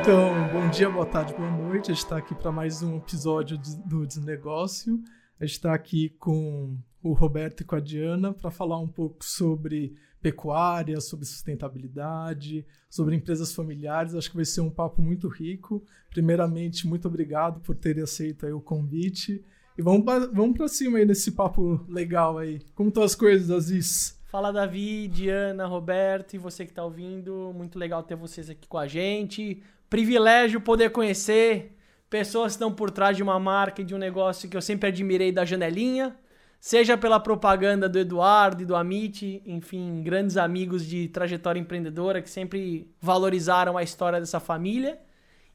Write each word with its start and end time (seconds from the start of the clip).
Então, 0.00 0.48
bom 0.52 0.68
dia, 0.68 0.90
boa 0.90 1.06
tarde, 1.06 1.32
boa 1.32 1.50
noite. 1.50 1.90
A 1.90 1.94
gente 1.94 2.04
está 2.04 2.18
aqui 2.18 2.34
para 2.34 2.52
mais 2.52 2.82
um 2.82 2.98
episódio 2.98 3.56
do 3.86 4.06
Desnegócio. 4.06 5.02
A 5.40 5.46
gente 5.46 5.54
está 5.54 5.72
aqui 5.72 6.10
com 6.18 6.76
o 7.02 7.14
Roberto 7.14 7.62
e 7.62 7.64
com 7.64 7.76
a 7.76 7.80
Diana 7.80 8.34
para 8.34 8.50
falar 8.50 8.78
um 8.78 8.86
pouco 8.86 9.24
sobre 9.24 9.96
pecuária, 10.20 11.00
sobre 11.00 11.24
sustentabilidade, 11.24 12.66
sobre 12.90 13.16
empresas 13.16 13.54
familiares. 13.54 14.14
Acho 14.14 14.28
que 14.28 14.36
vai 14.36 14.44
ser 14.44 14.60
um 14.60 14.70
papo 14.70 15.00
muito 15.00 15.26
rico. 15.26 15.82
Primeiramente, 16.10 16.86
muito 16.86 17.08
obrigado 17.08 17.60
por 17.60 17.74
terem 17.74 18.02
aceito 18.02 18.46
o 18.46 18.60
convite. 18.60 19.42
E 19.76 19.82
vamos, 19.82 20.04
vamos 20.32 20.56
para 20.56 20.68
cima 20.68 20.98
aí 20.98 21.04
nesse 21.04 21.32
papo 21.32 21.84
legal 21.88 22.38
aí. 22.38 22.60
Como 22.74 22.88
estão 22.88 23.02
as 23.02 23.14
coisas, 23.14 23.50
Aziz? 23.50 24.20
Fala 24.30 24.52
Davi, 24.52 25.08
Diana, 25.08 25.66
Roberto 25.66 26.34
e 26.34 26.38
você 26.38 26.64
que 26.64 26.72
está 26.72 26.84
ouvindo. 26.84 27.52
Muito 27.54 27.78
legal 27.78 28.02
ter 28.02 28.16
vocês 28.16 28.50
aqui 28.50 28.66
com 28.68 28.78
a 28.78 28.86
gente 28.86 29.62
privilégio 29.94 30.60
poder 30.60 30.90
conhecer 30.90 31.76
pessoas 32.10 32.52
que 32.52 32.56
estão 32.56 32.72
por 32.72 32.90
trás 32.90 33.16
de 33.16 33.22
uma 33.22 33.38
marca 33.38 33.80
e 33.80 33.84
de 33.84 33.94
um 33.94 33.98
negócio 33.98 34.48
que 34.48 34.56
eu 34.56 34.60
sempre 34.60 34.88
admirei 34.88 35.30
da 35.30 35.44
janelinha, 35.44 36.16
seja 36.60 36.98
pela 36.98 37.20
propaganda 37.20 37.88
do 37.88 37.96
Eduardo 37.96 38.60
e 38.60 38.66
do 38.66 38.74
Amit, 38.74 39.40
enfim, 39.46 40.02
grandes 40.02 40.36
amigos 40.36 40.84
de 40.84 41.06
trajetória 41.06 41.60
empreendedora 41.60 42.20
que 42.20 42.28
sempre 42.28 42.92
valorizaram 43.00 43.78
a 43.78 43.84
história 43.84 44.18
dessa 44.18 44.40
família. 44.40 44.98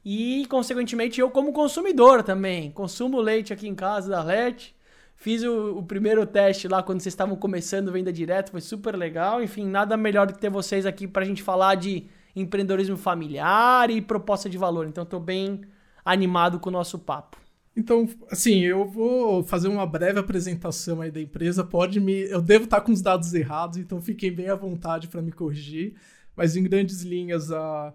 E, 0.04 0.46
consequentemente, 0.46 1.20
eu 1.20 1.30
como 1.30 1.52
consumidor 1.52 2.22
também. 2.22 2.70
Consumo 2.70 3.20
leite 3.20 3.52
aqui 3.52 3.68
em 3.68 3.74
casa 3.74 4.10
da 4.10 4.22
Let. 4.22 4.74
Fiz 5.14 5.42
o, 5.42 5.76
o, 5.78 5.82
primeiro 5.82 6.24
teste 6.24 6.66
lá 6.66 6.82
quando 6.82 7.00
vocês 7.00 7.12
estavam 7.12 7.36
começando 7.36 7.92
venda 7.92 8.10
direto, 8.10 8.52
foi 8.52 8.62
super 8.62 8.96
legal. 8.96 9.42
Enfim, 9.42 9.66
nada 9.66 9.94
melhor 9.94 10.26
do 10.26 10.32
que 10.32 10.40
ter 10.40 10.48
vocês 10.48 10.86
aqui 10.86 11.06
para 11.06 11.22
a 11.22 11.26
gente 11.26 11.42
falar 11.42 11.74
de 11.74 12.06
empreendedorismo 12.34 12.96
familiar 12.96 13.90
e 13.90 14.00
proposta 14.00 14.48
de 14.48 14.56
valor. 14.56 14.86
Então, 14.86 15.04
estou 15.04 15.20
bem 15.20 15.60
animado 16.02 16.58
com 16.58 16.70
o 16.70 16.72
nosso 16.72 16.98
papo. 16.98 17.36
Então, 17.76 18.08
assim, 18.30 18.60
eu 18.60 18.86
vou 18.86 19.44
fazer 19.44 19.68
uma 19.68 19.86
breve 19.86 20.18
apresentação 20.18 21.02
aí 21.02 21.10
da 21.10 21.20
empresa. 21.20 21.62
Pode 21.62 22.00
me. 22.00 22.22
Eu 22.30 22.40
devo 22.40 22.64
estar 22.64 22.80
com 22.80 22.90
os 22.90 23.02
dados 23.02 23.34
errados, 23.34 23.76
então 23.76 24.00
fiquem 24.00 24.32
bem 24.32 24.48
à 24.48 24.54
vontade 24.54 25.06
para 25.06 25.20
me 25.20 25.32
corrigir. 25.32 25.96
Mas, 26.34 26.56
em 26.56 26.62
grandes 26.62 27.02
linhas, 27.02 27.52
a, 27.52 27.92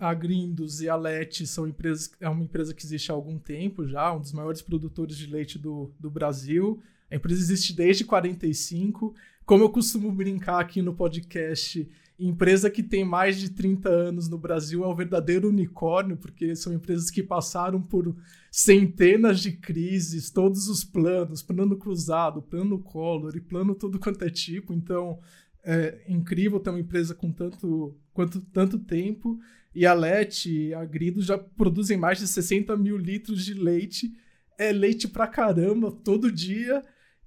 a 0.00 0.14
Grindos 0.14 0.80
e 0.80 0.88
a 0.88 0.96
Let 0.96 1.46
são 1.46 1.66
empresas, 1.66 2.10
é 2.20 2.28
uma 2.28 2.44
empresa 2.44 2.74
que 2.74 2.84
existe 2.84 3.10
há 3.10 3.14
algum 3.14 3.38
tempo 3.38 3.86
já, 3.86 4.12
um 4.12 4.20
dos 4.20 4.32
maiores 4.32 4.60
produtores 4.60 5.16
de 5.16 5.26
leite 5.26 5.58
do, 5.58 5.90
do 5.98 6.10
Brasil. 6.10 6.82
A 7.10 7.16
empresa 7.16 7.40
existe 7.40 7.72
desde 7.72 8.04
45. 8.04 9.14
Como 9.46 9.64
eu 9.64 9.70
costumo 9.70 10.10
brincar 10.10 10.60
aqui 10.60 10.82
no 10.82 10.94
podcast, 10.94 11.88
empresa 12.18 12.70
que 12.70 12.82
tem 12.82 13.04
mais 13.04 13.38
de 13.38 13.50
30 13.50 13.88
anos 13.88 14.28
no 14.28 14.38
Brasil 14.38 14.84
é 14.84 14.86
o 14.86 14.94
verdadeiro 14.94 15.48
unicórnio, 15.48 16.16
porque 16.16 16.54
são 16.54 16.72
empresas 16.72 17.10
que 17.10 17.22
passaram 17.22 17.80
por 17.80 18.14
centenas 18.50 19.40
de 19.40 19.52
crises, 19.52 20.30
todos 20.30 20.68
os 20.68 20.84
planos, 20.84 21.42
plano 21.42 21.76
cruzado, 21.76 22.40
plano 22.40 22.78
Collor 22.78 23.36
e 23.36 23.40
plano 23.40 23.74
todo 23.74 23.98
quanto 23.98 24.24
é 24.24 24.30
tipo. 24.30 24.72
Então, 24.72 25.18
é 25.64 26.04
incrível 26.08 26.60
ter 26.60 26.70
uma 26.70 26.80
empresa 26.80 27.14
com 27.14 27.32
tanto, 27.32 27.96
quanto, 28.12 28.40
tanto 28.40 28.78
tempo. 28.78 29.38
E 29.74 29.86
a 29.86 29.94
Let 29.94 30.46
e 30.46 30.74
a 30.74 30.84
Grido 30.84 31.20
já 31.20 31.36
produzem 31.36 31.96
mais 31.96 32.18
de 32.18 32.28
60 32.28 32.76
mil 32.76 32.96
litros 32.96 33.44
de 33.44 33.54
leite. 33.54 34.12
É 34.58 34.70
leite 34.70 35.08
pra 35.08 35.26
caramba 35.26 35.90
todo 35.90 36.30
dia. 36.30 36.82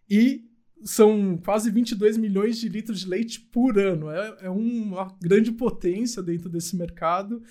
E 0.10 0.48
são 0.84 1.38
quase 1.44 1.72
22 1.72 2.18
milhões 2.18 2.58
de 2.58 2.70
litros 2.70 3.02
de 3.02 3.08
leite 3.08 3.40
por 3.40 3.78
ano. 3.78 4.10
É, 4.10 4.38
é 4.44 4.50
uma 4.50 5.16
grande 5.22 5.52
potência 5.52 6.22
dentro 6.22 6.50
desse 6.50 6.78
mercado 6.78 7.42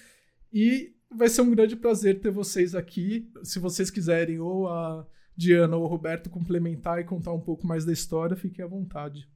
e 0.52 0.94
vai 1.10 1.28
ser 1.28 1.42
um 1.42 1.50
grande 1.50 1.76
prazer 1.76 2.20
ter 2.20 2.30
vocês 2.30 2.74
aqui. 2.74 3.28
Se 3.42 3.58
vocês 3.58 3.90
quiserem, 3.90 4.38
ou 4.38 4.68
a 4.68 5.06
Diana 5.36 5.76
ou 5.76 5.84
o 5.84 5.88
Roberto 5.88 6.30
complementar 6.30 7.00
e 7.00 7.04
contar 7.04 7.32
um 7.32 7.40
pouco 7.40 7.66
mais 7.66 7.84
da 7.84 7.92
história, 7.92 8.36
fiquem 8.36 8.64
à 8.64 8.68
vontade. 8.68 9.28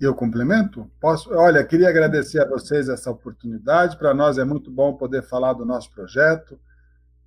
Eu 0.00 0.14
complemento? 0.14 0.90
Posso? 0.98 1.30
Olha, 1.34 1.62
queria 1.62 1.88
agradecer 1.88 2.40
a 2.40 2.48
vocês 2.48 2.88
essa 2.88 3.10
oportunidade. 3.10 3.98
Para 3.98 4.14
nós 4.14 4.38
é 4.38 4.44
muito 4.44 4.70
bom 4.70 4.94
poder 4.94 5.22
falar 5.22 5.52
do 5.52 5.66
nosso 5.66 5.90
projeto, 5.92 6.58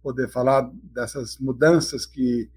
poder 0.02 0.28
falar 0.28 0.70
dessas 0.92 1.38
mudanças 1.38 2.06
que 2.06 2.50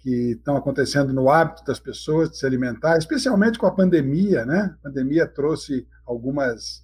que 0.00 0.32
estão 0.32 0.56
acontecendo 0.56 1.12
no 1.12 1.28
hábito 1.28 1.62
das 1.62 1.78
pessoas 1.78 2.30
de 2.30 2.38
se 2.38 2.46
alimentar, 2.46 2.96
especialmente 2.96 3.58
com 3.58 3.66
a 3.66 3.70
pandemia, 3.70 4.46
né? 4.46 4.74
A 4.80 4.88
pandemia 4.88 5.26
trouxe 5.26 5.86
algumas 6.06 6.82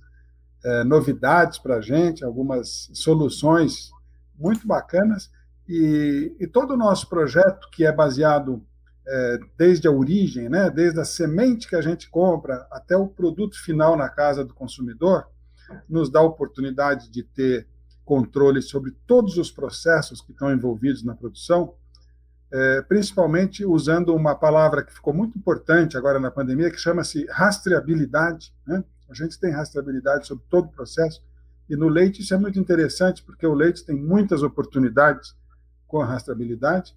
é, 0.63 0.85
novidades 0.85 1.59
para 1.59 1.77
a 1.77 1.81
gente, 1.81 2.23
algumas 2.23 2.91
soluções 2.93 3.91
muito 4.39 4.67
bacanas, 4.67 5.31
e, 5.67 6.37
e, 6.39 6.47
todo 6.47 6.75
o 6.75 6.77
nosso 6.77 7.09
projeto, 7.09 7.69
que 7.73 7.85
é 7.85 7.91
baseado 7.91 8.63
desde 9.57 9.87
a 9.87 9.91
origem, 9.91 10.49
né? 10.49 10.69
desde 10.69 10.99
a 10.99 11.05
semente 11.05 11.69
que 11.69 11.77
a 11.77 11.81
gente 11.81 12.11
compra 12.11 12.67
até 12.71 12.97
o 12.97 13.07
produto 13.07 13.57
final 13.63 13.97
na 13.97 14.09
casa 14.09 14.45
do 14.45 14.53
consumidor, 14.53 15.27
nos 15.89 16.11
dá 16.11 16.21
a 16.21 16.25
oportunidade 16.25 17.11
de 17.11 17.23
ter 17.23 17.69
controle 18.05 18.63
sobre 18.63 18.93
todos 19.07 19.37
os 19.37 19.51
processos 19.51 20.21
que 20.21 20.33
estão 20.33 20.53
envolvidos 20.53 21.03
na 21.03 21.15
produção, 21.15 21.75
é, 22.53 22.83
principalmente 22.83 23.65
usando 23.65 24.15
uma 24.15 24.35
palavra 24.35 24.85
que 24.85 24.95
ficou 24.95 25.13
muito 25.13 25.37
importante 25.37 25.97
agora 25.97 26.21
na 26.21 26.31
pandemia, 26.31 26.71
que 26.71 26.79
chama-se 26.79 27.27
rastreabilidade. 27.27 28.55
Né? 28.67 28.85
A 29.11 29.15
gente 29.15 29.39
tem 29.39 29.51
rastreabilidade 29.51 30.27
sobre 30.27 30.45
todo 30.49 30.67
o 30.67 30.73
processo, 30.73 31.23
e 31.69 31.75
no 31.75 31.89
leite 31.89 32.23
isso 32.23 32.33
é 32.33 32.39
muito 32.39 32.59
interessante, 32.61 33.25
porque 33.25 33.47
o 33.47 33.55
leite 33.55 33.85
tem 33.85 33.97
muitas 33.97 34.43
oportunidades 34.45 35.35
com 35.89 36.01
a 36.01 36.07
rastreabilidade, 36.07 36.97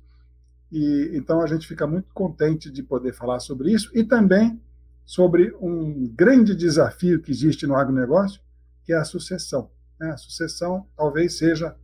e 0.71 1.11
então 1.13 1.41
a 1.41 1.47
gente 1.47 1.67
fica 1.67 1.87
muito 1.87 2.13
contente 2.13 2.69
de 2.69 2.83
poder 2.83 3.13
falar 3.13 3.39
sobre 3.39 3.71
isso, 3.71 3.89
e 3.93 4.03
também 4.03 4.61
sobre 5.05 5.55
um 5.59 6.07
grande 6.15 6.55
desafio 6.55 7.21
que 7.21 7.31
existe 7.31 7.65
no 7.65 7.75
agronegócio, 7.75 8.41
que 8.83 8.93
é 8.93 8.97
a 8.97 9.03
sucessão. 9.03 9.71
Né? 9.99 10.11
A 10.11 10.17
sucessão 10.17 10.85
talvez 10.95 11.37
seja 11.37 11.75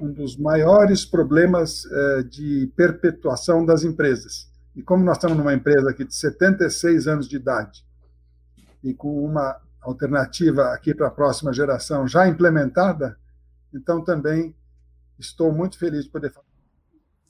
um 0.00 0.12
dos 0.12 0.36
maiores 0.36 1.04
problemas 1.04 1.84
eh, 1.84 2.22
de 2.22 2.72
perpetuação 2.74 3.64
das 3.64 3.82
empresas. 3.82 4.50
E 4.74 4.82
como 4.82 5.04
nós 5.04 5.16
estamos 5.16 5.36
numa 5.36 5.54
empresa 5.54 5.90
aqui 5.90 6.04
de 6.04 6.14
76 6.14 7.06
anos 7.08 7.28
de 7.28 7.36
idade 7.36 7.84
e 8.82 8.92
com 8.92 9.24
uma 9.24 9.60
alternativa 9.80 10.72
aqui 10.72 10.94
para 10.94 11.08
a 11.08 11.10
próxima 11.10 11.52
geração 11.52 12.06
já 12.06 12.28
implementada, 12.28 13.18
então 13.72 14.02
também 14.02 14.54
estou 15.18 15.52
muito 15.52 15.78
feliz 15.78 16.04
de 16.04 16.10
poder 16.10 16.30
falar. 16.30 16.55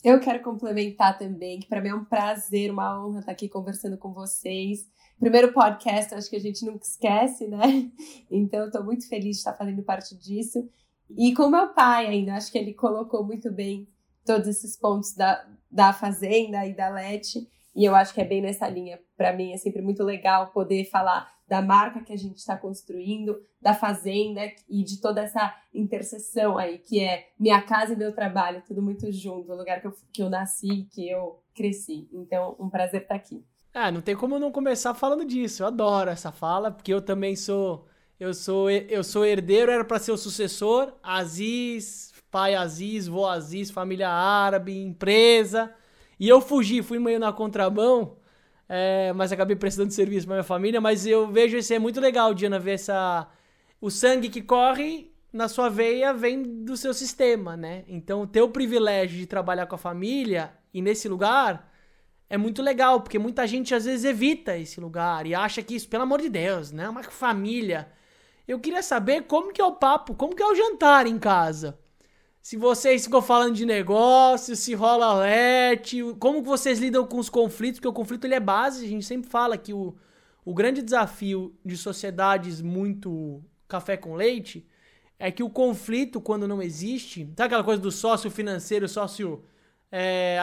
Eu 0.06 0.20
quero 0.20 0.40
complementar 0.40 1.18
também, 1.18 1.58
que 1.58 1.66
para 1.66 1.80
mim 1.80 1.88
é 1.88 1.94
um 1.96 2.04
prazer, 2.04 2.70
uma 2.70 3.04
honra 3.04 3.18
estar 3.18 3.32
aqui 3.32 3.48
conversando 3.48 3.98
com 3.98 4.12
vocês. 4.12 4.88
Primeiro 5.18 5.52
podcast, 5.52 6.14
acho 6.14 6.30
que 6.30 6.36
a 6.36 6.40
gente 6.40 6.64
nunca 6.64 6.84
esquece, 6.84 7.48
né? 7.48 7.90
Então, 8.30 8.66
estou 8.66 8.84
muito 8.84 9.08
feliz 9.08 9.32
de 9.32 9.38
estar 9.38 9.54
fazendo 9.54 9.82
parte 9.82 10.16
disso. 10.16 10.64
E 11.10 11.34
com 11.34 11.50
meu 11.50 11.74
pai 11.74 12.06
ainda, 12.06 12.36
acho 12.36 12.52
que 12.52 12.58
ele 12.58 12.72
colocou 12.72 13.24
muito 13.24 13.50
bem 13.50 13.88
todos 14.24 14.46
esses 14.46 14.76
pontos 14.76 15.12
da, 15.12 15.44
da 15.68 15.92
Fazenda 15.92 16.64
e 16.64 16.72
da 16.72 16.88
Lete. 16.88 17.48
E 17.76 17.84
eu 17.84 17.94
acho 17.94 18.14
que 18.14 18.20
é 18.20 18.24
bem 18.24 18.40
nessa 18.40 18.66
linha. 18.68 18.98
Para 19.16 19.34
mim 19.34 19.52
é 19.52 19.58
sempre 19.58 19.82
muito 19.82 20.02
legal 20.02 20.46
poder 20.48 20.86
falar 20.86 21.30
da 21.46 21.60
marca 21.60 22.02
que 22.02 22.12
a 22.12 22.16
gente 22.16 22.38
está 22.38 22.56
construindo, 22.56 23.38
da 23.60 23.74
fazenda 23.74 24.40
e 24.68 24.82
de 24.82 25.00
toda 25.00 25.20
essa 25.20 25.54
interseção 25.72 26.58
aí, 26.58 26.78
que 26.78 26.98
é 27.00 27.28
minha 27.38 27.60
casa 27.62 27.92
e 27.92 27.96
meu 27.96 28.12
trabalho, 28.12 28.64
tudo 28.66 28.82
muito 28.82 29.12
junto, 29.12 29.52
o 29.52 29.56
lugar 29.56 29.80
que 29.80 29.86
eu, 29.86 29.94
que 30.12 30.22
eu 30.22 30.30
nasci, 30.30 30.88
que 30.90 31.08
eu 31.08 31.38
cresci. 31.54 32.08
Então, 32.12 32.56
um 32.58 32.68
prazer 32.68 33.02
estar 33.02 33.14
aqui. 33.14 33.44
Ah, 33.72 33.92
não 33.92 34.00
tem 34.00 34.16
como 34.16 34.38
não 34.38 34.50
começar 34.50 34.94
falando 34.94 35.24
disso. 35.24 35.62
Eu 35.62 35.66
adoro 35.66 36.10
essa 36.10 36.32
fala, 36.32 36.70
porque 36.70 36.92
eu 36.92 37.02
também 37.02 37.36
sou 37.36 37.86
eu 38.18 38.32
sou, 38.32 38.70
eu 38.70 39.04
sou 39.04 39.26
herdeiro, 39.26 39.70
era 39.70 39.84
para 39.84 39.98
ser 39.98 40.12
o 40.12 40.16
sucessor. 40.16 40.94
Aziz, 41.02 42.14
pai 42.30 42.54
Aziz, 42.54 43.06
vô 43.06 43.26
Aziz, 43.26 43.70
família 43.70 44.08
árabe, 44.08 44.80
empresa. 44.80 45.72
E 46.18 46.28
eu 46.28 46.40
fugi, 46.40 46.82
fui 46.82 46.98
meio 46.98 47.20
na 47.20 47.32
contramão, 47.32 48.16
é, 48.68 49.12
mas 49.12 49.32
acabei 49.32 49.56
prestando 49.56 49.92
serviço 49.92 50.26
para 50.26 50.36
minha 50.36 50.44
família. 50.44 50.80
Mas 50.80 51.06
eu 51.06 51.26
vejo 51.26 51.56
isso 51.56 51.72
é 51.72 51.78
muito 51.78 52.00
legal, 52.00 52.34
Diana, 52.34 52.58
ver 52.58 52.72
essa. 52.72 53.28
O 53.80 53.90
sangue 53.90 54.28
que 54.28 54.40
corre 54.40 55.12
na 55.32 55.48
sua 55.48 55.68
veia 55.68 56.14
vem 56.14 56.42
do 56.42 56.76
seu 56.76 56.94
sistema, 56.94 57.56
né? 57.56 57.84
Então, 57.86 58.26
ter 58.26 58.40
o 58.40 58.48
privilégio 58.48 59.18
de 59.18 59.26
trabalhar 59.26 59.66
com 59.66 59.74
a 59.74 59.78
família 59.78 60.52
e 60.72 60.80
nesse 60.80 61.08
lugar 61.08 61.70
é 62.28 62.36
muito 62.36 62.62
legal, 62.62 63.00
porque 63.00 63.18
muita 63.18 63.46
gente 63.46 63.74
às 63.74 63.84
vezes 63.84 64.04
evita 64.04 64.56
esse 64.56 64.80
lugar 64.80 65.26
e 65.26 65.34
acha 65.34 65.62
que 65.62 65.76
isso, 65.76 65.88
pelo 65.88 66.02
amor 66.02 66.20
de 66.20 66.28
Deus, 66.28 66.72
né? 66.72 66.88
Uma 66.88 67.02
família. 67.02 67.88
Eu 68.48 68.58
queria 68.58 68.82
saber 68.82 69.22
como 69.22 69.52
que 69.52 69.60
é 69.60 69.64
o 69.64 69.72
papo, 69.72 70.14
como 70.14 70.34
que 70.34 70.42
é 70.42 70.46
o 70.46 70.54
jantar 70.54 71.06
em 71.06 71.18
casa. 71.18 71.78
Se 72.46 72.56
vocês 72.56 73.02
ficam 73.02 73.20
falando 73.20 73.56
de 73.56 73.66
negócio, 73.66 74.54
se 74.54 74.72
rola 74.72 75.06
alerte, 75.06 76.00
como 76.20 76.44
vocês 76.44 76.78
lidam 76.78 77.04
com 77.04 77.18
os 77.18 77.28
conflitos, 77.28 77.80
porque 77.80 77.88
o 77.88 77.92
conflito 77.92 78.24
ele 78.24 78.36
é 78.36 78.38
base, 78.40 78.84
a 78.84 78.88
gente 78.88 79.04
sempre 79.04 79.28
fala 79.28 79.58
que 79.58 79.72
o, 79.72 79.96
o 80.44 80.54
grande 80.54 80.80
desafio 80.80 81.58
de 81.64 81.76
sociedades 81.76 82.62
muito 82.62 83.42
café 83.66 83.96
com 83.96 84.14
leite 84.14 84.64
é 85.18 85.32
que 85.32 85.42
o 85.42 85.50
conflito, 85.50 86.20
quando 86.20 86.46
não 86.46 86.62
existe, 86.62 87.28
sabe 87.36 87.46
aquela 87.46 87.64
coisa 87.64 87.82
do 87.82 87.90
sócio 87.90 88.30
financeiro, 88.30 88.88
sócio 88.88 89.42
é, 89.90 90.38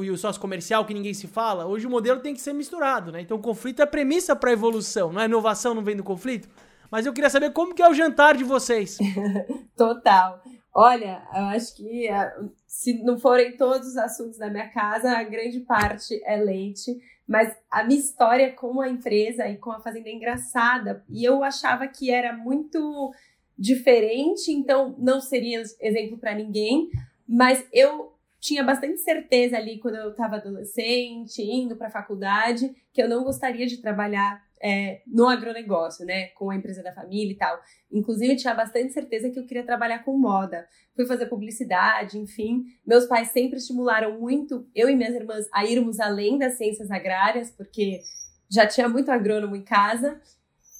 e 0.00 0.10
o 0.12 0.16
sócio 0.16 0.40
comercial 0.40 0.84
que 0.84 0.94
ninguém 0.94 1.12
se 1.12 1.26
fala? 1.26 1.66
Hoje 1.66 1.88
o 1.88 1.90
modelo 1.90 2.20
tem 2.20 2.34
que 2.34 2.40
ser 2.40 2.52
misturado, 2.52 3.10
né? 3.10 3.20
Então 3.20 3.36
o 3.36 3.42
conflito 3.42 3.82
é 3.82 3.86
premissa 3.86 4.36
para 4.36 4.52
evolução, 4.52 5.12
não 5.12 5.20
é 5.20 5.24
inovação, 5.24 5.74
não 5.74 5.82
vem 5.82 5.96
do 5.96 6.04
conflito. 6.04 6.48
Mas 6.88 7.04
eu 7.04 7.12
queria 7.12 7.30
saber 7.30 7.50
como 7.50 7.74
que 7.74 7.82
é 7.82 7.90
o 7.90 7.94
jantar 7.94 8.36
de 8.36 8.44
vocês. 8.44 8.96
Total. 9.76 10.40
Olha, 10.74 11.22
eu 11.34 11.44
acho 11.44 11.76
que 11.76 12.08
ah, 12.08 12.34
se 12.66 13.02
não 13.02 13.18
forem 13.18 13.56
todos 13.56 13.88
os 13.88 13.96
assuntos 13.96 14.38
da 14.38 14.48
minha 14.48 14.68
casa, 14.68 15.12
a 15.12 15.22
grande 15.22 15.60
parte 15.60 16.20
é 16.24 16.36
leite. 16.36 16.98
Mas 17.28 17.54
a 17.70 17.84
minha 17.84 18.00
história 18.00 18.52
com 18.52 18.80
a 18.80 18.88
empresa 18.88 19.46
e 19.48 19.56
com 19.56 19.70
a 19.70 19.80
fazenda 19.80 20.08
é 20.08 20.12
engraçada. 20.12 21.04
E 21.08 21.24
eu 21.24 21.44
achava 21.44 21.86
que 21.86 22.10
era 22.10 22.32
muito 22.32 23.12
diferente, 23.56 24.50
então 24.50 24.94
não 24.98 25.20
seria 25.20 25.62
exemplo 25.80 26.18
para 26.18 26.34
ninguém. 26.34 26.90
Mas 27.28 27.66
eu 27.72 28.12
tinha 28.40 28.64
bastante 28.64 28.98
certeza 28.98 29.56
ali 29.56 29.78
quando 29.78 29.94
eu 29.96 30.10
estava 30.10 30.36
adolescente, 30.36 31.42
indo 31.42 31.76
para 31.76 31.86
a 31.86 31.92
faculdade, 31.92 32.74
que 32.92 33.00
eu 33.00 33.08
não 33.08 33.22
gostaria 33.22 33.66
de 33.66 33.80
trabalhar 33.80 34.42
é, 34.62 35.02
no 35.06 35.26
agronegócio, 35.28 36.06
né? 36.06 36.28
Com 36.28 36.50
a 36.50 36.56
empresa 36.56 36.82
da 36.82 36.92
família 36.92 37.32
e 37.32 37.36
tal. 37.36 37.60
Inclusive, 37.90 38.36
tinha 38.36 38.54
bastante 38.54 38.92
certeza 38.92 39.28
que 39.28 39.38
eu 39.38 39.46
queria 39.46 39.64
trabalhar 39.64 40.04
com 40.04 40.16
moda. 40.16 40.66
Fui 40.94 41.04
fazer 41.04 41.26
publicidade, 41.26 42.18
enfim. 42.18 42.64
Meus 42.86 43.06
pais 43.06 43.28
sempre 43.28 43.58
estimularam 43.58 44.20
muito 44.20 44.66
eu 44.74 44.88
e 44.88 44.94
minhas 44.94 45.14
irmãs 45.14 45.48
a 45.52 45.64
irmos 45.64 45.98
além 45.98 46.38
das 46.38 46.54
ciências 46.54 46.90
agrárias, 46.90 47.50
porque 47.50 48.00
já 48.48 48.66
tinha 48.66 48.88
muito 48.88 49.10
agrônomo 49.10 49.56
em 49.56 49.64
casa. 49.64 50.20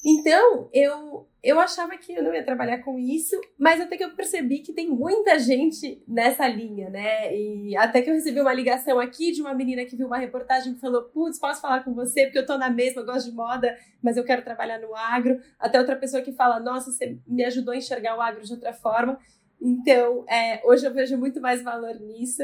Então, 0.05 0.69
eu, 0.73 1.29
eu 1.41 1.61
achava 1.61 1.97
que 1.97 2.13
eu 2.13 2.25
não 2.25 2.35
ia 2.35 2.45
trabalhar 2.45 2.79
com 2.79 2.99
isso, 2.99 3.41
mas 3.57 3.81
até 3.81 3.97
que 3.97 4.03
eu 4.03 4.11
percebi 4.17 4.59
que 4.59 4.73
tem 4.73 4.89
muita 4.91 5.39
gente 5.39 6.03
nessa 6.09 6.49
linha, 6.49 6.91
né? 6.91 7.33
E 7.37 7.77
até 7.77 8.03
que 8.03 8.11
eu 8.11 8.15
recebi 8.15 8.41
uma 8.41 8.53
ligação 8.53 8.99
aqui 8.99 9.31
de 9.31 9.41
uma 9.41 9.55
menina 9.55 9.85
que 9.85 9.95
viu 9.95 10.09
uma 10.09 10.19
reportagem 10.19 10.75
que 10.75 10.81
falou: 10.81 11.05
Putz, 11.05 11.39
posso 11.39 11.61
falar 11.61 11.85
com 11.85 11.95
você? 11.95 12.25
Porque 12.25 12.39
eu 12.41 12.47
tô 12.47 12.59
na 12.59 12.69
mesma, 12.69 13.03
eu 13.03 13.07
gosto 13.07 13.31
de 13.31 13.37
moda, 13.37 13.79
mas 14.03 14.17
eu 14.17 14.25
quero 14.25 14.43
trabalhar 14.43 14.81
no 14.81 14.93
agro. 14.95 15.41
Até 15.57 15.79
outra 15.79 15.95
pessoa 15.95 16.21
que 16.21 16.33
fala: 16.33 16.59
Nossa, 16.59 16.91
você 16.91 17.17
me 17.25 17.45
ajudou 17.45 17.73
a 17.73 17.77
enxergar 17.77 18.17
o 18.17 18.21
agro 18.21 18.45
de 18.45 18.53
outra 18.53 18.73
forma. 18.73 19.21
Então, 19.61 20.25
é, 20.29 20.61
hoje 20.65 20.85
eu 20.85 20.93
vejo 20.93 21.17
muito 21.17 21.41
mais 21.41 21.63
valor 21.63 21.95
nisso. 22.01 22.43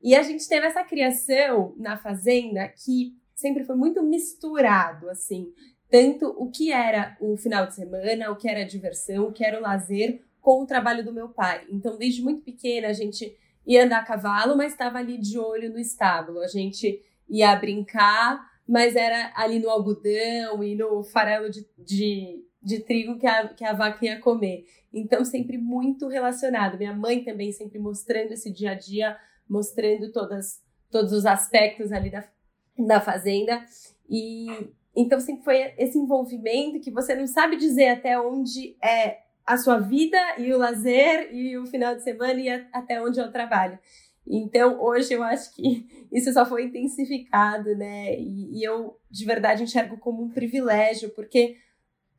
E 0.00 0.14
a 0.14 0.22
gente 0.22 0.48
teve 0.48 0.64
essa 0.64 0.84
criação 0.84 1.74
na 1.76 1.98
fazenda 1.98 2.68
que 2.68 3.16
sempre 3.34 3.64
foi 3.64 3.74
muito 3.74 4.00
misturado, 4.00 5.10
assim 5.10 5.52
tanto 5.90 6.26
o 6.38 6.50
que 6.50 6.70
era 6.72 7.16
o 7.20 7.36
final 7.36 7.66
de 7.66 7.74
semana, 7.74 8.30
o 8.30 8.36
que 8.36 8.48
era 8.48 8.60
a 8.60 8.66
diversão, 8.66 9.24
o 9.24 9.32
que 9.32 9.44
era 9.44 9.58
o 9.58 9.62
lazer 9.62 10.22
com 10.40 10.62
o 10.62 10.66
trabalho 10.66 11.04
do 11.04 11.12
meu 11.12 11.28
pai. 11.28 11.66
Então, 11.68 11.98
desde 11.98 12.22
muito 12.22 12.42
pequena, 12.42 12.88
a 12.88 12.92
gente 12.92 13.36
ia 13.66 13.84
andar 13.84 13.98
a 13.98 14.04
cavalo, 14.04 14.56
mas 14.56 14.72
estava 14.72 14.98
ali 14.98 15.18
de 15.18 15.38
olho 15.38 15.70
no 15.70 15.78
estábulo. 15.78 16.40
A 16.40 16.46
gente 16.46 17.02
ia 17.28 17.54
brincar, 17.56 18.40
mas 18.66 18.96
era 18.96 19.32
ali 19.36 19.58
no 19.58 19.68
algodão 19.68 20.62
e 20.62 20.74
no 20.74 21.02
farelo 21.02 21.50
de, 21.50 21.66
de, 21.76 22.44
de 22.62 22.80
trigo 22.80 23.18
que 23.18 23.26
a, 23.26 23.48
que 23.48 23.64
a 23.64 23.72
vaca 23.72 24.04
ia 24.04 24.20
comer. 24.20 24.64
Então, 24.92 25.24
sempre 25.24 25.58
muito 25.58 26.08
relacionado. 26.08 26.78
Minha 26.78 26.94
mãe 26.94 27.22
também 27.22 27.52
sempre 27.52 27.78
mostrando 27.78 28.32
esse 28.32 28.50
dia 28.50 28.70
a 28.70 28.74
dia, 28.74 29.16
mostrando 29.48 30.10
todas, 30.12 30.62
todos 30.90 31.12
os 31.12 31.26
aspectos 31.26 31.92
ali 31.92 32.10
da, 32.10 32.24
da 32.78 33.00
fazenda. 33.00 33.64
E, 34.08 34.72
então, 34.94 35.20
sempre 35.20 35.44
foi 35.44 35.72
esse 35.78 35.98
envolvimento 35.98 36.80
que 36.80 36.90
você 36.90 37.14
não 37.14 37.26
sabe 37.26 37.56
dizer 37.56 37.88
até 37.88 38.20
onde 38.20 38.76
é 38.82 39.18
a 39.46 39.56
sua 39.56 39.78
vida 39.78 40.18
e 40.38 40.52
o 40.52 40.58
lazer 40.58 41.34
e 41.34 41.56
o 41.58 41.66
final 41.66 41.94
de 41.94 42.02
semana 42.02 42.40
e 42.40 42.48
até 42.72 43.02
onde 43.02 43.18
é 43.18 43.24
o 43.24 43.32
trabalho. 43.32 43.78
Então, 44.26 44.80
hoje 44.80 45.12
eu 45.12 45.22
acho 45.22 45.54
que 45.54 45.86
isso 46.12 46.32
só 46.32 46.44
foi 46.44 46.64
intensificado, 46.64 47.74
né? 47.76 48.14
E, 48.18 48.58
e 48.58 48.64
eu, 48.64 48.96
de 49.10 49.24
verdade, 49.24 49.62
enxergo 49.62 49.96
como 49.98 50.22
um 50.22 50.30
privilégio, 50.30 51.10
porque 51.10 51.56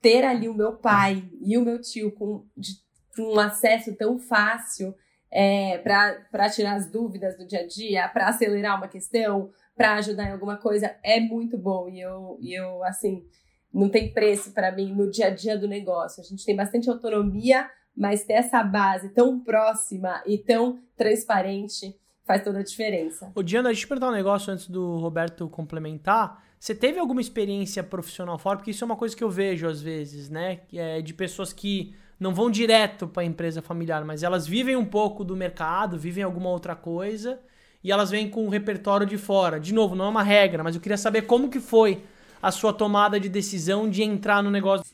ter 0.02 0.26
ali 0.26 0.50
o 0.50 0.54
meu 0.54 0.74
pai 0.76 1.24
e 1.42 1.58
o 1.58 1.64
meu 1.64 1.80
tio 1.80 2.12
com 2.12 2.46
de, 2.58 2.74
um 3.20 3.40
acesso 3.40 3.96
tão 3.96 4.18
fácil 4.18 4.96
é, 5.30 5.78
para 5.78 6.50
tirar 6.50 6.76
as 6.76 6.90
dúvidas 6.90 7.38
do 7.38 7.46
dia 7.46 7.62
a 7.62 7.68
dia, 7.68 8.08
para 8.10 8.28
acelerar 8.28 8.78
uma 8.78 8.88
questão, 8.88 9.52
para 9.82 9.96
ajudar 9.96 10.30
em 10.30 10.32
alguma 10.32 10.58
coisa 10.58 10.96
é 11.04 11.20
muito 11.20 11.58
bom. 11.58 11.90
E 11.90 12.00
eu, 12.00 12.38
e 12.40 12.54
eu 12.54 12.84
assim, 12.84 13.26
não 13.74 13.90
tem 13.90 14.14
preço 14.14 14.52
para 14.52 14.72
mim 14.72 14.94
no 14.94 15.10
dia 15.10 15.26
a 15.26 15.30
dia 15.32 15.58
do 15.58 15.68
negócio. 15.68 16.22
A 16.22 16.24
gente 16.24 16.46
tem 16.46 16.56
bastante 16.56 16.88
autonomia, 16.88 17.68
mas 17.98 18.24
ter 18.24 18.34
essa 18.34 18.64
base 18.64 19.10
tão 19.10 19.40
próxima 19.40 20.22
e 20.28 20.38
tão 20.38 20.80
transparente 20.96 21.96
faz 22.24 22.44
toda 22.44 22.60
a 22.60 22.64
diferença. 22.64 23.32
Ô, 23.34 23.42
Diana, 23.42 23.70
deixa 23.70 23.86
eu 23.86 23.90
perguntar 23.90 24.10
um 24.10 24.16
negócio 24.16 24.54
antes 24.54 24.68
do 24.68 24.98
Roberto 24.98 25.50
complementar. 25.50 26.44
Você 26.60 26.76
teve 26.76 27.00
alguma 27.00 27.20
experiência 27.20 27.84
profissional 27.84 28.38
fora? 28.38 28.58
Porque 28.58 28.70
isso 28.70 28.84
é 28.84 28.86
uma 28.86 28.96
coisa 28.96 29.18
que 29.18 29.24
eu 29.24 29.32
vejo 29.32 29.68
às 29.68 29.82
vezes, 29.82 30.30
né? 30.30 30.60
É 30.72 31.02
de 31.02 31.12
pessoas 31.12 31.52
que 31.52 31.96
não 32.20 32.36
vão 32.36 32.52
direto 32.52 33.08
para 33.08 33.24
a 33.24 33.26
empresa 33.26 33.64
familiar, 33.64 34.06
mas 34.06 34.22
elas 34.22 34.46
vivem 34.46 34.76
um 34.76 34.86
pouco 34.86 35.24
do 35.24 35.36
mercado, 35.36 35.98
vivem 35.98 36.24
alguma 36.24 36.52
outra 36.52 36.76
coisa 36.76 37.40
e 37.84 37.92
elas 37.92 38.10
vêm 38.10 38.30
com 38.30 38.46
o 38.46 38.50
repertório 38.50 39.06
de 39.06 39.18
fora. 39.18 39.60
De 39.60 39.74
novo, 39.74 39.96
não 39.96 40.06
é 40.06 40.10
uma 40.10 40.24
regra, 40.24 40.64
mas 40.64 40.76
eu 40.76 40.82
queria 40.82 40.98
saber 40.98 41.24
como 41.24 41.50
que 41.50 41.60
foi 41.60 42.04
a 42.42 42.52
sua 42.52 42.74
tomada 42.74 43.20
de 43.20 43.30
decisão 43.30 43.90
de 43.90 44.04
entrar 44.04 44.42
no 44.42 44.50
negócio. 44.50 44.86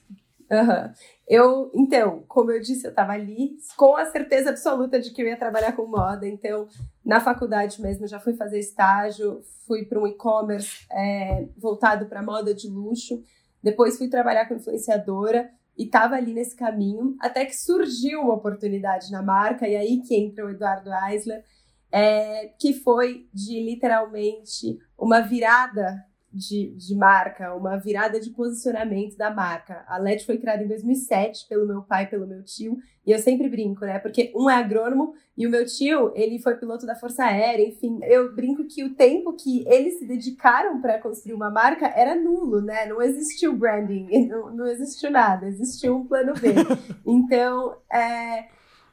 Uhum. 0.50 0.94
Eu, 1.28 1.72
então, 1.76 2.24
como 2.28 2.52
eu 2.52 2.62
disse, 2.62 2.86
eu 2.86 2.90
estava 2.90 3.12
ali 3.12 3.58
com 3.76 3.98
a 3.98 4.06
certeza 4.06 4.50
absoluta 4.50 5.00
de 5.00 5.12
que 5.12 5.22
eu 5.22 5.28
ia 5.28 5.38
trabalhar 5.38 5.74
com 5.74 5.86
moda. 5.86 6.26
Então, 6.26 6.68
na 7.06 7.20
faculdade 7.20 7.82
mesmo, 7.82 8.08
já 8.08 8.20
fui 8.20 8.34
fazer 8.34 8.60
estágio, 8.60 9.42
fui 9.66 9.84
para 9.84 10.00
um 10.00 10.08
e-commerce 10.08 10.86
é, 10.90 11.48
voltado 11.58 12.06
para 12.06 12.24
moda 12.24 12.54
de 12.54 12.70
luxo. 12.70 13.22
Depois 13.62 13.98
fui 13.98 14.08
trabalhar 14.08 14.46
com 14.46 14.56
influenciadora 14.56 15.50
e 15.78 15.84
estava 15.84 16.16
ali 16.16 16.34
nesse 16.34 16.56
caminho, 16.56 17.16
até 17.20 17.46
que 17.46 17.56
surgiu 17.56 18.22
uma 18.22 18.34
oportunidade 18.34 19.12
na 19.12 19.22
marca, 19.22 19.68
e 19.68 19.76
aí 19.76 20.02
que 20.02 20.16
entra 20.16 20.46
o 20.46 20.50
Eduardo 20.50 20.90
Eisler, 21.08 21.44
é, 21.92 22.50
que 22.60 22.74
foi 22.74 23.28
de 23.34 23.60
literalmente 23.64 24.78
uma 24.98 25.22
virada 25.22 26.06
de, 26.32 26.76
de, 26.76 26.96
marca, 26.96 27.56
uma 27.56 27.78
virada 27.78 28.20
de 28.20 28.30
posicionamento 28.30 29.18
da 29.18 29.32
marca. 29.32 29.84
A 29.88 29.98
LED 29.98 30.26
foi 30.26 30.38
criada 30.38 30.64
em 30.64 30.68
2007 30.68 31.48
pelo 31.48 31.66
meu 31.66 31.82
pai 31.82 32.08
pelo 32.08 32.28
meu 32.28 32.44
tio, 32.44 32.78
e 33.06 33.12
eu 33.12 33.20
sempre 33.20 33.50
brinco, 33.50 33.86
né? 33.86 34.00
Porque 34.00 34.32
um 34.36 34.50
é 34.50 34.56
agrônomo 34.56 35.14
e 35.36 35.48
o 35.48 35.50
meu 35.50 35.66
tio, 35.66 36.12
ele 36.14 36.40
foi 36.40 36.56
piloto 36.58 36.86
da 36.86 36.96
Força 36.96 37.24
Aérea, 37.24 37.66
enfim. 37.66 38.00
Eu 38.04 38.36
brinco 38.36 38.66
que 38.66 38.84
o 38.84 38.94
tempo 38.94 39.34
que 39.34 39.66
eles 39.68 39.98
se 39.98 40.06
dedicaram 40.06 40.82
para 40.82 41.00
construir 41.00 41.34
uma 41.34 41.50
marca 41.50 41.88
era 41.88 42.16
nulo, 42.16 42.62
né? 42.62 42.86
Não 42.86 43.02
existiu 43.02 43.56
branding, 43.56 44.08
não, 44.28 44.54
não 44.54 44.68
existiu 44.68 45.10
nada, 45.10 45.48
existiu 45.48 45.96
um 45.96 46.06
plano 46.06 46.34
B. 46.34 46.54
Então, 47.10 47.78
é, 47.92 48.48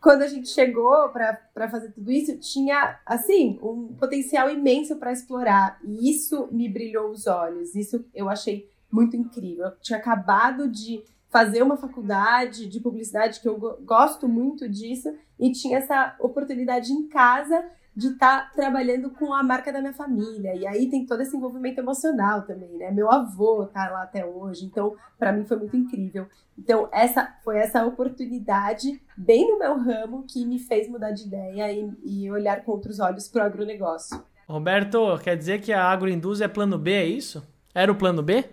quando 0.05 0.21
a 0.21 0.27
gente 0.27 0.51
chegou 0.51 1.09
para 1.09 1.71
fazer 1.71 1.91
tudo 1.93 2.13
isso, 2.13 2.37
tinha, 2.37 3.01
assim, 3.07 3.59
um 3.63 3.95
potencial 3.99 4.51
imenso 4.51 4.97
para 4.97 5.11
explorar. 5.11 5.81
E 5.83 6.11
isso 6.11 6.47
me 6.53 6.69
brilhou 6.69 7.11
os 7.11 7.27
olhos. 7.27 7.75
Isso 7.75 8.05
eu 8.15 8.29
achei 8.29 8.71
muito 8.93 9.17
incrível. 9.17 9.65
Eu 9.65 9.77
tinha 9.81 9.99
acabado 9.99 10.69
de 10.69 11.03
fazer 11.31 11.63
uma 11.63 11.79
faculdade 11.79 12.67
de 12.67 12.81
publicidade, 12.81 13.41
que 13.41 13.49
eu 13.49 13.59
gosto 13.81 14.29
muito 14.29 14.69
disso, 14.69 15.11
e 15.41 15.51
tinha 15.53 15.79
essa 15.79 16.15
oportunidade 16.21 16.93
em 16.93 17.09
casa 17.09 17.65
de 17.97 18.09
estar 18.09 18.47
tá 18.47 18.51
trabalhando 18.55 19.11
com 19.11 19.33
a 19.33 19.43
marca 19.43 19.73
da 19.73 19.81
minha 19.81 19.93
família. 19.93 20.55
E 20.55 20.67
aí 20.67 20.89
tem 20.89 21.07
todo 21.07 21.21
esse 21.21 21.37
envolvimento 21.37 21.81
emocional 21.81 22.43
também, 22.43 22.77
né? 22.77 22.91
Meu 22.91 23.11
avô 23.11 23.67
tá 23.67 23.89
lá 23.89 24.03
até 24.03 24.25
hoje, 24.25 24.65
então 24.65 24.97
para 25.19 25.33
mim 25.33 25.45
foi 25.45 25.57
muito 25.57 25.77
incrível. 25.77 26.27
Então 26.59 26.89
essa 26.93 27.37
foi 27.45 27.59
essa 27.59 27.85
oportunidade 27.85 29.01
bem 29.17 29.51
no 29.51 29.59
meu 29.59 29.79
ramo 29.79 30.25
que 30.29 30.45
me 30.45 30.59
fez 30.59 30.89
mudar 30.89 31.13
de 31.13 31.25
ideia 31.25 31.73
e, 31.73 31.93
e 32.05 32.31
olhar 32.31 32.65
com 32.65 32.73
outros 32.73 32.99
olhos 32.99 33.29
para 33.29 33.45
o 33.45 33.47
agronegócio. 33.47 34.23
Roberto, 34.49 35.19
quer 35.23 35.37
dizer 35.37 35.61
que 35.61 35.73
a 35.73 35.85
agroindústria 35.85 36.47
é 36.47 36.49
plano 36.49 36.79
B, 36.79 36.93
é 36.93 37.07
isso? 37.07 37.47
Era 37.75 37.91
o 37.91 37.97
plano 37.97 38.23
B? 38.23 38.45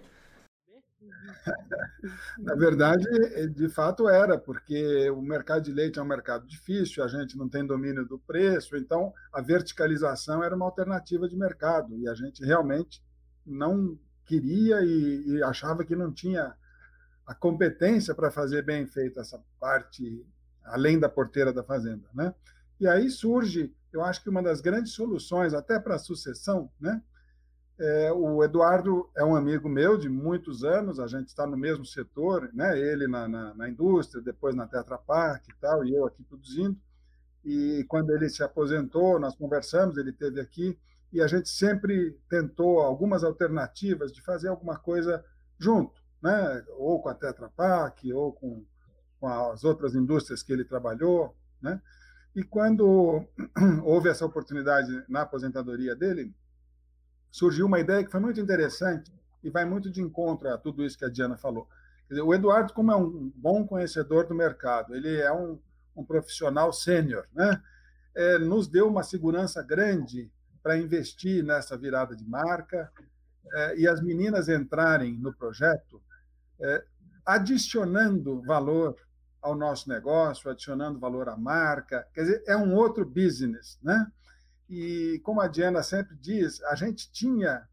Na 2.40 2.56
verdade, 2.56 3.06
de 3.50 3.70
fato 3.70 4.08
era, 4.08 4.38
porque 4.38 5.10
o 5.10 5.22
mercado 5.22 5.64
de 5.64 5.72
leite 5.72 6.00
é 6.00 6.02
um 6.02 6.06
mercado 6.06 6.46
difícil, 6.48 7.04
a 7.04 7.08
gente 7.08 7.38
não 7.38 7.48
tem 7.50 7.66
domínio 7.66 8.06
do 8.06 8.20
preço, 8.20 8.76
então 8.76 9.14
a 9.32 9.42
verticalização 9.42 10.44
era 10.44 10.56
uma 10.56 10.66
alternativa 10.66 11.28
de 11.28 11.36
mercado 11.36 11.98
e 11.98 12.08
a 12.08 12.14
gente 12.14 12.44
realmente 12.44 13.04
não 13.46 13.98
queria 14.26 14.82
e, 14.82 15.28
e 15.28 15.44
achava 15.44 15.84
que 15.84 15.96
não 15.96 16.12
tinha 16.12 16.54
a 17.26 17.36
competência 17.36 18.14
para 18.16 18.32
fazer 18.32 18.64
bem 18.64 18.86
feita 18.86 19.22
essa 19.22 19.42
parte 19.60 20.26
além 20.64 21.00
da 21.00 21.10
porteira 21.10 21.52
da 21.52 21.64
fazenda, 21.64 22.08
né? 22.14 22.34
E 22.80 22.88
aí 22.88 23.10
surge, 23.10 23.74
eu 23.92 24.04
acho 24.04 24.24
que 24.24 24.30
uma 24.30 24.42
das 24.42 24.62
grandes 24.62 24.94
soluções, 24.94 25.54
até 25.54 25.80
para 25.80 25.96
a 25.96 26.00
sucessão, 26.00 26.72
né? 26.80 27.02
É, 27.84 28.12
o 28.12 28.44
Eduardo 28.44 29.10
é 29.18 29.26
um 29.26 29.36
amigo 29.36 29.68
meu 29.68 29.98
de 29.98 30.08
muitos 30.08 30.64
anos, 30.64 31.00
a 31.00 31.08
gente 31.08 31.30
está 31.30 31.48
no 31.48 31.58
mesmo 31.58 31.84
setor, 31.84 32.48
né? 32.54 32.78
ele 32.78 33.08
na, 33.08 33.28
na, 33.28 33.56
na, 33.56 33.68
indústria, 33.68 34.22
depois 34.22 34.54
na 34.54 34.68
Tetra 34.68 35.00
Pak 35.00 35.50
e 35.50 35.56
tal, 35.60 35.84
e 35.84 35.96
eu 35.96 36.06
aqui 36.06 36.22
produzindo. 36.22 36.80
E 37.44 37.84
quando 37.90 38.12
ele 38.12 38.30
se 38.30 38.44
aposentou, 38.44 39.20
nós 39.20 39.36
conversamos, 39.36 39.98
ele 39.98 40.14
teve 40.14 40.40
aqui, 40.40 40.78
e 41.12 41.24
a 41.24 41.26
gente 41.26 41.50
sempre 41.50 42.16
tentou 42.30 42.82
algumas 42.82 43.24
alternativas 43.24 44.14
de 44.14 44.22
fazer 44.22 44.50
alguma 44.50 44.78
coisa 44.78 45.26
junto, 45.58 46.00
né? 46.22 46.64
ou 46.78 47.02
com 47.02 47.10
a 47.10 47.16
Tetra 47.16 47.50
Pak, 47.50 48.14
ou 48.14 48.32
com, 48.32 48.64
com 49.20 49.28
as 49.28 49.64
outras 49.64 49.96
indústrias 49.96 50.44
que 50.44 50.54
ele 50.54 50.64
trabalhou. 50.64 51.36
Né? 51.60 51.82
E 52.36 52.44
quando 52.44 53.26
houve 53.84 54.08
essa 54.08 54.24
oportunidade 54.24 55.04
na 55.10 55.22
aposentadoria 55.22 55.96
dele, 55.96 56.32
surgiu 57.32 57.66
uma 57.66 57.80
ideia 57.80 58.04
que 58.04 58.12
foi 58.12 58.20
muito 58.20 58.40
interessante 58.40 59.12
e 59.44 59.50
vai 59.50 59.66
muito 59.66 59.90
de 59.90 60.02
encontro 60.02 60.50
a 60.50 60.58
tudo 60.58 60.84
isso 60.84 60.98
que 60.98 61.06
a 61.06 61.10
Diana 61.10 61.38
falou. 61.38 61.68
Dizer, 62.10 62.22
o 62.22 62.34
Eduardo, 62.34 62.74
como 62.74 62.92
é 62.92 62.96
um 62.96 63.32
bom 63.36 63.66
conhecedor 63.66 64.28
do 64.28 64.36
mercado, 64.36 64.94
ele 64.94 65.16
é 65.16 65.32
um, 65.32 65.58
um 65.96 66.04
profissional 66.04 66.74
sênior, 66.74 67.26
né? 67.34 67.62
É, 68.14 68.38
nos 68.38 68.68
deu 68.68 68.90
uma 68.90 69.04
segurança 69.04 69.64
grande 69.64 70.30
para 70.62 70.78
investir 70.78 71.44
nessa 71.44 71.78
virada 71.78 72.14
de 72.14 72.26
marca 72.28 72.92
é, 73.54 73.78
e 73.78 73.88
as 73.88 74.02
meninas 74.02 74.50
entrarem 74.50 75.18
no 75.18 75.34
projeto, 75.34 76.02
é, 76.60 76.84
adicionando 77.26 78.42
valor 78.42 78.98
ao 79.42 79.56
nosso 79.56 79.90
negócio, 79.90 80.52
adicionando 80.52 81.00
valor 81.00 81.30
à 81.30 81.38
marca. 81.38 82.06
Quer 82.14 82.22
dizer, 82.22 82.44
é 82.46 82.56
um 82.56 82.76
outro 82.76 83.06
business, 83.06 83.80
né? 83.82 84.12
E, 84.72 85.20
como 85.20 85.42
a 85.42 85.50
Diana 85.50 85.84
sempre 85.84 86.16
diz, 86.16 86.64
a 86.64 86.76
gente 86.76 87.12
tinha 87.12 87.68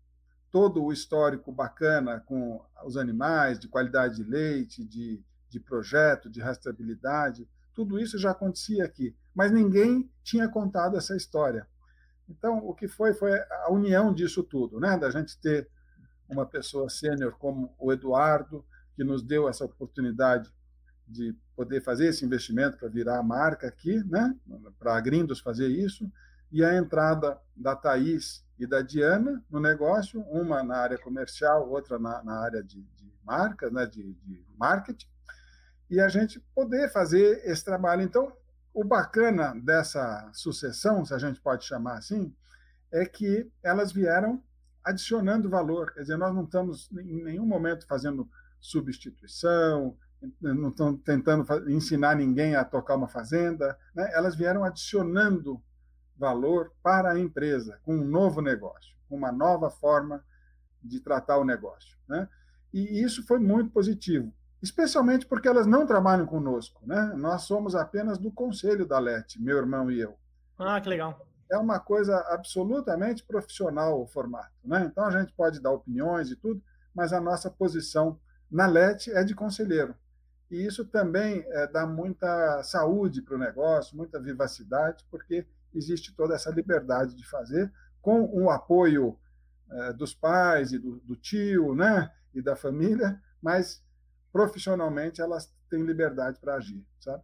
todo 0.51 0.83
o 0.83 0.93
histórico 0.93 1.53
bacana 1.53 2.19
com 2.27 2.61
os 2.85 2.97
animais, 2.97 3.57
de 3.57 3.69
qualidade 3.69 4.17
de 4.17 4.25
leite, 4.25 4.85
de, 4.85 5.23
de 5.49 5.61
projeto, 5.61 6.29
de 6.29 6.41
rastreabilidade, 6.41 7.49
tudo 7.73 8.01
isso 8.01 8.19
já 8.19 8.33
acontecia 8.33 8.85
aqui, 8.85 9.15
mas 9.33 9.53
ninguém 9.53 10.11
tinha 10.25 10.49
contado 10.49 10.97
essa 10.97 11.15
história. 11.15 11.69
Então, 12.29 12.59
o 12.67 12.75
que 12.75 12.89
foi 12.89 13.15
foi 13.15 13.39
a 13.39 13.71
união 13.71 14.13
disso 14.13 14.43
tudo, 14.43 14.81
né? 14.81 14.99
Da 14.99 15.09
gente 15.09 15.39
ter 15.39 15.71
uma 16.29 16.45
pessoa 16.45 16.91
sênior 16.91 17.37
como 17.39 17.73
o 17.79 17.93
Eduardo, 17.93 18.67
que 18.97 19.05
nos 19.05 19.23
deu 19.23 19.49
essa 19.49 19.65
oportunidade 19.65 20.53
de 21.07 21.33
poder 21.55 21.81
fazer 21.81 22.09
esse 22.09 22.25
investimento 22.25 22.77
para 22.77 22.89
virar 22.89 23.21
a 23.21 23.23
marca 23.23 23.69
aqui, 23.69 24.03
né? 24.03 24.37
Para 24.81 24.97
a 24.97 25.01
Grindos 25.01 25.39
fazer 25.39 25.69
isso 25.69 26.11
e 26.51 26.65
a 26.65 26.77
entrada 26.77 27.39
da 27.57 27.77
Thaís 27.77 28.45
e 28.59 28.67
da 28.67 28.83
Diana 28.83 29.43
no 29.51 29.61
negócio, 29.61 30.21
uma 30.23 30.63
na 30.63 30.77
área 30.77 30.99
comercial, 30.99 31.69
outra 31.69 31.99
na, 31.99 32.23
na 32.23 32.41
área 32.41 32.63
de, 32.63 32.83
de 32.83 33.13
marcas, 33.25 33.73
né, 33.73 33.87
de, 33.87 34.15
de 34.15 34.45
marketing, 34.57 35.07
e 35.91 36.01
a 36.01 36.09
gente 36.09 36.41
poder 36.55 36.91
fazer 36.91 37.43
esse 37.45 37.65
trabalho. 37.65 38.03
Então, 38.03 38.33
o 38.75 38.85
bacana 38.85 39.55
dessa 39.63 40.31
sucessão, 40.33 41.05
se 41.05 41.15
a 41.15 41.19
gente 41.19 41.41
pode 41.41 41.65
chamar 41.65 41.99
assim, 41.99 42.35
é 42.93 43.05
que 43.05 43.51
elas 43.63 43.93
vieram 43.93 44.43
adicionando 44.85 45.51
valor. 45.51 45.93
Quer 45.93 46.03
dizer, 46.03 46.17
nós 46.17 46.35
não 46.35 46.45
estamos 46.45 46.91
em 46.93 47.23
nenhum 47.23 47.47
momento 47.47 47.87
fazendo 47.87 48.29
substituição, 48.61 49.97
não 50.41 50.71
estamos 50.71 51.01
tentando 51.05 51.71
ensinar 51.71 52.17
ninguém 52.17 52.57
a 52.57 52.65
tocar 52.65 52.97
uma 52.97 53.09
fazenda. 53.09 53.79
Né? 53.95 54.11
Elas 54.15 54.35
vieram 54.35 54.65
adicionando 54.65 55.63
valor 56.19 56.73
para 56.83 57.13
a 57.13 57.19
empresa, 57.19 57.79
com 57.85 57.95
um 57.95 58.05
novo 58.05 58.41
negócio, 58.43 58.95
com 59.09 59.17
uma 59.17 59.33
nova 59.33 59.71
forma 59.71 60.25
de 60.83 61.01
tratar 61.01 61.39
o 61.39 61.45
negócio. 61.45 61.97
Né? 62.09 62.29
E 62.73 63.03
isso 63.03 63.27
foi 63.27 63.39
muito 63.39 63.71
positivo, 63.71 64.33
especialmente 64.63 65.27
porque 65.27 65.49
elas 65.49 65.67
não 65.67 65.87
trabalham 65.87 66.27
conosco. 66.27 66.81
Né? 66.87 67.13
Nós 67.17 67.43
somos 67.43 67.75
apenas 67.75 68.19
do 68.19 68.31
conselho 68.31 68.87
da 68.87 68.99
LET, 68.99 69.41
meu 69.41 69.57
irmão 69.57 69.91
e 69.91 70.01
eu. 70.01 70.19
Ah, 70.59 70.81
que 70.81 70.89
legal. 70.89 71.25
É 71.51 71.57
uma 71.57 71.79
coisa 71.79 72.19
absolutamente 72.29 73.25
profissional 73.25 74.03
o 74.03 74.07
formato. 74.07 74.53
Né? 74.65 74.89
Então 74.91 75.05
a 75.05 75.11
gente 75.11 75.33
pode 75.33 75.61
dar 75.61 75.71
opiniões 75.71 76.31
e 76.31 76.37
tudo, 76.37 76.63
mas 76.95 77.13
a 77.13 77.21
nossa 77.21 77.51
posição 77.51 78.19
na 78.51 78.67
LET 78.67 79.09
é 79.09 79.23
de 79.23 79.35
conselheiro. 79.35 79.95
E 80.51 80.65
isso 80.65 80.85
também 80.85 81.45
é, 81.49 81.67
dá 81.67 81.87
muita 81.87 82.63
saúde 82.63 83.21
para 83.21 83.35
o 83.35 83.39
negócio, 83.39 83.97
muita 83.97 84.19
vivacidade, 84.19 85.05
porque 85.11 85.47
existe 85.79 86.15
toda 86.15 86.35
essa 86.35 86.51
liberdade 86.51 87.15
de 87.15 87.27
fazer, 87.27 87.73
com 88.01 88.25
o 88.25 88.51
apoio 88.51 89.19
é, 89.71 89.93
dos 89.93 90.15
pais 90.15 90.73
e 90.73 90.79
do, 90.79 91.01
do, 91.01 91.17
tio 91.17 91.75
né, 91.75 92.11
e 92.35 92.43
da 92.43 92.57
família, 92.57 93.21
mas 93.43 93.83
profissionalmente 94.33 95.21
elas 95.21 95.53
têm 95.71 95.83
liberdade 95.83 96.39
para 96.41 96.57
agir, 96.57 96.85
sabe? 97.01 97.23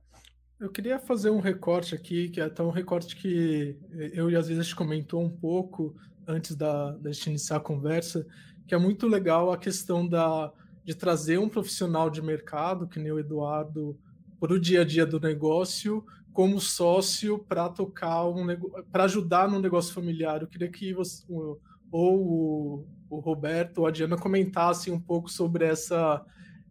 Eu 0.61 0.70
queria 0.70 0.99
fazer 0.99 1.30
um 1.30 1.40
recorte 1.40 1.94
aqui, 1.94 2.28
que 2.28 2.40
é 2.40 2.44
até 2.44 2.62
um 2.62 2.70
recorte 2.70 3.16
que 3.16 3.78
eu 4.12 4.30
e 4.30 4.37
às 4.37 4.49
vezes 4.49 4.73
comentou 4.73 5.23
um 5.23 5.28
pouco 5.28 5.94
antes 6.26 6.54
da, 6.54 6.92
da 6.92 7.12
gente 7.12 7.30
iniciar 7.30 7.56
a 7.56 7.61
conversa, 7.61 8.25
que 8.66 8.75
é 8.75 8.78
muito 8.78 9.06
legal 9.06 9.52
a 9.52 9.58
questão 9.58 10.06
da, 10.08 10.52
de 10.84 10.94
trazer 10.94 11.38
um 11.38 11.49
profissional 11.49 12.08
de 12.08 12.23
mercado, 12.23 12.87
que 12.87 13.00
nem 13.00 13.12
o 13.12 13.18
Eduardo, 13.18 13.99
para 14.38 14.52
o 14.52 14.61
dia 14.61 14.82
a 14.82 14.84
dia 14.84 15.04
do 15.04 15.18
negócio, 15.18 16.04
como 16.34 16.60
sócio 16.60 17.38
para 17.38 17.68
tocar 17.68 18.26
um 18.26 18.44
para 18.90 19.04
ajudar 19.04 19.48
no 19.48 19.60
negócio 19.60 19.94
familiar. 19.94 20.42
Eu 20.42 20.48
queria 20.48 20.68
que 20.68 20.92
você, 20.92 21.24
ou 21.28 21.62
o, 21.92 22.86
o 23.08 23.20
Roberto 23.20 23.78
ou 23.78 23.86
a 23.86 23.90
Diana 23.90 24.18
comentassem 24.18 24.92
um 24.92 25.00
pouco 25.00 25.30
sobre 25.30 25.64
essa 25.64 26.22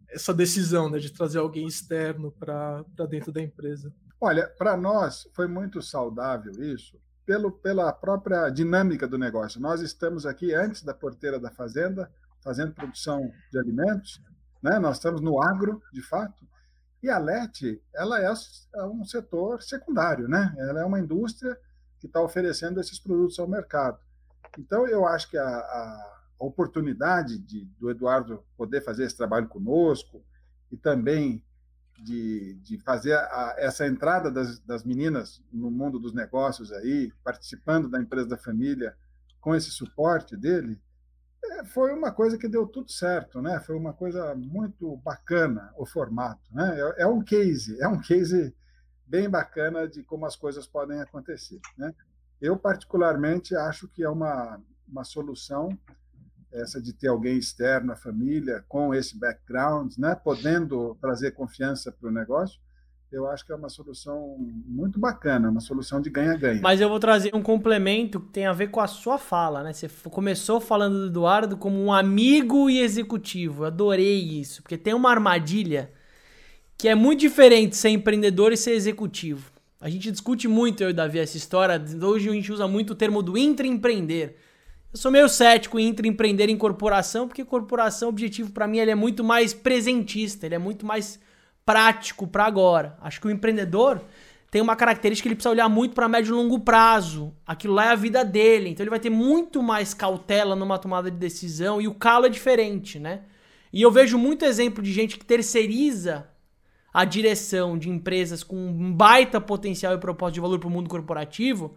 essa 0.08 0.32
decisão 0.32 0.88
né, 0.88 0.98
de 0.98 1.12
trazer 1.12 1.38
alguém 1.38 1.66
externo 1.66 2.30
para 2.30 2.84
dentro 3.10 3.32
da 3.32 3.42
empresa. 3.42 3.92
Olha, 4.20 4.46
para 4.46 4.76
nós 4.76 5.28
foi 5.34 5.48
muito 5.48 5.82
saudável 5.82 6.52
isso, 6.62 6.96
pelo, 7.26 7.50
pela 7.50 7.92
própria 7.92 8.48
dinâmica 8.48 9.08
do 9.08 9.18
negócio. 9.18 9.60
Nós 9.60 9.80
estamos 9.80 10.24
aqui 10.24 10.54
antes 10.54 10.82
da 10.82 10.94
porteira 10.94 11.40
da 11.40 11.50
fazenda, 11.50 12.08
fazendo 12.44 12.72
produção 12.72 13.28
de 13.50 13.58
alimentos, 13.58 14.22
né? 14.62 14.78
nós 14.78 14.98
estamos 14.98 15.20
no 15.20 15.42
agro, 15.42 15.82
de 15.92 16.00
fato, 16.00 16.46
e 17.04 17.10
a 17.10 17.18
LET, 17.18 17.82
ela 17.94 18.18
é, 18.18 18.32
é 18.76 18.84
um 18.86 19.04
setor 19.04 19.62
secundário, 19.62 20.26
né? 20.26 20.54
Ela 20.56 20.80
é 20.80 20.84
uma 20.86 20.98
indústria 20.98 21.54
que 22.00 22.06
está 22.06 22.18
oferecendo 22.22 22.80
esses 22.80 22.98
produtos 22.98 23.38
ao 23.38 23.46
mercado. 23.46 23.98
Então, 24.58 24.88
eu 24.88 25.06
acho 25.06 25.28
que 25.28 25.36
a, 25.36 25.46
a 25.46 26.14
oportunidade 26.38 27.38
de, 27.38 27.66
do 27.78 27.90
Eduardo 27.90 28.42
poder 28.56 28.80
fazer 28.80 29.04
esse 29.04 29.18
trabalho 29.18 29.48
conosco 29.48 30.24
e 30.72 30.78
também 30.78 31.44
de, 32.02 32.54
de 32.62 32.78
fazer 32.78 33.12
a, 33.12 33.54
essa 33.58 33.86
entrada 33.86 34.30
das, 34.30 34.58
das 34.60 34.82
meninas 34.82 35.44
no 35.52 35.70
mundo 35.70 35.98
dos 35.98 36.14
negócios 36.14 36.72
aí, 36.72 37.12
participando 37.22 37.86
da 37.86 38.00
empresa 38.00 38.30
da 38.30 38.38
família, 38.38 38.96
com 39.42 39.54
esse 39.54 39.70
suporte 39.70 40.38
dele, 40.38 40.80
foi 41.66 41.92
uma 41.92 42.12
coisa 42.12 42.38
que 42.38 42.48
deu 42.48 42.66
tudo 42.66 42.90
certo, 42.90 43.40
né? 43.40 43.60
Foi 43.60 43.76
uma 43.76 43.92
coisa 43.92 44.34
muito 44.34 44.96
bacana 44.98 45.72
o 45.76 45.86
formato, 45.86 46.42
né? 46.52 46.78
É, 46.78 47.02
é 47.02 47.06
um 47.06 47.22
case, 47.22 47.80
é 47.80 47.88
um 47.88 48.00
case 48.00 48.54
bem 49.06 49.28
bacana 49.28 49.88
de 49.88 50.02
como 50.02 50.26
as 50.26 50.36
coisas 50.36 50.66
podem 50.66 51.00
acontecer, 51.00 51.60
né? 51.76 51.94
Eu 52.40 52.56
particularmente 52.56 53.54
acho 53.56 53.88
que 53.88 54.02
é 54.02 54.08
uma 54.08 54.60
uma 54.86 55.04
solução 55.04 55.70
essa 56.52 56.80
de 56.80 56.92
ter 56.92 57.08
alguém 57.08 57.36
externo 57.36 57.92
à 57.92 57.96
família 57.96 58.64
com 58.68 58.94
esse 58.94 59.18
background, 59.18 59.96
né? 59.98 60.14
Podendo 60.14 60.94
trazer 61.00 61.32
confiança 61.32 61.90
para 61.90 62.08
o 62.08 62.12
negócio 62.12 62.60
eu 63.14 63.28
acho 63.28 63.46
que 63.46 63.52
é 63.52 63.54
uma 63.54 63.68
solução 63.68 64.36
muito 64.66 64.98
bacana, 64.98 65.48
uma 65.48 65.60
solução 65.60 66.00
de 66.00 66.10
ganha-ganha. 66.10 66.60
Mas 66.60 66.80
eu 66.80 66.88
vou 66.88 66.98
trazer 66.98 67.34
um 67.34 67.42
complemento 67.42 68.18
que 68.18 68.28
tem 68.30 68.46
a 68.46 68.52
ver 68.52 68.68
com 68.68 68.80
a 68.80 68.88
sua 68.88 69.18
fala, 69.18 69.62
né? 69.62 69.72
Você 69.72 69.88
começou 70.10 70.60
falando 70.60 70.98
do 70.98 71.06
Eduardo 71.06 71.56
como 71.56 71.80
um 71.80 71.92
amigo 71.92 72.68
e 72.68 72.80
executivo. 72.80 73.62
Eu 73.62 73.66
adorei 73.68 74.18
isso, 74.18 74.62
porque 74.62 74.76
tem 74.76 74.92
uma 74.92 75.10
armadilha 75.10 75.92
que 76.76 76.88
é 76.88 76.94
muito 76.94 77.20
diferente 77.20 77.76
ser 77.76 77.90
empreendedor 77.90 78.52
e 78.52 78.56
ser 78.56 78.72
executivo. 78.72 79.52
A 79.80 79.88
gente 79.88 80.10
discute 80.10 80.48
muito, 80.48 80.82
eu 80.82 80.90
e 80.90 80.92
Davi, 80.92 81.18
essa 81.20 81.36
história. 81.36 81.80
Hoje 82.02 82.28
a 82.28 82.32
gente 82.32 82.52
usa 82.52 82.66
muito 82.66 82.94
o 82.94 82.96
termo 82.96 83.22
do 83.22 83.38
intraempreender. 83.38 84.36
Eu 84.92 84.98
sou 84.98 85.10
meio 85.10 85.28
cético 85.28 85.78
em 85.78 85.88
intraempreender 85.88 86.48
em 86.50 86.56
corporação, 86.56 87.28
porque 87.28 87.44
corporação, 87.44 88.08
objetivo 88.08 88.50
para 88.50 88.66
mim, 88.66 88.78
ele 88.78 88.90
é 88.90 88.94
muito 88.94 89.22
mais 89.22 89.54
presentista, 89.54 90.46
ele 90.46 90.54
é 90.54 90.58
muito 90.58 90.84
mais 90.84 91.20
prático 91.64 92.26
para 92.26 92.44
agora. 92.44 92.96
Acho 93.00 93.20
que 93.20 93.26
o 93.26 93.30
empreendedor 93.30 94.00
tem 94.50 94.62
uma 94.62 94.76
característica 94.76 95.24
que 95.24 95.28
ele 95.28 95.34
precisa 95.34 95.50
olhar 95.50 95.68
muito 95.68 95.94
para 95.94 96.08
médio 96.08 96.32
e 96.32 96.36
longo 96.36 96.60
prazo. 96.60 97.34
Aquilo 97.46 97.74
lá 97.74 97.86
é 97.86 97.88
a 97.88 97.96
vida 97.96 98.24
dele, 98.24 98.70
então 98.70 98.84
ele 98.84 98.90
vai 98.90 99.00
ter 99.00 99.10
muito 99.10 99.62
mais 99.62 99.92
cautela 99.92 100.54
numa 100.54 100.78
tomada 100.78 101.10
de 101.10 101.16
decisão 101.16 101.80
e 101.80 101.88
o 101.88 101.94
calo 101.94 102.26
é 102.26 102.28
diferente, 102.28 102.98
né? 102.98 103.22
E 103.72 103.82
eu 103.82 103.90
vejo 103.90 104.16
muito 104.16 104.44
exemplo 104.44 104.80
de 104.80 104.92
gente 104.92 105.18
que 105.18 105.24
terceiriza 105.24 106.28
a 106.92 107.04
direção 107.04 107.76
de 107.76 107.90
empresas 107.90 108.44
com 108.44 108.54
um 108.54 108.92
baita 108.92 109.40
potencial 109.40 109.92
e 109.92 109.98
propósito 109.98 110.34
de 110.34 110.40
valor 110.40 110.60
para 110.60 110.68
o 110.68 110.70
mundo 110.70 110.88
corporativo, 110.88 111.74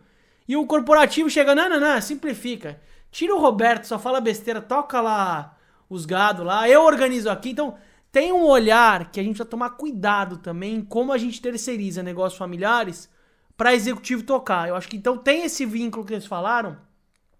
e 0.47 0.55
o 0.55 0.67
corporativo 0.67 1.27
chega, 1.27 1.55
não, 1.55 1.67
não, 1.67 1.79
não, 1.79 1.99
simplifica. 1.99 2.79
Tira 3.11 3.35
o 3.35 3.39
Roberto, 3.39 3.85
só 3.85 3.97
fala 3.97 4.21
besteira, 4.21 4.61
toca 4.61 5.01
lá 5.01 5.57
os 5.89 6.05
gados 6.05 6.45
lá, 6.45 6.69
eu 6.69 6.83
organizo 6.83 7.31
aqui. 7.31 7.49
Então, 7.49 7.75
tem 8.17 8.33
um 8.33 8.45
olhar 8.45 9.11
que 9.11 9.19
a 9.19 9.23
gente 9.23 9.37
vai 9.37 9.45
tomar 9.45 9.69
cuidado 9.69 10.37
também 10.37 10.81
como 10.81 11.13
a 11.13 11.19
gente 11.19 11.39
terceiriza 11.39 12.01
negócios 12.01 12.35
familiares 12.35 13.07
para 13.55 13.75
executivo 13.75 14.23
tocar. 14.23 14.67
Eu 14.67 14.75
acho 14.75 14.87
que 14.87 14.97
então 14.97 15.15
tem 15.15 15.43
esse 15.43 15.67
vínculo 15.67 16.03
que 16.03 16.15
eles 16.15 16.25
falaram, 16.25 16.79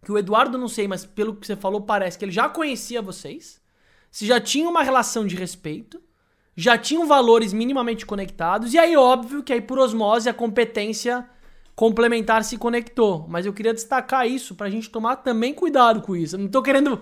que 0.05 0.11
o 0.11 0.19
Eduardo 0.19 0.55
não 0.55 0.67
sei, 0.67 0.87
mas 0.87 1.03
pelo 1.03 1.35
que 1.35 1.47
você 1.47 1.55
falou 1.55 1.81
parece 1.81 2.15
que 2.15 2.25
ele 2.25 2.31
já 2.31 2.47
conhecia 2.47 3.01
vocês, 3.01 3.59
se 4.11 4.27
já 4.27 4.39
tinha 4.39 4.69
uma 4.69 4.83
relação 4.83 5.25
de 5.25 5.35
respeito, 5.35 5.99
já 6.55 6.77
tinham 6.77 7.07
valores 7.07 7.53
minimamente 7.53 8.05
conectados 8.05 8.75
e 8.75 8.77
aí 8.77 8.95
óbvio 8.95 9.41
que 9.41 9.53
aí 9.53 9.61
por 9.61 9.79
osmose 9.79 10.29
a 10.29 10.33
competência 10.33 11.27
complementar 11.75 12.43
se 12.43 12.55
conectou. 12.55 13.25
Mas 13.27 13.47
eu 13.47 13.53
queria 13.53 13.73
destacar 13.73 14.27
isso 14.27 14.53
pra 14.53 14.69
gente 14.69 14.91
tomar 14.91 15.15
também 15.15 15.55
cuidado 15.55 16.03
com 16.03 16.15
isso. 16.15 16.35
Eu 16.35 16.39
não 16.39 16.49
tô 16.49 16.61
querendo 16.61 17.01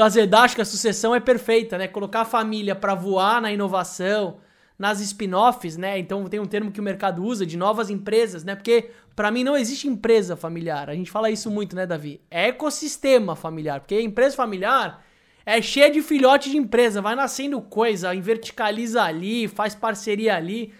azedar, 0.00 0.44
acho 0.44 0.54
que 0.54 0.62
a 0.62 0.64
sucessão 0.64 1.14
é 1.14 1.20
perfeita, 1.20 1.76
né? 1.76 1.86
Colocar 1.86 2.22
a 2.22 2.24
família 2.24 2.74
para 2.74 2.94
voar 2.94 3.40
na 3.40 3.52
inovação, 3.52 4.38
nas 4.78 5.00
spin-offs, 5.00 5.76
né? 5.76 5.98
Então 5.98 6.26
tem 6.26 6.40
um 6.40 6.46
termo 6.46 6.72
que 6.72 6.80
o 6.80 6.82
mercado 6.82 7.22
usa 7.22 7.44
de 7.44 7.56
novas 7.56 7.90
empresas, 7.90 8.42
né? 8.42 8.54
Porque 8.54 8.90
para 9.14 9.30
mim 9.30 9.44
não 9.44 9.56
existe 9.56 9.86
empresa 9.86 10.36
familiar. 10.36 10.88
A 10.88 10.94
gente 10.94 11.10
fala 11.10 11.30
isso 11.30 11.50
muito, 11.50 11.76
né, 11.76 11.86
Davi? 11.86 12.20
É 12.30 12.48
ecossistema 12.48 13.36
familiar, 13.36 13.80
porque 13.80 14.00
empresa 14.00 14.34
familiar 14.34 15.04
é 15.44 15.60
cheia 15.60 15.90
de 15.90 16.00
filhote 16.02 16.50
de 16.50 16.56
empresa, 16.56 17.02
vai 17.02 17.14
nascendo 17.14 17.60
coisa, 17.60 18.14
verticaliza 18.20 19.02
ali, 19.02 19.48
faz 19.48 19.74
parceria 19.74 20.36
ali. 20.36 20.72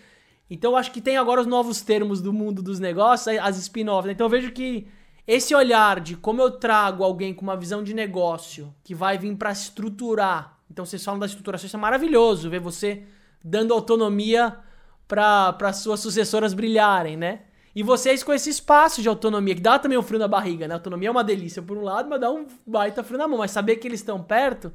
Então 0.49 0.77
acho 0.77 0.93
que 0.93 1.01
tem 1.01 1.17
agora 1.17 1.41
os 1.41 1.47
novos 1.47 1.81
termos 1.83 2.21
do 2.21 2.33
mundo 2.33 2.63
dos 2.63 2.79
negócios, 2.79 3.39
as 3.39 3.57
spin-offs. 3.59 4.07
Né? 4.07 4.13
Então 4.13 4.29
vejo 4.29 4.53
que 4.53 4.87
esse 5.27 5.55
olhar 5.55 6.01
de 6.01 6.17
como 6.17 6.43
eu 6.43 6.51
trago 6.51 7.05
alguém 7.05 7.33
com 7.33 7.43
uma 7.43 7.57
visão 7.57 7.83
de 7.83 7.95
negócio 7.95 8.75
que 8.83 8.95
vai 8.95 9.17
vir 9.17 9.37
para 9.37 9.53
estruturar. 9.53 10.59
Então 10.71 10.85
vocês 10.85 11.05
falam 11.05 11.21
da 11.21 11.27
estruturação, 11.27 11.67
isso 11.67 11.77
é 11.77 11.81
maravilhoso, 11.81 12.51
ver 12.51 12.61
você 12.61 13.05
dando 13.45 13.75
autonomia 13.75 14.57
para 15.07 15.73
suas 15.73 16.01
sucessoras 16.01 16.55
brilharem, 16.55 17.17
né? 17.17 17.43
E 17.75 17.83
vocês 17.83 18.23
com 18.23 18.33
esse 18.33 18.51
espaço 18.51 19.01
de 19.01 19.09
autonomia, 19.09 19.55
que 19.55 19.61
dá 19.61 19.79
também 19.79 19.97
um 19.97 20.03
frio 20.03 20.19
na 20.19 20.29
barriga, 20.29 20.69
né? 20.69 20.75
autonomia 20.75 21.09
é 21.09 21.11
uma 21.11 21.25
delícia 21.25 21.63
por 21.63 21.77
um 21.77 21.83
lado, 21.83 22.09
mas 22.09 22.21
dá 22.21 22.31
um 22.31 22.47
baita 22.67 23.03
frio 23.03 23.19
na 23.19 23.27
mão. 23.27 23.39
Mas 23.39 23.51
saber 23.51 23.77
que 23.77 23.89
eles 23.89 24.01
estão 24.01 24.23
perto, 24.23 24.73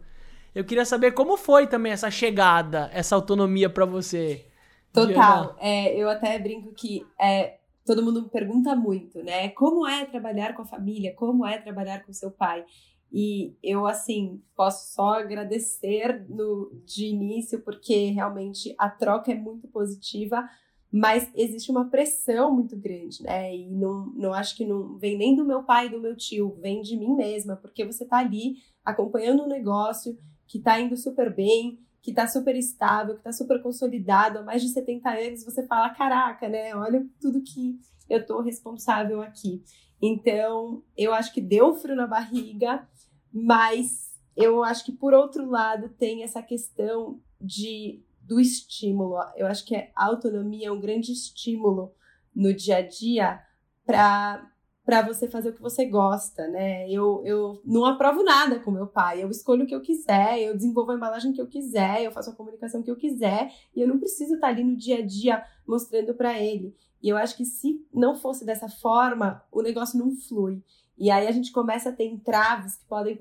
eu 0.55 0.63
queria 0.63 0.83
saber 0.83 1.11
como 1.11 1.37
foi 1.37 1.67
também 1.67 1.91
essa 1.91 2.09
chegada, 2.09 2.89
essa 2.91 3.15
autonomia 3.15 3.69
para 3.69 3.85
você. 3.85 4.45
Total. 4.91 5.55
É, 5.59 5.95
eu 5.95 6.09
até 6.09 6.39
brinco 6.39 6.73
que 6.73 7.05
é, 7.19 7.57
todo 7.87 8.03
mundo 8.03 8.29
pergunta 8.29 8.75
muito, 8.75 9.23
né? 9.23 9.49
Como 9.49 9.87
é 9.87 10.05
trabalhar 10.05 10.53
com 10.53 10.61
a 10.61 10.65
família? 10.65 11.15
Como 11.15 11.45
é 11.45 11.57
trabalhar 11.57 12.05
com 12.05 12.11
seu 12.11 12.29
pai? 12.29 12.65
E 13.09 13.55
eu, 13.63 13.87
assim, 13.87 14.43
posso 14.53 14.93
só 14.93 15.13
agradecer 15.13 16.25
no, 16.27 16.69
de 16.85 17.05
início, 17.05 17.61
porque 17.61 18.11
realmente 18.11 18.75
a 18.77 18.89
troca 18.89 19.31
é 19.31 19.35
muito 19.35 19.69
positiva, 19.69 20.47
mas 20.91 21.31
existe 21.33 21.71
uma 21.71 21.89
pressão 21.89 22.53
muito 22.53 22.75
grande, 22.75 23.23
né? 23.23 23.55
E 23.55 23.71
não, 23.71 24.07
não 24.07 24.33
acho 24.33 24.57
que 24.57 24.65
não 24.65 24.97
vem 24.97 25.17
nem 25.17 25.33
do 25.33 25.45
meu 25.45 25.63
pai 25.63 25.87
e 25.87 25.89
do 25.89 26.01
meu 26.01 26.15
tio, 26.17 26.57
vem 26.61 26.81
de 26.81 26.97
mim 26.97 27.15
mesma, 27.15 27.55
porque 27.55 27.85
você 27.85 28.05
tá 28.05 28.17
ali 28.17 28.57
acompanhando 28.83 29.43
um 29.43 29.47
negócio 29.47 30.17
que 30.45 30.59
tá 30.59 30.79
indo 30.79 30.97
super 30.97 31.33
bem, 31.33 31.79
que 32.01 32.11
está 32.11 32.27
super 32.27 32.55
estável, 32.55 33.15
que 33.15 33.21
está 33.21 33.31
super 33.31 33.61
consolidado 33.61 34.39
há 34.39 34.43
mais 34.43 34.61
de 34.61 34.69
70 34.69 35.09
anos, 35.09 35.43
você 35.43 35.65
fala, 35.65 35.89
caraca, 35.89 36.47
né? 36.47 36.75
Olha 36.75 37.05
tudo 37.19 37.41
que 37.41 37.79
eu 38.09 38.19
estou 38.19 38.41
responsável 38.41 39.21
aqui. 39.21 39.63
Então, 40.01 40.83
eu 40.95 41.13
acho 41.13 41.33
que 41.33 41.41
deu 41.41 41.75
frio 41.75 41.95
na 41.95 42.07
barriga, 42.07 42.87
mas 43.33 44.15
eu 44.35 44.63
acho 44.63 44.85
que, 44.85 44.91
por 44.91 45.13
outro 45.13 45.49
lado, 45.49 45.89
tem 45.89 46.23
essa 46.23 46.41
questão 46.41 47.19
de 47.41 48.03
do 48.21 48.39
estímulo. 48.41 49.15
Eu 49.37 49.47
acho 49.47 49.65
que 49.65 49.75
a 49.75 49.91
autonomia 49.95 50.67
é 50.67 50.71
um 50.71 50.81
grande 50.81 51.13
estímulo 51.13 51.93
no 52.35 52.53
dia 52.53 52.77
a 52.77 52.81
dia 52.81 53.41
para 53.85 54.51
para 54.87 55.01
você 55.01 55.27
fazer 55.27 55.49
o 55.49 55.53
que 55.53 55.61
você 55.61 55.83
gosta, 55.83 56.47
né? 56.47 56.89
Eu, 56.89 57.21
eu 57.25 57.61
não 57.65 57.83
aprovo 57.83 58.23
nada 58.23 58.57
com 58.61 58.71
meu 58.71 58.87
pai, 58.87 59.21
eu 59.21 59.29
escolho 59.29 59.65
o 59.65 59.67
que 59.67 59.75
eu 59.75 59.81
quiser, 59.81 60.39
eu 60.39 60.55
desenvolvo 60.55 60.93
a 60.93 60.95
embalagem 60.95 61.33
que 61.33 61.41
eu 61.41 61.45
quiser, 61.45 62.03
eu 62.03 62.11
faço 62.13 62.29
a 62.29 62.33
comunicação 62.33 62.81
que 62.81 62.89
eu 62.89 62.95
quiser, 62.95 63.53
e 63.75 63.81
eu 63.81 63.87
não 63.87 63.99
preciso 63.99 64.35
estar 64.35 64.47
ali 64.47 64.63
no 64.63 64.77
dia 64.77 64.99
a 64.99 65.05
dia 65.05 65.43
mostrando 65.67 66.13
para 66.13 66.41
ele. 66.41 66.73
E 67.03 67.09
eu 67.09 67.17
acho 67.17 67.35
que 67.35 67.43
se 67.43 67.85
não 67.93 68.15
fosse 68.15 68.45
dessa 68.45 68.69
forma, 68.69 69.43
o 69.51 69.61
negócio 69.61 69.99
não 69.99 70.15
flui. 70.15 70.63
E 70.97 71.11
aí 71.11 71.27
a 71.27 71.31
gente 71.33 71.51
começa 71.51 71.89
a 71.89 71.93
ter 71.93 72.05
entraves 72.05 72.77
que 72.77 72.85
podem 72.85 73.17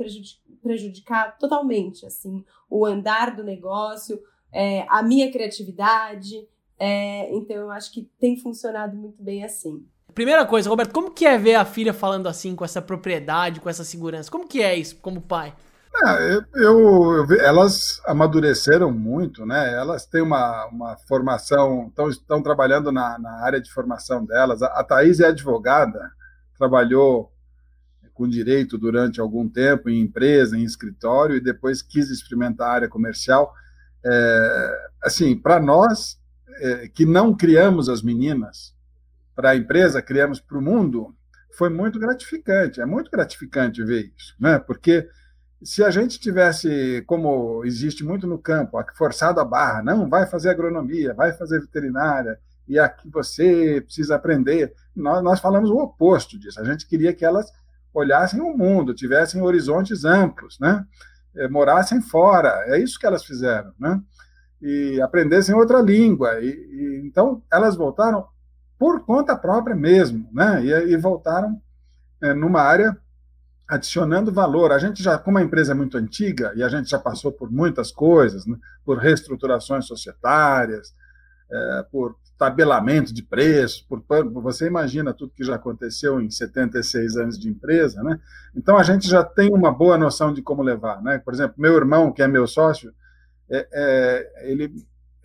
prejudicar 0.62 1.36
totalmente, 1.36 2.06
assim, 2.06 2.44
o 2.70 2.86
andar 2.86 3.34
do 3.34 3.42
negócio, 3.42 4.22
é, 4.52 4.86
a 4.88 5.02
minha 5.02 5.32
criatividade. 5.32 6.46
É, 6.78 7.34
então 7.34 7.56
eu 7.56 7.72
acho 7.72 7.92
que 7.92 8.08
tem 8.20 8.36
funcionado 8.36 8.96
muito 8.96 9.20
bem 9.20 9.42
assim. 9.42 9.84
Primeira 10.16 10.46
coisa, 10.46 10.70
Roberto, 10.70 10.94
como 10.94 11.10
que 11.10 11.26
é 11.26 11.36
ver 11.36 11.56
a 11.56 11.64
filha 11.66 11.92
falando 11.92 12.26
assim, 12.26 12.56
com 12.56 12.64
essa 12.64 12.80
propriedade, 12.80 13.60
com 13.60 13.68
essa 13.68 13.84
segurança? 13.84 14.30
Como 14.30 14.48
que 14.48 14.62
é 14.62 14.74
isso, 14.74 14.96
como 14.96 15.20
pai? 15.20 15.52
É, 15.94 16.36
eu, 16.36 16.42
eu, 16.54 17.38
elas 17.38 18.00
amadureceram 18.06 18.90
muito, 18.90 19.44
né? 19.44 19.74
Elas 19.74 20.06
têm 20.06 20.22
uma, 20.22 20.64
uma 20.68 20.96
formação, 21.06 21.88
estão, 21.88 22.08
estão 22.08 22.42
trabalhando 22.42 22.90
na, 22.90 23.18
na 23.18 23.44
área 23.44 23.60
de 23.60 23.70
formação 23.70 24.24
delas. 24.24 24.62
A, 24.62 24.68
a 24.68 24.82
Thaís 24.82 25.20
é 25.20 25.26
advogada, 25.26 26.10
trabalhou 26.56 27.30
com 28.14 28.26
direito 28.26 28.78
durante 28.78 29.20
algum 29.20 29.46
tempo 29.46 29.90
em 29.90 30.00
empresa, 30.00 30.56
em 30.56 30.64
escritório, 30.64 31.36
e 31.36 31.42
depois 31.42 31.82
quis 31.82 32.08
experimentar 32.08 32.70
a 32.70 32.72
área 32.72 32.88
comercial. 32.88 33.52
É, 34.02 34.88
assim, 35.02 35.36
para 35.36 35.60
nós 35.60 36.18
é, 36.58 36.88
que 36.88 37.04
não 37.04 37.36
criamos 37.36 37.90
as 37.90 38.00
meninas, 38.00 38.74
para 39.36 39.50
a 39.50 39.56
empresa, 39.56 40.00
criamos 40.00 40.40
para 40.40 40.56
o 40.56 40.62
mundo, 40.62 41.14
foi 41.56 41.68
muito 41.68 41.98
gratificante. 42.00 42.80
É 42.80 42.86
muito 42.86 43.10
gratificante 43.10 43.84
ver 43.84 44.12
isso, 44.16 44.34
né? 44.40 44.58
Porque 44.58 45.06
se 45.62 45.84
a 45.84 45.90
gente 45.90 46.18
tivesse, 46.18 47.04
como 47.06 47.62
existe 47.64 48.02
muito 48.02 48.26
no 48.26 48.38
campo, 48.38 48.82
forçado 48.96 49.38
a 49.38 49.44
barra, 49.44 49.82
não, 49.82 50.08
vai 50.08 50.26
fazer 50.26 50.50
agronomia, 50.50 51.14
vai 51.14 51.32
fazer 51.32 51.60
veterinária, 51.60 52.38
e 52.66 52.78
aqui 52.78 53.08
você 53.10 53.80
precisa 53.80 54.16
aprender. 54.16 54.72
Nós, 54.94 55.22
nós 55.22 55.40
falamos 55.40 55.70
o 55.70 55.76
oposto 55.76 56.38
disso. 56.38 56.60
A 56.60 56.64
gente 56.64 56.86
queria 56.86 57.12
que 57.12 57.24
elas 57.24 57.50
olhassem 57.94 58.40
o 58.40 58.56
mundo, 58.56 58.94
tivessem 58.94 59.40
horizontes 59.40 60.04
amplos, 60.04 60.58
né? 60.58 60.84
É, 61.34 61.48
morassem 61.48 62.00
fora. 62.00 62.64
É 62.66 62.78
isso 62.78 62.98
que 62.98 63.06
elas 63.06 63.24
fizeram, 63.24 63.72
né? 63.78 64.00
E 64.60 65.00
aprendessem 65.00 65.54
outra 65.54 65.80
língua. 65.80 66.40
E, 66.40 66.48
e 66.48 67.02
então 67.06 67.42
elas 67.50 67.76
voltaram 67.76 68.26
por 68.78 69.04
conta 69.04 69.36
própria 69.36 69.74
mesmo, 69.74 70.28
né? 70.32 70.64
E, 70.64 70.92
e 70.92 70.96
voltaram 70.96 71.60
é, 72.22 72.34
numa 72.34 72.60
área 72.60 72.96
adicionando 73.68 74.32
valor. 74.32 74.72
A 74.72 74.78
gente 74.78 75.02
já, 75.02 75.18
como 75.18 75.38
a 75.38 75.42
empresa 75.42 75.72
é 75.72 75.74
muito 75.74 75.98
antiga 75.98 76.52
e 76.54 76.62
a 76.62 76.68
gente 76.68 76.88
já 76.88 76.98
passou 76.98 77.32
por 77.32 77.50
muitas 77.50 77.90
coisas, 77.90 78.46
né? 78.46 78.56
por 78.84 78.98
reestruturações 78.98 79.86
societárias, 79.86 80.94
é, 81.50 81.86
por 81.90 82.16
tabelamento 82.38 83.14
de 83.14 83.22
preços, 83.22 83.80
por, 83.80 84.02
você 84.42 84.66
imagina 84.66 85.14
tudo 85.14 85.32
que 85.34 85.44
já 85.44 85.54
aconteceu 85.54 86.20
em 86.20 86.30
76 86.30 87.16
anos 87.16 87.38
de 87.38 87.48
empresa, 87.48 88.02
né? 88.02 88.20
Então 88.54 88.76
a 88.76 88.82
gente 88.82 89.08
já 89.08 89.24
tem 89.24 89.50
uma 89.52 89.72
boa 89.72 89.96
noção 89.96 90.34
de 90.34 90.42
como 90.42 90.62
levar, 90.62 91.02
né? 91.02 91.18
Por 91.18 91.32
exemplo, 91.32 91.54
meu 91.56 91.74
irmão, 91.74 92.12
que 92.12 92.22
é 92.22 92.28
meu 92.28 92.46
sócio, 92.46 92.92
é, 93.48 93.66
é, 93.72 94.50
ele 94.50 94.70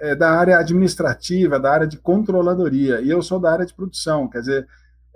é, 0.01 0.15
da 0.15 0.31
área 0.31 0.57
administrativa, 0.57 1.59
da 1.59 1.71
área 1.71 1.87
de 1.87 1.95
controladoria, 1.95 2.99
e 3.01 3.09
eu 3.09 3.21
sou 3.21 3.39
da 3.39 3.51
área 3.51 3.65
de 3.65 3.73
produção, 3.73 4.27
quer 4.27 4.39
dizer, 4.39 4.67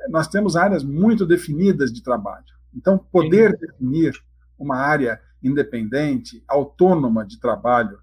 nós 0.09 0.27
temos 0.27 0.55
áreas 0.55 0.83
muito 0.83 1.25
definidas 1.25 1.91
de 1.91 2.03
trabalho. 2.03 2.45
Então, 2.73 2.97
poder 2.97 3.51
Sim. 3.51 3.57
definir 3.65 4.13
uma 4.59 4.77
área 4.77 5.19
independente, 5.41 6.43
autônoma 6.47 7.25
de 7.25 7.39
trabalho 7.39 7.97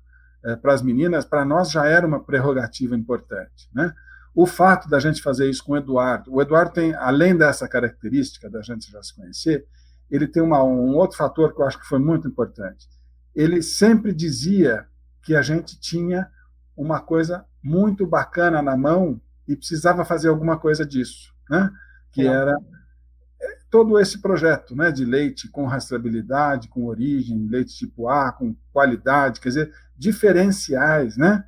é, 0.44 0.56
para 0.56 0.74
as 0.74 0.82
meninas, 0.82 1.24
para 1.24 1.44
nós 1.44 1.70
já 1.70 1.86
era 1.86 2.04
uma 2.04 2.22
prerrogativa 2.22 2.96
importante. 2.96 3.70
Né? 3.72 3.94
O 4.34 4.44
fato 4.44 4.88
da 4.88 4.98
gente 4.98 5.22
fazer 5.22 5.48
isso 5.48 5.62
com 5.62 5.72
o 5.72 5.76
Eduardo, 5.76 6.34
o 6.34 6.42
Eduardo 6.42 6.72
tem, 6.72 6.94
além 6.94 7.36
dessa 7.36 7.68
característica 7.68 8.50
da 8.50 8.60
gente 8.60 8.90
já 8.90 9.00
se 9.02 9.14
conhecer, 9.14 9.64
ele 10.10 10.26
tem 10.26 10.42
uma, 10.42 10.64
um 10.64 10.96
outro 10.96 11.16
fator 11.16 11.54
que 11.54 11.62
eu 11.62 11.66
acho 11.66 11.78
que 11.78 11.86
foi 11.86 12.00
muito 12.00 12.26
importante. 12.26 12.88
Ele 13.34 13.62
sempre 13.62 14.12
dizia 14.12 14.84
que 15.22 15.36
a 15.36 15.42
gente 15.42 15.78
tinha 15.78 16.28
uma 16.76 17.00
coisa 17.00 17.44
muito 17.62 18.06
bacana 18.06 18.62
na 18.62 18.76
mão 18.76 19.20
e 19.46 19.56
precisava 19.56 20.04
fazer 20.04 20.28
alguma 20.28 20.58
coisa 20.58 20.84
disso, 20.84 21.32
né? 21.48 21.70
que 22.10 22.26
era 22.26 22.56
é, 23.40 23.58
todo 23.70 23.98
esse 23.98 24.20
projeto 24.20 24.76
né, 24.76 24.90
de 24.90 25.04
leite 25.04 25.48
com 25.48 25.66
rastreabilidade, 25.66 26.68
com 26.68 26.86
origem, 26.86 27.48
leite 27.48 27.74
tipo 27.74 28.08
A, 28.08 28.32
com 28.32 28.54
qualidade, 28.72 29.40
quer 29.40 29.48
dizer, 29.48 29.72
diferenciais, 29.96 31.16
né? 31.16 31.44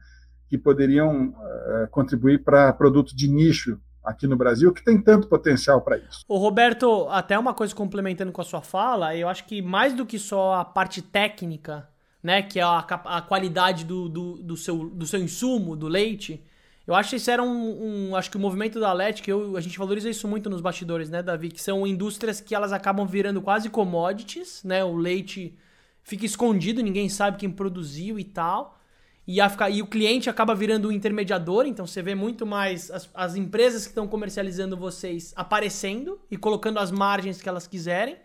que 0.48 0.58
poderiam 0.58 1.28
uh, 1.28 1.88
contribuir 1.90 2.44
para 2.44 2.72
produtos 2.72 3.14
de 3.14 3.28
nicho 3.28 3.80
aqui 4.04 4.26
no 4.26 4.36
Brasil, 4.36 4.72
que 4.72 4.84
tem 4.84 5.00
tanto 5.00 5.28
potencial 5.28 5.80
para 5.80 5.96
isso. 5.96 6.20
O 6.28 6.36
Roberto, 6.36 7.08
até 7.08 7.38
uma 7.38 7.54
coisa 7.54 7.74
complementando 7.74 8.30
com 8.30 8.40
a 8.40 8.44
sua 8.44 8.60
fala, 8.60 9.16
eu 9.16 9.28
acho 9.28 9.46
que 9.46 9.62
mais 9.62 9.94
do 9.94 10.04
que 10.04 10.18
só 10.18 10.54
a 10.54 10.64
parte 10.64 11.00
técnica, 11.00 11.88
né, 12.24 12.40
que 12.40 12.58
é 12.58 12.62
a, 12.62 12.78
a 12.78 13.20
qualidade 13.20 13.84
do, 13.84 14.08
do, 14.08 14.32
do, 14.38 14.56
seu, 14.56 14.88
do 14.88 15.06
seu 15.06 15.20
insumo, 15.20 15.76
do 15.76 15.86
leite, 15.86 16.42
eu 16.86 16.94
acho 16.94 17.10
que 17.10 17.16
isso 17.16 17.30
era 17.30 17.42
um, 17.42 18.08
um, 18.08 18.16
acho 18.16 18.30
que 18.30 18.38
o 18.38 18.40
movimento 18.40 18.80
da 18.80 18.94
LET, 18.94 19.22
que 19.22 19.30
eu, 19.30 19.58
a 19.58 19.60
gente 19.60 19.78
valoriza 19.78 20.08
isso 20.08 20.26
muito 20.26 20.48
nos 20.48 20.62
bastidores, 20.62 21.10
né, 21.10 21.22
Davi, 21.22 21.50
que 21.50 21.60
são 21.60 21.86
indústrias 21.86 22.40
que 22.40 22.54
elas 22.54 22.72
acabam 22.72 23.06
virando 23.06 23.42
quase 23.42 23.68
commodities, 23.68 24.64
né, 24.64 24.82
o 24.82 24.96
leite 24.96 25.54
fica 26.02 26.24
escondido, 26.24 26.82
ninguém 26.82 27.10
sabe 27.10 27.36
quem 27.36 27.50
produziu 27.50 28.18
e 28.18 28.24
tal, 28.24 28.80
e, 29.26 29.38
a, 29.38 29.54
e 29.70 29.82
o 29.82 29.86
cliente 29.86 30.30
acaba 30.30 30.54
virando 30.54 30.88
um 30.88 30.92
intermediador, 30.92 31.66
então 31.66 31.86
você 31.86 32.00
vê 32.00 32.14
muito 32.14 32.46
mais 32.46 32.90
as, 32.90 33.08
as 33.12 33.36
empresas 33.36 33.82
que 33.82 33.90
estão 33.90 34.08
comercializando 34.08 34.78
vocês 34.78 35.34
aparecendo 35.36 36.18
e 36.30 36.38
colocando 36.38 36.78
as 36.78 36.90
margens 36.90 37.42
que 37.42 37.48
elas 37.50 37.66
quiserem, 37.66 38.16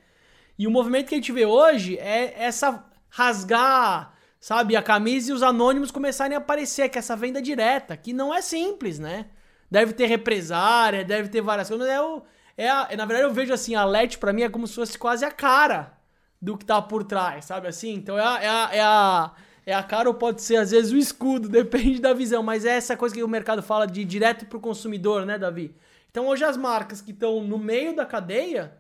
e 0.57 0.67
o 0.67 0.71
movimento 0.71 1.09
que 1.09 1.15
a 1.15 1.17
gente 1.17 1.31
vê 1.33 1.45
hoje 1.45 1.97
é 1.97 2.33
essa 2.37 2.88
rasgar 3.09 4.19
sabe, 4.39 4.75
a 4.75 4.81
camisa 4.81 5.31
e 5.31 5.33
os 5.33 5.43
anônimos 5.43 5.91
começarem 5.91 6.35
a 6.35 6.39
aparecer, 6.39 6.89
que 6.89 6.97
essa 6.97 7.15
venda 7.15 7.41
direta, 7.41 7.97
que 7.97 8.13
não 8.13 8.33
é 8.33 8.41
simples, 8.41 8.97
né? 8.97 9.25
Deve 9.69 9.93
ter 9.93 10.05
represária, 10.07 11.03
deve 11.03 11.29
ter 11.29 11.41
várias 11.41 11.67
coisas, 11.67 11.87
é 11.87 12.01
o. 12.01 12.23
É 12.57 12.69
a, 12.69 12.89
na 12.97 13.05
verdade, 13.05 13.21
eu 13.21 13.33
vejo 13.33 13.53
assim, 13.53 13.75
a 13.75 13.85
LED 13.85 14.17
para 14.17 14.33
mim 14.33 14.41
é 14.41 14.49
como 14.49 14.67
se 14.67 14.75
fosse 14.75 14.97
quase 14.97 15.23
a 15.23 15.31
cara 15.31 15.93
do 16.41 16.57
que 16.57 16.65
tá 16.65 16.81
por 16.81 17.03
trás, 17.03 17.45
sabe 17.45 17.67
assim? 17.67 17.93
Então 17.93 18.17
é 18.17 18.23
a, 18.23 18.41
é 18.41 18.49
a, 18.49 18.69
é 18.73 18.81
a, 18.81 19.31
é 19.65 19.73
a 19.73 19.83
cara 19.83 20.09
ou 20.09 20.15
pode 20.15 20.41
ser 20.41 20.57
às 20.57 20.71
vezes 20.71 20.91
o 20.91 20.97
escudo, 20.97 21.47
depende 21.49 22.01
da 22.01 22.13
visão, 22.13 22.43
mas 22.43 22.65
é 22.65 22.75
essa 22.75 22.97
coisa 22.97 23.15
que 23.15 23.23
o 23.23 23.27
mercado 23.29 23.63
fala 23.63 23.85
de 23.85 24.03
direto 24.03 24.45
pro 24.45 24.59
consumidor, 24.59 25.25
né, 25.25 25.37
Davi? 25.37 25.73
Então 26.11 26.27
hoje 26.27 26.43
as 26.43 26.57
marcas 26.57 27.01
que 27.01 27.11
estão 27.11 27.41
no 27.43 27.57
meio 27.57 27.95
da 27.95 28.05
cadeia, 28.05 28.73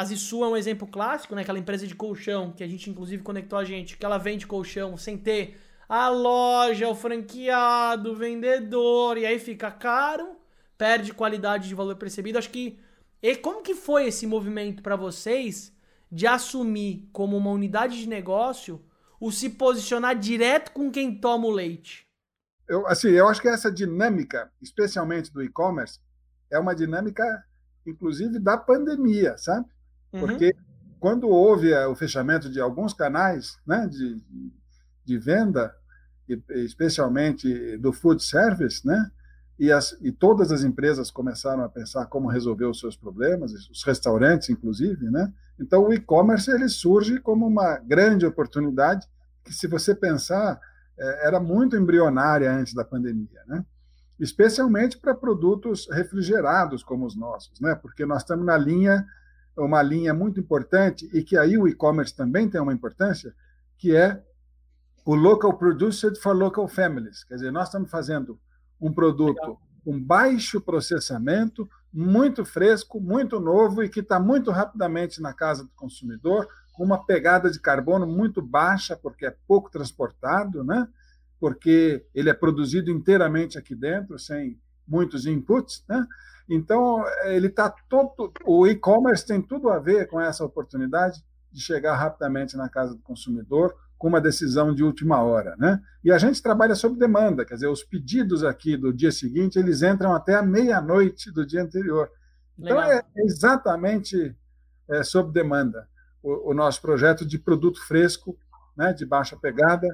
a 0.00 0.04
Zissu 0.04 0.42
é 0.42 0.48
um 0.48 0.56
exemplo 0.56 0.88
clássico, 0.88 1.34
né? 1.34 1.42
Aquela 1.42 1.58
empresa 1.58 1.86
de 1.86 1.94
colchão 1.94 2.52
que 2.52 2.64
a 2.64 2.66
gente 2.66 2.88
inclusive 2.88 3.22
conectou 3.22 3.58
a 3.58 3.64
gente, 3.64 3.98
que 3.98 4.06
ela 4.06 4.16
vende 4.16 4.46
colchão 4.46 4.96
sem 4.96 5.18
ter 5.18 5.60
a 5.86 6.08
loja, 6.08 6.88
o 6.88 6.94
franqueado, 6.94 8.12
o 8.12 8.16
vendedor, 8.16 9.18
e 9.18 9.26
aí 9.26 9.38
fica 9.38 9.70
caro, 9.70 10.36
perde 10.78 11.12
qualidade 11.12 11.68
de 11.68 11.74
valor 11.74 11.96
percebido. 11.96 12.38
Acho 12.38 12.48
que 12.48 12.78
e 13.22 13.36
como 13.36 13.62
que 13.62 13.74
foi 13.74 14.06
esse 14.06 14.26
movimento 14.26 14.82
para 14.82 14.96
vocês 14.96 15.70
de 16.10 16.26
assumir 16.26 17.06
como 17.12 17.36
uma 17.36 17.50
unidade 17.50 17.98
de 17.98 18.08
negócio 18.08 18.82
o 19.20 19.30
se 19.30 19.50
posicionar 19.50 20.18
direto 20.18 20.72
com 20.72 20.90
quem 20.90 21.14
toma 21.14 21.46
o 21.46 21.50
leite? 21.50 22.06
Eu, 22.66 22.86
assim, 22.86 23.10
eu 23.10 23.28
acho 23.28 23.42
que 23.42 23.48
essa 23.48 23.70
dinâmica, 23.70 24.50
especialmente 24.62 25.30
do 25.30 25.42
e-commerce, 25.42 26.00
é 26.50 26.58
uma 26.58 26.74
dinâmica, 26.74 27.22
inclusive, 27.86 28.38
da 28.38 28.56
pandemia, 28.56 29.36
sabe? 29.36 29.68
Uhum. 30.12 30.20
Porque 30.20 30.54
quando 30.98 31.28
houve 31.28 31.72
o 31.74 31.94
fechamento 31.94 32.50
de 32.50 32.60
alguns 32.60 32.92
canais 32.92 33.58
né, 33.66 33.86
de, 33.86 34.22
de 35.04 35.18
venda, 35.18 35.74
especialmente 36.50 37.76
do 37.78 37.92
food 37.92 38.22
service, 38.22 38.86
né, 38.86 39.10
e, 39.60 39.70
as, 39.70 39.92
e 40.00 40.10
todas 40.10 40.50
as 40.50 40.64
empresas 40.64 41.10
começaram 41.10 41.62
a 41.62 41.68
pensar 41.68 42.06
como 42.06 42.28
resolver 42.28 42.64
os 42.64 42.80
seus 42.80 42.96
problemas, 42.96 43.52
os 43.52 43.84
restaurantes, 43.84 44.48
inclusive, 44.48 45.10
né? 45.10 45.30
Então, 45.58 45.84
o 45.84 45.92
e-commerce 45.92 46.50
ele 46.50 46.66
surge 46.66 47.20
como 47.20 47.46
uma 47.46 47.76
grande 47.76 48.24
oportunidade 48.24 49.06
que, 49.44 49.52
se 49.52 49.66
você 49.66 49.94
pensar, 49.94 50.58
é, 50.98 51.26
era 51.26 51.38
muito 51.38 51.76
embrionária 51.76 52.50
antes 52.50 52.72
da 52.72 52.86
pandemia, 52.86 53.42
né? 53.46 53.62
Especialmente 54.18 54.96
para 54.96 55.14
produtos 55.14 55.86
refrigerados 55.90 56.82
como 56.82 57.04
os 57.04 57.14
nossos, 57.14 57.60
né? 57.60 57.74
Porque 57.74 58.06
nós 58.06 58.22
estamos 58.22 58.46
na 58.46 58.56
linha 58.56 59.06
uma 59.64 59.82
linha 59.82 60.14
muito 60.14 60.40
importante 60.40 61.08
e 61.12 61.22
que 61.22 61.36
aí 61.36 61.56
o 61.58 61.68
e-commerce 61.68 62.14
também 62.14 62.48
tem 62.48 62.60
uma 62.60 62.72
importância, 62.72 63.34
que 63.78 63.94
é 63.94 64.22
o 65.04 65.14
local 65.14 65.56
produced 65.56 66.16
for 66.20 66.36
local 66.36 66.68
families. 66.68 67.24
Quer 67.24 67.34
dizer, 67.34 67.50
nós 67.50 67.68
estamos 67.68 67.90
fazendo 67.90 68.38
um 68.80 68.92
produto 68.92 69.58
com 69.84 69.98
baixo 69.98 70.60
processamento, 70.60 71.68
muito 71.92 72.44
fresco, 72.44 73.00
muito 73.00 73.40
novo 73.40 73.82
e 73.82 73.88
que 73.88 74.00
está 74.00 74.20
muito 74.20 74.50
rapidamente 74.50 75.20
na 75.20 75.32
casa 75.32 75.64
do 75.64 75.70
consumidor, 75.70 76.46
com 76.72 76.84
uma 76.84 77.04
pegada 77.04 77.50
de 77.50 77.58
carbono 77.58 78.06
muito 78.06 78.40
baixa, 78.40 78.96
porque 78.96 79.26
é 79.26 79.36
pouco 79.46 79.70
transportado, 79.70 80.62
né? 80.62 80.86
porque 81.38 82.04
ele 82.14 82.30
é 82.30 82.34
produzido 82.34 82.90
inteiramente 82.90 83.58
aqui 83.58 83.74
dentro, 83.74 84.18
sem 84.18 84.60
muitos 84.86 85.26
inputs. 85.26 85.82
Né? 85.88 86.06
Então, 86.50 87.04
ele 87.26 87.46
está 87.46 87.70
todo. 87.88 88.32
O 88.44 88.66
e-commerce 88.66 89.24
tem 89.24 89.40
tudo 89.40 89.70
a 89.70 89.78
ver 89.78 90.08
com 90.08 90.20
essa 90.20 90.44
oportunidade 90.44 91.22
de 91.52 91.60
chegar 91.60 91.94
rapidamente 91.94 92.56
na 92.56 92.68
casa 92.68 92.94
do 92.94 93.02
consumidor 93.02 93.76
com 93.96 94.08
uma 94.08 94.20
decisão 94.20 94.74
de 94.74 94.82
última 94.82 95.22
hora, 95.22 95.54
né? 95.58 95.80
E 96.02 96.10
a 96.10 96.18
gente 96.18 96.42
trabalha 96.42 96.74
sob 96.74 96.98
demanda, 96.98 97.44
quer 97.44 97.54
dizer, 97.54 97.68
os 97.68 97.84
pedidos 97.84 98.42
aqui 98.42 98.76
do 98.76 98.92
dia 98.92 99.12
seguinte 99.12 99.58
eles 99.58 99.82
entram 99.82 100.14
até 100.14 100.34
a 100.34 100.42
meia-noite 100.42 101.30
do 101.30 101.44
dia 101.46 101.62
anterior. 101.62 102.10
Então 102.58 102.80
é 102.82 103.02
exatamente 103.16 104.34
é, 104.88 105.02
sob 105.02 105.30
demanda 105.32 105.86
o, 106.22 106.50
o, 106.50 106.54
nosso 106.54 106.80
projeto 106.80 107.26
de 107.26 107.38
produto 107.38 107.80
fresco, 107.86 108.36
né? 108.76 108.92
De 108.92 109.04
baixa 109.04 109.36
pegada, 109.36 109.86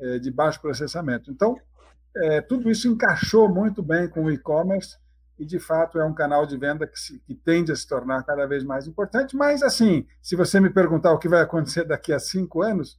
é, 0.00 0.18
de 0.18 0.30
baixo 0.30 0.60
processamento. 0.60 1.30
Então 1.30 1.54
é, 2.16 2.40
tudo 2.40 2.70
isso 2.70 2.88
encaixou 2.88 3.48
muito 3.48 3.82
bem 3.82 4.08
com 4.08 4.24
o 4.24 4.30
e-commerce 4.30 4.96
e 5.42 5.44
de 5.44 5.58
fato 5.58 5.98
é 5.98 6.04
um 6.04 6.14
canal 6.14 6.46
de 6.46 6.56
venda 6.56 6.86
que, 6.86 6.96
se, 6.96 7.18
que, 7.18 7.34
tende 7.34 7.72
a 7.72 7.76
se 7.76 7.86
tornar 7.86 8.22
cada 8.22 8.46
vez 8.46 8.62
mais 8.62 8.86
importante. 8.86 9.36
Mas, 9.36 9.60
assim, 9.60 10.06
se 10.22 10.36
você 10.36 10.60
me 10.60 10.70
perguntar 10.70 11.12
o 11.12 11.18
que 11.18 11.28
vai 11.28 11.42
acontecer 11.42 11.84
daqui 11.84 12.12
a 12.12 12.20
cinco 12.20 12.62
anos, 12.62 12.96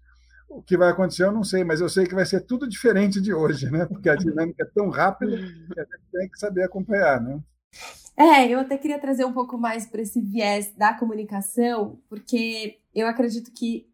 o 0.50 0.62
que 0.62 0.78
vai 0.78 0.90
acontecer 0.90 1.24
eu 1.24 1.32
não 1.32 1.44
sei, 1.44 1.64
mas 1.64 1.80
eu 1.80 1.88
sei 1.88 2.06
que 2.06 2.14
vai 2.14 2.26
ser 2.26 2.42
tudo 2.42 2.68
diferente 2.68 3.22
de 3.22 3.34
hoje, 3.34 3.72
né? 3.72 3.86
Porque 3.86 4.10
a 4.10 4.16
dinâmica 4.16 4.62
é 4.62 4.70
tão 4.76 4.90
rápida 4.90 5.38
que 5.38 5.80
a 5.80 5.84
gente 5.84 6.12
tem 6.12 6.30
que 6.30 6.38
saber 6.38 6.64
acompanhar, 6.64 7.22
né? 7.22 7.40
É, 8.18 8.46
eu 8.46 8.60
até 8.60 8.78
queria 8.78 9.00
trazer 9.00 9.24
um 9.24 9.34
pouco 9.34 9.58
mais 9.58 9.88
para 9.88 10.02
esse 10.02 10.20
viés 10.20 10.76
da 10.76 10.94
comunicação, 10.94 11.98
porque 12.10 12.80
eu 12.94 13.08
acredito 13.08 13.52
que, 13.54 13.88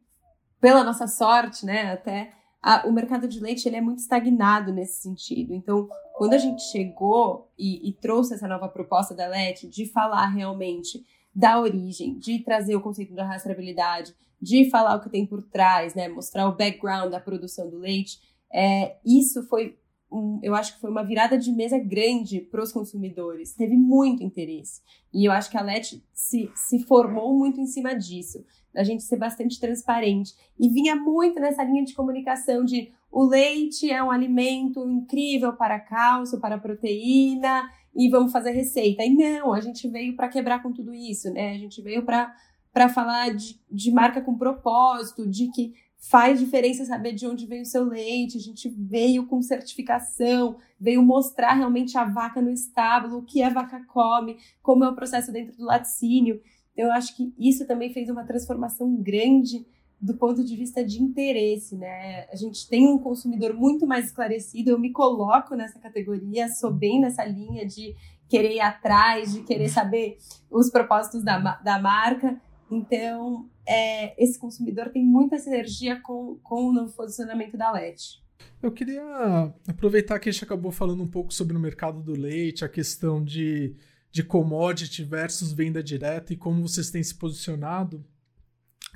pela 0.59 0.83
nossa 0.83 1.05
sorte, 1.05 1.67
né, 1.67 1.93
até 1.93 2.33
a, 2.61 2.87
o 2.87 2.91
mercado 2.91 3.27
de 3.27 3.39
leite 3.39 3.67
ele 3.67 3.77
é 3.77 3.81
muito 3.81 3.99
estagnado 3.99 4.71
nesse 4.73 5.01
sentido. 5.01 5.53
Então, 5.53 5.87
quando 6.15 6.33
a 6.33 6.37
gente 6.37 6.61
chegou 6.63 7.49
e, 7.57 7.89
e 7.89 7.93
trouxe 7.93 8.33
essa 8.33 8.47
nova 8.47 8.67
proposta 8.67 9.15
da 9.15 9.27
LET 9.27 9.67
de 9.67 9.85
falar 9.85 10.27
realmente 10.27 11.05
da 11.33 11.59
origem, 11.59 12.17
de 12.17 12.39
trazer 12.39 12.75
o 12.75 12.81
conceito 12.81 13.13
da 13.13 13.25
rastreabilidade, 13.25 14.13
de 14.41 14.69
falar 14.69 14.95
o 14.95 15.01
que 15.01 15.09
tem 15.09 15.25
por 15.25 15.43
trás, 15.43 15.95
né, 15.95 16.07
mostrar 16.07 16.47
o 16.47 16.55
background 16.55 17.11
da 17.11 17.19
produção 17.19 17.69
do 17.69 17.77
leite, 17.77 18.19
é, 18.53 18.97
isso 19.05 19.43
foi 19.43 19.77
um, 20.11 20.39
eu 20.41 20.55
acho 20.55 20.75
que 20.75 20.81
foi 20.81 20.89
uma 20.89 21.03
virada 21.03 21.37
de 21.37 21.51
mesa 21.51 21.77
grande 21.77 22.41
para 22.41 22.63
os 22.63 22.71
consumidores. 22.71 23.53
Teve 23.53 23.77
muito 23.77 24.23
interesse. 24.23 24.81
E 25.13 25.25
eu 25.25 25.31
acho 25.31 25.49
que 25.49 25.57
a 25.57 25.61
LET 25.61 26.03
se, 26.13 26.49
se 26.55 26.79
formou 26.83 27.37
muito 27.37 27.59
em 27.59 27.65
cima 27.67 27.93
disso 27.93 28.43
a 28.75 28.83
gente 28.83 29.03
ser 29.03 29.17
bastante 29.17 29.59
transparente. 29.59 30.33
E 30.59 30.69
vinha 30.69 30.95
muito 30.95 31.39
nessa 31.39 31.63
linha 31.63 31.83
de 31.83 31.93
comunicação 31.93 32.63
de 32.63 32.91
o 33.11 33.23
leite 33.23 33.89
é 33.89 34.03
um 34.03 34.11
alimento 34.11 34.87
incrível 34.87 35.53
para 35.53 35.79
cálcio, 35.79 36.39
para 36.39 36.59
proteína, 36.59 37.69
e 37.95 38.09
vamos 38.09 38.31
fazer 38.31 38.51
receita. 38.51 39.03
E 39.03 39.09
não, 39.09 39.53
a 39.53 39.59
gente 39.59 39.87
veio 39.87 40.15
para 40.15 40.29
quebrar 40.29 40.61
com 40.61 40.71
tudo 40.71 40.93
isso, 40.93 41.31
né? 41.33 41.51
A 41.51 41.57
gente 41.57 41.81
veio 41.81 42.05
para 42.05 42.89
falar 42.93 43.33
de, 43.33 43.59
de 43.69 43.91
marca 43.91 44.21
com 44.21 44.37
propósito, 44.37 45.27
de 45.27 45.49
que 45.51 45.73
faz 45.99 46.39
diferença 46.39 46.85
saber 46.85 47.13
de 47.13 47.27
onde 47.27 47.45
veio 47.45 47.63
o 47.63 47.65
seu 47.65 47.83
leite, 47.83 48.37
a 48.37 48.41
gente 48.41 48.69
veio 48.69 49.27
com 49.27 49.41
certificação, 49.41 50.57
veio 50.79 51.03
mostrar 51.03 51.53
realmente 51.53 51.97
a 51.97 52.05
vaca 52.05 52.41
no 52.41 52.49
estábulo, 52.49 53.17
o 53.17 53.23
que 53.23 53.43
a 53.43 53.49
vaca 53.49 53.83
come, 53.85 54.37
como 54.61 54.83
é 54.83 54.89
o 54.89 54.95
processo 54.95 55.31
dentro 55.31 55.57
do 55.57 55.65
laticínio. 55.65 56.41
Eu 56.75 56.91
acho 56.91 57.15
que 57.15 57.33
isso 57.37 57.67
também 57.67 57.91
fez 57.91 58.09
uma 58.09 58.23
transformação 58.23 58.95
grande 58.95 59.65
do 60.01 60.15
ponto 60.15 60.43
de 60.45 60.55
vista 60.55 60.81
de 60.81 61.03
interesse, 61.03 61.75
né? 61.75 62.25
A 62.31 62.35
gente 62.37 62.69
tem 62.69 62.87
um 62.87 62.97
consumidor 62.97 63.53
muito 63.53 63.85
mais 63.85 64.05
esclarecido, 64.05 64.69
eu 64.69 64.79
me 64.79 64.91
coloco 64.93 65.55
nessa 65.55 65.77
categoria, 65.77 66.47
sou 66.47 66.71
bem 66.71 67.01
nessa 67.01 67.25
linha 67.25 67.65
de 67.65 67.93
querer 68.29 68.55
ir 68.55 68.61
atrás, 68.61 69.33
de 69.33 69.41
querer 69.43 69.67
saber 69.67 70.17
os 70.49 70.69
propósitos 70.69 71.21
da, 71.21 71.37
da 71.57 71.79
marca. 71.79 72.39
Então, 72.71 73.49
é, 73.69 74.23
esse 74.23 74.39
consumidor 74.39 74.89
tem 74.89 75.05
muita 75.05 75.37
sinergia 75.37 75.99
com, 76.01 76.39
com 76.41 76.69
o 76.69 76.73
novo 76.73 76.91
posicionamento 76.93 77.55
da 77.55 77.71
LED. 77.71 78.21
Eu 78.61 78.71
queria 78.71 79.53
aproveitar 79.67 80.19
que 80.19 80.29
a 80.29 80.31
gente 80.31 80.43
acabou 80.43 80.71
falando 80.71 81.03
um 81.03 81.07
pouco 81.07 81.33
sobre 81.33 81.55
o 81.55 81.59
mercado 81.59 82.01
do 82.01 82.13
leite, 82.13 82.65
a 82.65 82.69
questão 82.69 83.23
de 83.23 83.75
de 84.11 84.23
commodity 84.23 85.03
versus 85.03 85.51
venda 85.51 85.83
direta 85.83 86.33
e 86.33 86.37
como 86.37 86.67
vocês 86.67 86.89
têm 86.89 87.03
se 87.03 87.15
posicionado, 87.15 88.03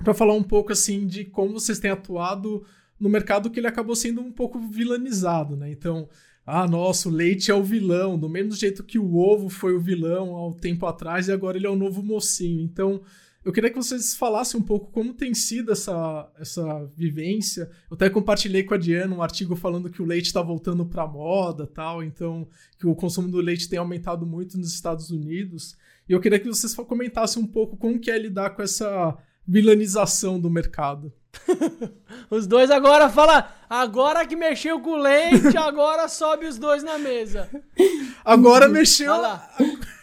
para 0.02 0.14
falar 0.14 0.34
um 0.34 0.42
pouco 0.42 0.72
assim 0.72 1.06
de 1.06 1.24
como 1.24 1.52
vocês 1.52 1.78
têm 1.78 1.90
atuado 1.90 2.64
no 2.98 3.08
mercado 3.08 3.50
que 3.50 3.60
ele 3.60 3.66
acabou 3.66 3.94
sendo 3.94 4.20
um 4.20 4.32
pouco 4.32 4.58
vilanizado, 4.58 5.56
né? 5.56 5.70
Então, 5.70 6.08
ah, 6.44 6.66
nossa, 6.66 7.08
o 7.08 7.12
leite 7.12 7.50
é 7.50 7.54
o 7.54 7.62
vilão, 7.62 8.18
do 8.18 8.28
mesmo 8.28 8.52
jeito 8.52 8.82
que 8.82 8.98
o 8.98 9.16
ovo 9.16 9.48
foi 9.48 9.74
o 9.74 9.80
vilão 9.80 10.36
há 10.36 10.48
um 10.48 10.52
tempo 10.52 10.84
atrás 10.86 11.28
e 11.28 11.32
agora 11.32 11.56
ele 11.56 11.66
é 11.66 11.70
o 11.70 11.76
novo 11.76 12.02
mocinho. 12.02 12.60
Então, 12.60 13.00
eu 13.44 13.52
queria 13.52 13.68
que 13.68 13.76
vocês 13.76 14.14
falassem 14.14 14.58
um 14.58 14.62
pouco 14.62 14.90
como 14.90 15.12
tem 15.12 15.34
sido 15.34 15.70
essa, 15.70 16.30
essa 16.38 16.90
vivência. 16.96 17.70
Eu 17.90 17.94
até 17.94 18.08
compartilhei 18.08 18.62
com 18.62 18.72
a 18.72 18.78
Diana 18.78 19.14
um 19.14 19.22
artigo 19.22 19.54
falando 19.54 19.90
que 19.90 20.00
o 20.00 20.06
leite 20.06 20.26
está 20.26 20.40
voltando 20.40 20.86
para 20.86 21.06
moda, 21.06 21.66
tal, 21.66 22.02
então 22.02 22.48
que 22.78 22.86
o 22.86 22.94
consumo 22.94 23.28
do 23.28 23.40
leite 23.40 23.68
tem 23.68 23.78
aumentado 23.78 24.24
muito 24.24 24.56
nos 24.56 24.72
Estados 24.72 25.10
Unidos. 25.10 25.76
E 26.08 26.12
eu 26.12 26.20
queria 26.20 26.38
que 26.38 26.48
vocês 26.48 26.74
comentassem 26.74 27.42
um 27.42 27.46
pouco 27.46 27.76
como 27.76 28.00
que 28.00 28.10
é 28.10 28.18
lidar 28.18 28.50
com 28.50 28.62
essa 28.62 29.16
vilanização 29.46 30.40
do 30.40 30.48
mercado. 30.50 31.12
os 32.30 32.46
dois 32.46 32.70
agora 32.70 33.10
fala, 33.10 33.52
agora 33.68 34.26
que 34.26 34.36
mexeu 34.36 34.80
com 34.80 34.92
o 34.92 34.96
leite, 34.96 35.56
agora 35.56 36.08
sobe 36.08 36.46
os 36.46 36.56
dois 36.56 36.82
na 36.82 36.98
mesa. 36.98 37.50
Agora 38.24 38.68
mexeu. 38.68 39.12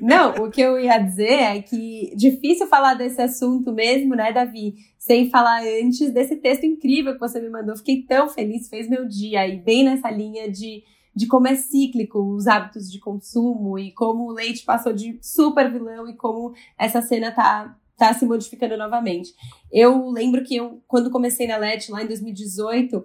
Não, 0.00 0.30
o 0.44 0.50
que 0.50 0.60
eu 0.60 0.78
ia 0.78 0.98
dizer 0.98 1.32
é 1.32 1.62
que 1.62 2.12
difícil 2.16 2.66
falar 2.66 2.94
desse 2.94 3.20
assunto 3.20 3.72
mesmo, 3.72 4.14
né, 4.14 4.32
Davi? 4.32 4.74
Sem 4.98 5.30
falar 5.30 5.62
antes 5.62 6.10
desse 6.12 6.36
texto 6.36 6.64
incrível 6.64 7.14
que 7.14 7.20
você 7.20 7.40
me 7.40 7.50
mandou. 7.50 7.76
Fiquei 7.76 8.02
tão 8.02 8.28
feliz, 8.28 8.68
fez 8.68 8.88
meu 8.88 9.06
dia. 9.06 9.46
E 9.46 9.58
bem 9.58 9.84
nessa 9.84 10.10
linha 10.10 10.50
de, 10.50 10.82
de 11.14 11.26
como 11.26 11.48
é 11.48 11.54
cíclico 11.54 12.18
os 12.18 12.46
hábitos 12.46 12.90
de 12.90 12.98
consumo 12.98 13.78
e 13.78 13.92
como 13.92 14.24
o 14.24 14.32
leite 14.32 14.64
passou 14.64 14.92
de 14.92 15.18
super 15.20 15.70
vilão 15.70 16.08
e 16.08 16.16
como 16.16 16.54
essa 16.78 17.02
cena 17.02 17.30
tá 17.30 17.76
tá 17.96 18.12
se 18.12 18.26
modificando 18.26 18.76
novamente. 18.76 19.32
Eu 19.72 20.10
lembro 20.10 20.42
que 20.42 20.56
eu, 20.56 20.82
quando 20.86 21.10
comecei 21.10 21.46
na 21.46 21.56
LET 21.56 21.90
lá 21.90 22.02
em 22.02 22.06
2018, 22.06 23.04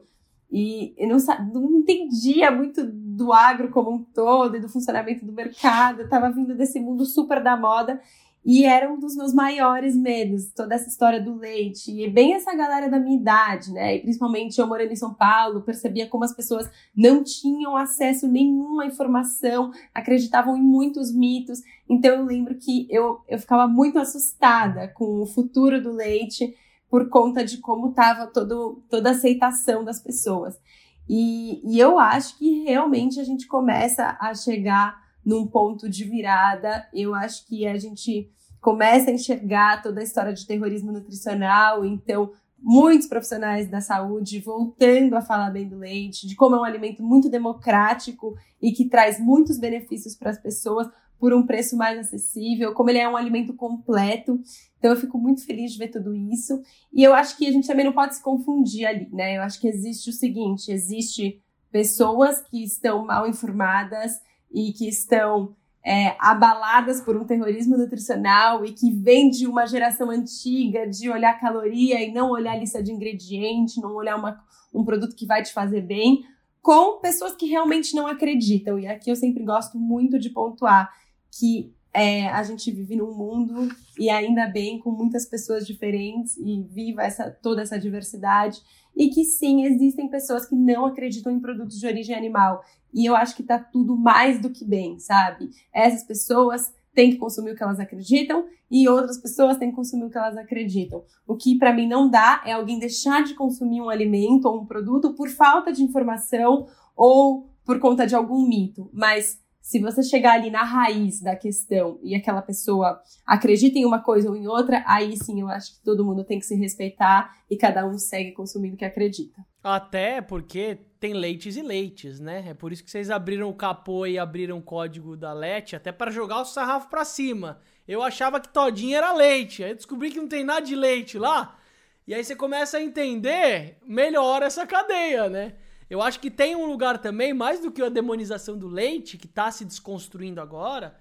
e 0.52 0.94
eu 0.98 1.08
não, 1.08 1.18
não 1.54 1.80
entendia 1.80 2.50
muito 2.50 2.84
do 2.86 3.32
agro 3.32 3.70
como 3.70 3.92
um 3.92 4.04
todo 4.04 4.58
e 4.58 4.60
do 4.60 4.70
funcionamento 4.70 5.26
do 5.26 5.32
mercado, 5.32 6.02
eu 6.02 6.10
tava 6.10 6.32
vindo 6.32 6.56
desse 6.56 6.80
mundo 6.80 7.06
super 7.06 7.42
da 7.44 7.56
moda 7.56 8.02
e 8.46 8.64
era 8.64 8.92
um 8.92 8.98
dos 8.98 9.16
meus 9.16 9.34
maiores 9.34 9.96
medos, 9.96 10.52
toda 10.54 10.74
essa 10.74 10.88
história 10.88 11.22
do 11.22 11.36
leite. 11.36 11.92
E 11.92 12.10
bem 12.10 12.34
essa 12.34 12.56
galera 12.56 12.90
da 12.90 12.98
minha 12.98 13.20
idade, 13.20 13.72
né? 13.72 13.98
E 13.98 14.00
principalmente 14.00 14.60
eu 14.60 14.66
morando 14.66 14.92
em 14.92 14.96
São 14.96 15.14
Paulo, 15.14 15.62
percebia 15.62 16.08
como 16.08 16.24
as 16.24 16.34
pessoas 16.34 16.70
não 16.96 17.24
tinham 17.24 17.76
acesso 17.76 18.28
nenhuma 18.28 18.86
informação, 18.86 19.72
acreditavam 19.94 20.56
em 20.56 20.62
muitos 20.62 21.14
mitos. 21.14 21.62
Então 21.88 22.16
eu 22.16 22.26
lembro 22.26 22.56
que 22.56 22.88
eu, 22.90 23.20
eu 23.28 23.38
ficava 23.38 23.68
muito 23.68 24.00
assustada 24.00 24.88
com 24.88 25.22
o 25.22 25.26
futuro 25.26 25.82
do 25.82 25.92
leite 25.92 26.56
por 26.90 27.10
conta 27.10 27.44
de 27.44 27.60
como 27.60 27.90
estava 27.90 28.28
toda 28.28 29.10
a 29.10 29.12
aceitação 29.12 29.84
das 29.84 30.02
pessoas. 30.02 30.60
E, 31.08 31.62
e 31.64 31.80
eu 31.80 31.98
acho 32.00 32.38
que 32.38 32.64
realmente 32.64 33.20
a 33.20 33.24
gente 33.24 33.48
começa 33.48 34.18
a 34.20 34.34
chegar 34.34 35.02
num 35.26 35.48
ponto 35.48 35.90
de 35.90 36.04
virada. 36.04 36.88
Eu 36.94 37.14
acho 37.16 37.46
que 37.48 37.66
a 37.66 37.78
gente 37.78 38.30
começa 38.62 39.10
a 39.10 39.14
enxergar 39.14 39.82
toda 39.82 40.02
a 40.02 40.04
história 40.04 40.34
de 40.34 40.46
terrorismo 40.46 40.92
nutricional, 40.92 41.86
então 41.86 42.32
muitos 42.62 43.08
profissionais 43.08 43.70
da 43.70 43.80
saúde 43.80 44.40
voltando 44.40 45.16
a 45.16 45.22
falar 45.22 45.50
bem 45.50 45.68
do 45.68 45.78
leite, 45.78 46.28
de 46.28 46.36
como 46.36 46.56
é 46.56 46.60
um 46.60 46.66
alimento 46.66 47.02
muito 47.02 47.30
democrático 47.30 48.36
e 48.62 48.72
que 48.72 48.90
traz 48.90 49.20
muitos 49.20 49.58
benefícios 49.58 50.16
para 50.16 50.32
as 50.32 50.38
pessoas 50.38 50.88
por 51.20 51.34
um 51.34 51.46
preço 51.46 51.76
mais 51.76 52.00
acessível, 52.00 52.74
como 52.74 52.90
ele 52.90 53.00
é 53.00 53.10
um 53.10 53.18
alimento 53.18 53.54
completo. 53.54 54.40
Então 54.78 54.92
eu 54.92 54.98
fico 54.98 55.18
muito 55.18 55.46
feliz 55.46 55.74
de 55.74 55.78
ver 55.78 55.90
tudo 55.90 56.16
isso. 56.16 56.62
E 56.94 57.04
eu 57.04 57.14
acho 57.14 57.38
que 57.38 57.46
a 57.46 57.52
gente 57.52 57.68
também 57.68 57.86
não 57.86 57.92
pode 57.92 58.16
se 58.16 58.24
confundir 58.24 58.86
ali, 58.86 59.10
né? 59.12 59.38
Eu 59.38 59.42
acho 59.42 59.60
que 59.60 59.68
existe 59.68 60.10
o 60.10 60.14
seguinte, 60.14 60.72
existe 60.72 61.42
pessoas 61.72 62.42
que 62.42 62.64
estão 62.64 63.06
mal 63.06 63.28
informadas 63.28 64.20
e 64.52 64.72
que 64.72 64.88
estão 64.88 65.56
é, 65.86 66.16
abaladas 66.20 67.02
por 67.02 67.16
um 67.16 67.26
terrorismo 67.26 67.78
nutricional 67.78 68.66
e 68.66 68.72
que 68.72 68.92
vem 68.92 69.30
de 69.30 69.46
uma 69.46 69.66
geração 69.66 70.10
antiga 70.10 70.88
de 70.88 71.10
olhar 71.10 71.40
caloria 71.40 72.02
e 72.02 72.12
não 72.12 72.32
olhar 72.32 72.58
lista 72.58 72.82
de 72.82 72.92
ingrediente, 72.92 73.82
não 73.82 73.94
olhar 73.94 74.16
uma, 74.16 74.42
um 74.74 74.84
produto 74.84 75.16
que 75.16 75.26
vai 75.26 75.44
te 75.44 75.54
fazer 75.54 75.82
bem, 75.82 76.24
com 76.62 77.00
pessoas 77.00 77.36
que 77.36 77.46
realmente 77.46 77.96
não 77.96 78.08
acreditam. 78.08 78.78
E 78.80 78.88
aqui 78.88 79.10
eu 79.10 79.16
sempre 79.16 79.44
gosto 79.44 79.78
muito 79.78 80.20
de 80.20 80.30
pontuar 80.30 80.92
que 81.32 81.74
é, 81.94 82.28
a 82.28 82.44
gente 82.44 82.72
vive 82.72 82.96
num 82.96 83.14
mundo 83.14 83.70
e 83.98 84.10
ainda 84.10 84.48
bem 84.48 84.80
com 84.80 84.92
muitas 84.92 85.26
pessoas 85.26 85.66
diferentes 85.66 86.38
e 86.38 86.62
viva 86.64 87.04
essa, 87.04 87.30
toda 87.30 87.62
essa 87.62 87.80
diversidade 87.80 88.62
e 88.96 89.10
que 89.10 89.24
sim 89.24 89.64
existem 89.66 90.08
pessoas 90.08 90.46
que 90.46 90.56
não 90.56 90.86
acreditam 90.86 91.32
em 91.32 91.40
produtos 91.40 91.80
de 91.80 91.88
origem 91.88 92.16
animal 92.16 92.64
e 92.94 93.06
eu 93.06 93.16
acho 93.16 93.36
que 93.36 93.44
tá 93.44 93.60
tudo 93.60 93.96
mais 93.96 94.40
do 94.42 94.50
que 94.50 94.66
bem, 94.66 95.00
sabe? 95.00 95.50
Essas 95.74 96.04
pessoas 96.04 96.74
têm 96.94 97.12
que 97.12 97.18
consumir 97.18 97.52
o 97.52 97.56
que 97.56 97.64
elas 97.64 97.80
acreditam 97.80 98.46
e 98.70 98.88
outras 98.88 99.18
pessoas 99.18 99.58
têm 99.58 99.70
que 99.70 99.76
consumir 99.76 100.06
o 100.06 100.10
que 100.10 100.18
elas 100.18 100.38
acreditam. 100.38 101.04
O 101.26 101.36
que 101.36 101.58
para 101.58 101.74
mim 101.74 101.88
não 101.88 102.10
dá 102.10 102.42
é 102.46 102.52
alguém 102.52 102.80
deixar 102.80 103.24
de 103.24 103.36
consumir 103.36 103.82
um 103.82 103.90
alimento 103.90 104.46
ou 104.46 104.62
um 104.62 104.66
produto 104.66 105.14
por 105.14 105.30
falta 105.30 105.72
de 105.72 105.84
informação 105.84 106.68
ou 106.96 107.50
por 107.64 107.80
conta 107.80 108.06
de 108.06 108.16
algum 108.16 108.48
mito, 108.48 108.90
mas 108.92 109.40
se 109.70 109.80
você 109.80 110.02
chegar 110.02 110.34
ali 110.34 110.50
na 110.50 110.64
raiz 110.64 111.22
da 111.22 111.36
questão 111.36 112.00
e 112.02 112.16
aquela 112.16 112.42
pessoa 112.42 113.00
acredita 113.24 113.78
em 113.78 113.86
uma 113.86 114.02
coisa 114.02 114.28
ou 114.28 114.36
em 114.36 114.48
outra, 114.48 114.84
aí 114.88 115.16
sim 115.16 115.42
eu 115.42 115.48
acho 115.48 115.76
que 115.76 115.84
todo 115.84 116.04
mundo 116.04 116.24
tem 116.24 116.40
que 116.40 116.46
se 116.48 116.56
respeitar 116.56 117.38
e 117.48 117.56
cada 117.56 117.86
um 117.86 117.96
segue 117.96 118.32
consumindo 118.32 118.74
o 118.74 118.78
que 118.80 118.84
acredita. 118.84 119.46
Até 119.64 120.22
porque 120.22 120.80
tem 121.00 121.14
leites 121.14 121.56
e 121.56 121.62
leites, 121.62 122.20
né? 122.20 122.46
É 122.48 122.56
por 122.56 122.72
isso 122.72 122.84
que 122.84 122.90
vocês 122.90 123.12
abriram 123.12 123.48
o 123.48 123.54
capô 123.54 124.08
e 124.08 124.18
abriram 124.18 124.58
o 124.58 124.64
código 124.64 125.16
da 125.16 125.34
LET, 125.34 125.76
até 125.76 125.92
para 125.92 126.10
jogar 126.10 126.42
o 126.42 126.46
sarrafo 126.46 126.90
para 126.90 127.06
cima. 127.06 127.60
Eu 127.88 128.02
achava 128.02 128.40
que 128.40 128.50
todinho 128.50 128.98
era 128.98 129.14
leite, 129.14 129.64
aí 129.64 129.76
descobri 129.76 130.10
que 130.10 130.18
não 130.18 130.28
tem 130.28 130.44
nada 130.44 130.66
de 130.66 130.76
leite 130.76 131.20
lá. 131.20 131.60
E 132.08 132.14
aí 132.16 132.24
você 132.24 132.36
começa 132.36 132.80
a 132.80 132.82
entender 132.82 133.78
melhor 133.86 134.42
essa 134.42 134.66
cadeia, 134.66 135.30
né? 135.30 135.54
Eu 135.90 136.02
acho 136.02 136.20
que 136.20 136.30
tem 136.30 136.56
um 136.56 136.66
lugar 136.66 137.00
também, 137.00 137.34
mais 137.34 137.60
do 137.60 137.72
que 137.72 137.82
a 137.82 137.90
demonização 137.90 138.58
do 138.58 138.68
leite, 138.68 139.18
que 139.18 139.26
está 139.26 139.50
se 139.50 139.66
desconstruindo 139.66 140.40
agora, 140.40 140.96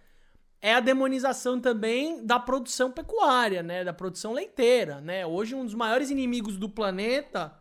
é 0.60 0.74
a 0.74 0.80
demonização 0.80 1.60
também 1.60 2.24
da 2.24 2.38
produção 2.38 2.90
pecuária, 2.90 3.62
né? 3.62 3.84
Da 3.84 3.92
produção 3.92 4.32
leiteira, 4.32 5.00
né? 5.00 5.26
Hoje 5.26 5.54
um 5.54 5.64
dos 5.64 5.74
maiores 5.74 6.10
inimigos 6.10 6.56
do 6.56 6.68
planeta 6.68 7.52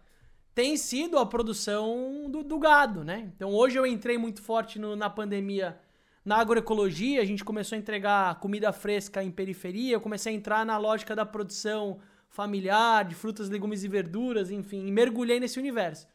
tem 0.56 0.76
sido 0.76 1.20
a 1.20 1.26
produção 1.26 2.28
do, 2.30 2.44
do 2.44 2.58
gado, 2.58 3.04
né? 3.04 3.32
Então 3.36 3.52
hoje 3.52 3.78
eu 3.78 3.86
entrei 3.86 4.18
muito 4.18 4.42
forte 4.42 4.80
no, 4.80 4.96
na 4.96 5.10
pandemia 5.10 5.80
na 6.26 6.38
agroecologia, 6.38 7.22
a 7.22 7.26
gente 7.26 7.46
começou 7.46 7.76
a 7.76 7.80
entregar 7.80 8.40
comida 8.40 8.74
fresca 8.74 9.24
em 9.24 9.32
periferia, 9.32 9.94
eu 9.94 10.02
comecei 10.02 10.34
a 10.34 10.36
entrar 10.36 10.66
na 10.66 10.78
lógica 10.78 11.16
da 11.16 11.26
produção 11.26 12.00
familiar, 12.30 13.06
de 13.06 13.16
frutas, 13.16 13.50
legumes 13.50 13.84
e 13.84 13.88
verduras, 13.88 14.52
enfim, 14.52 14.86
e 14.88 14.92
mergulhei 14.92 15.40
nesse 15.40 15.58
universo. 15.58 16.06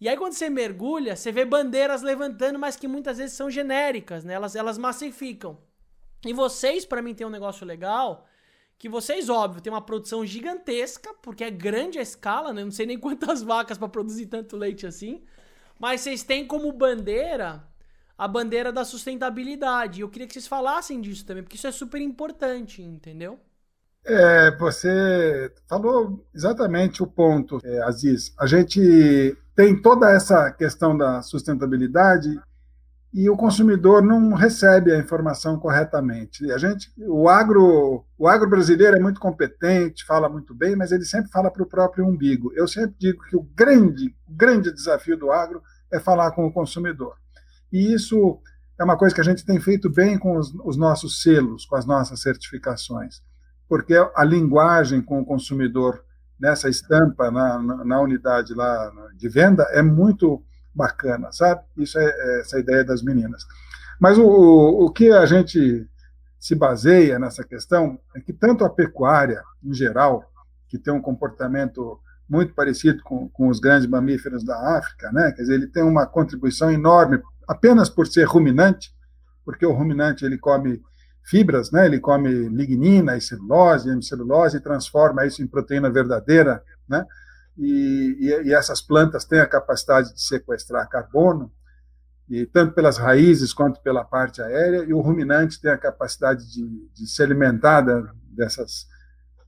E 0.00 0.08
aí 0.08 0.16
quando 0.16 0.32
você 0.32 0.48
mergulha, 0.48 1.16
você 1.16 1.32
vê 1.32 1.44
bandeiras 1.44 2.02
levantando, 2.02 2.58
mas 2.58 2.76
que 2.76 2.86
muitas 2.86 3.18
vezes 3.18 3.36
são 3.36 3.50
genéricas, 3.50 4.24
né? 4.24 4.34
Elas, 4.34 4.54
elas 4.54 4.78
massificam. 4.78 5.58
E 6.24 6.32
vocês, 6.32 6.84
para 6.84 7.02
mim, 7.02 7.14
tem 7.14 7.26
um 7.26 7.30
negócio 7.30 7.66
legal, 7.66 8.26
que 8.78 8.88
vocês, 8.88 9.28
óbvio, 9.28 9.60
tem 9.60 9.72
uma 9.72 9.82
produção 9.82 10.24
gigantesca, 10.24 11.12
porque 11.22 11.44
é 11.44 11.50
grande 11.50 11.98
a 11.98 12.02
escala, 12.02 12.52
né? 12.52 12.62
Não 12.62 12.70
sei 12.70 12.86
nem 12.86 12.98
quantas 13.00 13.42
vacas 13.42 13.76
para 13.78 13.88
produzir 13.88 14.26
tanto 14.26 14.56
leite 14.56 14.86
assim. 14.86 15.24
Mas 15.78 16.00
vocês 16.00 16.22
têm 16.22 16.46
como 16.46 16.72
bandeira 16.72 17.64
a 18.16 18.26
bandeira 18.26 18.72
da 18.72 18.84
sustentabilidade. 18.84 20.00
Eu 20.00 20.08
queria 20.08 20.26
que 20.26 20.32
vocês 20.32 20.48
falassem 20.48 21.00
disso 21.00 21.24
também, 21.24 21.44
porque 21.44 21.56
isso 21.56 21.68
é 21.68 21.72
super 21.72 22.00
importante, 22.00 22.82
entendeu? 22.82 23.38
É, 24.04 24.56
você 24.56 25.52
falou 25.68 26.26
exatamente 26.34 27.02
o 27.02 27.06
ponto, 27.06 27.60
é, 27.64 27.80
Aziz. 27.82 28.34
A 28.38 28.46
gente 28.46 29.36
tem 29.58 29.74
toda 29.74 30.08
essa 30.08 30.52
questão 30.52 30.96
da 30.96 31.20
sustentabilidade 31.20 32.40
e 33.12 33.28
o 33.28 33.36
consumidor 33.36 34.04
não 34.04 34.32
recebe 34.32 34.92
a 34.92 34.98
informação 35.00 35.58
corretamente. 35.58 36.48
A 36.52 36.58
gente, 36.58 36.92
o 36.96 37.28
agro, 37.28 38.04
o 38.16 38.28
agro 38.28 38.48
brasileiro 38.48 38.96
é 38.96 39.00
muito 39.00 39.18
competente, 39.18 40.06
fala 40.06 40.28
muito 40.28 40.54
bem, 40.54 40.76
mas 40.76 40.92
ele 40.92 41.04
sempre 41.04 41.28
fala 41.32 41.50
para 41.50 41.64
o 41.64 41.68
próprio 41.68 42.06
umbigo. 42.06 42.52
Eu 42.54 42.68
sempre 42.68 42.94
digo 43.00 43.24
que 43.24 43.34
o 43.34 43.42
grande, 43.56 44.14
grande 44.28 44.72
desafio 44.72 45.16
do 45.16 45.32
agro 45.32 45.60
é 45.92 45.98
falar 45.98 46.30
com 46.30 46.46
o 46.46 46.52
consumidor. 46.52 47.16
E 47.72 47.92
isso 47.92 48.40
é 48.78 48.84
uma 48.84 48.96
coisa 48.96 49.12
que 49.12 49.20
a 49.20 49.24
gente 49.24 49.44
tem 49.44 49.58
feito 49.58 49.90
bem 49.90 50.16
com 50.16 50.36
os, 50.36 50.54
os 50.64 50.76
nossos 50.76 51.20
selos, 51.20 51.66
com 51.66 51.74
as 51.74 51.84
nossas 51.84 52.22
certificações, 52.22 53.20
porque 53.68 53.94
a 54.14 54.22
linguagem 54.22 55.02
com 55.02 55.20
o 55.20 55.26
consumidor 55.26 56.04
nessa 56.40 56.68
estampa 56.68 57.30
na, 57.30 57.58
na, 57.58 58.00
unidade 58.00 58.54
lá 58.54 58.92
de 59.16 59.28
venda 59.28 59.64
é 59.70 59.82
muito 59.82 60.42
bacana, 60.74 61.32
sabe? 61.32 61.62
Isso 61.76 61.98
é, 61.98 62.04
é 62.04 62.40
essa 62.40 62.58
ideia 62.58 62.84
das 62.84 63.02
meninas. 63.02 63.44
Mas 64.00 64.16
o, 64.16 64.24
o 64.24 64.90
que 64.90 65.10
a 65.10 65.26
gente 65.26 65.88
se 66.38 66.54
baseia 66.54 67.18
nessa 67.18 67.42
questão 67.42 67.98
é 68.14 68.20
que 68.20 68.32
tanto 68.32 68.64
a 68.64 68.70
pecuária 68.70 69.42
em 69.64 69.74
geral, 69.74 70.24
que 70.68 70.78
tem 70.78 70.92
um 70.92 71.02
comportamento 71.02 71.98
muito 72.28 72.54
parecido 72.54 73.02
com, 73.02 73.28
com 73.28 73.48
os 73.48 73.58
grandes 73.58 73.88
mamíferos 73.88 74.44
da 74.44 74.78
África, 74.78 75.10
né? 75.10 75.32
Quer 75.32 75.42
dizer, 75.42 75.54
ele 75.54 75.66
tem 75.66 75.82
uma 75.82 76.06
contribuição 76.06 76.70
enorme 76.70 77.20
apenas 77.48 77.88
por 77.88 78.06
ser 78.06 78.24
ruminante, 78.24 78.94
porque 79.44 79.64
o 79.64 79.72
ruminante 79.72 80.24
ele 80.24 80.36
come 80.36 80.80
fibras, 81.28 81.70
né? 81.70 81.86
Ele 81.86 82.00
come 82.00 82.48
lignina 82.48 83.16
e 83.16 83.20
celulose, 83.20 83.90
hemicelulose 83.90 84.56
e 84.56 84.60
transforma 84.60 85.26
isso 85.26 85.42
em 85.42 85.46
proteína 85.46 85.90
verdadeira, 85.90 86.62
né? 86.88 87.04
E, 87.56 88.16
e, 88.20 88.48
e, 88.48 88.54
essas 88.54 88.80
plantas 88.80 89.24
têm 89.24 89.40
a 89.40 89.46
capacidade 89.46 90.14
de 90.14 90.22
sequestrar 90.22 90.88
carbono, 90.88 91.52
e 92.28 92.46
tanto 92.46 92.72
pelas 92.72 92.98
raízes 92.98 93.52
quanto 93.52 93.82
pela 93.82 94.04
parte 94.04 94.40
aérea, 94.40 94.84
e 94.84 94.92
o 94.92 95.00
ruminante 95.00 95.60
tem 95.60 95.70
a 95.70 95.78
capacidade 95.78 96.50
de, 96.52 96.88
de 96.94 97.06
se 97.06 97.22
alimentar 97.22 97.82
dessas 98.30 98.86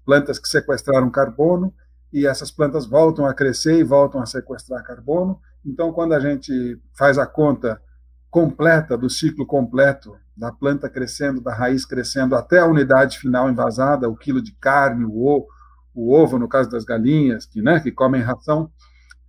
plantas 0.04 0.38
que 0.38 0.48
sequestraram 0.48 1.10
carbono, 1.10 1.72
e 2.12 2.26
essas 2.26 2.50
plantas 2.50 2.84
voltam 2.84 3.26
a 3.26 3.32
crescer 3.32 3.78
e 3.78 3.84
voltam 3.84 4.20
a 4.20 4.26
sequestrar 4.26 4.82
carbono. 4.82 5.40
Então, 5.64 5.92
quando 5.92 6.12
a 6.12 6.20
gente 6.20 6.80
faz 6.98 7.16
a 7.16 7.26
conta 7.26 7.80
completa 8.28 8.98
do 8.98 9.08
ciclo 9.08 9.46
completo 9.46 10.16
da 10.40 10.50
planta 10.50 10.88
crescendo, 10.88 11.38
da 11.38 11.54
raiz 11.54 11.84
crescendo 11.84 12.34
até 12.34 12.60
a 12.60 12.66
unidade 12.66 13.18
final 13.18 13.50
envasada, 13.50 14.08
o 14.08 14.16
quilo 14.16 14.40
de 14.40 14.52
carne, 14.52 15.04
o 15.04 15.22
ovo, 15.22 15.46
o 15.94 16.14
ovo 16.14 16.38
no 16.38 16.48
caso 16.48 16.70
das 16.70 16.82
galinhas, 16.82 17.44
que, 17.44 17.60
né, 17.60 17.78
que 17.78 17.92
comem 17.92 18.22
ração, 18.22 18.72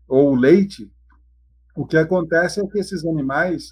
ou 0.07 0.31
o 0.31 0.35
leite, 0.35 0.89
o 1.75 1.85
que 1.85 1.97
acontece 1.97 2.61
é 2.61 2.65
que 2.65 2.79
esses 2.79 3.05
animais 3.05 3.71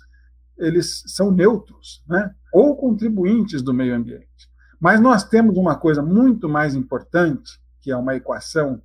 eles 0.58 1.02
são 1.08 1.32
neutros, 1.32 2.04
né, 2.10 2.36
ou 2.52 2.76
contribuintes 2.76 3.62
do 3.62 3.74
meio 3.74 3.96
ambiente. 3.96 4.50
Mas 4.78 5.00
nós 5.00 5.24
temos 5.24 5.56
uma 5.56 5.78
coisa 5.78 6.02
muito 6.02 6.50
mais 6.50 6.76
importante, 6.76 7.58
que 7.80 7.90
é 7.90 7.96
uma 7.96 8.16
equação 8.16 8.82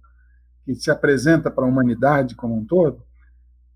que 0.65 0.77
se 0.77 0.93
apresenta 0.93 1.51
para 1.51 1.65
a 1.65 1.69
humanidade 1.69 2.37
como 2.37 2.57
um 2.57 2.65
todo, 2.65 3.03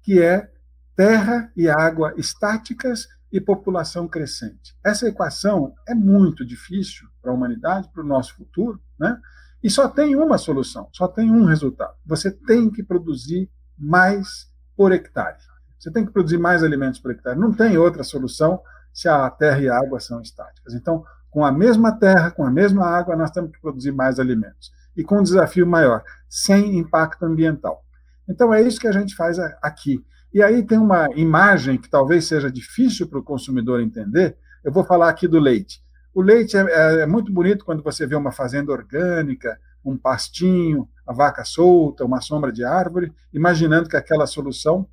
que 0.02 0.22
é 0.22 0.48
terra 0.94 1.50
e 1.56 1.68
água 1.68 2.14
estáticas 2.16 3.08
e 3.32 3.40
população 3.40 4.08
crescente. 4.08 4.74
Essa 4.84 5.08
equação 5.08 5.74
é 5.86 5.94
muito 5.94 6.44
difícil 6.44 7.08
para 7.20 7.30
a 7.30 7.34
humanidade, 7.34 7.90
para 7.92 8.02
o 8.02 8.06
nosso 8.06 8.34
futuro, 8.34 8.80
né? 8.98 9.18
E 9.62 9.68
só 9.68 9.88
tem 9.88 10.14
uma 10.14 10.38
solução, 10.38 10.88
só 10.92 11.08
tem 11.08 11.30
um 11.30 11.44
resultado. 11.44 11.94
Você 12.06 12.30
tem 12.30 12.70
que 12.70 12.82
produzir 12.82 13.50
mais 13.76 14.48
por 14.76 14.92
hectare. 14.92 15.36
Você 15.78 15.90
tem 15.90 16.06
que 16.06 16.12
produzir 16.12 16.38
mais 16.38 16.62
alimentos 16.62 17.00
por 17.00 17.10
hectare. 17.10 17.38
Não 17.38 17.52
tem 17.52 17.76
outra 17.76 18.02
solução 18.02 18.60
se 18.92 19.08
a 19.08 19.28
terra 19.30 19.60
e 19.60 19.68
a 19.68 19.76
água 19.76 20.00
são 20.00 20.20
estáticas. 20.20 20.74
Então, 20.74 21.04
com 21.30 21.44
a 21.44 21.52
mesma 21.52 21.92
terra, 21.92 22.30
com 22.30 22.44
a 22.44 22.50
mesma 22.50 22.86
água, 22.86 23.14
nós 23.16 23.30
temos 23.30 23.52
que 23.52 23.60
produzir 23.60 23.92
mais 23.92 24.18
alimentos. 24.18 24.72
E 24.96 25.04
com 25.04 25.18
um 25.18 25.22
desafio 25.22 25.66
maior, 25.66 26.02
sem 26.28 26.78
impacto 26.78 27.24
ambiental. 27.24 27.84
Então, 28.28 28.52
é 28.52 28.62
isso 28.62 28.80
que 28.80 28.88
a 28.88 28.92
gente 28.92 29.14
faz 29.14 29.38
aqui. 29.62 30.04
E 30.32 30.42
aí 30.42 30.62
tem 30.62 30.78
uma 30.78 31.08
imagem 31.14 31.78
que 31.78 31.88
talvez 31.88 32.26
seja 32.26 32.50
difícil 32.50 33.08
para 33.08 33.18
o 33.18 33.22
consumidor 33.22 33.80
entender. 33.80 34.36
Eu 34.62 34.72
vou 34.72 34.84
falar 34.84 35.08
aqui 35.08 35.26
do 35.26 35.38
leite. 35.38 35.82
O 36.14 36.20
leite 36.20 36.56
é, 36.56 36.60
é, 36.60 37.00
é, 37.02 37.06
muito 37.06 37.32
bonito 37.32 37.64
quando 37.64 37.82
você 37.82 38.06
vê 38.06 38.14
uma 38.14 38.32
fazenda 38.32 38.72
orgânica, 38.72 39.58
um 39.84 39.96
pastinho, 39.96 40.88
a 41.06 41.12
vaca 41.12 41.44
solta, 41.44 42.04
uma 42.04 42.20
sombra 42.20 42.52
de 42.52 42.64
árvore, 42.64 43.12
imaginando 43.32 43.88
que 43.88 43.96
aquela 43.96 44.26
solução 44.26 44.86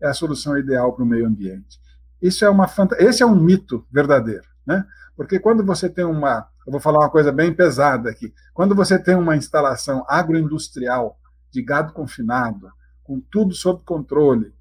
é 0.00 0.08
a 0.08 0.14
solução 0.14 0.56
ideal 0.56 0.92
para 0.94 1.04
o 1.04 1.06
meio 1.06 1.26
ambiente. 1.26 1.78
Isso 2.22 2.44
é 2.44 2.50
uma 2.50 2.66
fant... 2.66 2.92
Esse 2.98 3.22
é 3.22 3.26
um 3.26 3.34
mito 3.34 3.86
verdadeiro, 3.90 4.46
né? 4.66 4.84
Porque 5.16 5.38
quando 5.38 5.64
você 5.64 5.88
tem 5.88 6.04
uma, 6.04 6.46
eu 6.64 6.70
vou 6.70 6.80
falar 6.80 7.00
uma 7.00 7.10
coisa 7.10 7.32
bem 7.32 7.52
pesada 7.52 8.08
aqui, 8.08 8.32
quando 8.54 8.74
você 8.74 8.98
tem 8.98 9.16
uma 9.16 9.36
instalação 9.36 10.04
agroindustrial 10.08 11.18
de 11.50 11.60
gado 11.62 11.92
confinado, 11.92 12.70
com 13.02 13.20
tudo 13.20 13.52
sob 13.52 13.82
controle, 13.84 14.54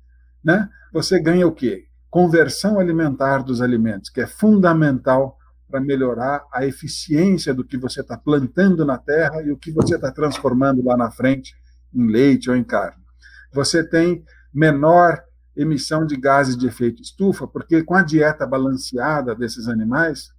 né? 0.47 0.69
Você 0.93 1.19
ganha 1.19 1.45
o 1.45 1.51
quê? 1.51 1.87
Conversão 2.09 2.79
alimentar 2.79 3.39
dos 3.39 3.61
alimentos, 3.61 4.09
que 4.09 4.21
é 4.21 4.25
fundamental 4.25 5.37
para 5.69 5.81
melhorar 5.81 6.45
a 6.53 6.65
eficiência 6.65 7.53
do 7.53 7.65
que 7.65 7.77
você 7.77 7.99
está 7.99 8.17
plantando 8.17 8.85
na 8.85 8.97
terra 8.97 9.43
e 9.43 9.51
o 9.51 9.57
que 9.57 9.73
você 9.73 9.95
está 9.95 10.09
transformando 10.09 10.81
lá 10.81 10.95
na 10.95 11.11
frente 11.11 11.53
em 11.93 12.07
leite 12.07 12.49
ou 12.49 12.55
em 12.55 12.63
carne. 12.63 13.03
Você 13.51 13.83
tem 13.83 14.23
menor 14.53 15.21
emissão 15.53 16.05
de 16.05 16.15
gases 16.15 16.55
de 16.55 16.65
efeito 16.65 17.01
estufa, 17.01 17.45
porque 17.45 17.83
com 17.83 17.95
a 17.95 18.01
dieta 18.01 18.47
balanceada 18.47 19.35
desses 19.35 19.67
animais, 19.67 20.29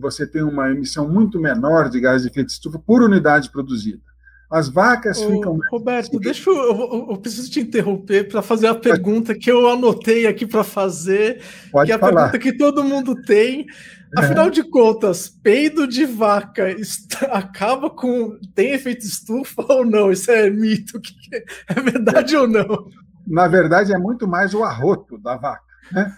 você 0.00 0.26
tem 0.26 0.42
uma 0.42 0.68
emissão 0.68 1.08
muito 1.08 1.40
menor 1.40 1.88
de 1.88 2.00
gases 2.00 2.22
de 2.22 2.28
efeito 2.28 2.48
estufa 2.48 2.80
por 2.80 3.02
unidade 3.02 3.52
produzida. 3.52 4.02
As 4.50 4.68
vacas 4.68 5.20
Ô, 5.20 5.30
ficam. 5.30 5.58
Roberto, 5.70 6.18
deixa 6.18 6.48
eu, 6.48 6.56
eu, 6.56 7.06
eu 7.10 7.16
preciso 7.18 7.50
te 7.50 7.60
interromper 7.60 8.28
para 8.28 8.40
fazer 8.40 8.66
a 8.66 8.74
pergunta 8.74 9.34
que 9.34 9.50
eu 9.50 9.68
anotei 9.68 10.26
aqui 10.26 10.46
para 10.46 10.64
fazer, 10.64 11.42
Pode 11.70 11.86
que 11.86 11.92
é 11.92 11.96
a 11.96 11.98
falar. 11.98 12.30
pergunta 12.30 12.38
que 12.38 12.56
todo 12.56 12.84
mundo 12.84 13.14
tem. 13.22 13.66
Afinal 14.16 14.46
é. 14.46 14.50
de 14.50 14.62
contas, 14.64 15.28
peido 15.28 15.86
de 15.86 16.06
vaca 16.06 16.70
está, 16.70 17.26
acaba 17.36 17.90
com. 17.90 18.38
tem 18.54 18.72
efeito 18.72 19.04
estufa 19.04 19.62
ou 19.68 19.84
não? 19.84 20.10
Isso 20.10 20.30
é 20.30 20.48
mito? 20.48 20.98
É 21.68 21.78
verdade 21.78 22.34
é. 22.34 22.40
ou 22.40 22.48
não? 22.48 22.86
Na 23.26 23.46
verdade, 23.46 23.92
é 23.92 23.98
muito 23.98 24.26
mais 24.26 24.54
o 24.54 24.64
arroto 24.64 25.18
da 25.18 25.36
vaca. 25.36 25.62
Né? 25.92 26.10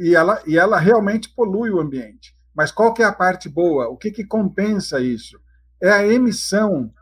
E, 0.00 0.14
ela, 0.14 0.40
e 0.46 0.56
ela 0.56 0.78
realmente 0.78 1.28
polui 1.34 1.70
o 1.70 1.80
ambiente. 1.80 2.32
Mas 2.54 2.70
qual 2.70 2.94
que 2.94 3.02
é 3.02 3.06
a 3.06 3.12
parte 3.12 3.48
boa? 3.48 3.88
O 3.88 3.96
que, 3.96 4.12
que 4.12 4.24
compensa 4.24 5.00
isso? 5.00 5.36
É 5.82 5.90
a 5.90 6.06
emissão 6.06 6.92
é, 6.94 6.99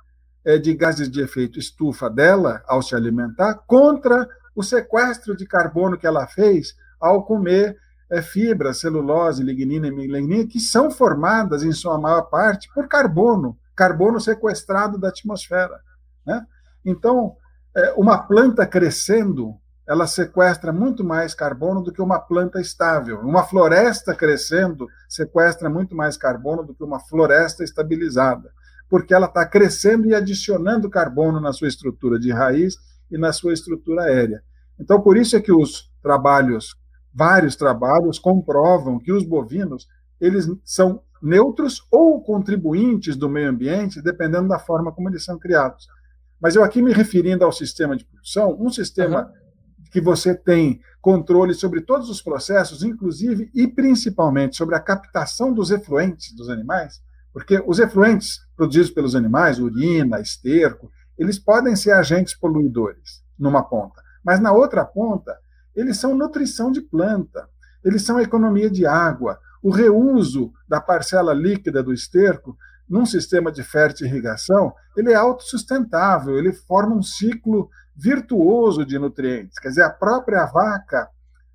de 0.57 0.75
gases 0.75 1.11
de 1.11 1.21
efeito 1.21 1.59
estufa 1.59 2.09
dela 2.09 2.63
ao 2.67 2.81
se 2.81 2.95
alimentar 2.95 3.55
contra 3.67 4.27
o 4.57 4.63
sequestro 4.63 5.37
de 5.37 5.45
carbono 5.47 5.99
que 5.99 6.07
ela 6.07 6.27
fez 6.27 6.75
ao 6.99 7.25
comer 7.25 7.77
é, 8.11 8.23
fibra, 8.23 8.73
celulose, 8.73 9.43
lignina 9.43 9.89
e 9.89 9.91
melanina, 9.91 10.47
que 10.47 10.59
são 10.59 10.91
formadas, 10.91 11.63
em 11.63 11.73
sua 11.73 11.99
maior 11.99 12.23
parte, 12.23 12.69
por 12.75 12.89
carbono, 12.89 13.59
carbono 13.77 14.19
sequestrado 14.19 14.99
da 14.99 15.09
atmosfera. 15.09 15.81
Né? 16.27 16.45
Então, 16.85 17.37
é, 17.77 17.93
uma 17.93 18.19
planta 18.19 18.67
crescendo, 18.67 19.55
ela 19.87 20.07
sequestra 20.07 20.73
muito 20.73 21.05
mais 21.05 21.35
carbono 21.35 21.83
do 21.83 21.93
que 21.93 22.01
uma 22.01 22.19
planta 22.19 22.61
estável. 22.61 23.21
Uma 23.21 23.45
floresta 23.45 24.15
crescendo 24.15 24.87
sequestra 25.09 25.69
muito 25.69 25.95
mais 25.95 26.17
carbono 26.17 26.63
do 26.63 26.75
que 26.75 26.83
uma 26.83 26.99
floresta 26.99 27.63
estabilizada 27.63 28.51
porque 28.89 29.13
ela 29.13 29.27
está 29.27 29.45
crescendo 29.47 30.07
e 30.07 30.15
adicionando 30.15 30.89
carbono 30.91 31.41
na 31.41 31.53
sua 31.53 31.69
estrutura 31.69 32.19
de 32.19 32.31
raiz 32.31 32.77
e 33.11 33.19
na 33.19 33.33
sua 33.33 33.53
estrutura 33.53 34.05
aérea. 34.05 34.43
Então, 34.79 35.01
por 35.01 35.17
isso 35.17 35.37
é 35.37 35.41
que 35.41 35.53
os 35.53 35.91
trabalhos, 36.03 36.77
vários 37.13 37.57
trabalhos, 37.57 38.19
comprovam 38.19 38.99
que 38.99 39.13
os 39.13 39.25
bovinos 39.25 39.87
eles 40.21 40.49
são 40.65 41.03
neutros 41.23 41.87
ou 41.91 42.23
contribuintes 42.23 43.17
do 43.17 43.29
meio 43.29 43.51
ambiente, 43.51 44.03
dependendo 44.03 44.49
da 44.49 44.59
forma 44.59 44.93
como 44.93 45.09
eles 45.09 45.25
são 45.25 45.39
criados. 45.39 45.87
Mas 46.41 46.55
eu 46.55 46.63
aqui 46.63 46.81
me 46.81 46.93
referindo 46.93 47.45
ao 47.45 47.53
sistema 47.53 47.97
de 47.97 48.05
produção, 48.05 48.57
um 48.61 48.71
sistema 48.71 49.23
uhum. 49.23 49.85
que 49.91 50.01
você 50.01 50.35
tem 50.35 50.81
controle 51.01 51.55
sobre 51.55 51.81
todos 51.81 52.09
os 52.09 52.23
processos, 52.23 52.83
inclusive 52.83 53.51
e 53.55 53.67
principalmente 53.67 54.57
sobre 54.57 54.77
a 54.77 54.81
captação 54.81 55.53
dos 55.53 55.71
efluentes 55.71 56.35
dos 56.35 56.49
animais, 56.49 57.01
porque 57.39 57.63
os 57.69 57.79
efluentes 57.79 58.41
produzidos 58.57 58.91
pelos 58.91 59.15
animais, 59.15 59.61
urina, 59.61 60.21
esterco, 60.21 60.91
eles 61.17 61.39
podem 61.39 61.77
ser 61.77 61.93
agentes 61.93 62.37
poluidores 62.37 63.23
numa 63.39 63.63
ponta, 63.63 64.03
mas 64.25 64.41
na 64.41 64.51
outra 64.51 64.85
ponta, 64.85 65.39
eles 65.73 65.99
são 65.99 66.17
nutrição 66.17 66.73
de 66.73 66.81
planta, 66.81 67.49
eles 67.85 68.03
são 68.03 68.19
economia 68.19 68.69
de 68.69 68.85
água. 68.85 69.39
O 69.63 69.71
reuso 69.71 70.53
da 70.69 70.81
parcela 70.81 71.33
líquida 71.33 71.81
do 71.81 71.93
esterco 71.93 72.59
num 72.89 73.07
sistema 73.07 73.53
de 73.53 73.65
irrigação, 74.03 74.75
ele 74.97 75.13
é 75.13 75.15
autossustentável, 75.15 76.37
ele 76.37 76.53
forma 76.53 76.97
um 76.97 77.03
ciclo 77.03 77.71
virtuoso 77.95 78.85
de 78.85 78.99
nutrientes. 78.99 79.61
Quer 79.61 79.69
dizer, 79.69 79.83
a 79.83 79.91
própria 79.91 80.45
vaca 80.47 81.09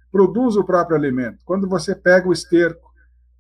produz 0.10 0.56
o 0.56 0.64
próprio 0.64 0.96
alimento. 0.96 1.40
Quando 1.44 1.68
você 1.68 1.94
pega 1.94 2.30
o 2.30 2.32
esterco, 2.32 2.90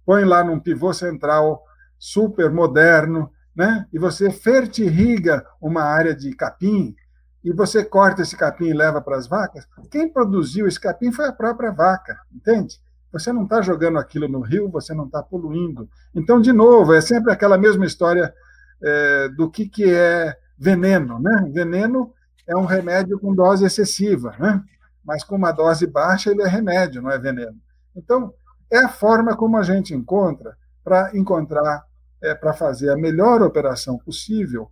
põe 0.05 0.25
lá 0.25 0.43
num 0.43 0.59
pivô 0.59 0.93
central 0.93 1.63
super 2.03 2.51
moderno, 2.51 3.31
né? 3.55 3.87
e 3.93 3.97
você 3.97 4.29
fertirriga 4.29 5.45
uma 5.61 5.83
área 5.83 6.13
de 6.13 6.35
capim, 6.35 6.93
e 7.41 7.53
você 7.53 7.81
corta 7.81 8.21
esse 8.21 8.35
capim 8.35 8.65
e 8.65 8.73
leva 8.73 9.01
para 9.01 9.15
as 9.15 9.25
vacas, 9.25 9.65
quem 9.89 10.11
produziu 10.11 10.67
esse 10.67 10.77
capim 10.77 11.13
foi 11.13 11.27
a 11.27 11.31
própria 11.31 11.71
vaca, 11.71 12.19
entende? 12.29 12.77
Você 13.09 13.31
não 13.31 13.43
está 13.43 13.61
jogando 13.61 13.99
aquilo 13.99 14.27
no 14.27 14.41
rio, 14.41 14.69
você 14.69 14.93
não 14.93 15.05
está 15.05 15.23
poluindo. 15.23 15.87
Então, 16.13 16.41
de 16.41 16.51
novo, 16.51 16.93
é 16.93 16.99
sempre 16.99 17.31
aquela 17.31 17.57
mesma 17.57 17.85
história 17.85 18.33
é, 18.83 19.29
do 19.29 19.49
que, 19.49 19.69
que 19.69 19.89
é 19.89 20.35
veneno. 20.57 21.19
Né? 21.19 21.49
Veneno 21.53 22.13
é 22.45 22.57
um 22.57 22.65
remédio 22.65 23.17
com 23.17 23.33
dose 23.33 23.63
excessiva, 23.63 24.35
né? 24.37 24.61
mas 25.05 25.23
com 25.23 25.37
uma 25.37 25.53
dose 25.53 25.87
baixa 25.87 26.31
ele 26.31 26.41
é 26.41 26.47
remédio, 26.47 27.01
não 27.01 27.11
é 27.11 27.17
veneno. 27.17 27.55
Então, 27.95 28.33
é 28.69 28.79
a 28.79 28.89
forma 28.89 29.37
como 29.37 29.57
a 29.57 29.63
gente 29.63 29.93
encontra 29.93 30.57
para 30.83 31.15
encontrar 31.15 31.83
é, 32.23 32.33
para 32.33 32.53
fazer 32.53 32.89
a 32.89 32.95
melhor 32.95 33.41
operação 33.41 33.97
possível, 33.97 34.71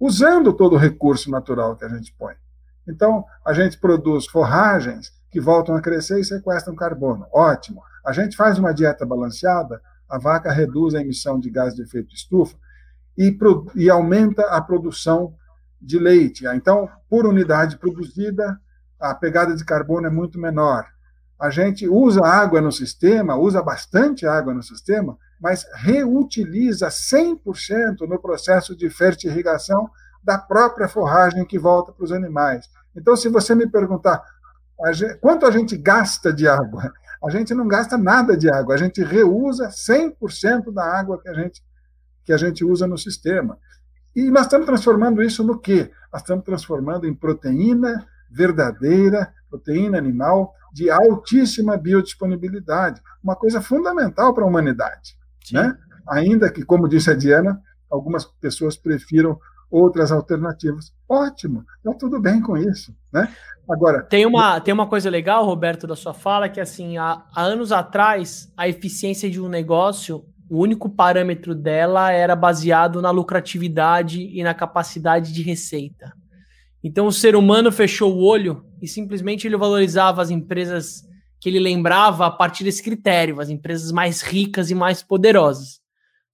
usando 0.00 0.54
todo 0.54 0.74
o 0.74 0.78
recurso 0.78 1.30
natural 1.30 1.76
que 1.76 1.84
a 1.84 1.88
gente 1.88 2.14
põe. 2.18 2.34
Então, 2.88 3.24
a 3.44 3.52
gente 3.52 3.78
produz 3.78 4.26
forragens 4.26 5.12
que 5.30 5.38
voltam 5.38 5.76
a 5.76 5.82
crescer 5.82 6.18
e 6.18 6.24
sequestram 6.24 6.74
carbono. 6.74 7.26
Ótimo. 7.30 7.82
A 8.04 8.12
gente 8.12 8.34
faz 8.34 8.58
uma 8.58 8.72
dieta 8.72 9.04
balanceada, 9.04 9.82
a 10.08 10.18
vaca 10.18 10.50
reduz 10.50 10.94
a 10.94 11.02
emissão 11.02 11.38
de 11.38 11.50
gás 11.50 11.74
de 11.74 11.82
efeito 11.82 12.14
estufa 12.14 12.56
e, 13.16 13.36
e 13.76 13.90
aumenta 13.90 14.42
a 14.46 14.62
produção 14.62 15.34
de 15.78 15.98
leite. 15.98 16.46
Então, 16.46 16.88
por 17.10 17.26
unidade 17.26 17.76
produzida, 17.76 18.58
a 18.98 19.14
pegada 19.14 19.54
de 19.54 19.64
carbono 19.64 20.06
é 20.06 20.10
muito 20.10 20.40
menor. 20.40 20.86
A 21.38 21.50
gente 21.50 21.86
usa 21.86 22.24
água 22.24 22.62
no 22.62 22.72
sistema, 22.72 23.36
usa 23.36 23.62
bastante 23.62 24.26
água 24.26 24.54
no 24.54 24.62
sistema, 24.62 25.18
mas 25.40 25.64
reutiliza 25.74 26.88
100% 26.88 28.08
no 28.08 28.20
processo 28.20 28.76
de 28.76 28.90
fertirrigação 28.90 29.88
da 30.22 30.36
própria 30.36 30.88
forragem 30.88 31.44
que 31.44 31.58
volta 31.58 31.92
para 31.92 32.04
os 32.04 32.12
animais. 32.12 32.68
Então, 32.94 33.16
se 33.16 33.28
você 33.28 33.54
me 33.54 33.68
perguntar 33.68 34.22
a 34.84 34.92
gente, 34.92 35.16
quanto 35.16 35.46
a 35.46 35.50
gente 35.50 35.76
gasta 35.76 36.32
de 36.32 36.46
água, 36.46 36.92
a 37.24 37.30
gente 37.30 37.52
não 37.54 37.66
gasta 37.66 37.98
nada 37.98 38.36
de 38.36 38.50
água, 38.50 38.74
a 38.74 38.78
gente 38.78 39.02
reusa 39.02 39.68
100% 39.68 40.72
da 40.72 40.84
água 40.84 41.20
que 41.20 41.28
a 41.28 41.34
gente 41.34 41.62
que 42.24 42.32
a 42.32 42.36
gente 42.36 42.62
usa 42.62 42.86
no 42.86 42.98
sistema. 42.98 43.58
E 44.14 44.30
nós 44.30 44.42
estamos 44.42 44.66
transformando 44.66 45.22
isso 45.22 45.42
no 45.42 45.58
quê? 45.58 45.90
Nós 46.12 46.20
estamos 46.20 46.44
transformando 46.44 47.06
em 47.06 47.14
proteína 47.14 48.06
verdadeira, 48.30 49.32
proteína 49.48 49.96
animal 49.96 50.52
de 50.70 50.90
altíssima 50.90 51.74
biodisponibilidade, 51.78 53.00
uma 53.24 53.34
coisa 53.34 53.62
fundamental 53.62 54.34
para 54.34 54.44
a 54.44 54.46
humanidade. 54.46 55.17
Né? 55.54 55.76
Ainda 56.08 56.50
que, 56.50 56.64
como 56.64 56.88
disse 56.88 57.10
a 57.10 57.14
Diana, 57.14 57.60
algumas 57.90 58.24
pessoas 58.24 58.76
prefiram 58.76 59.38
outras 59.70 60.10
alternativas. 60.10 60.92
Ótimo, 61.08 61.64
está 61.76 61.94
tudo 61.98 62.20
bem 62.20 62.40
com 62.40 62.56
isso. 62.56 62.94
Né? 63.12 63.28
Agora. 63.68 64.02
Tem 64.02 64.24
uma, 64.24 64.60
tem 64.60 64.72
uma 64.72 64.86
coisa 64.86 65.10
legal, 65.10 65.44
Roberto, 65.44 65.86
da 65.86 65.96
sua 65.96 66.14
fala, 66.14 66.48
que 66.48 66.60
assim, 66.60 66.96
há, 66.96 67.22
há 67.34 67.42
anos 67.42 67.70
atrás, 67.70 68.50
a 68.56 68.68
eficiência 68.68 69.30
de 69.30 69.40
um 69.40 69.48
negócio, 69.48 70.24
o 70.50 70.58
único 70.58 70.88
parâmetro 70.88 71.54
dela 71.54 72.10
era 72.10 72.34
baseado 72.34 73.02
na 73.02 73.10
lucratividade 73.10 74.22
e 74.22 74.42
na 74.42 74.54
capacidade 74.54 75.32
de 75.32 75.42
receita. 75.42 76.12
Então 76.82 77.06
o 77.06 77.12
ser 77.12 77.36
humano 77.36 77.70
fechou 77.70 78.14
o 78.14 78.24
olho 78.24 78.64
e 78.80 78.86
simplesmente 78.86 79.46
ele 79.46 79.56
valorizava 79.56 80.22
as 80.22 80.30
empresas 80.30 81.07
que 81.40 81.48
ele 81.48 81.60
lembrava 81.60 82.26
a 82.26 82.30
partir 82.30 82.64
desse 82.64 82.82
critério, 82.82 83.40
as 83.40 83.48
empresas 83.48 83.92
mais 83.92 84.22
ricas 84.22 84.70
e 84.70 84.74
mais 84.74 85.02
poderosas. 85.02 85.80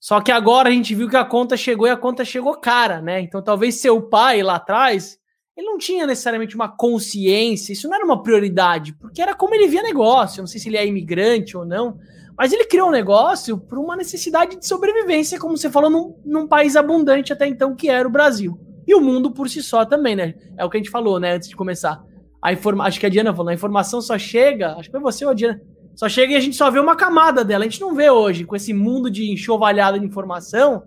Só 0.01 0.21
que 0.21 0.31
agora 0.31 0.69
a 0.69 0.73
gente 0.73 0.95
viu 0.95 1.09
que 1.09 1.17
a 1.17 1.25
conta 1.25 1.57
chegou 1.57 1.87
e 1.87 1.91
a 1.91 1.97
conta 1.97 2.25
chegou 2.25 2.55
cara, 2.61 3.01
né? 3.01 3.21
Então 3.21 3.43
talvez 3.43 3.77
seu 3.77 4.03
pai 4.03 4.43
lá 4.43 4.57
atrás, 4.57 5.19
ele 5.57 5.67
não 5.67 5.79
tinha 5.79 6.07
necessariamente 6.07 6.55
uma 6.55 6.69
consciência, 6.69 7.73
isso 7.73 7.89
não 7.89 7.95
era 7.95 8.05
uma 8.05 8.23
prioridade, 8.23 8.93
porque 8.95 9.23
era 9.23 9.35
como 9.35 9.55
ele 9.55 9.69
via 9.69 9.83
negócio. 9.83 10.41
Eu 10.41 10.43
não 10.43 10.47
sei 10.47 10.61
se 10.61 10.69
ele 10.69 10.77
é 10.77 10.87
imigrante 10.87 11.57
ou 11.57 11.65
não, 11.65 11.99
mas 12.37 12.53
ele 12.53 12.65
criou 12.65 12.89
um 12.89 12.93
negócio 12.93 13.57
por 13.57 13.79
uma 13.79 13.97
necessidade 13.97 14.57
de 14.57 14.67
sobrevivência, 14.67 15.39
como 15.39 15.57
você 15.57 15.71
falou, 15.71 15.89
num, 15.89 16.17
num 16.25 16.47
país 16.47 16.77
abundante 16.77 17.33
até 17.33 17.47
então 17.47 17.75
que 17.75 17.89
era 17.89 18.07
o 18.07 18.11
Brasil. 18.11 18.59
E 18.87 18.95
o 18.95 19.01
mundo 19.01 19.31
por 19.31 19.49
si 19.49 19.63
só 19.63 19.85
também, 19.85 20.15
né? 20.17 20.35
É 20.59 20.65
o 20.65 20.71
que 20.71 20.77
a 20.77 20.81
gente 20.81 20.91
falou, 20.91 21.19
né, 21.19 21.33
antes 21.35 21.49
de 21.49 21.57
começar. 21.57 22.05
A 22.45 22.53
informa... 22.53 22.85
Acho 22.85 23.01
que 23.01 23.07
a 23.07 23.09
Diana 23.09 23.35
falou, 23.35 23.49
a 23.49 23.55
informação 23.55 24.03
só 24.03 24.19
chega, 24.19 24.75
acho 24.75 24.91
que 24.91 24.91
foi 24.91 25.01
você 25.01 25.25
ou 25.25 25.31
a 25.31 25.35
Diana, 25.35 25.59
só 25.97 26.11
chega 26.11 26.35
e 26.35 26.37
a 26.37 26.41
gente 26.41 26.57
só 26.57 26.71
vê 26.71 26.79
uma 26.79 26.95
camada 26.95 27.43
dela. 27.43 27.65
A 27.65 27.69
gente 27.69 27.81
não 27.81 27.95
vê 27.95 28.11
hoje, 28.11 28.45
com 28.45 28.55
esse 28.55 28.75
mundo 28.75 29.11
de 29.11 29.33
enxovalhada 29.33 29.99
de 29.99 30.05
informação, 30.05 30.83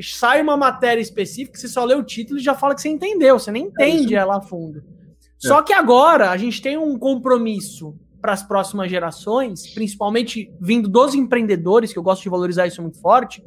sai 0.00 0.40
uma 0.40 0.56
matéria 0.56 1.02
específica, 1.02 1.58
você 1.58 1.68
só 1.68 1.84
lê 1.84 1.94
o 1.94 2.02
título 2.02 2.40
e 2.40 2.42
já 2.42 2.54
fala 2.54 2.74
que 2.74 2.80
você 2.80 2.88
entendeu, 2.88 3.38
você 3.38 3.50
nem 3.50 3.64
é 3.64 3.66
entende 3.66 4.14
é 4.14 4.18
ela 4.18 4.38
a 4.38 4.40
fundo. 4.40 4.78
É. 4.78 4.82
Só 5.48 5.60
que 5.60 5.74
agora 5.74 6.30
a 6.30 6.36
gente 6.38 6.62
tem 6.62 6.78
um 6.78 6.98
compromisso 6.98 7.94
para 8.20 8.32
as 8.32 8.42
próximas 8.42 8.90
gerações, 8.90 9.74
principalmente 9.74 10.50
vindo 10.58 10.88
dos 10.88 11.14
empreendedores, 11.14 11.92
que 11.92 11.98
eu 11.98 12.02
gosto 12.02 12.22
de 12.22 12.30
valorizar 12.30 12.66
isso 12.66 12.80
muito 12.80 13.00
forte, 13.00 13.44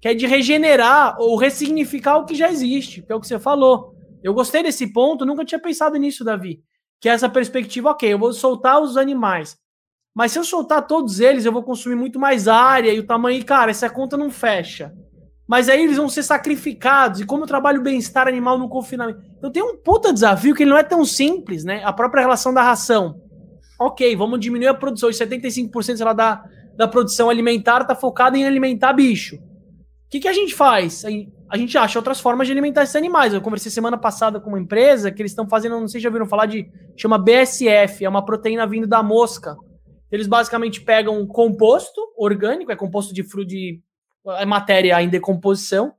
que 0.00 0.08
é 0.08 0.14
de 0.14 0.26
regenerar 0.26 1.16
ou 1.18 1.36
ressignificar 1.36 2.18
o 2.18 2.26
que 2.26 2.34
já 2.34 2.50
existe, 2.50 3.02
que 3.02 3.10
é 3.10 3.14
o 3.14 3.20
que 3.20 3.26
você 3.26 3.38
falou. 3.38 3.94
Eu 4.22 4.34
gostei 4.34 4.62
desse 4.62 4.92
ponto, 4.92 5.24
nunca 5.24 5.44
tinha 5.44 5.58
pensado 5.58 5.96
nisso, 5.96 6.24
Davi. 6.24 6.62
Que 7.00 7.08
é 7.08 7.12
essa 7.12 7.28
perspectiva, 7.28 7.90
ok, 7.90 8.12
eu 8.12 8.18
vou 8.18 8.32
soltar 8.32 8.80
os 8.80 8.96
animais. 8.96 9.56
Mas 10.14 10.32
se 10.32 10.38
eu 10.38 10.44
soltar 10.44 10.86
todos 10.86 11.20
eles, 11.20 11.44
eu 11.44 11.52
vou 11.52 11.62
consumir 11.62 11.94
muito 11.94 12.18
mais 12.18 12.48
área 12.48 12.92
e 12.92 12.98
o 12.98 13.06
tamanho, 13.06 13.44
cara, 13.44 13.70
essa 13.70 13.88
conta 13.88 14.16
não 14.16 14.30
fecha. 14.30 14.92
Mas 15.48 15.68
aí 15.68 15.82
eles 15.82 15.96
vão 15.96 16.08
ser 16.08 16.22
sacrificados. 16.22 17.20
E 17.20 17.26
como 17.26 17.44
eu 17.44 17.48
trabalho 17.48 17.82
bem-estar 17.82 18.28
animal 18.28 18.58
no 18.58 18.68
confinamento. 18.68 19.20
Então 19.38 19.50
tem 19.50 19.62
um 19.62 19.76
puta 19.76 20.12
desafio 20.12 20.54
que 20.54 20.62
ele 20.62 20.70
não 20.70 20.78
é 20.78 20.82
tão 20.82 21.04
simples, 21.04 21.64
né? 21.64 21.82
A 21.84 21.92
própria 21.92 22.20
relação 22.20 22.52
da 22.52 22.62
ração. 22.62 23.20
Ok, 23.78 24.14
vamos 24.14 24.38
diminuir 24.38 24.68
a 24.68 24.74
produção. 24.74 25.08
E 25.10 25.12
75% 25.12 25.96
sei 25.96 26.04
lá, 26.04 26.12
da, 26.12 26.44
da 26.76 26.86
produção 26.86 27.30
alimentar 27.30 27.80
está 27.80 27.94
focada 27.94 28.36
em 28.36 28.46
alimentar 28.46 28.92
bicho 28.92 29.38
que, 30.10 30.18
que 30.18 30.28
a 30.28 30.32
gente 30.32 30.54
faz? 30.54 31.04
A 31.50 31.56
gente 31.56 31.76
acha 31.76 31.98
outras 31.98 32.20
formas 32.20 32.46
de 32.46 32.52
alimentar 32.52 32.84
esses 32.84 32.94
animais. 32.94 33.34
Eu 33.34 33.40
conversei 33.40 33.72
semana 33.72 33.98
passada 33.98 34.38
com 34.38 34.50
uma 34.50 34.60
empresa 34.60 35.10
que 35.10 35.20
eles 35.20 35.32
estão 35.32 35.48
fazendo, 35.48 35.80
não 35.80 35.88
sei 35.88 35.98
se 35.98 36.04
já 36.04 36.08
ouviram 36.08 36.26
falar 36.26 36.46
de, 36.46 36.70
chama 36.96 37.18
BSF, 37.18 38.04
é 38.04 38.08
uma 38.08 38.24
proteína 38.24 38.66
vindo 38.68 38.86
da 38.86 39.02
mosca. 39.02 39.56
Eles 40.12 40.28
basicamente 40.28 40.80
pegam 40.80 41.26
composto 41.26 42.00
orgânico, 42.16 42.70
é 42.70 42.76
composto 42.76 43.12
de 43.12 43.24
fruto 43.24 43.48
de 43.48 43.80
é 44.38 44.46
matéria 44.46 45.02
em 45.02 45.08
decomposição, 45.08 45.92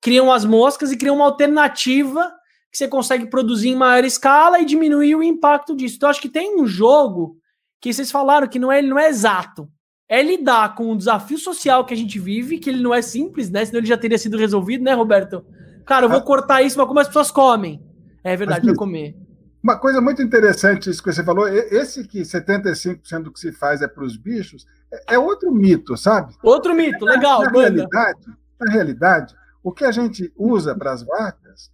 criam 0.00 0.32
as 0.32 0.44
moscas 0.44 0.90
e 0.90 0.96
criam 0.96 1.14
uma 1.14 1.26
alternativa 1.26 2.32
que 2.72 2.76
você 2.76 2.88
consegue 2.88 3.26
produzir 3.26 3.68
em 3.68 3.76
maior 3.76 4.04
escala 4.04 4.60
e 4.60 4.64
diminuir 4.64 5.14
o 5.14 5.22
impacto 5.22 5.76
disso. 5.76 5.96
Então, 5.96 6.08
acho 6.08 6.20
que 6.20 6.28
tem 6.28 6.60
um 6.60 6.66
jogo 6.66 7.36
que 7.80 7.92
vocês 7.92 8.10
falaram 8.10 8.48
que 8.48 8.58
não 8.58 8.72
é, 8.72 8.78
ele 8.78 8.88
não 8.88 8.98
é 8.98 9.08
exato 9.08 9.70
é 10.08 10.22
lidar 10.22 10.74
com 10.74 10.92
o 10.92 10.96
desafio 10.96 11.38
social 11.38 11.84
que 11.84 11.92
a 11.92 11.96
gente 11.96 12.18
vive, 12.18 12.58
que 12.58 12.70
ele 12.70 12.82
não 12.82 12.94
é 12.94 13.02
simples, 13.02 13.50
né? 13.50 13.64
Senão 13.64 13.80
ele 13.80 13.86
já 13.86 13.96
teria 13.96 14.18
sido 14.18 14.36
resolvido, 14.36 14.84
né, 14.84 14.94
Roberto? 14.94 15.44
Cara, 15.84 16.06
eu 16.06 16.08
vou 16.08 16.18
ah. 16.18 16.22
cortar 16.22 16.62
isso 16.62 16.76
para 16.76 16.86
como 16.86 17.00
as 17.00 17.08
pessoas 17.08 17.30
comem. 17.30 17.82
É 18.22 18.36
verdade, 18.36 18.66
vai 18.66 18.74
comer. 18.74 19.16
Uma 19.62 19.78
coisa 19.78 20.00
muito 20.00 20.22
interessante 20.22 20.88
isso 20.90 21.02
que 21.02 21.12
você 21.12 21.24
falou, 21.24 21.48
esse 21.48 22.06
que 22.06 22.20
75% 22.22 23.22
do 23.22 23.32
que 23.32 23.40
se 23.40 23.50
faz 23.50 23.82
é 23.82 23.88
para 23.88 24.04
os 24.04 24.16
bichos, 24.16 24.64
é, 24.92 25.14
é 25.14 25.18
outro 25.18 25.52
mito, 25.52 25.96
sabe? 25.96 26.34
Outro 26.42 26.72
mito, 26.74 27.04
legal. 27.04 27.42
Na, 27.42 27.50
na 27.50 27.58
realidade, 27.60 28.26
na 28.60 28.72
realidade, 28.72 29.34
o 29.62 29.72
que 29.72 29.84
a 29.84 29.90
gente 29.90 30.32
usa 30.36 30.72
para 30.74 30.92
as 30.92 31.02
vacas 31.02 31.70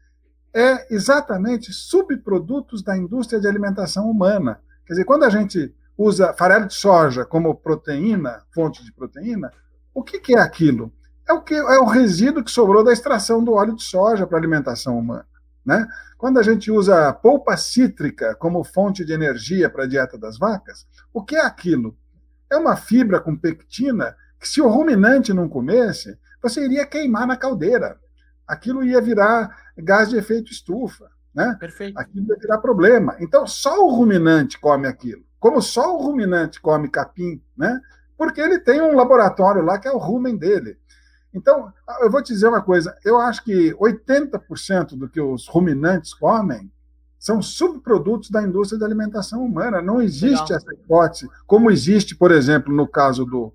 é 0.55 0.95
exatamente 0.95 1.73
subprodutos 1.73 2.83
da 2.83 2.97
indústria 2.97 3.41
de 3.41 3.47
alimentação 3.47 4.11
humana. 4.11 4.61
Quer 4.87 4.95
dizer, 4.95 5.05
quando 5.05 5.25
a 5.25 5.31
gente 5.31 5.75
usa 5.97 6.33
farelo 6.33 6.67
de 6.67 6.75
soja 6.75 7.25
como 7.25 7.55
proteína, 7.55 8.43
fonte 8.55 8.85
de 8.85 8.93
proteína, 8.93 9.51
o 9.95 10.03
que, 10.03 10.19
que 10.19 10.35
é 10.35 10.41
aquilo? 10.41 10.93
É 11.29 11.33
o 11.33 11.43
que 11.43 11.55
é 11.55 11.79
o 11.79 11.85
resíduo 11.85 12.43
que 12.43 12.51
sobrou 12.51 12.83
da 12.83 12.93
extração 12.93 13.45
do 13.45 13.53
óleo 13.53 13.77
de 13.77 13.83
soja 13.83 14.27
para 14.27 14.39
alimentação 14.39 14.99
humana, 14.99 15.27
né? 15.65 15.87
Quando 16.19 16.39
a 16.39 16.43
gente 16.43 16.71
usa 16.71 17.13
polpa 17.13 17.57
cítrica 17.57 18.35
como 18.35 18.65
fonte 18.65 19.05
de 19.05 19.13
energia 19.13 19.69
para 19.69 19.85
a 19.85 19.87
dieta 19.87 20.17
das 20.17 20.39
vacas, 20.39 20.87
o 21.13 21.23
que 21.23 21.37
é 21.37 21.45
aquilo? 21.45 21.97
É 22.51 22.57
uma 22.57 22.77
fibra 22.77 23.21
com 23.21 23.37
pectina 23.37 24.17
que, 24.39 24.49
se 24.49 24.61
o 24.61 24.69
ruminante 24.69 25.33
não 25.33 25.49
comesse, 25.49 26.19
você 26.41 26.65
iria 26.65 26.87
queimar 26.87 27.27
na 27.27 27.37
caldeira. 27.37 27.99
Aquilo 28.47 28.85
ia 28.85 29.01
virar 29.01 29.57
gás 29.77 30.11
de 30.11 30.17
efeito 30.17 30.53
estufa. 30.53 31.11
Né? 31.35 31.57
Perfeito. 31.59 31.99
Aquilo 31.99 32.27
ia 32.29 32.37
virar 32.37 32.59
problema. 32.59 33.17
Então, 33.19 33.47
só 33.47 33.85
o 33.85 33.91
ruminante 33.91 34.61
come 34.61 34.87
aquilo 34.87 35.25
como 35.43 35.61
só 35.61 35.97
o 35.97 36.01
ruminante 36.01 36.61
come 36.61 36.89
capim, 36.89 37.43
né? 37.57 37.81
Porque 38.17 38.41
ele 38.41 38.61
tem 38.61 38.81
um 38.81 38.95
laboratório 38.95 39.61
lá 39.61 39.77
que 39.77 39.89
é 39.89 39.91
o 39.91 39.99
rumen 39.99 40.37
dele. 40.37 40.79
Então, 41.35 41.73
eu 42.01 42.09
vou 42.09 42.23
te 42.23 42.33
dizer 42.33 42.47
uma 42.47 42.63
coisa: 42.63 42.97
eu 43.05 43.19
acho 43.19 43.43
que 43.43 43.75
80% 43.75 44.97
do 44.97 45.09
que 45.09 45.21
os 45.21 45.49
ruminantes 45.49 46.15
comem 46.15 46.71
são 47.19 47.43
subprodutos 47.43 48.31
da 48.31 48.41
indústria 48.41 48.79
da 48.79 48.87
alimentação 48.87 49.45
humana. 49.45 49.83
Não 49.83 50.01
existe 50.01 50.53
Legal. 50.53 50.59
essa 50.59 50.75
hipótese, 50.75 51.29
como 51.45 51.73
existe, 51.73 52.15
por 52.15 52.31
exemplo, 52.31 52.73
no 52.73 52.87
caso 52.87 53.25
do, 53.25 53.53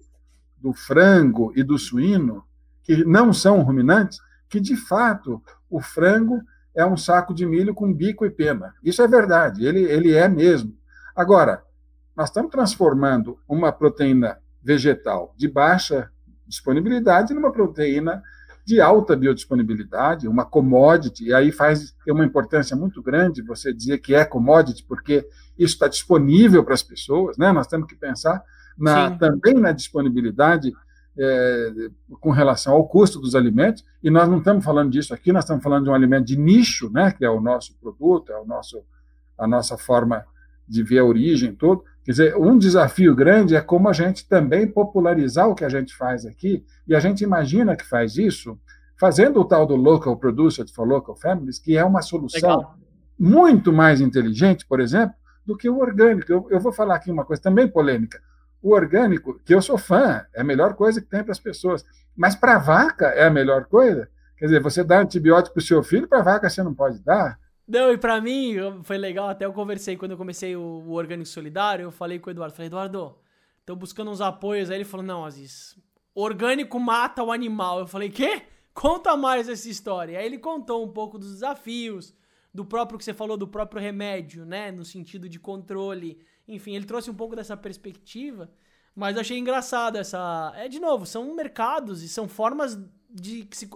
do 0.58 0.74
frango 0.74 1.54
e 1.56 1.64
do 1.64 1.78
suíno, 1.78 2.44
que 2.84 3.06
não 3.06 3.32
são 3.32 3.62
ruminantes, 3.62 4.20
que 4.50 4.60
de 4.60 4.76
fato 4.76 5.42
o 5.70 5.80
frango 5.80 6.42
é 6.76 6.86
um 6.86 6.98
saco 6.98 7.34
de 7.34 7.46
milho 7.46 7.74
com 7.74 7.94
bico 7.94 8.26
e 8.26 8.30
pena. 8.30 8.74
Isso 8.84 9.02
é 9.02 9.08
verdade, 9.08 9.66
ele, 9.66 9.84
ele 9.84 10.14
é 10.14 10.28
mesmo. 10.28 10.76
Agora, 11.16 11.66
nós 12.18 12.30
estamos 12.30 12.50
transformando 12.50 13.38
uma 13.48 13.72
proteína 13.72 14.40
vegetal 14.64 15.36
de 15.38 15.48
baixa 15.48 16.10
disponibilidade 16.48 17.34
numa 17.34 17.52
proteína 17.52 18.24
de 18.66 18.82
alta 18.82 19.16
biodisponibilidade, 19.16 20.28
uma 20.28 20.44
commodity, 20.44 21.26
e 21.26 21.34
aí 21.34 21.54
faz 21.54 21.96
tem 22.04 22.14
uma 22.14 22.26
importância 22.26 22.76
muito 22.76 23.02
grande 23.02 23.42
você 23.42 23.72
dizer 23.72 24.00
que 24.00 24.14
é 24.14 24.26
commodity, 24.26 24.84
porque 24.84 25.26
isso 25.58 25.76
está 25.76 25.88
disponível 25.88 26.64
para 26.66 26.74
as 26.74 26.84
pessoas, 26.84 27.38
né? 27.38 27.52
Nós 27.52 27.68
temos 27.68 27.88
que 27.88 27.96
pensar 27.96 28.44
na, 28.78 29.12
também 29.12 29.54
na 29.54 29.72
disponibilidade 29.72 30.74
é, 31.18 31.72
com 32.20 32.32
relação 32.32 32.74
ao 32.74 32.88
custo 32.88 33.20
dos 33.20 33.36
alimentos, 33.36 33.86
e 34.04 34.10
nós 34.10 34.28
não 34.28 34.40
estamos 34.40 34.66
falando 34.66 34.92
disso 34.92 35.14
aqui, 35.14 35.32
nós 35.32 35.46
estamos 35.46 35.64
falando 35.64 35.86
de 35.86 35.90
um 35.90 35.96
alimento 35.96 36.26
de 36.26 36.38
nicho, 36.38 36.90
né? 36.92 37.12
Que 37.12 37.24
é 37.24 37.30
o 37.30 37.40
nosso 37.40 37.78
produto, 37.80 38.34
é 38.34 38.38
o 38.38 38.46
nosso, 38.46 38.84
a 39.38 39.48
nossa 39.48 39.78
forma 39.78 40.26
de 40.68 40.84
ver 40.84 41.00
a 41.00 41.06
origem, 41.06 41.56
tudo. 41.56 41.86
Quer 42.08 42.12
dizer, 42.12 42.38
um 42.38 42.58
desafio 42.58 43.14
grande 43.14 43.54
é 43.54 43.60
como 43.60 43.90
a 43.90 43.92
gente 43.92 44.26
também 44.30 44.66
popularizar 44.66 45.50
o 45.50 45.54
que 45.54 45.66
a 45.66 45.70
gente 45.70 45.94
faz 45.94 46.26
aqui, 46.26 46.66
e 46.88 46.96
a 46.96 47.02
gente 47.02 47.22
imagina 47.22 47.76
que 47.76 47.84
faz 47.84 48.16
isso 48.16 48.58
fazendo 48.98 49.42
o 49.42 49.44
tal 49.44 49.66
do 49.66 49.76
local 49.76 50.16
producer 50.16 50.66
for 50.74 50.88
local 50.88 51.18
families, 51.18 51.60
que 51.60 51.76
é 51.76 51.84
uma 51.84 52.02
solução 52.02 52.60
Legal. 52.60 52.76
muito 53.20 53.74
mais 53.74 54.00
inteligente, 54.00 54.66
por 54.66 54.80
exemplo, 54.80 55.18
do 55.46 55.58
que 55.58 55.70
o 55.70 55.80
orgânico. 55.80 56.32
Eu, 56.32 56.48
eu, 56.50 56.62
vou 56.62 56.72
falar 56.72 56.96
aqui 56.96 57.12
uma 57.12 57.26
coisa 57.26 57.42
também 57.42 57.68
polêmica. 57.68 58.22
O 58.62 58.74
orgânico, 58.74 59.38
que 59.44 59.54
eu 59.54 59.62
sou 59.62 59.78
fã, 59.78 60.26
é 60.34 60.40
a 60.40 60.46
melhor 60.46 60.76
coisa 60.76 61.02
que 61.02 61.10
tem 61.10 61.22
para 61.22 61.34
as 61.34 61.40
pessoas, 61.40 61.84
mas 62.16 62.38
para 62.38 62.56
a 62.56 62.60
vaca 62.60 63.08
é 63.08 63.26
a 63.26 63.30
melhor 63.30 63.66
coisa. 63.66 64.08
Quer 64.38 64.46
dizer, 64.46 64.62
você 64.62 64.82
dá 64.82 65.02
antibiótico 65.02 65.56
para 65.56 65.62
o 65.62 65.66
seu 65.66 65.84
filho, 65.84 66.08
para 66.08 66.20
a 66.20 66.24
vaca 66.24 66.50
você 66.50 66.64
não 66.64 66.74
pode 66.74 67.04
dar. 67.04 67.38
Não, 67.68 67.92
e 67.92 67.98
para 67.98 68.22
mim 68.22 68.56
foi 68.84 68.98
legal, 68.98 69.28
até 69.28 69.46
eu 69.46 69.52
conversei 69.52 69.98
quando 69.98 70.12
eu 70.12 70.18
comecei 70.18 70.56
o, 70.56 70.62
o 70.62 70.94
Orgânico 70.94 71.28
Solidário, 71.28 71.84
eu 71.84 71.92
falei 71.92 72.18
com 72.18 72.30
o 72.30 72.32
Eduardo, 72.32 72.56
falei, 72.56 72.68
Eduardo, 72.68 73.18
tô 73.66 73.76
buscando 73.76 74.10
uns 74.10 74.22
apoios, 74.22 74.70
aí 74.70 74.78
ele 74.78 74.86
falou, 74.86 75.06
não, 75.06 75.26
Aziz, 75.26 75.78
orgânico 76.16 76.80
mata 76.80 77.22
o 77.24 77.32
animal. 77.32 77.80
Eu 77.80 77.88
falei, 77.88 78.10
quê? 78.10 78.42
Conta 78.74 79.16
mais 79.16 79.48
essa 79.48 79.70
história. 79.70 80.18
Aí 80.18 80.26
ele 80.26 80.38
contou 80.38 80.84
um 80.84 80.92
pouco 80.92 81.20
dos 81.20 81.32
desafios, 81.32 82.16
do 82.54 82.66
próprio 82.66 82.98
que 82.98 83.04
você 83.04 83.14
falou, 83.14 83.38
do 83.38 83.48
próprio 83.48 83.82
remédio, 83.82 84.46
né, 84.46 84.72
no 84.72 84.84
sentido 84.84 85.30
de 85.30 85.40
controle. 85.40 86.20
Enfim, 86.48 86.76
ele 86.76 86.86
trouxe 86.86 87.12
um 87.12 87.14
pouco 87.14 87.36
dessa 87.36 87.56
perspectiva, 87.56 88.50
mas 88.96 89.16
eu 89.16 89.22
achei 89.22 89.38
engraçado 89.38 89.98
essa... 89.98 90.54
É, 90.56 90.68
de 90.68 90.80
novo, 90.80 91.06
são 91.06 91.36
mercados 91.36 92.02
e 92.02 92.08
são 92.08 92.28
formas 92.28 92.80
de 93.20 93.46
que 93.46 93.58
se 93.58 93.70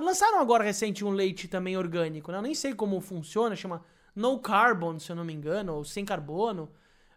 lançaram 0.00 0.40
agora 0.40 0.64
recente 0.64 1.04
um 1.04 1.10
leite 1.10 1.48
também 1.48 1.76
orgânico, 1.76 2.30
né? 2.30 2.38
Eu 2.38 2.42
nem 2.42 2.54
sei 2.54 2.72
como 2.72 3.00
funciona, 3.00 3.56
chama 3.56 3.82
no 4.14 4.38
carbon, 4.38 4.98
se 4.98 5.10
eu 5.10 5.16
não 5.16 5.24
me 5.24 5.32
engano, 5.32 5.74
ou 5.74 5.84
sem 5.84 6.04
carbono. 6.04 6.70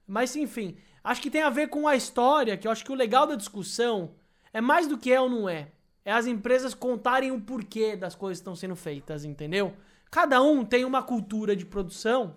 Mas 0.08 0.36
enfim, 0.36 0.78
acho 1.04 1.22
que 1.22 1.30
tem 1.30 1.44
a 1.44 1.50
ver 1.50 1.70
com 1.70 1.88
a 1.88 1.96
história, 1.96 2.58
que 2.58 2.68
eu 2.68 2.72
acho 2.72 2.84
que 2.84 2.92
o 2.92 2.96
legal 2.96 3.28
da 3.28 3.36
discussão 3.36 4.12
é 4.52 4.60
mais 4.60 4.88
do 4.88 4.98
que 4.98 5.14
é 5.14 5.22
ou 5.22 5.30
não 5.30 5.48
é. 5.48 5.72
É 6.04 6.12
as 6.12 6.26
empresas 6.26 6.74
contarem 6.74 7.32
o 7.32 7.40
porquê 7.40 7.96
das 7.96 8.16
coisas 8.16 8.40
que 8.40 8.42
estão 8.42 8.56
sendo 8.56 8.76
feitas, 8.76 9.24
entendeu? 9.24 9.74
Cada 10.10 10.42
um 10.42 10.66
tem 10.66 10.84
uma 10.84 11.04
cultura 11.04 11.56
de 11.56 11.66
produção, 11.66 12.36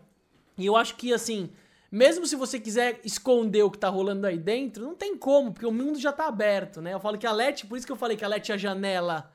e 0.58 0.66
eu 0.66 0.76
acho 0.76 0.96
que 0.96 1.14
assim, 1.14 1.50
mesmo 1.92 2.26
se 2.26 2.34
você 2.34 2.58
quiser 2.58 3.00
esconder 3.04 3.62
o 3.62 3.70
que 3.70 3.76
tá 3.76 3.90
rolando 3.90 4.26
aí 4.26 4.38
dentro, 4.38 4.82
não 4.82 4.94
tem 4.94 5.14
como, 5.14 5.52
porque 5.52 5.66
o 5.66 5.70
mundo 5.70 6.00
já 6.00 6.10
tá 6.10 6.26
aberto, 6.26 6.80
né? 6.80 6.94
Eu 6.94 7.00
falo 7.00 7.18
que 7.18 7.26
a 7.26 7.32
Let, 7.32 7.66
por 7.66 7.76
isso 7.76 7.86
que 7.86 7.92
eu 7.92 7.96
falei 7.96 8.16
que 8.16 8.24
a 8.24 8.28
Let 8.28 8.48
é 8.48 8.54
a 8.54 8.56
janela 8.56 9.30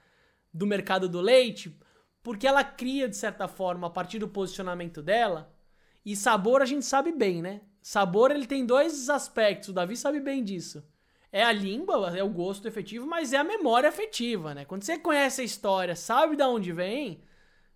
do 0.52 0.66
mercado 0.66 1.08
do 1.08 1.22
leite, 1.22 1.78
porque 2.24 2.48
ela 2.48 2.64
cria, 2.64 3.08
de 3.08 3.16
certa 3.16 3.48
forma, 3.48 3.86
a 3.86 3.92
partir 3.92 4.18
do 4.18 4.28
posicionamento 4.28 5.04
dela, 5.04 5.56
e 6.04 6.16
sabor 6.16 6.64
a 6.64 6.66
gente 6.66 6.84
sabe 6.84 7.12
bem, 7.12 7.44
né? 7.44 7.62
Sabor 7.80 8.32
ele 8.32 8.48
tem 8.48 8.66
dois 8.66 9.08
aspectos, 9.08 9.70
o 9.70 9.74
Davi 9.74 9.96
sabe 9.96 10.20
bem 10.20 10.44
disso. 10.44 10.84
É 11.32 11.44
a 11.44 11.52
língua, 11.52 12.18
é 12.18 12.24
o 12.24 12.30
gosto 12.30 12.68
efetivo, 12.68 13.06
mas 13.06 13.34
é 13.34 13.38
a 13.38 13.44
memória 13.44 13.88
afetiva, 13.88 14.56
né? 14.56 14.66
Quando 14.66 14.82
você 14.82 14.98
conhece 14.98 15.42
a 15.42 15.44
história, 15.44 15.96
sabe 15.96 16.36
de 16.36 16.44
onde 16.44 16.74
vem, 16.74 17.22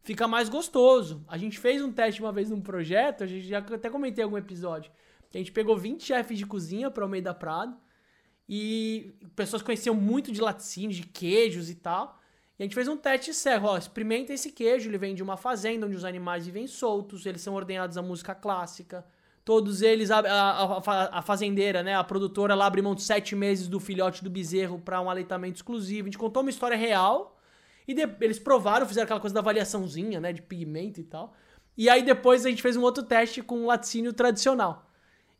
fica 0.04 0.28
mais 0.28 0.49
gostoso. 0.49 1.24
A 1.28 1.38
gente 1.38 1.60
fez 1.60 1.82
um 1.82 1.91
teste 1.91 2.22
uma 2.22 2.32
vez 2.32 2.49
num 2.49 2.62
projeto, 2.62 3.24
a 3.24 3.28
gente 3.28 3.47
já 3.47 3.60
até 3.60 3.89
comentei 3.89 4.24
algum 4.24 4.38
episódio. 4.38 4.91
A 5.34 5.38
gente 5.38 5.52
pegou 5.52 5.78
20 5.78 6.04
chefes 6.04 6.38
de 6.38 6.45
cozinha 6.45 6.91
para 6.91 7.06
o 7.06 7.10
meio 7.10 7.24
da 7.24 7.34
Prado 7.34 7.78
e 8.47 9.14
pessoas 9.36 9.62
conheciam 9.62 9.95
muito 9.95 10.32
de 10.32 10.41
laticínios, 10.41 10.97
de 10.97 11.04
queijos 11.04 11.70
e 11.70 11.76
tal. 11.76 12.20
E 12.60 12.64
a 12.64 12.66
gente 12.66 12.76
fez 12.76 12.88
um 12.88 12.97
teste 12.97 13.34
cego, 13.34 13.68
ó, 13.68 13.78
experimenta 13.78 14.34
esse 14.34 14.52
queijo, 14.52 14.89
ele 14.89 14.97
vem 14.97 15.16
de 15.16 15.24
uma 15.24 15.38
fazenda 15.38 15.86
onde 15.86 15.95
os 15.95 16.06
animais 16.06 16.45
vivem 16.45 16.68
soltos, 16.68 17.26
eles 17.26 17.41
são 17.41 17.54
ordenados 17.54 17.97
à 17.97 18.02
música 18.02 18.36
clássica. 18.36 19.06
Todos 19.43 19.82
eles, 19.82 20.12
a, 20.12 20.20
a, 20.20 21.18
a, 21.18 21.22
fazendeira, 21.24 21.82
né, 21.82 21.95
a 21.95 22.04
produtora, 22.04 22.54
ela 22.54 22.66
abre 22.66 22.82
mão 22.82 22.93
de 22.93 23.02
sete 23.02 23.36
meses 23.36 23.68
do 23.68 23.80
filhote 23.80 24.24
do 24.24 24.30
bezerro 24.30 24.80
para 24.80 25.02
um 25.02 25.10
aleitamento 25.10 25.56
exclusivo. 25.56 26.04
A 26.04 26.12
gente 26.12 26.18
contou 26.18 26.43
uma 26.43 26.52
história 26.52 26.78
real 26.78 27.41
e 27.92 27.94
de, 27.94 28.10
eles 28.22 28.39
provaram, 28.39 28.86
fizeram 28.86 29.06
aquela 29.06 29.20
coisa 29.20 29.34
da 29.34 29.39
avaliaçãozinha, 29.39 30.20
né, 30.20 30.34
de 30.34 30.42
pigmento 30.42 31.00
e 31.00 31.04
tal. 31.04 31.34
E 31.78 31.89
aí 31.89 32.04
depois 32.04 32.46
a 32.46 32.50
gente 32.50 32.62
fez 32.62 32.76
um 32.76 32.82
outro 32.82 33.04
teste 33.04 33.42
com 33.42 33.60
um 33.60 33.66
laticínio 33.66 34.14
tradicional. 34.14 34.89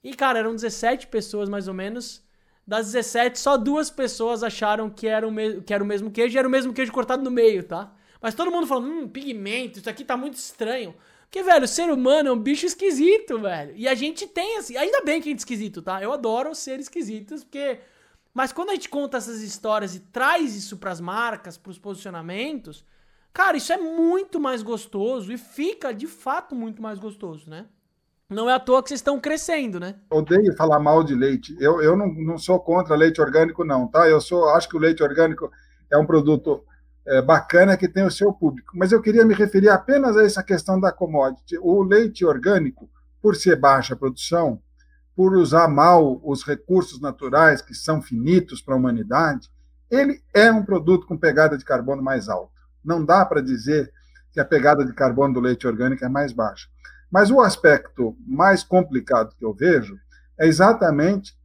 E, 0.04 0.14
cara, 0.14 0.40
eram 0.40 0.56
17 0.56 1.08
pessoas 1.08 1.48
mais 1.48 1.68
ou 1.68 1.74
menos. 1.74 2.24
Das 2.66 2.88
17, 2.92 3.40
só 3.40 3.58
duas 3.58 3.90
pessoas 3.90 4.44
acharam 4.44 4.90
que 4.90 5.08
era, 5.08 5.28
o 5.28 5.62
que 5.62 5.74
era 5.74 5.84
o 5.84 5.88
mesmo 5.88 6.10
queijo 6.12 6.36
e 6.36 6.40
era 6.40 6.48
o 6.48 6.52
mesmo 6.52 6.74
queijo 6.74 6.92
cortado 6.92 7.24
no 7.24 7.32
meio, 7.32 7.64
tá? 7.64 7.94
Mas 8.22 8.36
todo 8.36 8.52
mundo 8.52 8.68
falando, 8.68 8.88
hum, 8.88 9.08
pigmento, 9.08 9.80
isso 9.80 9.90
aqui 9.90 10.04
tá 10.04 10.16
muito 10.16 10.36
estranho. 10.36 10.94
Porque, 11.24 11.44
velho, 11.44 11.66
o 11.66 11.68
ser 11.68 11.90
humano 11.90 12.30
é 12.30 12.32
um 12.32 12.38
bicho 12.38 12.66
esquisito, 12.66 13.40
velho. 13.40 13.74
E 13.76 13.88
a 13.88 13.96
gente 13.96 14.28
tem, 14.28 14.58
assim, 14.58 14.78
ainda 14.78 15.02
bem 15.02 15.22
que 15.22 15.30
a 15.30 15.32
gente 15.32 15.40
é 15.40 15.42
esquisito, 15.42 15.82
tá? 15.82 16.02
Eu 16.02 16.12
adoro 16.12 16.54
ser 16.54 16.80
esquisitos, 16.80 17.44
porque 17.44 17.80
mas 18.34 18.54
quando 18.54 18.70
a 18.70 18.74
gente 18.74 18.90
conta 18.90 19.18
essas 19.18 19.42
histórias 19.42 19.96
e 19.96 20.00
traz 20.00 20.56
isso 20.56 20.78
para 20.78 20.92
as 20.92 21.02
marcas, 21.02 21.58
para 21.58 21.72
os 21.72 21.78
posicionamentos, 21.78 22.86
cara, 23.34 23.58
isso 23.58 23.74
é 23.74 23.78
muito 23.78 24.40
mais 24.40 24.64
gostoso 24.64 25.32
e 25.32 25.38
fica 25.38 25.94
de 25.94 26.08
fato 26.08 26.56
muito 26.56 26.82
mais 26.82 26.98
gostoso, 26.98 27.50
né? 27.50 27.66
Não 28.30 28.50
é 28.50 28.54
à 28.54 28.60
toa 28.60 28.82
que 28.82 28.88
vocês 28.88 29.00
estão 29.00 29.20
crescendo, 29.20 29.78
né? 29.78 29.96
Odeio 30.10 30.56
falar 30.56 30.80
mal 30.80 31.04
de 31.04 31.14
leite. 31.14 31.54
Eu, 31.60 31.82
eu 31.82 31.98
não, 31.98 32.08
não 32.08 32.38
sou 32.38 32.58
contra 32.62 32.96
leite 32.96 33.20
orgânico, 33.20 33.66
não, 33.66 33.88
tá? 33.88 34.08
Eu 34.08 34.22
sou, 34.22 34.48
acho 34.52 34.70
que 34.70 34.78
o 34.78 34.80
leite 34.80 35.04
orgânico 35.04 35.52
é 35.92 35.98
um 35.98 36.06
produto 36.06 36.64
é, 37.06 37.22
bacana 37.22 37.76
que 37.76 37.90
tem 37.90 38.06
o 38.06 38.12
seu 38.12 38.32
público. 38.32 38.72
Mas 38.74 38.94
eu 38.94 39.02
queria 39.02 39.26
me 39.26 39.34
referir 39.34 39.68
apenas 39.68 40.16
a 40.16 40.24
essa 40.24 40.42
questão 40.42 40.80
da 40.80 40.94
commodity. 40.94 41.58
O 41.60 41.84
leite 41.84 42.24
orgânico, 42.26 42.90
por 43.22 43.36
ser 43.36 43.58
baixa 43.58 43.98
produção, 43.98 44.62
por 45.16 45.36
usar 45.36 45.68
mal 45.68 46.20
os 46.24 46.44
recursos 46.44 47.00
naturais 47.00 47.62
que 47.62 47.74
são 47.74 48.02
finitos 48.02 48.62
para 48.62 48.74
a 48.74 48.78
humanidade, 48.78 49.50
ele 49.90 50.22
é 50.34 50.52
um 50.52 50.64
produto 50.64 51.06
com 51.06 51.18
pegada 51.18 51.58
de 51.58 51.66
carbono 51.66 52.02
mais 52.02 52.30
alta. 52.30 52.54
Não 52.84 53.04
dá 53.04 53.26
para 53.26 53.42
dizer 53.42 53.92
que 54.32 54.40
a 54.40 54.46
pegada 54.46 54.86
de 54.86 54.94
carbono 54.94 55.34
do 55.34 55.40
leite 55.40 55.68
orgânico 55.68 56.06
é 56.06 56.10
mais 56.10 56.32
baixa. 56.32 56.68
Mas 57.12 57.30
o 57.30 57.42
aspecto 57.42 58.16
mais 58.26 58.64
complicado 58.64 59.36
que 59.38 59.44
eu 59.44 59.54
vejo 59.54 60.00
é 60.40 60.48
exatamente 60.48 61.38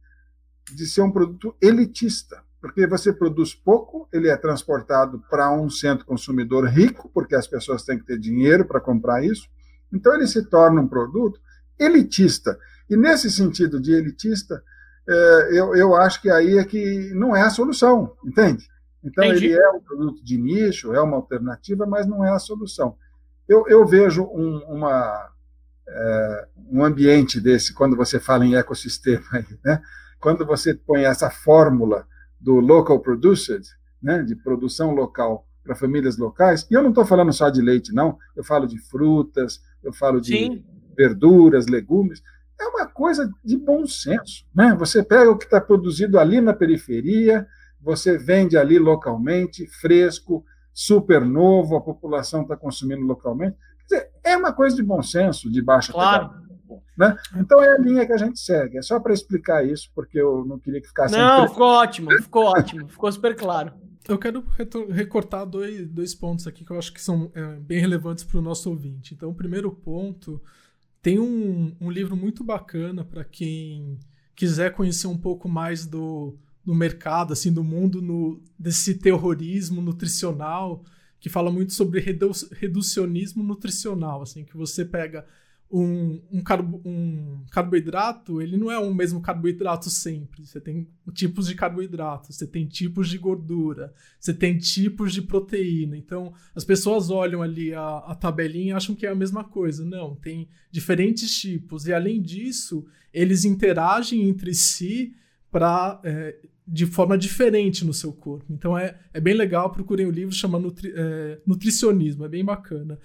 de 0.73 0.85
ser 0.85 1.01
um 1.01 1.11
produto 1.11 1.55
elitista, 1.61 2.41
porque 2.61 2.87
você 2.87 3.13
produz 3.13 3.53
pouco, 3.53 4.07
ele 4.11 4.29
é 4.29 4.35
transportado 4.35 5.21
para 5.29 5.51
um 5.51 5.69
centro 5.69 6.05
consumidor 6.05 6.65
rico, 6.65 7.09
porque 7.13 7.35
as 7.35 7.47
pessoas 7.47 7.83
têm 7.83 7.99
que 7.99 8.05
ter 8.05 8.17
dinheiro 8.17 8.65
para 8.65 8.79
comprar 8.79 9.23
isso. 9.23 9.47
Então 9.91 10.13
ele 10.13 10.27
se 10.27 10.43
torna 10.43 10.81
um 10.81 10.87
produto 10.87 11.39
elitista. 11.77 12.57
E 12.89 12.95
nesse 12.95 13.29
sentido 13.29 13.79
de 13.79 13.93
elitista, 13.93 14.63
é, 15.07 15.49
eu, 15.51 15.75
eu 15.75 15.95
acho 15.95 16.21
que 16.21 16.29
aí 16.29 16.57
é 16.57 16.65
que 16.65 17.11
não 17.13 17.35
é 17.35 17.41
a 17.41 17.49
solução, 17.49 18.13
entende? 18.25 18.65
Então, 19.03 19.23
Entendi. 19.23 19.45
ele 19.45 19.53
é 19.53 19.69
um 19.69 19.79
produto 19.79 20.23
de 20.23 20.37
nicho, 20.37 20.93
é 20.93 21.01
uma 21.01 21.15
alternativa, 21.15 21.85
mas 21.85 22.05
não 22.05 22.25
é 22.25 22.29
a 22.29 22.39
solução. 22.39 22.95
Eu, 23.47 23.65
eu 23.67 23.85
vejo 23.85 24.23
um, 24.23 24.57
uma, 24.67 25.29
é, 25.87 26.47
um 26.69 26.83
ambiente 26.83 27.39
desse, 27.39 27.73
quando 27.73 27.95
você 27.95 28.19
fala 28.19 28.45
em 28.45 28.55
ecossistema, 28.55 29.25
né? 29.63 29.81
quando 30.19 30.45
você 30.45 30.73
põe 30.73 31.03
essa 31.03 31.29
fórmula 31.29 32.05
do 32.39 32.55
local 32.55 32.99
produced, 32.99 33.63
né? 34.01 34.23
de 34.23 34.35
produção 34.35 34.93
local 34.93 35.47
para 35.63 35.75
famílias 35.75 36.17
locais, 36.17 36.67
e 36.69 36.73
eu 36.73 36.81
não 36.81 36.89
estou 36.89 37.05
falando 37.05 37.31
só 37.31 37.49
de 37.49 37.61
leite, 37.61 37.93
não, 37.93 38.17
eu 38.35 38.43
falo 38.43 38.67
de 38.67 38.77
frutas, 38.89 39.61
eu 39.83 39.93
falo 39.93 40.19
de 40.19 40.31
Sim. 40.31 40.65
verduras, 40.97 41.67
legumes, 41.67 42.21
é 42.59 42.65
uma 42.67 42.87
coisa 42.87 43.31
de 43.43 43.57
bom 43.57 43.85
senso. 43.85 44.45
Né? 44.53 44.75
Você 44.79 45.03
pega 45.03 45.29
o 45.29 45.37
que 45.37 45.45
está 45.45 45.61
produzido 45.61 46.19
ali 46.19 46.41
na 46.41 46.53
periferia, 46.53 47.47
você 47.79 48.17
vende 48.17 48.57
ali 48.57 48.79
localmente, 48.79 49.67
fresco, 49.67 50.43
super 50.73 51.21
novo, 51.21 51.75
a 51.75 51.81
população 51.81 52.41
está 52.41 52.55
consumindo 52.55 53.05
localmente. 53.05 53.57
Quer 53.87 53.95
dizer, 53.95 54.11
é 54.23 54.37
uma 54.37 54.51
coisa 54.53 54.75
de 54.75 54.83
bom 54.83 55.01
senso, 55.01 55.51
de 55.51 55.61
baixa 55.61 55.93
claro. 55.93 56.47
Né? 56.97 57.15
Então 57.35 57.61
é 57.63 57.73
a 57.73 57.77
linha 57.77 58.05
que 58.05 58.13
a 58.13 58.17
gente 58.17 58.39
segue. 58.39 58.77
É 58.77 58.81
só 58.81 58.99
para 58.99 59.13
explicar 59.13 59.65
isso, 59.65 59.89
porque 59.93 60.19
eu 60.19 60.43
não 60.45 60.59
queria 60.59 60.81
que 60.81 60.87
ficasse. 60.87 61.15
Não, 61.15 61.47
ficou 61.47 61.67
ótimo, 61.67 62.11
ficou 62.11 62.43
ótimo, 62.45 62.87
ficou 62.89 63.11
super 63.11 63.35
claro. 63.35 63.71
Eu 64.07 64.17
quero 64.17 64.43
recortar 64.89 65.45
dois, 65.45 65.87
dois 65.89 66.15
pontos 66.15 66.47
aqui 66.47 66.63
que 66.63 66.71
eu 66.71 66.77
acho 66.77 66.93
que 66.93 67.01
são 67.01 67.29
é, 67.35 67.55
bem 67.59 67.79
relevantes 67.79 68.23
para 68.23 68.39
o 68.39 68.41
nosso 68.41 68.69
ouvinte. 68.69 69.13
Então, 69.13 69.29
o 69.29 69.35
primeiro 69.35 69.69
ponto 69.69 70.41
tem 71.07 71.19
um, 71.19 71.73
um 71.79 71.89
livro 71.89 72.17
muito 72.17 72.43
bacana 72.43 73.01
para 73.01 73.23
quem 73.23 73.97
quiser 74.35 74.73
conhecer 74.73 75.07
um 75.07 75.17
pouco 75.17 75.47
mais 75.47 75.85
do, 75.85 76.37
do 76.65 76.75
mercado, 76.75 77.31
assim, 77.31 77.49
do 77.49 77.63
mundo 77.63 78.01
no, 78.01 78.43
desse 78.59 78.95
terrorismo 78.95 79.81
nutricional, 79.81 80.83
que 81.17 81.29
fala 81.29 81.49
muito 81.49 81.71
sobre 81.71 82.01
redu 82.01 82.29
reducionismo 82.51 83.41
nutricional, 83.41 84.21
assim, 84.21 84.43
que 84.43 84.57
você 84.57 84.83
pega 84.83 85.25
um, 85.69 86.21
um, 86.31 86.41
carbo, 86.41 86.81
um 86.85 87.43
carboidrato, 87.51 88.41
ele 88.41 88.55
não 88.55 88.71
é 88.71 88.79
o 88.79 88.93
mesmo 88.93 89.21
carboidrato 89.21 89.89
sempre. 89.89 90.45
Você 90.45 90.61
tem 90.61 90.87
tipos 91.13 91.47
de 91.47 91.55
carboidrato, 91.55 92.31
você 92.31 92.47
tem 92.47 92.65
tipos 92.65 93.09
de 93.09 93.17
gordura, 93.17 93.93
você 94.19 94.33
tem 94.33 94.57
tipos 94.57 95.13
de 95.13 95.21
proteína. 95.21 95.97
Então, 95.97 96.33
as 96.55 96.63
pessoas 96.63 97.09
olham 97.09 97.41
ali 97.41 97.73
a, 97.73 97.97
a 97.97 98.15
tabelinha 98.15 98.69
e 98.69 98.73
acham 98.73 98.95
que 98.95 99.05
é 99.05 99.09
a 99.09 99.15
mesma 99.15 99.43
coisa. 99.43 99.83
Não, 99.83 100.15
tem 100.15 100.47
diferentes 100.71 101.37
tipos. 101.37 101.85
E, 101.85 101.93
além 101.93 102.21
disso, 102.21 102.85
eles 103.13 103.43
interagem 103.43 104.27
entre 104.29 104.53
si 104.53 105.13
para 105.51 105.99
é, 106.03 106.35
de 106.67 106.85
forma 106.85 107.17
diferente 107.17 107.85
no 107.85 107.93
seu 107.93 108.11
corpo. 108.11 108.45
Então 108.49 108.77
é, 108.77 108.99
é 109.13 109.21
bem 109.21 109.33
legal, 109.33 109.71
procurem 109.71 110.05
o 110.05 110.09
um 110.09 110.11
livro 110.11 110.35
chamado 110.35 110.63
Nutri, 110.63 110.93
é, 110.93 111.39
Nutricionismo, 111.45 112.25
é 112.25 112.27
bem 112.27 112.43
bacana. 112.43 112.99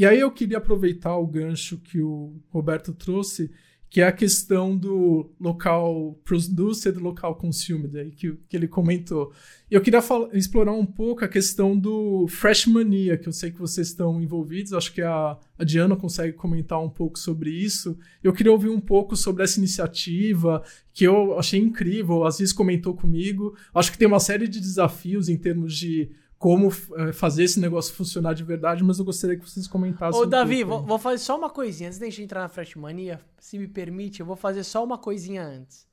E 0.00 0.06
aí 0.06 0.18
eu 0.18 0.30
queria 0.30 0.56
aproveitar 0.56 1.14
o 1.14 1.26
gancho 1.26 1.76
que 1.76 2.00
o 2.00 2.40
Roberto 2.48 2.94
trouxe, 2.94 3.50
que 3.90 4.00
é 4.00 4.06
a 4.06 4.12
questão 4.12 4.74
do 4.74 5.30
local 5.38 6.18
produced, 6.24 6.98
local 6.98 7.34
consumed, 7.34 7.98
aí 7.98 8.10
que, 8.10 8.32
que 8.48 8.56
ele 8.56 8.66
comentou. 8.66 9.30
Eu 9.70 9.82
queria 9.82 10.00
explorar 10.32 10.72
um 10.72 10.86
pouco 10.86 11.22
a 11.22 11.28
questão 11.28 11.78
do 11.78 12.26
Fresh 12.28 12.64
Mania, 12.64 13.18
que 13.18 13.28
eu 13.28 13.32
sei 13.34 13.50
que 13.50 13.58
vocês 13.58 13.88
estão 13.88 14.22
envolvidos, 14.22 14.72
acho 14.72 14.90
que 14.94 15.02
a, 15.02 15.36
a 15.58 15.64
Diana 15.64 15.94
consegue 15.94 16.32
comentar 16.32 16.82
um 16.82 16.88
pouco 16.88 17.18
sobre 17.18 17.50
isso. 17.50 17.98
Eu 18.24 18.32
queria 18.32 18.52
ouvir 18.52 18.70
um 18.70 18.80
pouco 18.80 19.14
sobre 19.14 19.42
essa 19.42 19.58
iniciativa, 19.58 20.62
que 20.94 21.04
eu 21.04 21.38
achei 21.38 21.60
incrível, 21.60 22.24
às 22.24 22.38
vezes 22.38 22.54
comentou 22.54 22.94
comigo. 22.94 23.54
Acho 23.74 23.92
que 23.92 23.98
tem 23.98 24.08
uma 24.08 24.18
série 24.18 24.48
de 24.48 24.60
desafios 24.60 25.28
em 25.28 25.36
termos 25.36 25.76
de 25.76 26.10
como 26.40 26.72
é, 26.96 27.12
fazer 27.12 27.44
esse 27.44 27.60
negócio 27.60 27.92
funcionar 27.92 28.32
de 28.32 28.42
verdade, 28.42 28.82
mas 28.82 28.98
eu 28.98 29.04
gostaria 29.04 29.36
que 29.36 29.46
vocês 29.46 29.68
comentassem. 29.68 30.18
Ô, 30.18 30.24
um 30.24 30.26
Davi, 30.26 30.64
vou, 30.64 30.82
vou, 30.82 30.98
fazer 30.98 31.18
só 31.18 31.36
uma 31.36 31.50
coisinha. 31.50 31.90
Antes 31.90 31.98
de 31.98 32.06
a 32.06 32.08
gente 32.08 32.22
entrar 32.22 32.40
na 32.40 32.48
Fresh 32.48 32.76
Mania, 32.76 33.20
se 33.38 33.58
me 33.58 33.68
permite, 33.68 34.20
eu 34.20 34.26
vou 34.26 34.36
fazer 34.36 34.64
só 34.64 34.82
uma 34.82 34.96
coisinha 34.96 35.44
antes. 35.44 35.86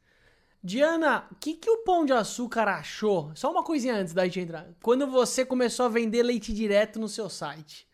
Diana, 0.63 1.25
o 1.29 1.35
que, 1.35 1.53
que 1.53 1.69
o 1.69 1.83
Pão 1.83 2.05
de 2.05 2.13
Açúcar 2.13 2.69
achou? 2.69 3.29
Só 3.35 3.51
uma 3.51 3.61
coisinha 3.61 3.95
antes 3.95 4.13
da 4.13 4.23
gente 4.23 4.39
entrar. 4.39 4.69
Quando 4.81 5.05
você 5.05 5.43
começou 5.45 5.85
a 5.85 5.89
vender 5.89 6.23
leite 6.23 6.53
direto 6.53 6.97
no 6.97 7.09
seu 7.09 7.29
site. 7.29 7.85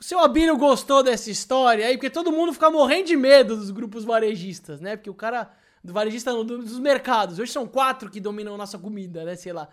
O 0.00 0.02
seu 0.02 0.18
Abílio 0.20 0.56
gostou 0.56 1.02
dessa 1.02 1.30
história 1.30 1.86
aí? 1.86 1.98
Porque 1.98 2.08
todo 2.08 2.32
mundo 2.32 2.54
fica 2.54 2.70
morrendo 2.70 3.08
de 3.08 3.16
medo 3.16 3.58
dos 3.58 3.70
grupos 3.70 4.04
varejistas, 4.04 4.80
né? 4.80 4.96
Porque 4.96 5.10
o 5.10 5.14
cara 5.14 5.52
do 5.84 5.92
varejista 5.92 6.32
dos 6.32 6.78
mercados. 6.78 7.38
Hoje 7.38 7.52
são 7.52 7.66
quatro 7.66 8.08
que 8.08 8.20
dominam 8.20 8.56
nossa 8.56 8.78
comida, 8.78 9.22
né? 9.22 9.36
Sei 9.36 9.52
lá. 9.52 9.68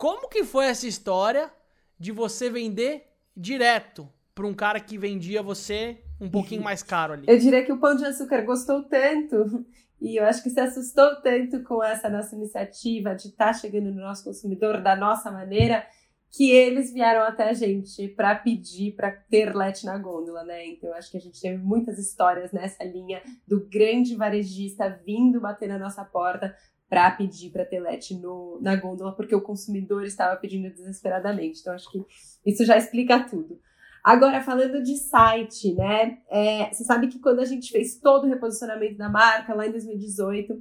Como 0.00 0.30
que 0.30 0.44
foi 0.44 0.64
essa 0.64 0.86
história 0.86 1.52
de 1.98 2.10
você 2.10 2.48
vender 2.48 3.06
direto 3.36 4.08
para 4.34 4.46
um 4.46 4.54
cara 4.54 4.80
que 4.80 4.96
vendia 4.96 5.42
você 5.42 6.02
um 6.18 6.30
pouquinho 6.30 6.62
mais 6.62 6.82
caro 6.82 7.12
ali? 7.12 7.24
Eu 7.28 7.36
diria 7.36 7.62
que 7.62 7.70
o 7.70 7.78
Pão 7.78 7.94
de 7.94 8.06
Açúcar 8.06 8.40
gostou 8.40 8.82
tanto 8.84 9.66
e 10.00 10.18
eu 10.18 10.24
acho 10.24 10.42
que 10.42 10.48
se 10.48 10.58
assustou 10.58 11.16
tanto 11.16 11.62
com 11.64 11.84
essa 11.84 12.08
nossa 12.08 12.34
iniciativa 12.34 13.14
de 13.14 13.28
estar 13.28 13.48
tá 13.48 13.52
chegando 13.52 13.92
no 13.92 14.00
nosso 14.00 14.24
consumidor 14.24 14.80
da 14.80 14.96
nossa 14.96 15.30
maneira 15.30 15.86
que 16.30 16.50
eles 16.50 16.94
vieram 16.94 17.20
até 17.20 17.50
a 17.50 17.52
gente 17.52 18.08
para 18.08 18.34
pedir 18.36 18.92
para 18.92 19.10
ter 19.10 19.54
LED 19.54 19.84
na 19.84 19.98
gôndola, 19.98 20.44
né? 20.44 20.66
Então 20.66 20.88
eu 20.88 20.96
acho 20.96 21.10
que 21.10 21.18
a 21.18 21.20
gente 21.20 21.38
teve 21.38 21.58
muitas 21.58 21.98
histórias 21.98 22.52
nessa 22.52 22.82
linha 22.84 23.20
do 23.46 23.68
grande 23.68 24.16
varejista 24.16 24.88
vindo 25.04 25.42
bater 25.42 25.68
na 25.68 25.78
nossa 25.78 26.02
porta 26.06 26.56
para 26.90 27.08
pedir 27.12 27.50
para 27.50 27.64
ter 27.64 27.78
LED 27.78 28.16
no, 28.16 28.58
na 28.60 28.74
gôndola, 28.74 29.14
porque 29.14 29.34
o 29.34 29.40
consumidor 29.40 30.04
estava 30.04 30.34
pedindo 30.36 30.68
desesperadamente. 30.74 31.60
Então, 31.60 31.72
acho 31.72 31.88
que 31.88 32.04
isso 32.44 32.64
já 32.64 32.76
explica 32.76 33.22
tudo. 33.22 33.60
Agora, 34.02 34.42
falando 34.42 34.82
de 34.82 34.96
site, 34.96 35.72
né? 35.74 36.18
É, 36.28 36.68
você 36.72 36.82
sabe 36.82 37.06
que 37.06 37.20
quando 37.20 37.38
a 37.38 37.44
gente 37.44 37.70
fez 37.70 38.00
todo 38.00 38.24
o 38.24 38.28
reposicionamento 38.28 38.96
da 38.96 39.08
marca, 39.08 39.54
lá 39.54 39.68
em 39.68 39.70
2018, 39.70 40.60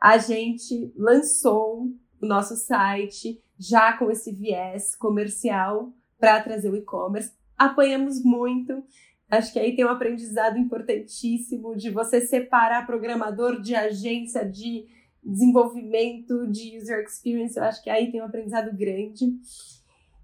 a 0.00 0.16
gente 0.16 0.92
lançou 0.96 1.88
o 2.22 2.26
nosso 2.26 2.54
site 2.54 3.42
já 3.58 3.94
com 3.94 4.10
esse 4.12 4.32
viés 4.32 4.94
comercial 4.94 5.92
para 6.20 6.40
trazer 6.40 6.70
o 6.70 6.76
e-commerce. 6.76 7.32
Apanhamos 7.58 8.22
muito. 8.22 8.84
Acho 9.28 9.52
que 9.52 9.58
aí 9.58 9.74
tem 9.74 9.84
um 9.84 9.90
aprendizado 9.90 10.56
importantíssimo 10.56 11.74
de 11.74 11.90
você 11.90 12.20
separar 12.20 12.86
programador 12.86 13.60
de 13.60 13.74
agência, 13.74 14.44
de 14.44 14.86
desenvolvimento 15.24 16.46
de 16.46 16.76
user 16.76 17.04
experience, 17.04 17.56
eu 17.56 17.64
acho 17.64 17.82
que 17.82 17.90
aí 17.90 18.10
tem 18.10 18.20
um 18.20 18.26
aprendizado 18.26 18.76
grande. 18.76 19.32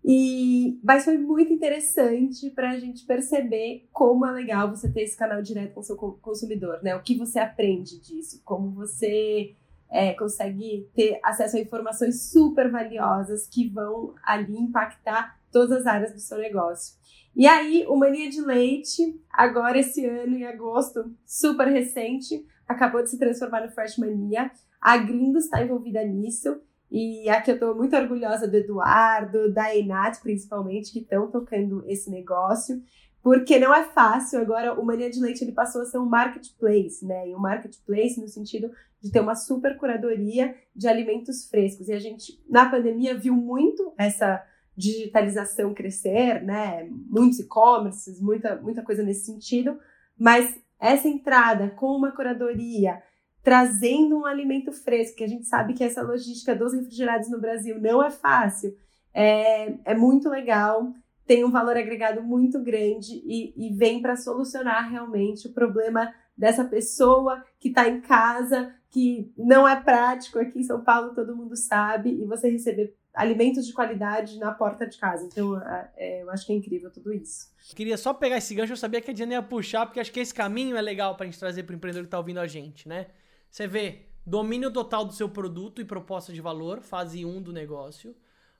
E, 0.04 0.78
mas 0.82 1.04
foi 1.04 1.18
muito 1.18 1.52
interessante 1.52 2.50
para 2.50 2.70
a 2.70 2.78
gente 2.78 3.04
perceber 3.04 3.86
como 3.92 4.24
é 4.26 4.32
legal 4.32 4.70
você 4.70 4.90
ter 4.90 5.02
esse 5.02 5.16
canal 5.16 5.42
direto 5.42 5.74
com 5.74 5.80
o 5.80 5.84
seu 5.84 5.96
consumidor, 5.96 6.82
né? 6.82 6.96
O 6.96 7.02
que 7.02 7.16
você 7.16 7.38
aprende 7.38 8.00
disso, 8.00 8.40
como 8.44 8.70
você 8.70 9.54
é, 9.90 10.14
consegue 10.14 10.88
ter 10.94 11.20
acesso 11.22 11.56
a 11.56 11.60
informações 11.60 12.30
super 12.30 12.70
valiosas 12.70 13.46
que 13.46 13.68
vão 13.68 14.14
ali 14.24 14.56
impactar 14.56 15.38
todas 15.52 15.80
as 15.80 15.86
áreas 15.86 16.12
do 16.12 16.20
seu 16.20 16.38
negócio. 16.38 16.94
E 17.34 17.46
aí, 17.46 17.84
o 17.88 17.96
Mania 17.96 18.28
de 18.28 18.40
Leite, 18.40 19.20
agora 19.32 19.78
esse 19.78 20.04
ano, 20.04 20.36
em 20.36 20.44
agosto, 20.44 21.14
super 21.24 21.68
recente, 21.68 22.44
acabou 22.66 23.02
de 23.02 23.10
se 23.10 23.18
transformar 23.18 23.64
no 23.64 23.72
Fresh 23.72 23.98
Mania. 23.98 24.50
A 24.80 24.96
Gringos 24.96 25.44
está 25.44 25.62
envolvida 25.62 26.04
nisso. 26.04 26.60
E 26.90 27.28
aqui 27.28 27.52
eu 27.52 27.54
estou 27.54 27.74
muito 27.74 27.94
orgulhosa 27.94 28.48
do 28.48 28.56
Eduardo, 28.56 29.52
da 29.52 29.74
Enat, 29.76 30.20
principalmente, 30.20 30.92
que 30.92 30.98
estão 30.98 31.30
tocando 31.30 31.84
esse 31.86 32.10
negócio, 32.10 32.82
porque 33.22 33.60
não 33.60 33.72
é 33.72 33.84
fácil. 33.84 34.40
Agora, 34.40 34.74
o 34.74 34.84
Mania 34.84 35.08
de 35.08 35.20
Leite 35.20 35.44
ele 35.44 35.52
passou 35.52 35.82
a 35.82 35.84
ser 35.84 35.98
um 35.98 36.06
marketplace, 36.06 37.04
né? 37.06 37.28
E 37.28 37.34
um 37.34 37.38
marketplace 37.38 38.20
no 38.20 38.26
sentido 38.26 38.70
de 39.00 39.10
ter 39.10 39.20
uma 39.20 39.36
super 39.36 39.76
curadoria 39.78 40.54
de 40.74 40.88
alimentos 40.88 41.48
frescos. 41.48 41.88
E 41.88 41.92
a 41.92 41.98
gente, 42.00 42.42
na 42.48 42.68
pandemia, 42.68 43.16
viu 43.16 43.34
muito 43.34 43.92
essa 43.96 44.44
digitalização 44.76 45.74
crescer, 45.74 46.42
né? 46.42 46.88
Muitos 47.08 47.40
e-commerces, 47.40 48.20
muita, 48.20 48.56
muita 48.56 48.82
coisa 48.82 49.02
nesse 49.02 49.26
sentido, 49.26 49.78
mas 50.18 50.58
essa 50.78 51.08
entrada 51.08 51.70
com 51.70 51.94
uma 51.94 52.12
curadoria, 52.12 53.02
trazendo 53.42 54.18
um 54.18 54.26
alimento 54.26 54.72
fresco, 54.72 55.18
que 55.18 55.24
a 55.24 55.28
gente 55.28 55.46
sabe 55.46 55.74
que 55.74 55.84
essa 55.84 56.02
logística 56.02 56.54
dos 56.54 56.72
refrigerados 56.72 57.28
no 57.30 57.40
Brasil 57.40 57.80
não 57.80 58.02
é 58.02 58.10
fácil, 58.10 58.74
é, 59.12 59.74
é 59.84 59.94
muito 59.94 60.28
legal, 60.28 60.92
tem 61.26 61.44
um 61.44 61.50
valor 61.50 61.76
agregado 61.76 62.22
muito 62.22 62.58
grande 62.60 63.22
e, 63.24 63.54
e 63.56 63.74
vem 63.74 64.00
para 64.00 64.16
solucionar 64.16 64.90
realmente 64.90 65.46
o 65.46 65.52
problema 65.52 66.12
dessa 66.36 66.64
pessoa 66.64 67.44
que 67.58 67.68
está 67.68 67.88
em 67.88 68.00
casa, 68.00 68.74
que 68.88 69.32
não 69.36 69.68
é 69.68 69.80
prático 69.80 70.38
aqui 70.38 70.60
em 70.60 70.64
São 70.64 70.82
Paulo, 70.82 71.14
todo 71.14 71.36
mundo 71.36 71.54
sabe, 71.54 72.10
e 72.10 72.24
você 72.24 72.50
receber 72.50 72.96
alimentos 73.14 73.66
de 73.66 73.72
qualidade 73.72 74.38
na 74.38 74.52
porta 74.52 74.86
de 74.86 74.96
casa. 74.98 75.24
Então, 75.24 75.60
é, 75.96 76.22
eu 76.22 76.30
acho 76.30 76.46
que 76.46 76.52
é 76.52 76.56
incrível 76.56 76.90
tudo 76.90 77.12
isso. 77.12 77.48
Queria 77.74 77.96
só 77.96 78.14
pegar 78.14 78.38
esse 78.38 78.54
gancho, 78.54 78.72
eu 78.72 78.76
sabia 78.76 79.00
que 79.00 79.10
a 79.10 79.14
Diana 79.14 79.34
ia 79.34 79.42
puxar, 79.42 79.86
porque 79.86 80.00
acho 80.00 80.12
que 80.12 80.20
esse 80.20 80.34
caminho 80.34 80.76
é 80.76 80.80
legal 80.80 81.14
para 81.16 81.24
a 81.24 81.26
gente 81.26 81.38
trazer 81.38 81.64
para 81.64 81.72
o 81.72 81.76
empreendedor 81.76 82.04
que 82.04 82.08
está 82.08 82.18
ouvindo 82.18 82.40
a 82.40 82.46
gente, 82.46 82.88
né? 82.88 83.08
Você 83.50 83.66
vê 83.66 84.06
domínio 84.24 84.70
total 84.70 85.04
do 85.04 85.12
seu 85.12 85.28
produto 85.28 85.80
e 85.80 85.84
proposta 85.84 86.32
de 86.32 86.40
valor, 86.40 86.80
fase 86.80 87.24
1 87.24 87.42
do 87.42 87.52
negócio. 87.52 88.14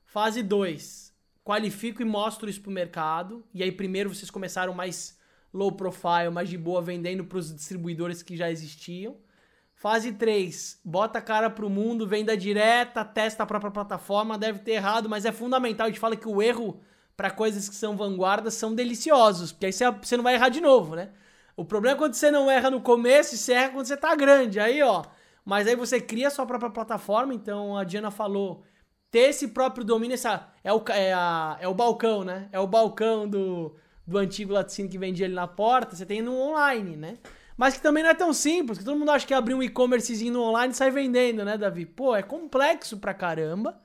Fase 0.05 0.43
2, 0.43 1.15
qualifico 1.43 2.01
e 2.01 2.05
mostro 2.05 2.49
isso 2.49 2.61
para 2.61 2.69
o 2.69 2.73
mercado. 2.73 3.45
E 3.53 3.63
aí, 3.63 3.71
primeiro, 3.71 4.13
vocês 4.13 4.29
começaram 4.29 4.73
mais 4.73 5.17
low 5.53 5.71
profile, 5.71 6.29
mais 6.31 6.49
de 6.49 6.57
boa, 6.57 6.81
vendendo 6.81 7.23
para 7.23 7.37
os 7.37 7.55
distribuidores 7.55 8.21
que 8.21 8.35
já 8.35 8.51
existiam. 8.51 9.17
Fase 9.81 10.11
3, 10.11 10.79
bota 10.85 11.17
a 11.17 11.21
cara 11.23 11.49
pro 11.49 11.67
mundo, 11.67 12.05
venda 12.05 12.37
direta, 12.37 13.03
testa 13.03 13.41
a 13.41 13.47
própria 13.47 13.71
plataforma, 13.71 14.37
deve 14.37 14.59
ter 14.59 14.73
errado, 14.73 15.09
mas 15.09 15.25
é 15.25 15.31
fundamental. 15.31 15.87
A 15.87 15.89
gente 15.89 15.99
fala 15.99 16.15
que 16.15 16.27
o 16.27 16.39
erro 16.39 16.79
para 17.17 17.31
coisas 17.31 17.67
que 17.67 17.73
são 17.73 17.97
vanguardas 17.97 18.53
são 18.53 18.75
deliciosos, 18.75 19.51
porque 19.51 19.65
aí 19.65 19.73
você 19.73 20.15
não 20.15 20.23
vai 20.23 20.35
errar 20.35 20.49
de 20.49 20.61
novo, 20.61 20.95
né? 20.95 21.09
O 21.57 21.65
problema 21.65 21.95
é 21.95 21.97
quando 21.97 22.13
você 22.13 22.29
não 22.29 22.49
erra 22.49 22.69
no 22.69 22.79
começo 22.79 23.33
e 23.33 23.39
você 23.39 23.53
erra 23.53 23.69
quando 23.69 23.87
você 23.87 23.97
tá 23.97 24.13
grande. 24.13 24.59
Aí, 24.59 24.83
ó. 24.83 25.03
Mas 25.43 25.65
aí 25.65 25.75
você 25.75 25.99
cria 25.99 26.27
a 26.27 26.31
sua 26.31 26.45
própria 26.45 26.69
plataforma. 26.69 27.33
Então 27.33 27.75
a 27.75 27.83
Diana 27.83 28.11
falou. 28.11 28.63
Ter 29.09 29.29
esse 29.29 29.47
próprio 29.47 29.83
domínio, 29.83 30.13
essa, 30.13 30.47
é, 30.63 30.71
o, 30.71 30.83
é, 30.89 31.11
a, 31.11 31.57
é 31.59 31.67
o 31.67 31.73
balcão, 31.73 32.23
né? 32.23 32.47
É 32.51 32.59
o 32.59 32.67
balcão 32.67 33.27
do, 33.27 33.75
do 34.05 34.19
antigo 34.19 34.53
laticínio 34.53 34.91
que 34.91 34.97
vendia 34.99 35.25
ali 35.25 35.33
na 35.33 35.47
porta. 35.47 35.95
Você 35.95 36.05
tem 36.05 36.21
no 36.21 36.37
online, 36.39 36.95
né? 36.95 37.17
Mas 37.61 37.75
que 37.75 37.81
também 37.81 38.01
não 38.01 38.09
é 38.09 38.15
tão 38.15 38.33
simples, 38.33 38.79
que 38.79 38.83
todo 38.83 38.97
mundo 38.97 39.11
acha 39.11 39.23
que 39.23 39.35
abrir 39.35 39.53
um 39.53 39.61
e-commercezinho 39.61 40.39
online 40.39 40.73
e 40.73 40.75
sai 40.75 40.89
vendendo, 40.89 41.45
né, 41.45 41.59
Davi? 41.59 41.85
Pô, 41.85 42.15
é 42.15 42.23
complexo 42.23 42.97
pra 42.97 43.13
caramba. 43.13 43.79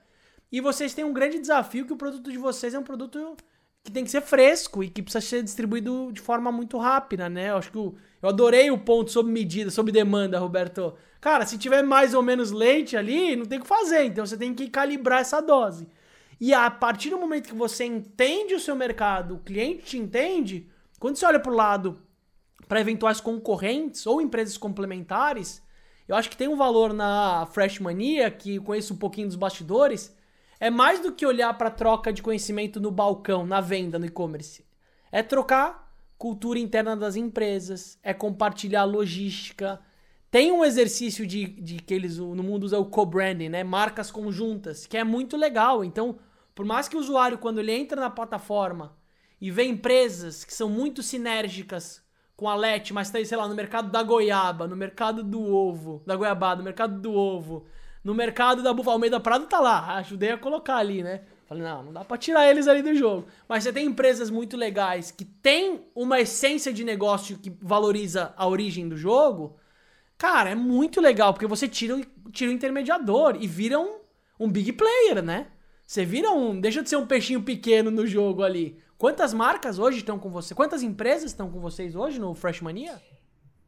E 0.50 0.62
vocês 0.62 0.94
têm 0.94 1.04
um 1.04 1.12
grande 1.12 1.38
desafio 1.38 1.84
que 1.84 1.92
o 1.92 1.96
produto 1.96 2.32
de 2.32 2.38
vocês 2.38 2.72
é 2.72 2.78
um 2.78 2.82
produto 2.82 3.36
que 3.84 3.92
tem 3.92 4.02
que 4.02 4.10
ser 4.10 4.22
fresco 4.22 4.82
e 4.82 4.88
que 4.88 5.02
precisa 5.02 5.20
ser 5.20 5.42
distribuído 5.42 6.10
de 6.10 6.22
forma 6.22 6.50
muito 6.50 6.78
rápida, 6.78 7.28
né? 7.28 7.50
Eu 7.50 7.58
acho 7.58 7.70
que 7.70 7.76
o, 7.76 7.94
eu 8.22 8.30
adorei 8.30 8.70
o 8.70 8.78
ponto 8.78 9.10
sob 9.10 9.30
medida, 9.30 9.70
sob 9.70 9.92
demanda, 9.92 10.38
Roberto. 10.38 10.94
Cara, 11.20 11.44
se 11.44 11.58
tiver 11.58 11.82
mais 11.82 12.14
ou 12.14 12.22
menos 12.22 12.52
leite 12.52 12.96
ali, 12.96 13.36
não 13.36 13.44
tem 13.44 13.58
o 13.58 13.62
que 13.62 13.68
fazer, 13.68 14.04
então 14.04 14.24
você 14.24 14.38
tem 14.38 14.54
que 14.54 14.70
calibrar 14.70 15.20
essa 15.20 15.42
dose. 15.42 15.86
E 16.40 16.54
a 16.54 16.70
partir 16.70 17.10
do 17.10 17.18
momento 17.18 17.50
que 17.50 17.54
você 17.54 17.84
entende 17.84 18.54
o 18.54 18.60
seu 18.60 18.74
mercado, 18.74 19.34
o 19.34 19.40
cliente 19.40 19.84
te 19.84 19.98
entende, 19.98 20.66
quando 20.98 21.16
você 21.16 21.26
olha 21.26 21.38
pro 21.38 21.52
lado 21.52 22.05
para 22.68 22.80
eventuais 22.80 23.20
concorrentes 23.20 24.06
ou 24.06 24.20
empresas 24.20 24.56
complementares, 24.56 25.62
eu 26.08 26.14
acho 26.14 26.30
que 26.30 26.36
tem 26.36 26.48
um 26.48 26.56
valor 26.56 26.92
na 26.92 27.46
Fresh 27.46 27.80
Mania, 27.80 28.30
que 28.30 28.60
conheço 28.60 28.94
um 28.94 28.96
pouquinho 28.96 29.26
dos 29.26 29.36
bastidores, 29.36 30.14
é 30.58 30.70
mais 30.70 31.00
do 31.00 31.12
que 31.12 31.26
olhar 31.26 31.52
para 31.54 31.70
troca 31.70 32.12
de 32.12 32.22
conhecimento 32.22 32.80
no 32.80 32.90
balcão, 32.90 33.44
na 33.44 33.60
venda, 33.60 33.98
no 33.98 34.06
e-commerce. 34.06 34.64
É 35.10 35.22
trocar 35.22 35.92
cultura 36.16 36.58
interna 36.58 36.96
das 36.96 37.16
empresas, 37.16 37.98
é 38.02 38.14
compartilhar 38.14 38.84
logística. 38.84 39.80
Tem 40.30 40.50
um 40.50 40.64
exercício 40.64 41.26
de, 41.26 41.46
de 41.46 41.76
que 41.76 41.92
eles 41.92 42.18
no 42.18 42.42
mundo 42.42 42.64
usam 42.64 42.80
o 42.80 42.86
co-branding, 42.86 43.48
né? 43.48 43.62
Marcas 43.62 44.10
conjuntas, 44.10 44.86
que 44.86 44.96
é 44.96 45.04
muito 45.04 45.36
legal. 45.36 45.84
Então, 45.84 46.18
por 46.54 46.64
mais 46.64 46.88
que 46.88 46.96
o 46.96 47.00
usuário, 47.00 47.38
quando 47.38 47.58
ele 47.58 47.72
entra 47.72 48.00
na 48.00 48.10
plataforma 48.10 48.96
e 49.40 49.50
vê 49.50 49.64
empresas 49.64 50.44
que 50.44 50.54
são 50.54 50.70
muito 50.70 51.02
sinérgicas 51.02 52.02
com 52.36 52.48
a 52.48 52.54
LET, 52.54 52.92
mas 52.92 53.10
tá, 53.10 53.24
sei 53.24 53.36
lá, 53.36 53.48
no 53.48 53.54
mercado 53.54 53.90
da 53.90 54.02
goiaba, 54.02 54.66
no 54.66 54.76
mercado 54.76 55.22
do 55.22 55.42
ovo, 55.42 56.02
da 56.06 56.14
goiabada, 56.14 56.58
no 56.58 56.64
mercado 56.64 57.00
do 57.00 57.12
ovo, 57.12 57.66
no 58.04 58.14
mercado 58.14 58.62
da 58.62 58.72
Bufa 58.74 58.90
Almeida 58.90 59.18
Prado 59.18 59.46
tá 59.46 59.58
lá, 59.58 59.96
ajudei 59.96 60.30
a 60.30 60.38
colocar 60.38 60.76
ali, 60.76 61.02
né? 61.02 61.22
Falei, 61.46 61.62
não, 61.62 61.84
não 61.84 61.92
dá 61.92 62.04
pra 62.04 62.18
tirar 62.18 62.48
eles 62.48 62.66
ali 62.66 62.82
do 62.82 62.94
jogo. 62.94 63.26
Mas 63.48 63.62
você 63.62 63.72
tem 63.72 63.86
empresas 63.86 64.30
muito 64.30 64.56
legais 64.56 65.10
que 65.12 65.24
tem 65.24 65.86
uma 65.94 66.20
essência 66.20 66.72
de 66.72 66.84
negócio 66.84 67.38
que 67.38 67.56
valoriza 67.62 68.34
a 68.36 68.46
origem 68.48 68.88
do 68.88 68.96
jogo. 68.96 69.56
Cara, 70.18 70.50
é 70.50 70.54
muito 70.56 71.00
legal, 71.00 71.32
porque 71.32 71.46
você 71.46 71.68
tira, 71.68 72.00
tira 72.32 72.50
o 72.50 72.54
intermediador 72.54 73.36
e 73.40 73.46
vira 73.46 73.78
um, 73.78 74.00
um 74.40 74.50
big 74.50 74.72
player, 74.72 75.22
né? 75.22 75.46
Você 75.86 76.04
vira 76.04 76.32
um. 76.32 76.60
Deixa 76.60 76.82
de 76.82 76.88
ser 76.88 76.96
um 76.96 77.06
peixinho 77.06 77.42
pequeno 77.42 77.92
no 77.92 78.06
jogo 78.06 78.42
ali. 78.42 78.80
Quantas 78.98 79.34
marcas 79.34 79.78
hoje 79.78 79.98
estão 79.98 80.18
com 80.18 80.30
você? 80.30 80.54
Quantas 80.54 80.82
empresas 80.82 81.30
estão 81.30 81.50
com 81.50 81.60
vocês 81.60 81.94
hoje 81.94 82.18
no 82.18 82.34
Freshmania? 82.34 83.00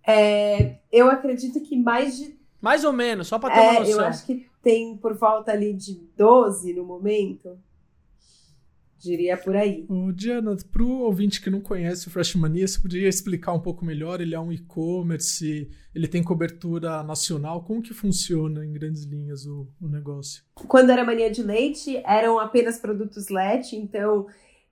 É, 0.06 0.78
eu 0.90 1.10
acredito 1.10 1.60
que 1.60 1.76
mais 1.76 2.16
de. 2.16 2.38
Mais 2.60 2.82
ou 2.82 2.92
menos, 2.92 3.28
só 3.28 3.38
para 3.38 3.54
ter 3.54 3.60
é, 3.60 3.70
uma 3.70 3.80
noção. 3.80 4.00
Eu 4.00 4.06
acho 4.06 4.26
que 4.26 4.46
tem 4.62 4.96
por 4.96 5.14
volta 5.14 5.52
ali 5.52 5.74
de 5.74 6.00
12 6.16 6.72
no 6.72 6.84
momento. 6.84 7.58
Diria 8.98 9.36
por 9.36 9.54
aí. 9.54 9.86
O 9.88 10.10
Diana, 10.10 10.56
para 10.72 10.82
o 10.82 11.02
ouvinte 11.02 11.40
que 11.40 11.48
não 11.48 11.60
conhece 11.60 12.08
o 12.08 12.10
Freshmania, 12.10 12.66
você 12.66 12.80
poderia 12.80 13.08
explicar 13.08 13.52
um 13.52 13.60
pouco 13.60 13.84
melhor? 13.84 14.20
Ele 14.20 14.34
é 14.34 14.40
um 14.40 14.50
e-commerce, 14.50 15.70
ele 15.94 16.08
tem 16.08 16.20
cobertura 16.20 17.04
nacional. 17.04 17.62
Como 17.62 17.80
que 17.80 17.94
funciona, 17.94 18.64
em 18.64 18.72
grandes 18.72 19.04
linhas, 19.04 19.46
o, 19.46 19.68
o 19.80 19.88
negócio? 19.88 20.42
Quando 20.66 20.90
era 20.90 21.04
Mania 21.04 21.30
de 21.30 21.44
Leite, 21.44 22.02
eram 22.04 22.40
apenas 22.40 22.80
produtos 22.80 23.28
LET, 23.28 23.76
então 23.76 24.26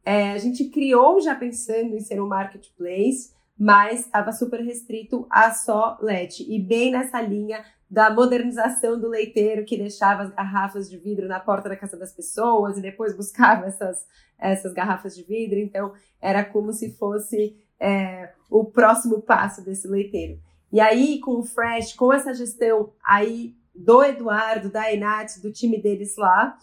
é, 0.07 0.31
a 0.31 0.39
gente 0.39 0.67
criou 0.67 1.21
já 1.21 1.35
pensando 1.35 1.97
em 1.97 2.01
ser 2.01 2.23
um 2.23 2.29
marketplace, 2.29 3.35
mas 3.59 4.03
estava 4.07 4.31
super 4.31 4.61
restrito 4.61 5.27
a 5.29 5.53
só 5.53 5.99
LET. 6.01 6.47
E 6.49 6.63
bem 6.63 6.93
nessa 6.93 7.21
linha 7.21 7.65
da 7.91 8.09
modernização 8.09 9.01
do 9.01 9.09
leiteiro 9.09 9.65
que 9.65 9.77
deixava 9.77 10.23
as 10.23 10.31
garrafas 10.31 10.89
de 10.89 10.97
vidro 10.97 11.27
na 11.27 11.41
porta 11.41 11.69
da 11.69 11.77
casa 11.77 11.97
das 11.97 12.13
pessoas 12.13 12.79
e 12.79 12.83
depois 12.83 13.17
buscava 13.17 13.67
essas, 13.67 14.07
essas 14.39 14.73
garrafas 14.73 15.17
de 15.17 15.25
vidro. 15.25 15.59
Então, 15.59 15.93
era 16.21 16.45
como 16.45 16.73
se 16.73 16.93
fosse 16.97 17.57
é, 17.81 18.33
o 18.49 18.65
próximo 18.65 19.21
passo 19.23 19.65
desse 19.65 19.89
leiteiro. 19.89 20.41
E 20.73 20.79
aí, 20.79 21.19
com 21.19 21.41
o 21.41 21.45
Fresh, 21.45 21.95
com 21.95 22.13
essa 22.13 22.33
gestão 22.33 22.93
aí 23.05 23.57
do 23.75 24.05
Eduardo, 24.05 24.71
da 24.71 24.93
Enat, 24.93 25.41
do 25.41 25.53
time 25.53 25.83
deles 25.83 26.17
lá, 26.17 26.57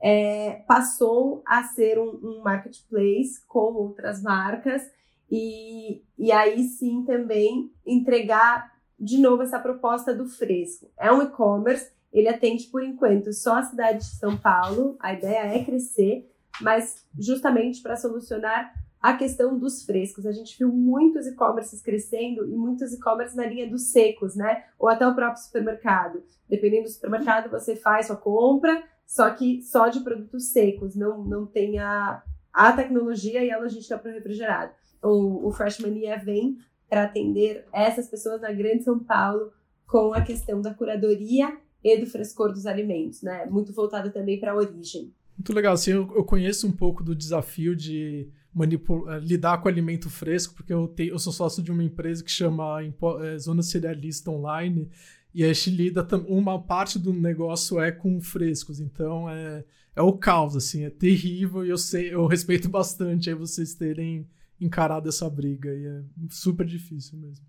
é, 0.00 0.62
passou 0.66 1.42
a 1.46 1.62
ser 1.64 1.98
um, 1.98 2.18
um 2.22 2.42
marketplace 2.42 3.44
com 3.46 3.74
outras 3.74 4.22
marcas 4.22 4.82
e, 5.30 6.02
e 6.18 6.30
aí 6.30 6.64
sim 6.64 7.04
também 7.04 7.72
entregar 7.84 8.72
de 8.98 9.18
novo 9.18 9.42
essa 9.42 9.58
proposta 9.58 10.14
do 10.14 10.26
fresco. 10.26 10.90
É 10.98 11.12
um 11.12 11.22
e-commerce, 11.22 11.90
ele 12.12 12.28
atende 12.28 12.66
por 12.68 12.82
enquanto 12.82 13.32
só 13.32 13.58
a 13.58 13.62
cidade 13.62 13.98
de 13.98 14.16
São 14.16 14.36
Paulo, 14.36 14.96
a 15.00 15.12
ideia 15.12 15.54
é 15.54 15.64
crescer, 15.64 16.30
mas 16.60 17.04
justamente 17.18 17.82
para 17.82 17.96
solucionar 17.96 18.72
a 19.00 19.12
questão 19.16 19.58
dos 19.58 19.84
frescos. 19.84 20.26
A 20.26 20.32
gente 20.32 20.58
viu 20.58 20.68
muitos 20.72 21.26
e-commerces 21.26 21.82
crescendo 21.82 22.44
e 22.46 22.56
muitos 22.56 22.92
e-commerces 22.92 23.36
na 23.36 23.46
linha 23.46 23.68
dos 23.68 23.92
secos, 23.92 24.34
né? 24.34 24.64
Ou 24.78 24.88
até 24.88 25.06
o 25.06 25.14
próprio 25.14 25.42
supermercado. 25.42 26.22
Dependendo 26.48 26.84
do 26.84 26.90
supermercado, 26.90 27.50
você 27.50 27.76
faz 27.76 28.06
sua 28.06 28.16
compra, 28.16 28.82
só 29.06 29.30
que 29.30 29.62
só 29.62 29.88
de 29.88 30.00
produtos 30.00 30.50
secos, 30.50 30.96
não, 30.96 31.24
não 31.24 31.46
tem 31.46 31.78
a, 31.78 32.22
a 32.52 32.72
tecnologia 32.72 33.44
e 33.44 33.50
a 33.50 33.58
logística 33.58 33.96
para 33.98 34.10
o 34.10 34.14
refrigerado. 34.14 34.72
O, 35.02 35.48
o 35.48 35.52
Fresh 35.52 35.78
Mania 35.78 36.18
vem 36.18 36.58
para 36.88 37.04
atender 37.04 37.64
essas 37.72 38.08
pessoas 38.08 38.40
na 38.40 38.52
Grande 38.52 38.82
São 38.82 38.98
Paulo 38.98 39.52
com 39.86 40.12
a 40.12 40.20
questão 40.20 40.60
da 40.60 40.74
curadoria 40.74 41.56
e 41.82 41.96
do 41.98 42.06
frescor 42.06 42.52
dos 42.52 42.66
alimentos, 42.66 43.22
né? 43.22 43.46
Muito 43.46 43.72
voltado 43.72 44.10
também 44.10 44.40
para 44.40 44.52
a 44.52 44.56
origem. 44.56 45.12
Muito 45.36 45.52
legal. 45.52 45.74
Assim, 45.74 45.92
eu, 45.92 46.10
eu, 46.16 46.24
conheço 46.24 46.66
um 46.66 46.72
pouco 46.72 47.04
do 47.04 47.14
desafio 47.14 47.76
de 47.76 48.28
eh, 48.58 49.18
lidar 49.20 49.58
com 49.60 49.68
alimento 49.68 50.08
fresco, 50.08 50.54
porque 50.54 50.72
eu, 50.72 50.88
tenho, 50.88 51.10
eu 51.10 51.18
sou 51.18 51.32
sócio 51.32 51.62
de 51.62 51.70
uma 51.70 51.84
empresa 51.84 52.24
que 52.24 52.30
chama 52.30 52.82
é, 52.82 53.38
Zona 53.38 53.62
Cerealista 53.62 54.30
Online, 54.30 54.88
e 55.36 55.44
a 55.44 55.52
gente 55.52 55.68
lida, 55.68 56.08
uma 56.26 56.58
parte 56.58 56.98
do 56.98 57.12
negócio 57.12 57.78
é 57.78 57.92
com 57.92 58.22
frescos, 58.22 58.80
então 58.80 59.28
é, 59.28 59.62
é 59.94 60.00
o 60.00 60.14
caos, 60.14 60.56
assim, 60.56 60.86
é 60.86 60.88
terrível, 60.88 61.62
e 61.62 61.68
eu 61.68 61.76
sei, 61.76 62.14
eu 62.14 62.26
respeito 62.26 62.70
bastante 62.70 63.28
aí 63.28 63.34
vocês 63.34 63.74
terem 63.74 64.26
encarado 64.58 65.10
essa 65.10 65.28
briga. 65.28 65.68
E 65.74 65.86
é 65.86 66.02
super 66.30 66.64
difícil 66.64 67.18
mesmo. 67.18 67.44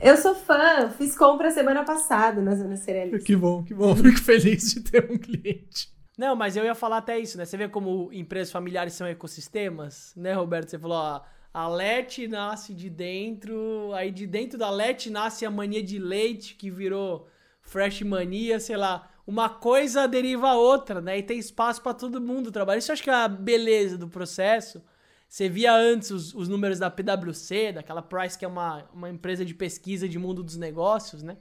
Eu 0.00 0.16
sou 0.16 0.34
fã, 0.34 0.88
fiz 0.96 1.14
compra 1.14 1.50
semana 1.50 1.84
passada 1.84 2.40
na 2.40 2.54
Zona 2.54 2.76
Cerealista. 2.76 3.26
Que 3.26 3.36
bom, 3.36 3.62
que 3.62 3.74
bom. 3.74 3.94
Fico 3.96 4.20
feliz 4.20 4.72
de 4.72 4.80
ter 4.80 5.10
um 5.10 5.18
cliente. 5.18 5.92
Não, 6.16 6.34
mas 6.34 6.56
eu 6.56 6.64
ia 6.64 6.74
falar 6.74 6.96
até 6.96 7.18
isso, 7.18 7.36
né? 7.36 7.44
Você 7.44 7.58
vê 7.58 7.68
como 7.68 8.10
empresas 8.10 8.50
familiares 8.50 8.94
são 8.94 9.06
ecossistemas, 9.06 10.14
né, 10.16 10.32
Roberto? 10.32 10.70
Você 10.70 10.78
falou, 10.78 10.96
ó, 10.96 11.20
a 11.52 11.68
LET 11.68 12.28
nasce 12.28 12.74
de 12.74 12.90
dentro, 12.90 13.92
aí 13.94 14.10
de 14.10 14.26
dentro 14.26 14.58
da 14.58 14.70
LET 14.70 15.10
nasce 15.10 15.46
a 15.46 15.50
mania 15.50 15.82
de 15.82 15.98
leite, 15.98 16.54
que 16.54 16.70
virou 16.70 17.28
Fresh 17.62 18.02
Mania, 18.02 18.60
sei 18.60 18.76
lá. 18.76 19.10
Uma 19.26 19.48
coisa 19.50 20.06
deriva 20.06 20.48
a 20.48 20.54
outra, 20.54 21.00
né? 21.00 21.18
E 21.18 21.22
tem 21.22 21.38
espaço 21.38 21.82
para 21.82 21.92
todo 21.92 22.20
mundo 22.20 22.50
trabalhar. 22.50 22.78
Isso 22.78 22.90
eu 22.90 22.94
acho 22.94 23.02
que 23.02 23.10
é 23.10 23.14
a 23.14 23.28
beleza 23.28 23.98
do 23.98 24.08
processo. 24.08 24.82
Você 25.28 25.48
via 25.48 25.74
antes 25.74 26.10
os, 26.10 26.34
os 26.34 26.48
números 26.48 26.78
da 26.78 26.90
PwC, 26.90 27.72
daquela 27.72 28.00
Price, 28.00 28.38
que 28.38 28.44
é 28.44 28.48
uma, 28.48 28.84
uma 28.94 29.10
empresa 29.10 29.44
de 29.44 29.54
pesquisa 29.54 30.08
de 30.08 30.18
mundo 30.18 30.42
dos 30.42 30.56
negócios, 30.56 31.22
né? 31.22 31.36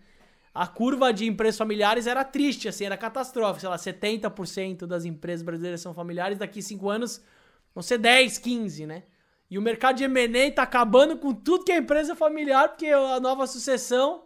A 0.54 0.68
curva 0.68 1.14
de 1.14 1.26
empresas 1.26 1.58
familiares 1.58 2.08
era 2.08 2.26
triste, 2.26 2.68
assim, 2.68 2.86
era 2.86 2.98
catastrófica. 2.98 3.60
Sei 3.60 3.70
lá, 3.70 3.78
70% 3.78 4.86
das 4.86 5.06
empresas 5.06 5.44
brasileiras 5.44 5.80
são 5.80 5.94
familiares, 5.94 6.40
daqui 6.40 6.62
5 6.62 6.90
anos 6.90 7.22
vão 7.74 7.82
ser 7.82 8.00
10, 8.00 8.40
15, 8.40 8.86
né? 8.86 9.04
E 9.50 9.58
o 9.58 9.62
mercado 9.62 9.98
de 9.98 10.04
M&A 10.04 10.52
tá 10.52 10.64
acabando 10.64 11.18
com 11.18 11.34
tudo 11.34 11.64
que 11.64 11.72
é 11.72 11.78
empresa 11.78 12.16
familiar, 12.16 12.70
porque 12.70 12.88
a 12.88 13.20
nova 13.20 13.48
sucessão 13.48 14.24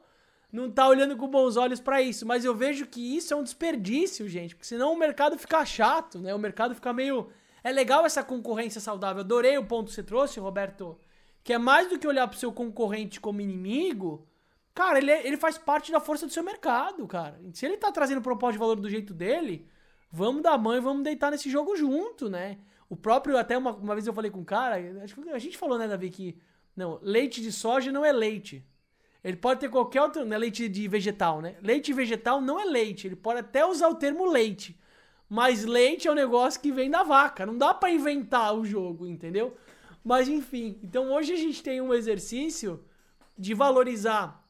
não 0.51 0.69
tá 0.69 0.87
olhando 0.87 1.15
com 1.15 1.27
bons 1.27 1.57
olhos 1.57 1.79
para 1.79 2.01
isso. 2.01 2.25
Mas 2.25 2.43
eu 2.43 2.55
vejo 2.55 2.87
que 2.87 3.15
isso 3.15 3.33
é 3.33 3.37
um 3.37 3.43
desperdício, 3.43 4.27
gente, 4.27 4.55
porque 4.55 4.67
senão 4.67 4.93
o 4.93 4.97
mercado 4.97 5.37
fica 5.37 5.63
chato, 5.65 6.19
né? 6.19 6.33
O 6.33 6.39
mercado 6.39 6.73
fica 6.73 6.91
meio 6.91 7.29
é 7.63 7.71
legal 7.71 8.05
essa 8.05 8.23
concorrência 8.23 8.81
saudável. 8.81 9.21
Adorei 9.21 9.57
o 9.57 9.65
ponto 9.65 9.89
que 9.89 9.93
você 9.93 10.03
trouxe, 10.03 10.39
Roberto. 10.39 10.97
Que 11.43 11.53
é 11.53 11.57
mais 11.57 11.89
do 11.89 11.97
que 11.97 12.07
olhar 12.07 12.27
pro 12.27 12.37
seu 12.37 12.51
concorrente 12.51 13.19
como 13.19 13.41
inimigo. 13.41 14.27
Cara, 14.73 14.97
ele, 14.97 15.11
é, 15.11 15.27
ele 15.27 15.37
faz 15.37 15.57
parte 15.57 15.91
da 15.91 15.99
força 15.99 16.25
do 16.25 16.31
seu 16.31 16.43
mercado, 16.43 17.05
cara. 17.07 17.39
Se 17.53 17.65
ele 17.65 17.77
tá 17.77 17.91
trazendo 17.91 18.21
proposta 18.21 18.53
de 18.53 18.59
valor 18.59 18.75
do 18.75 18.89
jeito 18.89 19.13
dele, 19.13 19.67
vamos 20.11 20.41
dar 20.41 20.57
mãe, 20.57 20.79
vamos 20.79 21.03
deitar 21.03 21.29
nesse 21.29 21.49
jogo 21.49 21.75
junto, 21.75 22.29
né? 22.29 22.57
O 22.91 22.95
próprio, 22.97 23.37
até 23.37 23.57
uma, 23.57 23.71
uma 23.71 23.95
vez 23.95 24.05
eu 24.05 24.13
falei 24.13 24.29
com 24.29 24.41
um 24.41 24.43
cara, 24.43 24.75
a 24.75 25.39
gente 25.39 25.57
falou, 25.57 25.77
né, 25.77 25.87
Davi, 25.87 26.09
que 26.09 26.37
não, 26.75 26.99
leite 27.01 27.39
de 27.39 27.49
soja 27.49 27.89
não 27.89 28.03
é 28.03 28.11
leite. 28.11 28.65
Ele 29.23 29.37
pode 29.37 29.61
ter 29.61 29.69
qualquer 29.69 30.01
outro, 30.01 30.25
não 30.25 30.35
é 30.35 30.37
leite 30.37 30.67
de 30.67 30.89
vegetal, 30.89 31.39
né? 31.39 31.55
Leite 31.61 31.93
vegetal 31.93 32.41
não 32.41 32.59
é 32.59 32.65
leite. 32.65 33.07
Ele 33.07 33.15
pode 33.15 33.39
até 33.39 33.65
usar 33.65 33.87
o 33.87 33.95
termo 33.95 34.29
leite. 34.29 34.77
Mas 35.29 35.63
leite 35.63 36.09
é 36.09 36.11
um 36.11 36.15
negócio 36.15 36.59
que 36.59 36.69
vem 36.69 36.91
da 36.91 37.01
vaca. 37.01 37.45
Não 37.45 37.57
dá 37.57 37.73
para 37.73 37.91
inventar 37.91 38.53
o 38.53 38.65
jogo, 38.65 39.07
entendeu? 39.07 39.55
Mas 40.03 40.27
enfim. 40.27 40.77
Então 40.83 41.13
hoje 41.13 41.31
a 41.31 41.37
gente 41.37 41.63
tem 41.63 41.79
um 41.79 41.93
exercício 41.93 42.83
de 43.37 43.53
valorizar 43.53 44.40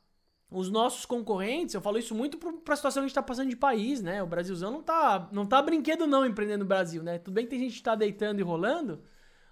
os 0.52 0.70
nossos 0.70 1.06
concorrentes. 1.06 1.74
Eu 1.74 1.82
falo 1.82 1.98
isso 1.98 2.14
muito 2.14 2.38
para 2.38 2.74
a 2.74 2.76
situação 2.76 3.02
que 3.02 3.06
a 3.06 3.08
gente 3.08 3.12
está 3.12 3.24
passando 3.24 3.50
de 3.50 3.56
país, 3.56 4.02
né? 4.02 4.22
O 4.22 4.28
Brasilzão 4.28 4.70
não 4.70 4.84
tá, 4.84 5.30
não 5.32 5.46
tá 5.46 5.62
brinquedo 5.62 6.06
não 6.06 6.26
empreendendo 6.26 6.66
no 6.66 6.68
Brasil, 6.68 7.02
né? 7.02 7.18
Tudo 7.18 7.34
bem 7.34 7.46
que 7.46 7.52
tem 7.52 7.60
gente 7.60 7.72
que 7.72 7.80
está 7.80 7.96
deitando 7.96 8.40
e 8.40 8.44
rolando, 8.44 9.02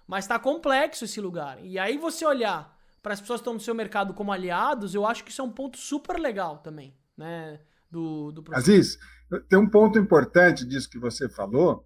mas 0.06 0.24
está 0.24 0.38
complexo 0.38 1.06
esse 1.06 1.20
lugar. 1.20 1.58
E 1.64 1.78
aí 1.78 1.96
você 1.96 2.26
olhar 2.26 2.76
para 3.02 3.14
as 3.14 3.20
pessoas 3.20 3.40
que 3.40 3.42
estão 3.42 3.54
no 3.54 3.60
seu 3.60 3.74
mercado 3.74 4.12
como 4.12 4.30
aliados, 4.30 4.94
eu 4.94 5.06
acho 5.06 5.24
que 5.24 5.30
isso 5.30 5.40
é 5.40 5.44
um 5.44 5.50
ponto 5.50 5.78
super 5.78 6.20
legal 6.20 6.58
também, 6.58 6.94
né? 7.16 7.58
Do, 7.90 8.30
do 8.30 8.44
Aziz, 8.54 8.98
tem 9.48 9.58
um 9.58 9.68
ponto 9.68 9.98
importante 9.98 10.64
disso 10.64 10.88
que 10.88 10.98
você 10.98 11.28
falou. 11.28 11.84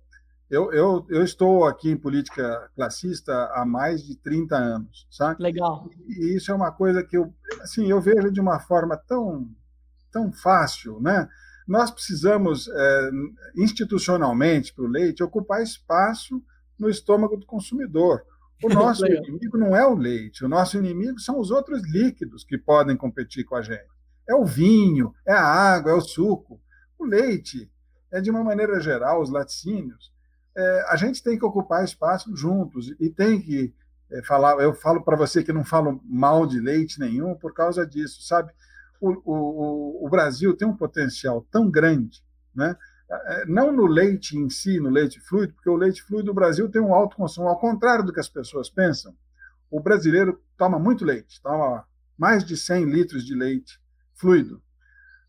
Eu, 0.50 0.70
eu, 0.72 1.06
eu 1.08 1.24
estou 1.24 1.64
aqui 1.64 1.90
em 1.90 1.96
política 1.96 2.70
classista 2.74 3.50
há 3.54 3.64
mais 3.64 4.02
de 4.02 4.16
30 4.16 4.56
anos, 4.56 5.06
sabe? 5.10 5.42
Legal. 5.42 5.88
E 6.06 6.36
isso 6.36 6.52
é 6.52 6.54
uma 6.54 6.70
coisa 6.70 7.02
que 7.02 7.16
eu, 7.16 7.32
assim, 7.64 7.90
eu 7.90 8.00
vejo 8.00 8.30
de 8.30 8.40
uma 8.40 8.60
forma 8.60 8.96
tão, 8.96 9.48
tão 10.12 10.32
fácil, 10.32 11.00
né? 11.00 11.28
Nós 11.66 11.90
precisamos, 11.90 12.68
é, 12.68 13.10
institucionalmente, 13.56 14.74
para 14.74 14.84
o 14.84 14.88
leite, 14.88 15.22
ocupar 15.22 15.62
espaço 15.62 16.42
no 16.78 16.90
estômago 16.90 17.36
do 17.38 17.46
consumidor. 17.46 18.22
O 18.62 18.68
nosso 18.68 19.06
inimigo 19.06 19.56
não 19.56 19.74
é 19.74 19.86
o 19.86 19.94
leite, 19.94 20.44
o 20.44 20.48
nosso 20.48 20.76
inimigo 20.76 21.18
são 21.18 21.40
os 21.40 21.50
outros 21.50 21.82
líquidos 21.90 22.44
que 22.44 22.58
podem 22.58 22.96
competir 22.96 23.44
com 23.44 23.56
a 23.56 23.62
gente. 23.62 23.88
É 24.28 24.34
o 24.34 24.44
vinho, 24.44 25.14
é 25.26 25.32
a 25.32 25.42
água, 25.42 25.92
é 25.92 25.94
o 25.94 26.00
suco. 26.00 26.60
O 26.98 27.04
leite, 27.04 27.70
é 28.12 28.20
de 28.20 28.30
uma 28.30 28.44
maneira 28.44 28.78
geral, 28.78 29.22
os 29.22 29.30
laticínios, 29.30 30.12
é, 30.56 30.84
a 30.88 30.96
gente 30.96 31.22
tem 31.22 31.38
que 31.38 31.44
ocupar 31.44 31.82
espaço 31.82 32.34
juntos 32.36 32.94
e 33.00 33.10
tem 33.10 33.40
que 33.40 33.74
é, 34.11 34.22
falar. 34.22 34.62
Eu 34.62 34.74
falo 34.74 35.02
para 35.02 35.16
você 35.16 35.42
que 35.42 35.52
não 35.52 35.64
falo 35.64 36.00
mal 36.05 36.46
de 36.46 36.61
leite 36.61 36.98
nenhum 37.00 37.34
por 37.34 37.52
causa 37.52 37.86
disso, 37.86 38.22
sabe? 38.22 38.52
O, 39.00 39.11
o, 39.24 40.07
o 40.07 40.09
Brasil 40.09 40.57
tem 40.57 40.66
um 40.66 40.76
potencial 40.76 41.46
tão 41.50 41.70
grande, 41.70 42.22
né? 42.55 42.76
É, 43.11 43.46
não 43.46 43.70
no 43.70 43.86
leite 43.86 44.36
em 44.36 44.48
si, 44.48 44.80
no 44.80 44.88
leite 44.88 45.20
fluido, 45.20 45.52
porque 45.55 45.68
o 45.68 45.76
leite 45.76 46.02
fluido 46.02 46.26
do 46.26 46.34
Brasil 46.34 46.68
tem 46.70 46.80
um 46.80 46.94
alto 46.94 47.16
consumo, 47.16 47.48
ao 47.48 47.59
contrário 47.59 48.05
do 48.05 48.12
que 48.12 48.20
as 48.20 48.28
pessoas 48.28 48.70
pensam. 48.70 49.14
O 49.70 49.80
brasileiro 49.80 50.42
toma 50.57 50.78
muito 50.78 51.05
leite, 51.05 51.40
toma 51.42 51.84
mais 52.16 52.44
de 52.44 52.57
100 52.57 52.84
litros 52.86 53.24
de 53.24 53.34
leite 53.34 53.78
fluido. 54.14 54.62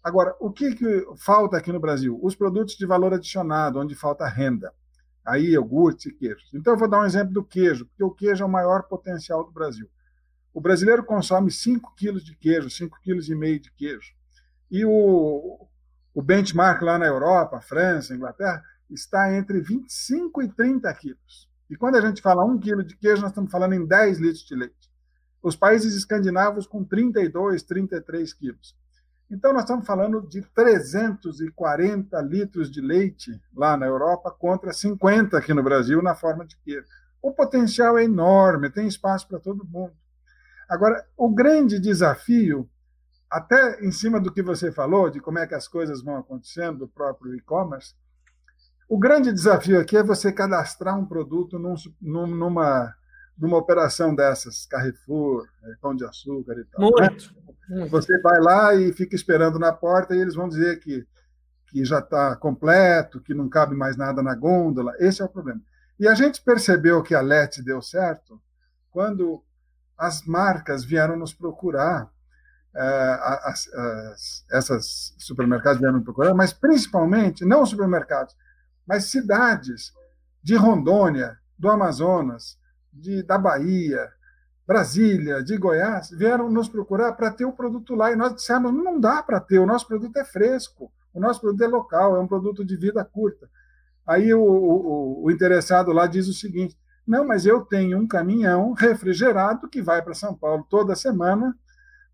Agora, 0.04 0.36
o 0.40 0.52
que, 0.52 0.76
que 0.76 1.08
falta 1.18 1.58
aqui 1.58 1.72
no 1.72 1.80
Brasil? 1.80 2.20
Os 2.22 2.36
produtos 2.36 2.76
de 2.76 2.86
valor 2.86 3.14
adicionado, 3.14 3.80
onde 3.80 3.96
falta 3.96 4.28
renda. 4.28 4.72
Aí, 5.26 5.52
iogurte 5.52 6.10
e 6.10 6.14
queijos. 6.14 6.54
Então, 6.54 6.74
eu 6.74 6.80
vou 6.80 6.88
dar 6.88 7.00
um 7.00 7.06
exemplo 7.06 7.34
do 7.34 7.44
queijo, 7.44 7.86
porque 7.86 8.04
o 8.04 8.12
queijo 8.12 8.44
é 8.44 8.46
o 8.46 8.50
maior 8.50 8.84
potencial 8.84 9.44
do 9.44 9.52
Brasil. 9.52 9.90
O 10.54 10.62
brasileiro 10.62 11.04
consome 11.04 11.52
5 11.52 11.94
quilos 11.96 12.24
de 12.24 12.36
queijo, 12.36 12.70
5,5 12.70 12.90
kg 13.04 13.60
de 13.60 13.72
queijo. 13.72 14.14
E 14.72 14.86
o, 14.86 15.68
o 16.14 16.22
benchmark 16.22 16.82
lá 16.82 16.98
na 16.98 17.06
Europa, 17.06 17.60
França, 17.60 18.16
Inglaterra, 18.16 18.64
está 18.90 19.36
entre 19.36 19.60
25 19.60 20.44
e 20.44 20.48
30 20.48 20.94
quilos. 20.94 21.50
E 21.70 21.76
quando 21.76 21.96
a 21.96 22.02
gente 22.02 22.22
fala 22.22 22.46
1 22.46 22.60
quilo 22.60 22.84
de 22.84 22.96
queijo, 22.96 23.22
nós 23.22 23.32
estamos 23.32 23.52
falando 23.52 23.74
em 23.74 23.86
10 23.86 24.20
litros 24.20 24.46
de 24.46 24.56
leite. 24.56 24.92
Os 25.42 25.56
países 25.56 25.96
escandinavos 25.96 26.66
com 26.66 26.84
32, 26.84 27.64
33 27.64 28.34
quilos. 28.34 28.76
Então, 29.30 29.52
nós 29.54 29.64
estamos 29.64 29.86
falando 29.86 30.22
de 30.22 30.42
340 30.42 32.22
litros 32.22 32.70
de 32.70 32.80
leite 32.80 33.42
lá 33.56 33.76
na 33.76 33.86
Europa 33.86 34.32
contra 34.32 34.72
50 34.72 35.38
aqui 35.38 35.54
no 35.54 35.64
Brasil 35.64 36.02
na 36.02 36.14
forma 36.14 36.46
de 36.46 36.56
queijo. 36.58 36.86
O 37.22 37.32
potencial 37.32 37.98
é 37.98 38.04
enorme, 38.04 38.70
tem 38.70 38.88
espaço 38.88 39.28
para 39.28 39.40
todo 39.40 39.66
mundo. 39.66 39.94
Agora, 40.70 41.04
o 41.18 41.30
grande 41.30 41.80
desafio 41.80 42.70
até 43.30 43.84
em 43.84 43.92
cima 43.92 44.20
do 44.20 44.32
que 44.32 44.42
você 44.42 44.72
falou, 44.72 45.10
de 45.10 45.20
como 45.20 45.40
é 45.40 45.48
que 45.48 45.56
as 45.56 45.68
coisas 45.68 46.02
vão 46.02 46.18
acontecendo, 46.18 46.80
do 46.80 46.88
próprio 46.88 47.36
e-commerce, 47.36 47.94
o 48.88 48.98
grande 48.98 49.32
desafio 49.32 49.80
aqui 49.80 49.98
é 49.98 50.04
você 50.04 50.32
cadastrar 50.32 50.98
um 50.98 51.06
produto 51.06 51.58
num, 51.58 51.76
numa, 52.28 52.96
numa 53.38 53.58
operação 53.58 54.16
dessas, 54.16 54.66
Carrefour, 54.68 55.48
é, 55.64 55.76
Pão 55.82 55.96
de 55.96 56.06
Açúcar 56.06 56.54
e 56.54 56.66
tal. 56.66 56.82
Muito. 56.82 57.34
Né? 57.34 57.45
Você 57.90 58.20
vai 58.20 58.40
lá 58.40 58.76
e 58.76 58.94
fica 58.94 59.16
esperando 59.16 59.58
na 59.58 59.74
porta 59.74 60.16
e 60.16 60.20
eles 60.20 60.36
vão 60.36 60.48
dizer 60.48 60.80
que, 60.80 61.06
que 61.68 61.84
já 61.84 62.00
está 62.00 62.36
completo, 62.36 63.22
que 63.22 63.34
não 63.34 63.50
cabe 63.50 63.76
mais 63.76 63.98
nada 63.98 64.22
na 64.22 64.36
gôndola. 64.36 64.94
Esse 65.00 65.22
é 65.22 65.26
o 65.26 65.30
problema. 65.30 65.62
E 66.00 66.08
a 66.08 66.14
gente 66.14 66.42
percebeu 66.42 67.02
que 67.02 67.16
a 67.16 67.22
LET 67.22 67.62
deu 67.64 67.82
certo 67.82 68.42
quando 68.92 69.44
as 69.98 70.26
marcas 70.26 70.84
vieram 70.84 71.16
nos 71.16 71.34
procurar 71.34 72.10
eh, 72.76 73.20
as, 73.44 73.68
as, 73.74 74.46
essas 74.52 75.16
supermercados 75.18 75.80
vieram 75.80 76.04
procurar, 76.04 76.34
mas 76.34 76.52
principalmente, 76.52 77.46
não 77.46 77.66
supermercados, 77.66 78.36
mas 78.86 79.06
cidades 79.06 79.94
de 80.44 80.56
Rondônia, 80.56 81.38
do 81.58 81.70
Amazonas, 81.70 82.60
de, 82.92 83.24
da 83.24 83.38
Bahia, 83.38 84.10
Brasília, 84.68 85.44
de 85.44 85.58
Goiás, 85.58 86.10
vieram 86.10 86.50
nos 86.50 86.68
procurar 86.68 87.14
para 87.14 87.32
ter 87.32 87.46
o 87.46 87.54
produto 87.54 87.94
lá. 87.94 88.12
E 88.12 88.16
nós 88.16 88.36
dissemos: 88.36 88.74
não 88.74 89.00
dá 89.00 89.22
para 89.22 89.40
ter, 89.40 89.60
o 89.60 89.66
nosso 89.66 89.88
produto 89.88 90.18
é 90.18 90.26
fresco, 90.26 90.92
o 91.14 91.20
nosso 91.20 91.42
produto 91.42 91.62
é 91.64 91.68
local, 91.68 92.16
é 92.16 92.20
um 92.20 92.28
produto 92.28 92.66
de 92.66 92.76
vida 92.76 93.04
curta. 93.06 93.50
Aí 94.08 94.34
o, 94.34 94.42
o, 94.42 95.24
o 95.26 95.32
interessado 95.32 95.92
lá 95.92 96.08
diz 96.08 96.28
o 96.28 96.34
seguinte: 96.34 96.78
não, 97.06 97.26
mas 97.26 97.46
eu 97.46 97.62
tenho 97.62 97.98
um 97.98 98.08
caminhão 98.08 98.74
refrigerado 98.74 99.70
que 99.70 99.82
vai 99.82 100.02
para 100.02 100.14
São 100.14 100.36
Paulo 100.36 100.66
toda 100.70 100.96
semana 100.96 101.56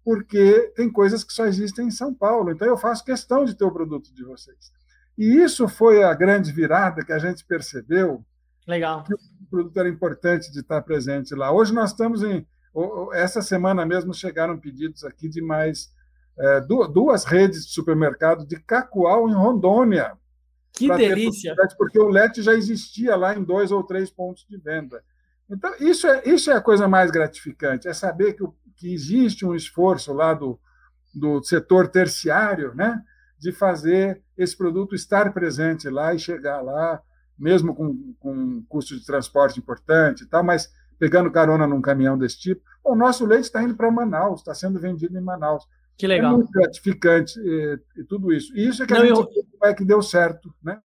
porque 0.03 0.71
tem 0.75 0.91
coisas 0.91 1.23
que 1.23 1.33
só 1.33 1.45
existem 1.45 1.87
em 1.87 1.91
São 1.91 2.13
Paulo. 2.13 2.51
Então 2.51 2.67
eu 2.67 2.77
faço 2.77 3.05
questão 3.05 3.45
de 3.45 3.55
ter 3.55 3.63
o 3.63 3.71
produto 3.71 4.13
de 4.13 4.23
vocês. 4.23 4.71
E 5.17 5.37
isso 5.41 5.67
foi 5.67 6.03
a 6.03 6.13
grande 6.13 6.51
virada 6.51 7.03
que 7.03 7.13
a 7.13 7.19
gente 7.19 7.45
percebeu. 7.45 8.25
Legal. 8.67 9.03
O 9.41 9.49
produto 9.49 9.77
era 9.77 9.89
importante 9.89 10.51
de 10.51 10.59
estar 10.59 10.81
presente 10.81 11.35
lá. 11.35 11.51
Hoje 11.51 11.73
nós 11.73 11.91
estamos 11.91 12.23
em. 12.23 12.45
Essa 13.13 13.41
semana 13.41 13.85
mesmo 13.85 14.13
chegaram 14.13 14.57
pedidos 14.57 15.03
aqui 15.03 15.27
de 15.27 15.41
mais 15.41 15.91
é, 16.39 16.61
duas 16.61 17.25
redes 17.25 17.65
de 17.65 17.73
supermercado 17.73 18.45
de 18.45 18.57
Cacoal 18.61 19.29
em 19.29 19.33
Rondônia. 19.33 20.17
Que 20.71 20.87
delícia! 20.87 21.53
Porque 21.77 21.99
o 21.99 22.07
LET 22.07 22.41
já 22.41 22.53
existia 22.53 23.15
lá 23.17 23.35
em 23.35 23.43
dois 23.43 23.71
ou 23.71 23.83
três 23.83 24.09
pontos 24.09 24.45
de 24.49 24.57
venda. 24.57 25.03
Então, 25.49 25.73
isso 25.81 26.07
é, 26.07 26.21
isso 26.25 26.49
é 26.49 26.53
a 26.53 26.61
coisa 26.61 26.87
mais 26.87 27.11
gratificante, 27.11 27.89
é 27.89 27.93
saber 27.93 28.33
que 28.33 28.43
que 28.81 28.91
existe 28.91 29.45
um 29.45 29.53
esforço 29.53 30.11
lá 30.11 30.33
do, 30.33 30.59
do 31.13 31.43
setor 31.43 31.87
terciário, 31.87 32.73
né, 32.73 32.99
de 33.37 33.51
fazer 33.51 34.23
esse 34.35 34.57
produto 34.57 34.95
estar 34.95 35.31
presente 35.31 35.87
lá 35.87 36.15
e 36.15 36.19
chegar 36.19 36.61
lá, 36.61 36.99
mesmo 37.37 37.75
com, 37.75 38.13
com 38.19 38.33
um 38.33 38.63
custo 38.67 38.97
de 38.97 39.05
transporte 39.05 39.59
importante 39.59 40.23
e 40.23 40.27
tal, 40.27 40.43
mas 40.43 40.71
pegando 40.99 41.31
carona 41.31 41.65
num 41.65 41.81
caminhão 41.81 42.17
desse 42.17 42.39
tipo. 42.39 42.61
O 42.83 42.95
nosso 42.95 43.25
leite 43.25 43.45
está 43.45 43.63
indo 43.63 43.75
para 43.75 43.89
Manaus, 43.89 44.41
está 44.41 44.53
sendo 44.53 44.79
vendido 44.79 45.17
em 45.17 45.21
Manaus. 45.21 45.67
Que 45.97 46.07
legal. 46.07 46.33
É 46.33 46.35
muito 46.37 46.51
gratificante 46.51 47.39
e, 47.39 47.79
e 47.97 48.03
tudo 48.03 48.31
isso. 48.31 48.55
E 48.55 48.67
isso 48.67 48.83
é 48.83 48.87
que 48.87 48.93
Não, 48.93 49.01
a 49.01 49.05
gente 49.05 49.19
eu... 49.19 49.29
é 49.63 49.73
que 49.73 49.83
deu 49.83 50.01
certo, 50.01 50.53
né? 50.63 50.79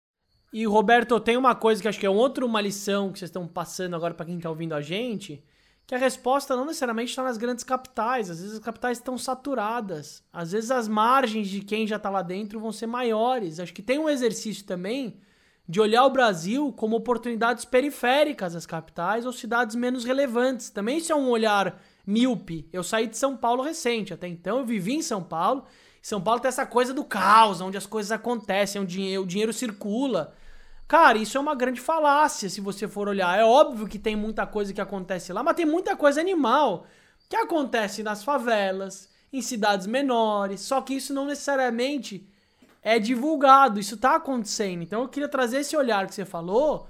E 0.52 0.66
Roberto, 0.66 1.20
tem 1.20 1.36
uma 1.36 1.54
coisa 1.54 1.82
que 1.82 1.88
acho 1.88 2.00
que 2.00 2.06
é 2.06 2.10
outra 2.10 2.46
uma 2.46 2.60
lição 2.60 3.12
que 3.12 3.18
vocês 3.18 3.28
estão 3.28 3.46
passando 3.46 3.94
agora 3.94 4.14
para 4.14 4.24
quem 4.24 4.36
está 4.36 4.48
ouvindo 4.48 4.74
a 4.74 4.80
gente, 4.80 5.44
que 5.86 5.94
a 5.94 5.98
resposta 5.98 6.56
não 6.56 6.64
necessariamente 6.64 7.10
está 7.10 7.22
nas 7.22 7.36
grandes 7.36 7.62
capitais. 7.62 8.30
Às 8.30 8.40
vezes 8.40 8.54
as 8.54 8.60
capitais 8.60 8.96
estão 8.96 9.18
saturadas. 9.18 10.24
Às 10.32 10.52
vezes 10.52 10.70
as 10.70 10.88
margens 10.88 11.48
de 11.48 11.60
quem 11.60 11.86
já 11.86 11.96
está 11.96 12.08
lá 12.08 12.22
dentro 12.22 12.58
vão 12.58 12.72
ser 12.72 12.86
maiores. 12.86 13.60
Acho 13.60 13.74
que 13.74 13.82
tem 13.82 13.98
um 13.98 14.08
exercício 14.08 14.64
também 14.64 15.20
de 15.68 15.80
olhar 15.80 16.04
o 16.04 16.10
Brasil 16.10 16.72
como 16.72 16.96
oportunidades 16.96 17.64
periféricas 17.64 18.54
às 18.54 18.66
capitais 18.66 19.26
ou 19.26 19.32
cidades 19.32 19.74
menos 19.74 20.04
relevantes. 20.04 20.70
Também 20.70 20.98
isso 20.98 21.12
é 21.12 21.16
um 21.16 21.28
olhar 21.28 21.80
míope. 22.06 22.68
Eu 22.72 22.84
saí 22.84 23.06
de 23.06 23.16
São 23.16 23.36
Paulo 23.36 23.62
recente, 23.62 24.14
até 24.14 24.28
então 24.28 24.58
eu 24.58 24.64
vivi 24.64 24.94
em 24.94 25.02
São 25.02 25.22
Paulo. 25.22 25.64
São 26.00 26.20
Paulo 26.20 26.40
tem 26.40 26.48
essa 26.48 26.64
coisa 26.64 26.94
do 26.94 27.04
caos, 27.04 27.60
onde 27.60 27.76
as 27.76 27.86
coisas 27.86 28.12
acontecem, 28.12 28.80
onde 28.80 29.18
o 29.18 29.26
dinheiro 29.26 29.52
circula. 29.52 30.32
Cara, 30.86 31.18
isso 31.18 31.36
é 31.36 31.40
uma 31.40 31.56
grande 31.56 31.80
falácia 31.80 32.48
se 32.48 32.60
você 32.60 32.86
for 32.86 33.08
olhar. 33.08 33.36
É 33.36 33.44
óbvio 33.44 33.88
que 33.88 33.98
tem 33.98 34.14
muita 34.14 34.46
coisa 34.46 34.72
que 34.72 34.80
acontece 34.80 35.32
lá, 35.32 35.42
mas 35.42 35.56
tem 35.56 35.66
muita 35.66 35.96
coisa 35.96 36.20
animal 36.20 36.86
que 37.28 37.34
acontece 37.34 38.04
nas 38.04 38.22
favelas, 38.22 39.08
em 39.32 39.42
cidades 39.42 39.88
menores. 39.88 40.60
Só 40.60 40.80
que 40.80 40.94
isso 40.94 41.12
não 41.12 41.26
necessariamente 41.26 42.24
é 42.86 43.00
divulgado, 43.00 43.80
isso 43.80 43.96
tá 43.96 44.14
acontecendo. 44.14 44.80
Então 44.80 45.02
eu 45.02 45.08
queria 45.08 45.28
trazer 45.28 45.58
esse 45.58 45.76
olhar 45.76 46.06
que 46.06 46.14
você 46.14 46.24
falou, 46.24 46.86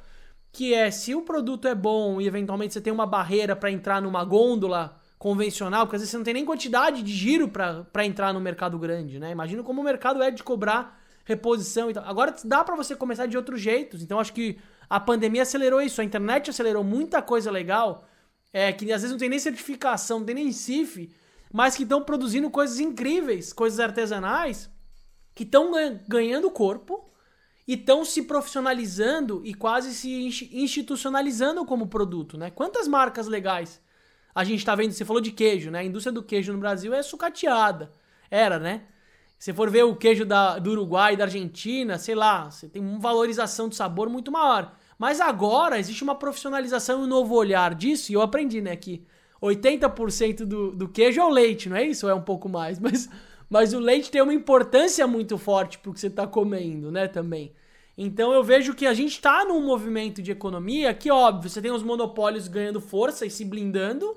que 0.52 0.74
é 0.74 0.90
se 0.90 1.14
o 1.14 1.22
produto 1.22 1.66
é 1.66 1.74
bom 1.74 2.20
e 2.20 2.26
eventualmente 2.26 2.74
você 2.74 2.82
tem 2.82 2.92
uma 2.92 3.06
barreira 3.06 3.56
para 3.56 3.70
entrar 3.70 4.02
numa 4.02 4.22
gôndola 4.22 5.00
convencional, 5.18 5.86
porque 5.86 5.96
às 5.96 6.02
vezes 6.02 6.10
você 6.10 6.18
não 6.18 6.24
tem 6.24 6.34
nem 6.34 6.44
quantidade 6.44 7.02
de 7.02 7.10
giro 7.10 7.48
para 7.48 8.04
entrar 8.04 8.34
no 8.34 8.40
mercado 8.40 8.78
grande, 8.78 9.18
né? 9.18 9.30
Imagina 9.30 9.62
como 9.62 9.80
o 9.80 9.84
mercado 9.84 10.22
é 10.22 10.30
de 10.30 10.42
cobrar 10.42 11.00
reposição 11.24 11.88
e 11.88 11.94
tal. 11.94 12.04
Agora 12.04 12.36
dá 12.44 12.62
para 12.62 12.76
você 12.76 12.94
começar 12.94 13.24
de 13.24 13.34
outros 13.38 13.58
jeitos. 13.58 14.02
Então 14.02 14.20
acho 14.20 14.34
que 14.34 14.58
a 14.90 15.00
pandemia 15.00 15.44
acelerou 15.44 15.80
isso, 15.80 16.02
a 16.02 16.04
internet 16.04 16.50
acelerou 16.50 16.84
muita 16.84 17.22
coisa 17.22 17.50
legal, 17.50 18.06
é 18.52 18.70
que 18.70 18.84
às 18.92 19.00
vezes 19.00 19.12
não 19.12 19.18
tem 19.18 19.30
nem 19.30 19.38
certificação, 19.38 20.18
não 20.18 20.26
tem 20.26 20.34
nem 20.34 20.52
CIF, 20.52 21.10
mas 21.50 21.74
que 21.74 21.84
estão 21.84 22.02
produzindo 22.04 22.50
coisas 22.50 22.80
incríveis, 22.80 23.50
coisas 23.50 23.80
artesanais, 23.80 24.70
que 25.36 25.42
estão 25.42 25.70
ganhando 26.08 26.50
corpo 26.50 27.04
e 27.68 27.74
estão 27.74 28.06
se 28.06 28.22
profissionalizando 28.22 29.42
e 29.44 29.52
quase 29.52 29.94
se 29.94 30.48
institucionalizando 30.50 31.62
como 31.66 31.88
produto, 31.88 32.38
né? 32.38 32.50
Quantas 32.50 32.88
marcas 32.88 33.26
legais 33.26 33.78
a 34.34 34.42
gente 34.44 34.60
está 34.60 34.74
vendo? 34.74 34.92
Você 34.92 35.04
falou 35.04 35.20
de 35.20 35.30
queijo, 35.30 35.70
né? 35.70 35.80
A 35.80 35.84
indústria 35.84 36.12
do 36.12 36.22
queijo 36.22 36.54
no 36.54 36.58
Brasil 36.58 36.94
é 36.94 37.02
sucateada. 37.02 37.92
Era, 38.30 38.58
né? 38.58 38.84
Se 39.38 39.52
for 39.52 39.68
ver 39.68 39.84
o 39.84 39.94
queijo 39.94 40.24
da, 40.24 40.58
do 40.58 40.70
Uruguai 40.70 41.18
da 41.18 41.24
Argentina, 41.24 41.98
sei 41.98 42.14
lá, 42.14 42.50
você 42.50 42.66
tem 42.66 42.80
uma 42.80 42.98
valorização 42.98 43.68
do 43.68 43.74
sabor 43.74 44.08
muito 44.08 44.32
maior. 44.32 44.74
Mas 44.98 45.20
agora 45.20 45.78
existe 45.78 46.02
uma 46.02 46.14
profissionalização 46.14 47.02
e 47.02 47.04
um 47.04 47.06
novo 47.06 47.34
olhar 47.34 47.74
disso, 47.74 48.10
e 48.10 48.14
eu 48.14 48.22
aprendi, 48.22 48.62
né, 48.62 48.74
que 48.74 49.06
80% 49.42 50.46
do, 50.46 50.72
do 50.72 50.88
queijo 50.88 51.20
é 51.20 51.24
o 51.24 51.28
leite, 51.28 51.68
não 51.68 51.76
é 51.76 51.84
isso? 51.84 52.06
Ou 52.06 52.12
é 52.12 52.14
um 52.14 52.22
pouco 52.22 52.48
mais? 52.48 52.78
Mas, 52.80 53.06
mas 53.48 53.72
o 53.72 53.78
leite 53.78 54.10
tem 54.10 54.22
uma 54.22 54.34
importância 54.34 55.06
muito 55.06 55.38
forte 55.38 55.78
pro 55.78 55.92
que 55.92 56.00
você 56.00 56.08
está 56.08 56.26
comendo, 56.26 56.90
né? 56.90 57.06
Também. 57.08 57.52
Então 57.96 58.32
eu 58.32 58.44
vejo 58.44 58.74
que 58.74 58.86
a 58.86 58.92
gente 58.92 59.12
está 59.12 59.44
num 59.44 59.64
movimento 59.64 60.20
de 60.20 60.30
economia 60.30 60.92
que, 60.92 61.10
óbvio, 61.10 61.48
você 61.48 61.62
tem 61.62 61.70
os 61.70 61.82
monopólios 61.82 62.46
ganhando 62.46 62.80
força 62.80 63.24
e 63.24 63.30
se 63.30 63.44
blindando, 63.44 64.16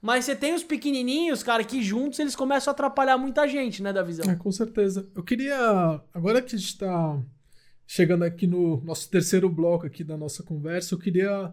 mas 0.00 0.24
você 0.24 0.34
tem 0.34 0.54
os 0.54 0.62
pequenininhos, 0.62 1.42
cara, 1.42 1.62
que 1.62 1.82
juntos 1.82 2.18
eles 2.20 2.34
começam 2.34 2.70
a 2.70 2.72
atrapalhar 2.72 3.18
muita 3.18 3.46
gente, 3.46 3.82
né, 3.82 3.92
da 3.92 4.02
visão. 4.02 4.30
É, 4.30 4.36
com 4.36 4.50
certeza. 4.50 5.06
Eu 5.14 5.22
queria, 5.22 6.00
agora 6.14 6.40
que 6.40 6.54
a 6.54 6.58
gente 6.58 6.68
está 6.68 7.20
chegando 7.86 8.22
aqui 8.22 8.46
no 8.46 8.80
nosso 8.82 9.10
terceiro 9.10 9.48
bloco 9.50 9.86
aqui 9.86 10.04
da 10.04 10.16
nossa 10.16 10.42
conversa, 10.42 10.94
eu 10.94 10.98
queria 10.98 11.52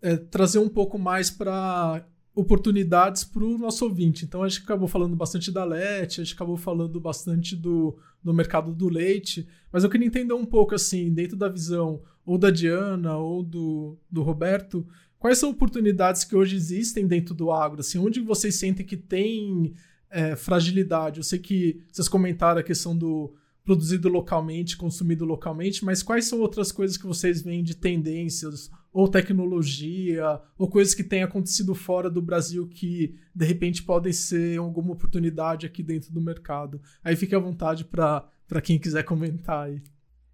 é, 0.00 0.16
trazer 0.16 0.58
um 0.58 0.68
pouco 0.68 0.98
mais 0.98 1.30
para 1.30 2.04
oportunidades 2.34 3.24
para 3.24 3.44
o 3.44 3.58
nosso 3.58 3.84
ouvinte. 3.84 4.24
Então 4.24 4.42
a 4.42 4.48
gente 4.48 4.62
acabou 4.62 4.88
falando 4.88 5.16
bastante 5.16 5.50
da 5.50 5.64
LET, 5.64 6.20
a 6.20 6.24
gente 6.24 6.34
acabou 6.34 6.56
falando 6.56 7.00
bastante 7.00 7.56
do, 7.56 7.98
do 8.22 8.32
mercado 8.32 8.72
do 8.72 8.88
leite, 8.88 9.46
mas 9.72 9.84
eu 9.84 9.90
queria 9.90 10.06
entender 10.06 10.34
um 10.34 10.44
pouco 10.44 10.74
assim, 10.74 11.12
dentro 11.12 11.36
da 11.36 11.48
visão 11.48 12.02
ou 12.24 12.38
da 12.38 12.50
Diana 12.50 13.16
ou 13.16 13.42
do, 13.42 13.98
do 14.10 14.22
Roberto, 14.22 14.86
quais 15.18 15.38
são 15.38 15.50
oportunidades 15.50 16.24
que 16.24 16.36
hoje 16.36 16.54
existem 16.54 17.06
dentro 17.06 17.34
do 17.34 17.50
agro? 17.50 17.80
Assim, 17.80 17.98
onde 17.98 18.20
vocês 18.20 18.54
sentem 18.54 18.86
que 18.86 18.96
tem 18.96 19.74
é, 20.08 20.36
fragilidade? 20.36 21.18
Eu 21.18 21.24
sei 21.24 21.38
que 21.38 21.82
vocês 21.90 22.08
comentaram 22.08 22.60
a 22.60 22.64
questão 22.64 22.96
do 22.96 23.34
produzido 23.64 24.08
localmente, 24.08 24.76
consumido 24.76 25.24
localmente, 25.24 25.84
mas 25.84 26.02
quais 26.02 26.24
são 26.24 26.40
outras 26.40 26.72
coisas 26.72 26.96
que 26.96 27.06
vocês 27.06 27.42
veem 27.42 27.62
de 27.62 27.76
tendências 27.76 28.70
ou 28.92 29.08
tecnologia, 29.08 30.40
ou 30.58 30.68
coisas 30.68 30.94
que 30.94 31.04
têm 31.04 31.22
acontecido 31.22 31.74
fora 31.74 32.10
do 32.10 32.20
Brasil 32.20 32.66
que 32.68 33.14
de 33.34 33.44
repente 33.44 33.82
podem 33.82 34.12
ser 34.12 34.58
alguma 34.58 34.92
oportunidade 34.92 35.66
aqui 35.66 35.82
dentro 35.82 36.12
do 36.12 36.20
mercado. 36.20 36.80
Aí 37.02 37.14
fique 37.14 37.34
à 37.34 37.38
vontade 37.38 37.84
para 37.84 38.60
quem 38.62 38.78
quiser 38.78 39.04
comentar 39.04 39.66
aí. 39.66 39.82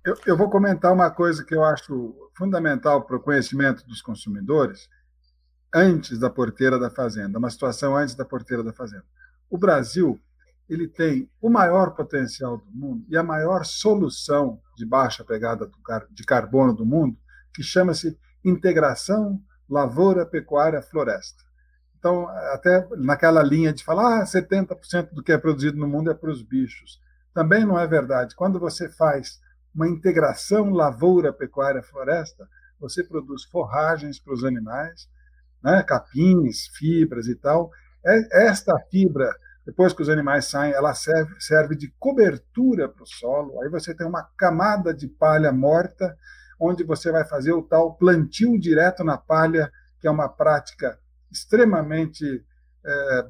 Eu, 0.05 0.15
eu 0.27 0.37
vou 0.37 0.49
comentar 0.49 0.93
uma 0.93 1.11
coisa 1.11 1.45
que 1.45 1.55
eu 1.55 1.65
acho 1.65 2.15
fundamental 2.37 3.05
para 3.05 3.17
o 3.17 3.21
conhecimento 3.21 3.87
dos 3.87 4.01
consumidores 4.01 4.89
antes 5.75 6.19
da 6.19 6.31
porteira 6.31 6.79
da 6.79 6.89
fazenda, 6.89 7.39
uma 7.39 7.51
situação 7.51 7.97
antes 7.97 8.15
da 8.15 8.25
porteira 8.25 8.63
da 8.63 8.73
fazenda. 8.73 9.05
O 9.51 9.59
Brasil 9.59 10.19
ele 10.69 10.89
tem 10.89 11.31
o 11.41 11.49
maior 11.49 11.95
potencial 11.95 12.59
do 12.59 12.71
mundo 12.71 13.05
e 13.09 13.17
a 13.17 13.23
maior 13.23 13.65
solução 13.65 14.61
de 14.77 14.85
baixa 14.85 15.25
pegada 15.25 15.71
de 16.11 16.25
carbono 16.25 16.75
do 16.75 16.85
mundo, 16.85 17.17
que 17.55 17.63
chama-se 17.63 18.19
integração 18.49 19.41
lavoura, 19.69 20.25
pecuária, 20.25 20.81
floresta. 20.81 21.45
Então, 21.99 22.29
até 22.29 22.87
naquela 22.97 23.43
linha 23.43 23.73
de 23.73 23.85
falar 23.85 24.23
ah, 24.23 24.25
70% 24.25 25.11
do 25.13 25.23
que 25.23 25.33
é 25.33 25.39
produzido 25.39 25.77
no 25.77 25.89
mundo 25.89 26.11
é 26.11 26.15
para 26.15 26.31
os 26.31 26.43
bichos. 26.43 27.01
Também 27.35 27.65
não 27.65 27.79
é 27.79 27.87
verdade. 27.87 28.35
Quando 28.35 28.61
você 28.61 28.89
faz 28.89 29.41
uma 29.75 29.89
integração 29.89 30.71
lavoura, 30.71 31.33
pecuária, 31.33 31.83
floresta, 31.83 32.49
você 32.79 33.03
produz 33.03 33.45
forragens 33.45 34.19
para 34.19 34.33
os 34.33 34.45
animais, 34.45 35.09
né, 35.63 35.83
capins, 35.83 36.69
fibras 36.77 37.27
e 37.27 37.35
tal. 37.35 37.71
É, 38.05 38.47
esta 38.47 38.73
fibra, 38.91 39.31
depois 39.65 39.93
que 39.93 40.03
os 40.03 40.09
animais 40.09 40.45
saem, 40.47 40.73
ela 40.73 40.95
serve, 40.95 41.35
serve 41.41 41.75
de 41.75 41.93
cobertura 41.99 42.89
para 42.89 43.03
o 43.03 43.07
solo. 43.07 43.61
Aí 43.63 43.69
você 43.69 43.95
tem 43.95 44.07
uma 44.07 44.23
camada 44.37 44.95
de 44.95 45.09
palha 45.09 45.51
morta 45.51 46.17
onde 46.59 46.85
você 46.85 47.11
vai 47.11 47.25
fazer 47.25 47.53
o 47.53 47.63
tal 47.63 47.95
plantio 47.95 48.59
direto 48.59 49.05
na 49.05 49.17
palha, 49.17 49.71
que 50.01 50.07
é 50.07 50.11
uma 50.11 50.29
prática 50.29 50.99
extremamente 51.31 52.45
é, 52.85 53.29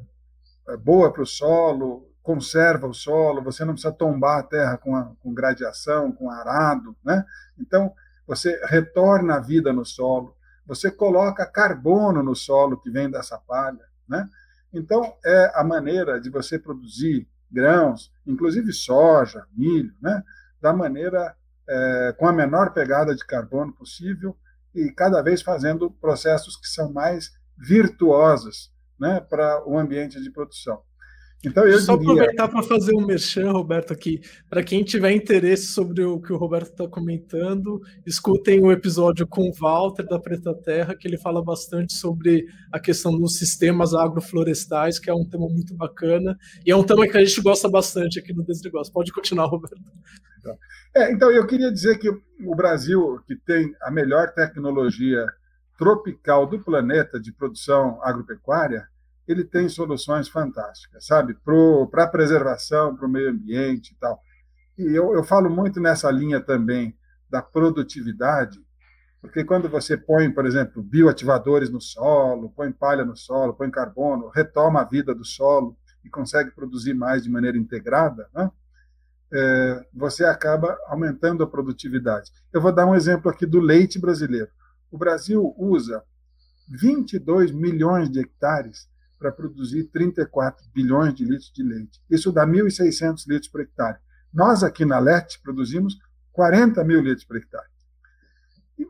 boa 0.76 1.12
para 1.12 1.22
o 1.22 1.26
solo, 1.26 2.08
conserva 2.22 2.86
o 2.86 2.94
solo, 2.94 3.42
você 3.42 3.64
não 3.64 3.72
precisa 3.72 3.92
tombar 3.92 4.40
a 4.40 4.42
terra 4.42 4.76
com, 4.76 4.96
a, 4.96 5.12
com 5.22 5.32
gradiação, 5.32 6.10
com 6.10 6.30
arado, 6.30 6.96
né? 7.04 7.24
Então, 7.58 7.92
você 8.26 8.60
retorna 8.66 9.36
a 9.36 9.40
vida 9.40 9.72
no 9.72 9.84
solo, 9.84 10.36
você 10.66 10.90
coloca 10.90 11.46
carbono 11.46 12.22
no 12.22 12.34
solo 12.34 12.80
que 12.80 12.90
vem 12.90 13.08
dessa 13.08 13.38
palha, 13.38 13.84
né? 14.08 14.28
Então, 14.72 15.14
é 15.24 15.52
a 15.54 15.62
maneira 15.62 16.20
de 16.20 16.28
você 16.28 16.58
produzir 16.58 17.28
grãos, 17.50 18.12
inclusive 18.26 18.72
soja, 18.72 19.46
milho, 19.56 19.94
né? 20.02 20.22
da 20.60 20.72
maneira 20.72 21.36
é, 21.68 22.14
com 22.16 22.26
a 22.26 22.32
menor 22.32 22.72
pegada 22.72 23.14
de 23.14 23.24
carbono 23.24 23.72
possível 23.72 24.36
e 24.74 24.90
cada 24.90 25.22
vez 25.22 25.42
fazendo 25.42 25.90
processos 25.90 26.56
que 26.56 26.68
são 26.68 26.92
mais 26.92 27.30
virtuosos 27.58 28.72
né, 29.00 29.20
para 29.20 29.66
o 29.66 29.78
ambiente 29.78 30.20
de 30.22 30.30
produção. 30.30 30.80
Então, 31.44 31.64
eu 31.64 31.78
Só 31.78 31.96
diria... 31.96 32.12
aproveitar 32.12 32.48
para 32.48 32.62
fazer 32.62 32.94
um 32.94 33.06
merchan, 33.06 33.52
Roberto, 33.52 33.92
aqui. 33.92 34.20
Para 34.48 34.64
quem 34.64 34.82
tiver 34.82 35.12
interesse 35.12 35.66
sobre 35.66 36.02
o 36.02 36.20
que 36.20 36.32
o 36.32 36.36
Roberto 36.36 36.70
está 36.70 36.88
comentando, 36.88 37.80
escutem 38.04 38.60
o 38.60 38.72
episódio 38.72 39.26
com 39.26 39.42
o 39.42 39.52
Walter 39.52 40.04
da 40.06 40.18
Preta 40.18 40.54
Terra, 40.54 40.96
que 40.96 41.06
ele 41.06 41.18
fala 41.18 41.42
bastante 41.44 41.92
sobre 41.92 42.46
a 42.72 42.80
questão 42.80 43.16
dos 43.16 43.38
sistemas 43.38 43.94
agroflorestais, 43.94 44.98
que 44.98 45.10
é 45.10 45.14
um 45.14 45.24
tema 45.24 45.46
muito 45.48 45.74
bacana. 45.74 46.36
E 46.64 46.70
é 46.70 46.76
um 46.76 46.82
tema 46.82 47.06
que 47.06 47.16
a 47.16 47.24
gente 47.24 47.40
gosta 47.40 47.68
bastante 47.68 48.18
aqui 48.18 48.32
no 48.32 48.44
Desnegócio. 48.44 48.92
Pode 48.92 49.12
continuar, 49.12 49.46
Roberto. 49.46 49.76
É, 50.94 51.10
então, 51.12 51.30
eu 51.30 51.46
queria 51.46 51.72
dizer 51.72 51.98
que 51.98 52.08
o 52.08 52.54
Brasil, 52.54 53.20
que 53.26 53.36
tem 53.36 53.74
a 53.82 53.90
melhor 53.90 54.32
tecnologia 54.32 55.26
tropical 55.78 56.46
do 56.46 56.58
planeta 56.58 57.20
de 57.20 57.32
produção 57.32 58.00
agropecuária, 58.02 58.88
ele 59.26 59.44
tem 59.44 59.68
soluções 59.68 60.28
fantásticas, 60.28 61.06
sabe? 61.06 61.36
Para 61.90 62.04
a 62.04 62.08
preservação, 62.08 62.96
para 62.96 63.06
o 63.06 63.10
meio 63.10 63.30
ambiente 63.30 63.92
e 63.92 63.96
tal. 63.96 64.20
E 64.78 64.84
eu, 64.94 65.14
eu 65.14 65.24
falo 65.24 65.50
muito 65.50 65.80
nessa 65.80 66.10
linha 66.10 66.40
também 66.40 66.96
da 67.28 67.42
produtividade, 67.42 68.64
porque 69.20 69.42
quando 69.42 69.68
você 69.68 69.96
põe, 69.96 70.30
por 70.30 70.46
exemplo, 70.46 70.82
bioativadores 70.82 71.68
no 71.70 71.80
solo, 71.80 72.50
põe 72.50 72.70
palha 72.70 73.04
no 73.04 73.16
solo, 73.16 73.54
põe 73.54 73.70
carbono, 73.70 74.28
retoma 74.28 74.82
a 74.82 74.84
vida 74.84 75.14
do 75.14 75.24
solo 75.24 75.76
e 76.04 76.08
consegue 76.08 76.52
produzir 76.52 76.94
mais 76.94 77.24
de 77.24 77.30
maneira 77.30 77.58
integrada, 77.58 78.28
né? 78.32 78.50
É, 79.32 79.86
você 79.92 80.24
acaba 80.24 80.78
aumentando 80.86 81.42
a 81.42 81.46
produtividade. 81.46 82.30
Eu 82.52 82.60
vou 82.60 82.72
dar 82.72 82.86
um 82.86 82.94
exemplo 82.94 83.30
aqui 83.30 83.44
do 83.46 83.60
leite 83.60 83.98
brasileiro. 83.98 84.48
O 84.90 84.98
Brasil 84.98 85.54
usa 85.58 86.02
22 86.68 87.52
milhões 87.52 88.10
de 88.10 88.20
hectares 88.20 88.88
para 89.18 89.32
produzir 89.32 89.84
34 89.84 90.66
bilhões 90.74 91.14
de 91.14 91.24
litros 91.24 91.52
de 91.52 91.62
leite. 91.62 92.00
Isso 92.10 92.30
dá 92.30 92.46
1.600 92.46 93.26
litros 93.26 93.50
por 93.50 93.60
hectare. 93.60 93.98
Nós 94.32 94.62
aqui 94.62 94.84
na 94.84 94.98
LET 94.98 95.40
produzimos 95.42 95.96
40 96.32 96.84
mil 96.84 97.00
litros 97.00 97.24
por 97.24 97.36
hectare. 97.36 97.66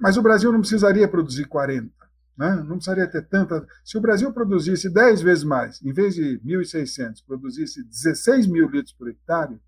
Mas 0.01 0.16
o 0.16 0.22
Brasil 0.22 0.51
não 0.51 0.61
precisaria 0.61 1.07
produzir 1.07 1.45
40. 1.45 1.91
Né? 2.37 2.57
Não 2.57 2.76
precisaria 2.76 3.07
ter 3.07 3.22
tanta. 3.26 3.64
Se 3.84 3.97
o 3.97 4.01
Brasil 4.01 4.32
produzisse 4.32 4.91
10 4.91 5.22
vezes 5.22 5.45
mais, 5.45 5.80
em 5.82 5.93
vez 5.93 6.14
de 6.14 6.41
1.600, 6.45 7.24
produzisse 7.26 7.82
16 7.84 8.47
mil 8.47 8.68
litros 8.68 8.93
por 8.93 9.09
hectare, 9.09 9.59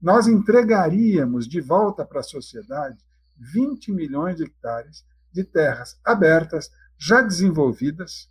nós 0.00 0.26
entregaríamos 0.26 1.46
de 1.46 1.60
volta 1.60 2.04
para 2.04 2.20
a 2.20 2.24
sociedade 2.24 2.98
20 3.36 3.92
milhões 3.92 4.36
de 4.36 4.44
hectares 4.44 5.04
de 5.32 5.44
terras 5.44 5.98
abertas, 6.04 6.70
já 6.98 7.20
desenvolvidas, 7.20 8.28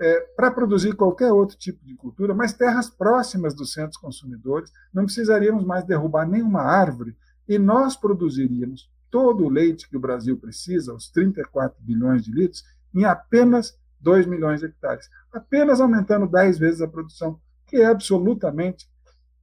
é, 0.00 0.20
para 0.34 0.50
produzir 0.50 0.94
qualquer 0.94 1.30
outro 1.30 1.56
tipo 1.56 1.84
de 1.84 1.94
cultura, 1.94 2.34
mas 2.34 2.52
terras 2.52 2.90
próximas 2.90 3.54
dos 3.54 3.72
centros 3.72 3.96
consumidores, 3.96 4.72
não 4.92 5.04
precisaríamos 5.04 5.64
mais 5.64 5.84
derrubar 5.84 6.26
nenhuma 6.26 6.62
árvore 6.62 7.16
e 7.46 7.58
nós 7.58 7.96
produziríamos 7.96 8.90
todo 9.10 9.44
o 9.44 9.48
leite 9.48 9.88
que 9.88 9.96
o 9.96 10.00
Brasil 10.00 10.36
precisa, 10.38 10.94
os 10.94 11.08
34 11.10 11.80
bilhões 11.82 12.24
de 12.24 12.32
litros, 12.32 12.64
em 12.94 13.04
apenas 13.04 13.78
2 14.00 14.26
milhões 14.26 14.60
de 14.60 14.66
hectares, 14.66 15.08
apenas 15.32 15.80
aumentando 15.80 16.26
10 16.26 16.58
vezes 16.58 16.80
a 16.80 16.88
produção, 16.88 17.38
que 17.66 17.76
é 17.76 17.86
absolutamente 17.86 18.88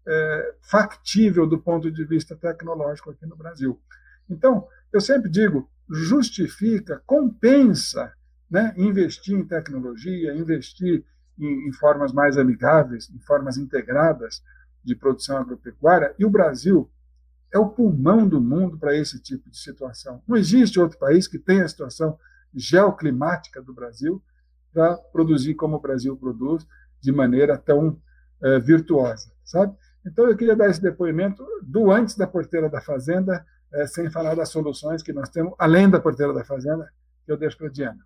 é, 0.10 0.56
factível 0.62 1.46
do 1.46 1.60
ponto 1.60 1.92
de 1.92 2.04
vista 2.04 2.36
tecnológico 2.36 3.12
aqui 3.12 3.28
no 3.28 3.36
Brasil. 3.36 3.80
Então, 4.28 4.68
eu 4.92 5.00
sempre 5.00 5.30
digo, 5.30 5.70
justifica, 5.88 7.02
compensa 7.06 8.12
né, 8.50 8.74
investir 8.76 9.38
em 9.38 9.46
tecnologia, 9.46 10.36
investir 10.36 11.06
em, 11.38 11.68
em 11.68 11.72
formas 11.74 12.12
mais 12.12 12.38
amigáveis, 12.38 13.08
em 13.12 13.20
formas 13.20 13.58
integradas 13.58 14.44
de 14.84 14.96
produção 14.96 15.38
agropecuária, 15.38 16.16
e 16.18 16.26
o 16.26 16.30
Brasil 16.30 16.90
é 17.52 17.60
o 17.60 17.70
pulmão 17.70 18.28
do 18.28 18.42
mundo 18.42 18.78
para 18.78 18.96
esse 18.96 19.20
tipo 19.20 19.50
de 19.50 19.58
situação. 19.58 20.24
Não 20.28 20.38
existe 20.38 20.80
outro 20.80 20.98
país 20.98 21.28
que 21.28 21.38
tenha 21.38 21.66
a 21.66 21.70
situação 21.70 22.18
geoclimática 22.54 23.62
do 23.62 23.74
Brasil 23.74 24.24
para 24.74 24.96
produzir 24.96 25.54
como 25.56 25.78
o 25.78 25.80
Brasil 25.80 26.18
produz 26.18 26.66
de 27.00 27.12
maneira 27.12 27.58
tão 27.58 28.00
é, 28.42 28.60
virtuosa, 28.60 29.32
sabe? 29.44 29.76
Então, 30.06 30.28
eu 30.28 30.36
queria 30.36 30.56
dar 30.56 30.70
esse 30.70 30.82
depoimento 30.82 31.46
do 31.62 31.92
antes 31.92 32.16
da 32.16 32.26
porteira 32.26 32.70
da 32.70 32.82
Fazenda, 32.82 33.46
é, 33.74 33.86
sem 33.86 34.10
falar 34.10 34.36
das 34.36 34.50
soluções 34.50 35.04
que 35.04 35.14
nós 35.14 35.30
temos, 35.30 35.54
além 35.60 35.90
da 35.90 36.00
porteira 36.00 36.34
da 36.34 36.44
Fazenda, 36.44 36.90
que 37.26 37.32
eu 37.32 37.38
deixo 37.38 37.58
para 37.58 37.68
a 37.68 37.72
Diana. 37.72 38.00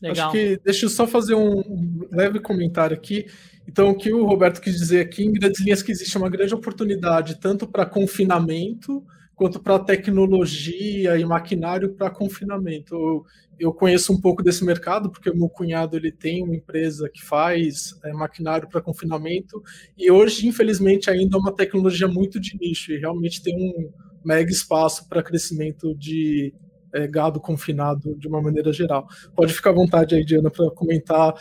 Legal. 0.00 0.28
Acho 0.28 0.32
que 0.32 0.60
deixa 0.64 0.86
eu 0.86 0.90
só 0.90 1.06
fazer 1.06 1.34
um 1.34 2.08
leve 2.10 2.38
comentário 2.40 2.96
aqui. 2.96 3.26
Então, 3.66 3.90
o 3.90 3.96
que 3.96 4.12
o 4.12 4.24
Roberto 4.24 4.60
quis 4.60 4.76
dizer 4.76 5.00
aqui, 5.00 5.24
em 5.24 5.32
grandes 5.32 5.60
linhas, 5.60 5.82
que 5.82 5.92
existe 5.92 6.16
uma 6.16 6.30
grande 6.30 6.54
oportunidade 6.54 7.40
tanto 7.40 7.66
para 7.66 7.86
confinamento 7.86 9.04
quanto 9.36 9.60
para 9.60 9.78
tecnologia 9.78 11.18
e 11.18 11.24
maquinário 11.24 11.94
para 11.94 12.10
confinamento. 12.10 12.94
Eu, 12.94 13.24
eu, 13.58 13.72
conheço 13.72 14.12
um 14.12 14.20
pouco 14.20 14.42
desse 14.42 14.64
mercado 14.64 15.10
porque 15.10 15.30
meu 15.30 15.48
cunhado 15.48 15.94
ele 15.94 16.10
tem 16.10 16.42
uma 16.42 16.56
empresa 16.56 17.08
que 17.12 17.22
faz 17.22 17.90
é, 18.02 18.12
maquinário 18.14 18.66
para 18.66 18.80
confinamento 18.80 19.62
e 19.96 20.10
hoje, 20.10 20.48
infelizmente, 20.48 21.10
ainda 21.10 21.36
é 21.36 21.40
uma 21.40 21.54
tecnologia 21.54 22.08
muito 22.08 22.40
de 22.40 22.56
nicho 22.58 22.92
e 22.92 22.98
realmente 22.98 23.42
tem 23.42 23.54
um 23.54 23.92
mega 24.24 24.50
espaço 24.50 25.06
para 25.06 25.22
crescimento 25.22 25.94
de 25.94 26.54
é, 26.94 27.06
gado 27.06 27.38
confinado 27.38 28.16
de 28.16 28.26
uma 28.26 28.40
maneira 28.40 28.72
geral. 28.72 29.06
Pode 29.34 29.52
ficar 29.52 29.70
à 29.70 29.74
vontade 29.74 30.14
aí, 30.14 30.24
Diana, 30.24 30.50
para 30.50 30.70
comentar 30.70 31.34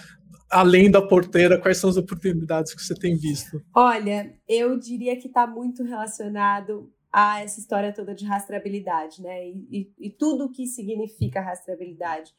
além 0.49 0.91
da 0.91 1.01
porteira, 1.01 1.59
quais 1.59 1.77
são 1.77 1.89
as 1.89 1.97
oportunidades 1.97 2.73
que 2.73 2.81
você 2.81 2.93
tem 2.93 3.17
visto? 3.17 3.61
Olha, 3.73 4.33
eu 4.47 4.77
diria 4.77 5.17
que 5.17 5.27
está 5.27 5.47
muito 5.47 5.83
relacionado 5.83 6.91
a 7.17 7.41
essa 7.41 7.61
história 7.61 7.93
toda 7.93 8.13
de 8.13 8.25
rastreabilidade, 8.25 9.21
né? 9.21 9.47
E, 9.47 9.67
e, 9.71 10.07
e 10.07 10.09
tudo 10.09 10.43
o 10.43 10.51
que 10.51 10.67
significa 10.67 11.39
rastreabilidade. 11.39 12.33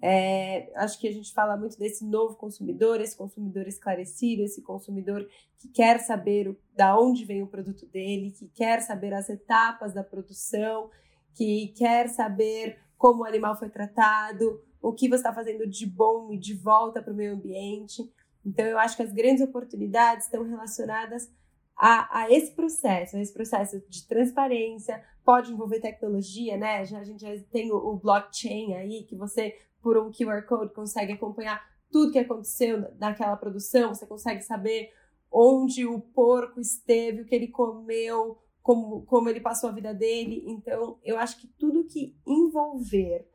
É, 0.00 0.72
acho 0.76 0.98
que 0.98 1.06
a 1.06 1.12
gente 1.12 1.34
fala 1.34 1.54
muito 1.54 1.78
desse 1.78 2.02
novo 2.06 2.34
consumidor, 2.36 2.98
esse 2.98 3.14
consumidor 3.14 3.68
esclarecido, 3.68 4.42
esse 4.42 4.62
consumidor 4.62 5.28
que 5.58 5.68
quer 5.68 5.98
saber 6.00 6.48
o, 6.48 6.58
da 6.74 6.98
onde 6.98 7.26
vem 7.26 7.42
o 7.42 7.46
produto 7.46 7.84
dele, 7.84 8.30
que 8.30 8.48
quer 8.48 8.80
saber 8.80 9.12
as 9.12 9.28
etapas 9.28 9.92
da 9.92 10.02
produção, 10.02 10.88
que 11.34 11.68
quer 11.76 12.08
saber 12.08 12.78
como 12.96 13.24
o 13.24 13.26
animal 13.26 13.54
foi 13.58 13.68
tratado, 13.68 14.64
o 14.80 14.94
que 14.94 15.10
você 15.10 15.16
está 15.16 15.34
fazendo 15.34 15.68
de 15.68 15.84
bom 15.84 16.32
e 16.32 16.38
de 16.38 16.54
volta 16.54 17.02
para 17.02 17.12
o 17.12 17.16
meio 17.16 17.34
ambiente. 17.34 18.02
Então, 18.46 18.64
eu 18.64 18.78
acho 18.78 18.96
que 18.96 19.02
as 19.02 19.12
grandes 19.12 19.44
oportunidades 19.44 20.24
estão 20.24 20.42
relacionadas 20.42 21.30
a, 21.76 22.20
a, 22.20 22.30
esse 22.30 22.52
processo, 22.52 23.16
a 23.16 23.20
esse 23.20 23.32
processo 23.32 23.82
de 23.88 24.06
transparência, 24.06 25.02
pode 25.24 25.52
envolver 25.52 25.80
tecnologia, 25.80 26.56
né? 26.56 26.84
Já, 26.84 26.98
a 26.98 27.04
gente 27.04 27.20
já 27.20 27.44
tem 27.50 27.72
o, 27.72 27.76
o, 27.76 27.96
blockchain 27.96 28.74
aí, 28.74 29.04
que 29.04 29.16
você, 29.16 29.56
por 29.82 29.96
um 29.96 30.10
QR 30.10 30.42
Code, 30.46 30.74
consegue 30.74 31.12
acompanhar 31.12 31.62
tudo 31.90 32.12
que 32.12 32.18
aconteceu 32.18 32.86
naquela 32.98 33.36
produção, 33.36 33.94
você 33.94 34.06
consegue 34.06 34.42
saber 34.42 34.90
onde 35.30 35.86
o 35.86 36.00
porco 36.00 36.60
esteve, 36.60 37.22
o 37.22 37.24
que 37.24 37.34
ele 37.34 37.48
comeu, 37.48 38.38
como, 38.62 39.02
como 39.02 39.28
ele 39.28 39.40
passou 39.40 39.70
a 39.70 39.72
vida 39.72 39.92
dele. 39.92 40.44
Então, 40.46 40.98
eu 41.02 41.18
acho 41.18 41.38
que 41.38 41.46
tudo 41.46 41.84
que 41.84 42.16
envolver 42.26 43.26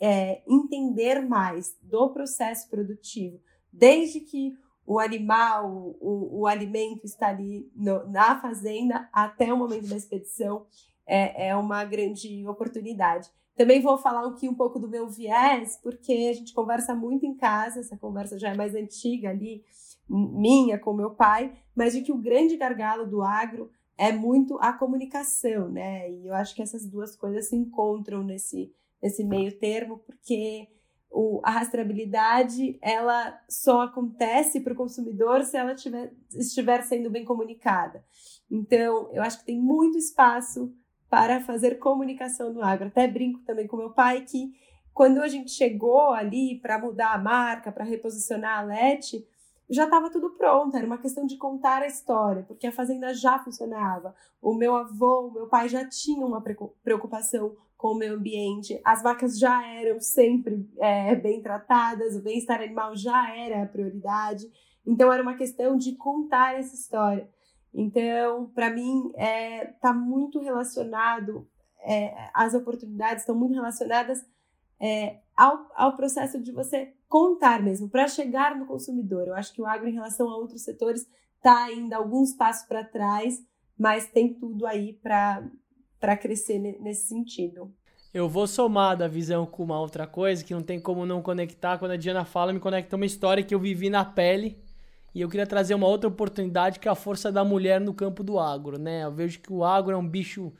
é, 0.00 0.42
entender 0.46 1.20
mais 1.20 1.76
do 1.82 2.10
processo 2.10 2.68
produtivo, 2.68 3.40
desde 3.72 4.20
que 4.20 4.56
o 4.86 4.98
animal, 4.98 5.96
o, 6.00 6.40
o 6.40 6.46
alimento 6.46 7.04
está 7.04 7.28
ali 7.28 7.70
no, 7.74 8.06
na 8.10 8.40
fazenda 8.40 9.08
até 9.12 9.52
o 9.52 9.56
momento 9.56 9.88
da 9.88 9.96
expedição, 9.96 10.66
é, 11.06 11.48
é 11.48 11.56
uma 11.56 11.84
grande 11.84 12.46
oportunidade. 12.46 13.30
Também 13.56 13.80
vou 13.80 13.96
falar 13.96 14.26
aqui 14.26 14.48
um 14.48 14.54
pouco 14.54 14.78
do 14.78 14.88
meu 14.88 15.08
viés, 15.08 15.78
porque 15.82 16.28
a 16.30 16.32
gente 16.32 16.52
conversa 16.52 16.94
muito 16.94 17.24
em 17.24 17.34
casa, 17.34 17.80
essa 17.80 17.96
conversa 17.96 18.38
já 18.38 18.50
é 18.50 18.56
mais 18.56 18.74
antiga 18.74 19.30
ali, 19.30 19.64
minha 20.08 20.78
com 20.78 20.92
meu 20.92 21.10
pai, 21.10 21.52
mas 21.74 21.94
de 21.94 22.02
que 22.02 22.12
o 22.12 22.18
grande 22.18 22.56
gargalo 22.56 23.06
do 23.06 23.22
agro 23.22 23.70
é 23.96 24.12
muito 24.12 24.58
a 24.60 24.72
comunicação, 24.72 25.68
né? 25.68 26.10
E 26.10 26.26
eu 26.26 26.34
acho 26.34 26.54
que 26.54 26.62
essas 26.62 26.84
duas 26.84 27.16
coisas 27.16 27.48
se 27.48 27.56
encontram 27.56 28.22
nesse, 28.22 28.72
nesse 29.00 29.22
meio 29.24 29.56
termo, 29.58 29.98
porque 29.98 30.68
o, 31.14 31.40
a 31.44 31.50
rastreabilidade 31.50 32.76
ela 32.82 33.40
só 33.48 33.82
acontece 33.82 34.60
para 34.60 34.72
o 34.72 34.76
consumidor 34.76 35.44
se 35.44 35.56
ela 35.56 35.74
tiver, 35.74 36.12
estiver 36.34 36.82
sendo 36.82 37.08
bem 37.08 37.24
comunicada. 37.24 38.04
Então, 38.50 39.08
eu 39.12 39.22
acho 39.22 39.38
que 39.38 39.46
tem 39.46 39.58
muito 39.58 39.96
espaço 39.96 40.74
para 41.08 41.40
fazer 41.40 41.78
comunicação 41.78 42.52
no 42.52 42.62
agro. 42.62 42.88
Até 42.88 43.06
brinco 43.06 43.40
também 43.46 43.68
com 43.68 43.76
meu 43.76 43.90
pai 43.90 44.22
que 44.22 44.52
quando 44.92 45.18
a 45.18 45.28
gente 45.28 45.52
chegou 45.52 46.10
ali 46.10 46.58
para 46.60 46.78
mudar 46.78 47.14
a 47.14 47.18
marca, 47.18 47.70
para 47.70 47.84
reposicionar 47.84 48.58
a 48.58 48.62
LET, 48.62 49.24
já 49.70 49.84
estava 49.84 50.10
tudo 50.10 50.30
pronto, 50.30 50.76
era 50.76 50.86
uma 50.86 50.98
questão 50.98 51.24
de 51.24 51.36
contar 51.36 51.82
a 51.82 51.86
história, 51.86 52.42
porque 52.42 52.66
a 52.66 52.72
fazenda 52.72 53.14
já 53.14 53.38
funcionava. 53.38 54.14
O 54.42 54.54
meu 54.54 54.74
avô, 54.74 55.28
o 55.28 55.32
meu 55.32 55.46
pai 55.46 55.68
já 55.68 55.88
tinham 55.88 56.28
uma 56.28 56.42
preocupação 56.82 57.56
com 57.76 57.88
o 57.88 57.98
meio 57.98 58.14
ambiente, 58.14 58.80
as 58.84 59.02
vacas 59.02 59.38
já 59.38 59.66
eram 59.66 60.00
sempre 60.00 60.68
é, 60.78 61.14
bem 61.14 61.42
tratadas, 61.42 62.16
o 62.16 62.22
bem-estar 62.22 62.60
animal 62.62 62.96
já 62.96 63.34
era 63.36 63.62
a 63.62 63.66
prioridade. 63.66 64.44
Então 64.86 65.12
era 65.12 65.22
uma 65.22 65.34
questão 65.34 65.76
de 65.76 65.96
contar 65.96 66.58
essa 66.58 66.74
história. 66.74 67.28
Então, 67.72 68.50
para 68.54 68.70
mim, 68.70 69.08
está 69.08 69.24
é, 69.24 69.64
tá 69.80 69.92
muito 69.92 70.40
relacionado, 70.40 71.48
é, 71.80 72.14
as 72.32 72.54
oportunidades 72.54 73.22
estão 73.22 73.34
muito 73.34 73.54
relacionadas 73.54 74.24
é, 74.80 75.20
ao, 75.36 75.66
ao 75.74 75.96
processo 75.96 76.40
de 76.40 76.52
você 76.52 76.94
contar 77.08 77.62
mesmo, 77.62 77.88
para 77.88 78.08
chegar 78.08 78.56
no 78.56 78.66
consumidor. 78.66 79.26
Eu 79.26 79.34
acho 79.34 79.52
que 79.52 79.60
o 79.60 79.66
agro, 79.66 79.88
em 79.88 79.94
relação 79.94 80.28
a 80.28 80.36
outros 80.36 80.62
setores, 80.62 81.06
está 81.36 81.64
ainda 81.64 81.96
alguns 81.96 82.32
passos 82.32 82.66
para 82.66 82.84
trás, 82.84 83.42
mas 83.78 84.08
tem 84.08 84.32
tudo 84.34 84.66
aí 84.66 84.94
para 84.94 85.48
crescer 86.16 86.58
nesse 86.58 87.08
sentido. 87.08 87.72
Eu 88.12 88.28
vou 88.28 88.46
somar 88.46 88.96
da 88.96 89.08
visão 89.08 89.44
com 89.44 89.64
uma 89.64 89.80
outra 89.80 90.06
coisa 90.06 90.44
que 90.44 90.54
não 90.54 90.62
tem 90.62 90.78
como 90.78 91.04
não 91.06 91.20
conectar. 91.20 91.78
Quando 91.78 91.92
a 91.92 91.96
Diana 91.96 92.24
fala, 92.24 92.52
me 92.52 92.60
conecta 92.60 92.94
uma 92.94 93.06
história 93.06 93.42
que 93.42 93.54
eu 93.54 93.58
vivi 93.58 93.90
na 93.90 94.04
pele. 94.04 94.58
E 95.14 95.20
eu 95.20 95.28
queria 95.28 95.46
trazer 95.46 95.74
uma 95.74 95.86
outra 95.86 96.08
oportunidade 96.08 96.78
que 96.78 96.86
é 96.86 96.90
a 96.90 96.94
força 96.94 97.32
da 97.32 97.44
mulher 97.44 97.80
no 97.80 97.94
campo 97.94 98.22
do 98.22 98.38
agro, 98.38 98.78
né? 98.78 99.04
Eu 99.04 99.12
vejo 99.12 99.40
que 99.40 99.52
o 99.52 99.64
agro 99.64 99.94
é 99.94 99.96
um 99.96 100.06
bicho 100.06 100.52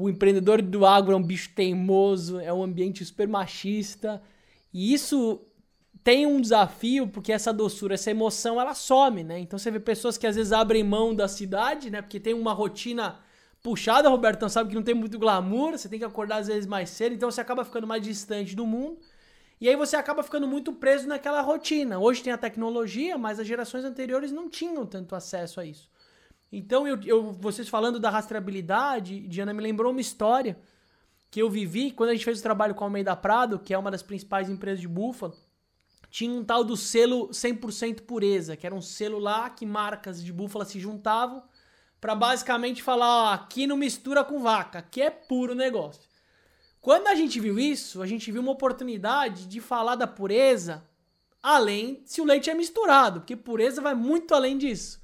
o 0.00 0.08
empreendedor 0.08 0.62
do 0.62 0.86
agro 0.86 1.12
é 1.12 1.16
um 1.16 1.22
bicho 1.22 1.50
teimoso, 1.56 2.38
é 2.38 2.52
um 2.52 2.62
ambiente 2.62 3.04
super 3.04 3.26
machista. 3.26 4.22
E 4.72 4.94
isso 4.94 5.40
tem 6.04 6.24
um 6.24 6.40
desafio, 6.40 7.08
porque 7.08 7.32
essa 7.32 7.52
doçura, 7.52 7.94
essa 7.94 8.08
emoção, 8.08 8.60
ela 8.60 8.74
some, 8.74 9.24
né? 9.24 9.40
Então 9.40 9.58
você 9.58 9.72
vê 9.72 9.80
pessoas 9.80 10.16
que 10.16 10.24
às 10.24 10.36
vezes 10.36 10.52
abrem 10.52 10.84
mão 10.84 11.12
da 11.12 11.26
cidade, 11.26 11.90
né? 11.90 12.00
Porque 12.00 12.20
tem 12.20 12.32
uma 12.32 12.52
rotina 12.52 13.18
puxada, 13.62 14.08
Robertão 14.08 14.48
sabe 14.48 14.70
que 14.70 14.74
não 14.74 14.82
tem 14.82 14.94
muito 14.94 15.18
glamour, 15.18 15.72
você 15.72 15.88
tem 15.88 15.98
que 15.98 16.04
acordar 16.04 16.38
às 16.38 16.46
vezes 16.46 16.66
mais 16.66 16.90
cedo, 16.90 17.14
então 17.14 17.30
você 17.30 17.40
acaba 17.40 17.64
ficando 17.64 17.86
mais 17.86 18.02
distante 18.02 18.54
do 18.54 18.66
mundo. 18.66 18.98
E 19.60 19.68
aí 19.68 19.74
você 19.74 19.96
acaba 19.96 20.22
ficando 20.22 20.46
muito 20.46 20.72
preso 20.72 21.08
naquela 21.08 21.40
rotina. 21.40 21.98
Hoje 21.98 22.22
tem 22.22 22.32
a 22.32 22.38
tecnologia, 22.38 23.18
mas 23.18 23.40
as 23.40 23.46
gerações 23.46 23.84
anteriores 23.84 24.30
não 24.30 24.48
tinham 24.48 24.86
tanto 24.86 25.16
acesso 25.16 25.60
a 25.60 25.64
isso. 25.64 25.90
Então, 26.50 26.86
eu, 26.86 26.98
eu, 27.02 27.32
vocês 27.32 27.68
falando 27.68 27.98
da 27.98 28.08
rastreabilidade, 28.08 29.20
Diana 29.26 29.52
me 29.52 29.62
lembrou 29.62 29.90
uma 29.90 30.00
história 30.00 30.58
que 31.30 31.42
eu 31.42 31.50
vivi 31.50 31.90
quando 31.90 32.10
a 32.10 32.12
gente 32.14 32.24
fez 32.24 32.38
o 32.38 32.42
trabalho 32.42 32.74
com 32.74 32.84
a 32.84 32.86
Almeida 32.86 33.14
Prado, 33.16 33.58
que 33.58 33.74
é 33.74 33.78
uma 33.78 33.90
das 33.90 34.02
principais 34.02 34.48
empresas 34.48 34.80
de 34.80 34.88
búfalo. 34.88 35.34
Tinha 36.08 36.32
um 36.32 36.44
tal 36.44 36.64
do 36.64 36.76
selo 36.76 37.28
100% 37.28 38.02
pureza, 38.02 38.56
que 38.56 38.64
era 38.64 38.74
um 38.74 38.80
selo 38.80 39.18
lá 39.18 39.50
que 39.50 39.66
marcas 39.66 40.24
de 40.24 40.32
búfala 40.32 40.64
se 40.64 40.80
juntavam 40.80 41.42
para 42.00 42.14
basicamente 42.14 42.82
falar: 42.82 43.06
ó, 43.06 43.32
aqui 43.32 43.66
não 43.66 43.76
mistura 43.76 44.24
com 44.24 44.40
vaca, 44.40 44.78
aqui 44.78 45.02
é 45.02 45.10
puro 45.10 45.54
negócio. 45.54 46.02
Quando 46.80 47.08
a 47.08 47.14
gente 47.14 47.40
viu 47.40 47.58
isso, 47.58 48.00
a 48.00 48.06
gente 48.06 48.30
viu 48.30 48.40
uma 48.40 48.52
oportunidade 48.52 49.46
de 49.46 49.60
falar 49.60 49.96
da 49.96 50.06
pureza 50.06 50.84
além 51.42 52.02
se 52.04 52.20
o 52.20 52.24
leite 52.24 52.50
é 52.50 52.54
misturado, 52.54 53.20
porque 53.20 53.36
pureza 53.36 53.80
vai 53.80 53.94
muito 53.94 54.34
além 54.34 54.56
disso. 54.56 55.00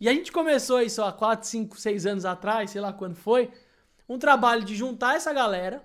E 0.00 0.08
a 0.08 0.14
gente 0.14 0.30
começou 0.30 0.80
isso 0.80 1.02
há 1.02 1.12
4, 1.12 1.48
5, 1.48 1.78
6 1.78 2.06
anos 2.06 2.24
atrás, 2.24 2.70
sei 2.70 2.80
lá 2.80 2.92
quando 2.92 3.16
foi, 3.16 3.50
um 4.08 4.18
trabalho 4.18 4.64
de 4.64 4.76
juntar 4.76 5.16
essa 5.16 5.32
galera 5.32 5.82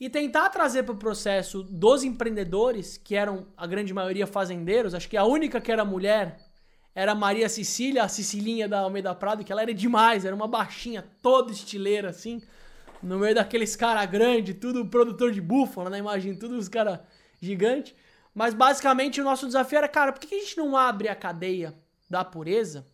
e 0.00 0.08
tentar 0.08 0.48
trazer 0.50 0.84
para 0.84 0.94
o 0.94 0.98
processo 0.98 1.62
dos 1.62 2.04
empreendedores, 2.04 2.96
que 2.96 3.14
eram 3.14 3.46
a 3.56 3.66
grande 3.66 3.92
maioria 3.92 4.26
fazendeiros, 4.26 4.94
acho 4.94 5.08
que 5.08 5.16
a 5.16 5.24
única 5.24 5.60
que 5.60 5.70
era 5.70 5.84
mulher 5.84 6.47
era 6.98 7.14
Maria 7.14 7.48
Cecília, 7.48 8.02
a 8.02 8.08
Cecilinha 8.08 8.66
da 8.66 8.80
Almeida 8.80 9.14
Prado, 9.14 9.44
que 9.44 9.52
ela 9.52 9.62
era 9.62 9.72
demais, 9.72 10.24
era 10.24 10.34
uma 10.34 10.48
baixinha, 10.48 11.06
toda 11.22 11.52
estileira 11.52 12.10
assim, 12.10 12.42
no 13.00 13.20
meio 13.20 13.36
daqueles 13.36 13.76
cara 13.76 14.04
grande, 14.04 14.52
tudo 14.52 14.84
produtor 14.84 15.30
de 15.30 15.40
búfalo, 15.40 15.88
né? 15.88 15.98
Imagina, 15.98 16.36
tudo 16.36 16.58
os 16.58 16.68
cara 16.68 17.06
gigante. 17.40 17.94
Mas 18.34 18.52
basicamente 18.52 19.20
o 19.20 19.24
nosso 19.24 19.46
desafio 19.46 19.78
era, 19.78 19.86
cara, 19.86 20.12
por 20.12 20.18
que 20.18 20.34
a 20.34 20.40
gente 20.40 20.56
não 20.56 20.76
abre 20.76 21.08
a 21.08 21.14
cadeia 21.14 21.72
da 22.10 22.24
pureza 22.24 22.84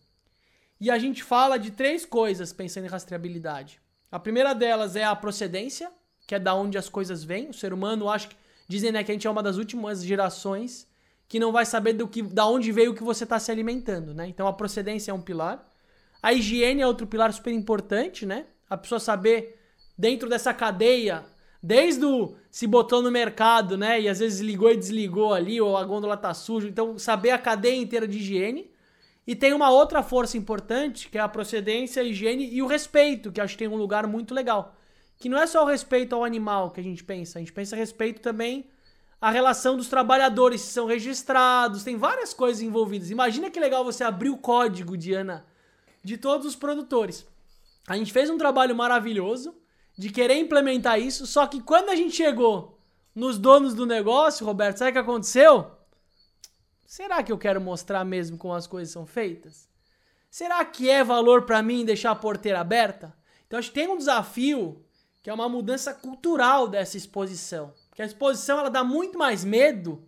e 0.79 0.91
a 0.91 0.99
gente 0.99 1.23
fala 1.23 1.57
de 1.57 1.71
três 1.71 2.05
coisas 2.05 2.53
pensando 2.53 2.85
em 2.85 2.89
rastreabilidade. 2.89 3.81
A 4.11 4.19
primeira 4.19 4.53
delas 4.53 4.95
é 4.95 5.03
a 5.03 5.15
procedência, 5.15 5.91
que 6.27 6.35
é 6.35 6.39
da 6.39 6.53
onde 6.53 6.77
as 6.77 6.87
coisas 6.87 7.23
vêm. 7.23 7.49
O 7.49 7.53
ser 7.55 7.73
humano, 7.73 8.07
acho 8.07 8.29
que 8.29 8.35
dizem 8.67 8.91
né, 8.91 9.03
que 9.03 9.11
a 9.11 9.15
gente 9.15 9.25
é 9.25 9.31
uma 9.31 9.41
das 9.41 9.57
últimas 9.57 10.05
gerações 10.05 10.87
que 11.27 11.39
não 11.39 11.51
vai 11.51 11.65
saber 11.65 11.93
do 11.93 12.07
que, 12.07 12.21
da 12.21 12.45
onde 12.45 12.71
veio 12.71 12.91
o 12.91 12.95
que 12.95 13.03
você 13.03 13.23
está 13.23 13.39
se 13.39 13.51
alimentando, 13.51 14.13
né? 14.13 14.27
Então 14.27 14.47
a 14.47 14.53
procedência 14.53 15.11
é 15.11 15.13
um 15.13 15.21
pilar. 15.21 15.67
A 16.21 16.33
higiene 16.33 16.81
é 16.81 16.87
outro 16.87 17.07
pilar 17.07 17.31
super 17.33 17.53
importante, 17.53 18.25
né? 18.25 18.45
A 18.69 18.77
pessoa 18.77 18.99
saber 18.99 19.59
dentro 19.97 20.29
dessa 20.29 20.53
cadeia 20.53 21.25
Desde 21.65 22.05
o 22.05 22.35
se 22.51 22.67
botou 22.67 23.01
no 23.01 23.09
mercado, 23.09 23.75
né? 23.75 23.99
E 23.99 24.07
às 24.07 24.19
vezes 24.19 24.39
ligou 24.39 24.71
e 24.71 24.77
desligou 24.77 25.33
ali, 25.33 25.59
ou 25.59 25.75
a 25.75 25.83
gôndola 25.83 26.15
tá 26.15 26.31
suja. 26.31 26.67
Então, 26.67 26.99
saber 26.99 27.31
a 27.31 27.39
cadeia 27.39 27.75
inteira 27.75 28.07
de 28.07 28.19
higiene. 28.19 28.69
E 29.25 29.35
tem 29.35 29.51
uma 29.51 29.71
outra 29.71 30.03
força 30.03 30.37
importante, 30.37 31.09
que 31.09 31.17
é 31.17 31.21
a 31.21 31.27
procedência, 31.27 32.03
a 32.03 32.05
higiene 32.05 32.53
e 32.53 32.61
o 32.61 32.67
respeito, 32.67 33.31
que 33.31 33.41
acho 33.41 33.53
que 33.53 33.63
tem 33.63 33.67
um 33.67 33.77
lugar 33.77 34.05
muito 34.05 34.31
legal. 34.31 34.75
Que 35.17 35.27
não 35.27 35.39
é 35.39 35.47
só 35.47 35.63
o 35.63 35.67
respeito 35.67 36.13
ao 36.13 36.23
animal 36.23 36.69
que 36.69 36.79
a 36.79 36.83
gente 36.83 37.03
pensa, 37.03 37.39
a 37.39 37.41
gente 37.41 37.51
pensa 37.51 37.75
respeito 37.75 38.21
também 38.21 38.67
à 39.25 39.31
relação 39.31 39.75
dos 39.75 39.87
trabalhadores 39.87 40.61
que 40.61 40.71
são 40.71 40.85
registrados, 40.85 41.83
tem 41.83 41.97
várias 41.97 42.31
coisas 42.31 42.61
envolvidas. 42.61 43.09
Imagina 43.09 43.49
que 43.49 43.59
legal 43.59 43.83
você 43.83 44.03
abrir 44.03 44.29
o 44.29 44.37
código, 44.37 44.95
Diana, 44.95 45.43
de 46.03 46.15
todos 46.15 46.45
os 46.45 46.55
produtores. 46.55 47.25
A 47.87 47.97
gente 47.97 48.13
fez 48.13 48.29
um 48.29 48.37
trabalho 48.37 48.75
maravilhoso 48.75 49.55
de 49.97 50.11
querer 50.11 50.35
implementar 50.37 50.99
isso, 50.99 51.25
só 51.25 51.47
que 51.47 51.59
quando 51.59 51.89
a 51.89 51.95
gente 51.95 52.15
chegou 52.15 52.79
nos 53.15 53.39
donos 53.39 53.73
do 53.73 53.83
negócio, 53.83 54.45
Roberto, 54.45 54.77
sabe 54.77 54.91
o 54.91 54.93
que 54.93 54.99
aconteceu? 54.99 55.71
Será 56.85 57.23
que 57.23 57.31
eu 57.31 57.37
quero 57.39 57.59
mostrar 57.59 58.05
mesmo 58.05 58.37
como 58.37 58.53
as 58.53 58.67
coisas 58.67 58.93
são 58.93 59.07
feitas? 59.07 59.67
Será 60.29 60.63
que 60.63 60.87
é 60.87 61.03
valor 61.03 61.47
para 61.47 61.63
mim 61.63 61.83
deixar 61.83 62.11
a 62.11 62.15
porteira 62.15 62.59
aberta? 62.59 63.11
Então 63.47 63.57
acho 63.57 63.69
que 63.69 63.79
tem 63.79 63.87
um 63.87 63.97
desafio 63.97 64.85
que 65.23 65.31
é 65.31 65.33
uma 65.33 65.49
mudança 65.49 65.95
cultural 65.95 66.67
dessa 66.67 66.95
exposição. 66.95 67.73
Porque 67.95 68.01
a 68.01 68.07
exposição 68.07 68.59
ela 68.59 68.69
dá 68.69 68.83
muito 68.83 69.17
mais 69.17 69.45
medo 69.45 70.03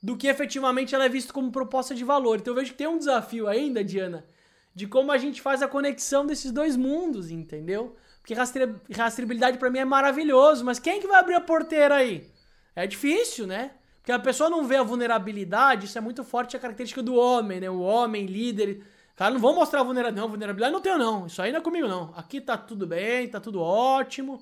do 0.00 0.16
que 0.16 0.28
efetivamente 0.28 0.94
ela 0.94 1.06
é 1.06 1.08
vista 1.08 1.32
como 1.32 1.50
proposta 1.50 1.92
de 1.92 2.04
valor. 2.04 2.38
Então 2.38 2.52
eu 2.52 2.60
vejo 2.60 2.70
que 2.70 2.78
tem 2.78 2.86
um 2.86 2.98
desafio 2.98 3.48
ainda, 3.48 3.82
Diana, 3.82 4.24
de 4.72 4.86
como 4.86 5.10
a 5.10 5.18
gente 5.18 5.42
faz 5.42 5.60
a 5.60 5.66
conexão 5.66 6.24
desses 6.24 6.52
dois 6.52 6.76
mundos, 6.76 7.28
entendeu? 7.32 7.96
Porque 8.20 8.32
rastreabilidade 8.94 9.58
para 9.58 9.68
mim 9.70 9.80
é 9.80 9.84
maravilhoso, 9.84 10.64
mas 10.64 10.78
quem 10.78 11.00
que 11.00 11.08
vai 11.08 11.18
abrir 11.18 11.34
a 11.34 11.40
porteira 11.40 11.96
aí? 11.96 12.30
É 12.76 12.86
difícil, 12.86 13.44
né? 13.44 13.72
Porque 13.96 14.12
a 14.12 14.18
pessoa 14.20 14.48
não 14.48 14.64
vê 14.64 14.76
a 14.76 14.84
vulnerabilidade, 14.84 15.86
isso 15.86 15.98
é 15.98 16.00
muito 16.00 16.22
forte 16.22 16.56
a 16.56 16.60
característica 16.60 17.02
do 17.02 17.16
homem, 17.16 17.58
né? 17.58 17.68
O 17.68 17.80
homem, 17.80 18.24
líder. 18.24 18.84
Cara, 19.16 19.34
não 19.34 19.40
vou 19.40 19.52
mostrar 19.52 19.82
vulnerabilidade. 19.82 20.22
Não, 20.22 20.28
vulnerabilidade 20.28 20.72
não 20.72 20.80
tenho, 20.80 20.96
não. 20.96 21.26
Isso 21.26 21.42
aí 21.42 21.50
não 21.50 21.58
é 21.58 21.62
comigo, 21.62 21.88
não. 21.88 22.14
Aqui 22.16 22.40
tá 22.40 22.56
tudo 22.56 22.86
bem, 22.86 23.28
tá 23.28 23.40
tudo 23.40 23.60
ótimo. 23.60 24.40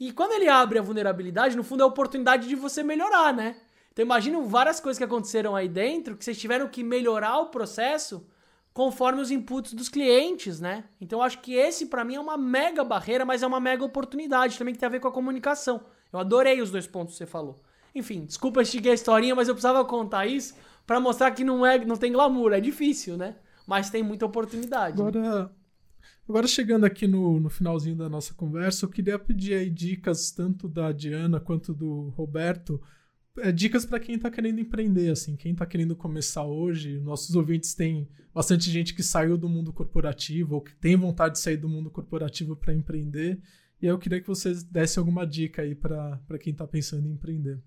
E 0.00 0.10
quando 0.10 0.32
ele 0.32 0.48
abre 0.48 0.78
a 0.78 0.82
vulnerabilidade, 0.82 1.54
no 1.54 1.62
fundo 1.62 1.82
é 1.82 1.84
a 1.84 1.86
oportunidade 1.86 2.48
de 2.48 2.56
você 2.56 2.82
melhorar, 2.82 3.34
né? 3.34 3.56
Então 3.92 4.02
imagina 4.02 4.40
várias 4.40 4.80
coisas 4.80 4.96
que 4.96 5.04
aconteceram 5.04 5.54
aí 5.54 5.68
dentro, 5.68 6.16
que 6.16 6.24
vocês 6.24 6.40
tiveram 6.40 6.66
que 6.68 6.82
melhorar 6.82 7.38
o 7.38 7.46
processo 7.46 8.26
conforme 8.72 9.20
os 9.20 9.30
inputs 9.30 9.74
dos 9.74 9.90
clientes, 9.90 10.58
né? 10.58 10.84
Então 10.98 11.20
acho 11.20 11.40
que 11.40 11.52
esse 11.52 11.84
para 11.84 12.02
mim 12.02 12.14
é 12.14 12.20
uma 12.20 12.38
mega 12.38 12.82
barreira, 12.82 13.26
mas 13.26 13.42
é 13.42 13.46
uma 13.46 13.60
mega 13.60 13.84
oportunidade 13.84 14.56
também 14.56 14.72
que 14.72 14.80
tem 14.80 14.86
a 14.86 14.90
ver 14.90 15.00
com 15.00 15.08
a 15.08 15.12
comunicação. 15.12 15.82
Eu 16.10 16.18
adorei 16.18 16.62
os 16.62 16.70
dois 16.70 16.86
pontos 16.86 17.12
que 17.12 17.18
você 17.18 17.26
falou. 17.26 17.60
Enfim, 17.94 18.24
desculpa 18.24 18.62
estiquei 18.62 18.92
a 18.92 18.94
historinha, 18.94 19.34
mas 19.34 19.48
eu 19.48 19.54
precisava 19.54 19.84
contar 19.84 20.24
isso 20.24 20.54
para 20.86 20.98
mostrar 20.98 21.30
que 21.32 21.44
não 21.44 21.66
é, 21.66 21.84
não 21.84 21.96
tem 21.96 22.10
glamour, 22.10 22.54
é 22.54 22.60
difícil, 22.60 23.18
né? 23.18 23.36
Mas 23.66 23.90
tem 23.90 24.02
muita 24.02 24.24
oportunidade. 24.24 25.00
Agora, 25.00 25.20
né? 25.20 25.50
Agora 26.30 26.46
chegando 26.46 26.86
aqui 26.86 27.06
no, 27.06 27.40
no 27.40 27.50
finalzinho 27.50 27.96
da 27.96 28.08
nossa 28.08 28.32
conversa, 28.32 28.84
eu 28.84 28.88
queria 28.88 29.18
pedir 29.18 29.54
aí 29.54 29.68
dicas 29.68 30.30
tanto 30.30 30.68
da 30.68 30.92
Diana 30.92 31.40
quanto 31.40 31.74
do 31.74 32.08
Roberto 32.10 32.80
é, 33.38 33.52
dicas 33.52 33.84
para 33.84 34.00
quem 34.00 34.16
está 34.16 34.30
querendo 34.30 34.60
empreender, 34.60 35.10
assim, 35.10 35.36
quem 35.36 35.52
está 35.52 35.66
querendo 35.66 35.96
começar 35.96 36.44
hoje. 36.44 36.98
Nossos 37.00 37.34
ouvintes 37.34 37.74
têm 37.74 38.08
bastante 38.34 38.70
gente 38.70 38.94
que 38.94 39.02
saiu 39.02 39.36
do 39.36 39.48
mundo 39.48 39.72
corporativo 39.72 40.56
ou 40.56 40.60
que 40.60 40.74
tem 40.74 40.96
vontade 40.96 41.34
de 41.34 41.40
sair 41.40 41.56
do 41.56 41.68
mundo 41.68 41.90
corporativo 41.90 42.56
para 42.56 42.74
empreender. 42.74 43.40
E 43.80 43.86
eu 43.86 43.98
queria 43.98 44.20
que 44.20 44.28
vocês 44.28 44.62
dessem 44.62 45.00
alguma 45.00 45.26
dica 45.26 45.62
aí 45.62 45.74
para 45.74 46.38
quem 46.40 46.52
está 46.52 46.66
pensando 46.66 47.08
em 47.08 47.12
empreender. 47.12 47.58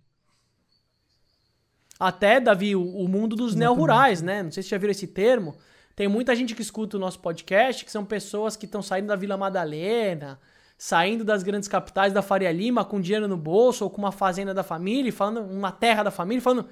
Até, 1.99 2.39
Davi, 2.39 2.75
o, 2.75 2.83
o 2.83 3.07
mundo 3.07 3.35
dos 3.35 3.55
neo-rurais, 3.55 4.21
né? 4.21 4.43
Não 4.43 4.51
sei 4.51 4.63
se 4.63 4.69
já 4.69 4.77
viram 4.77 4.91
esse 4.91 5.07
termo. 5.07 5.55
Tem 5.95 6.07
muita 6.07 6.35
gente 6.35 6.55
que 6.55 6.61
escuta 6.61 6.97
o 6.97 6.99
nosso 6.99 7.19
podcast, 7.19 7.85
que 7.85 7.91
são 7.91 8.03
pessoas 8.03 8.55
que 8.55 8.65
estão 8.65 8.81
saindo 8.81 9.07
da 9.07 9.15
Vila 9.15 9.37
Madalena, 9.37 10.39
saindo 10.77 11.23
das 11.23 11.43
grandes 11.43 11.69
capitais 11.69 12.11
da 12.11 12.21
Faria 12.21 12.51
Lima 12.51 12.83
com 12.83 12.99
dinheiro 12.99 13.27
no 13.27 13.37
bolso 13.37 13.83
ou 13.83 13.89
com 13.89 13.99
uma 13.99 14.11
fazenda 14.11 14.53
da 14.53 14.63
família, 14.63 15.13
falando 15.13 15.41
uma 15.41 15.71
terra 15.71 16.03
da 16.03 16.11
família, 16.11 16.41
falando 16.41 16.67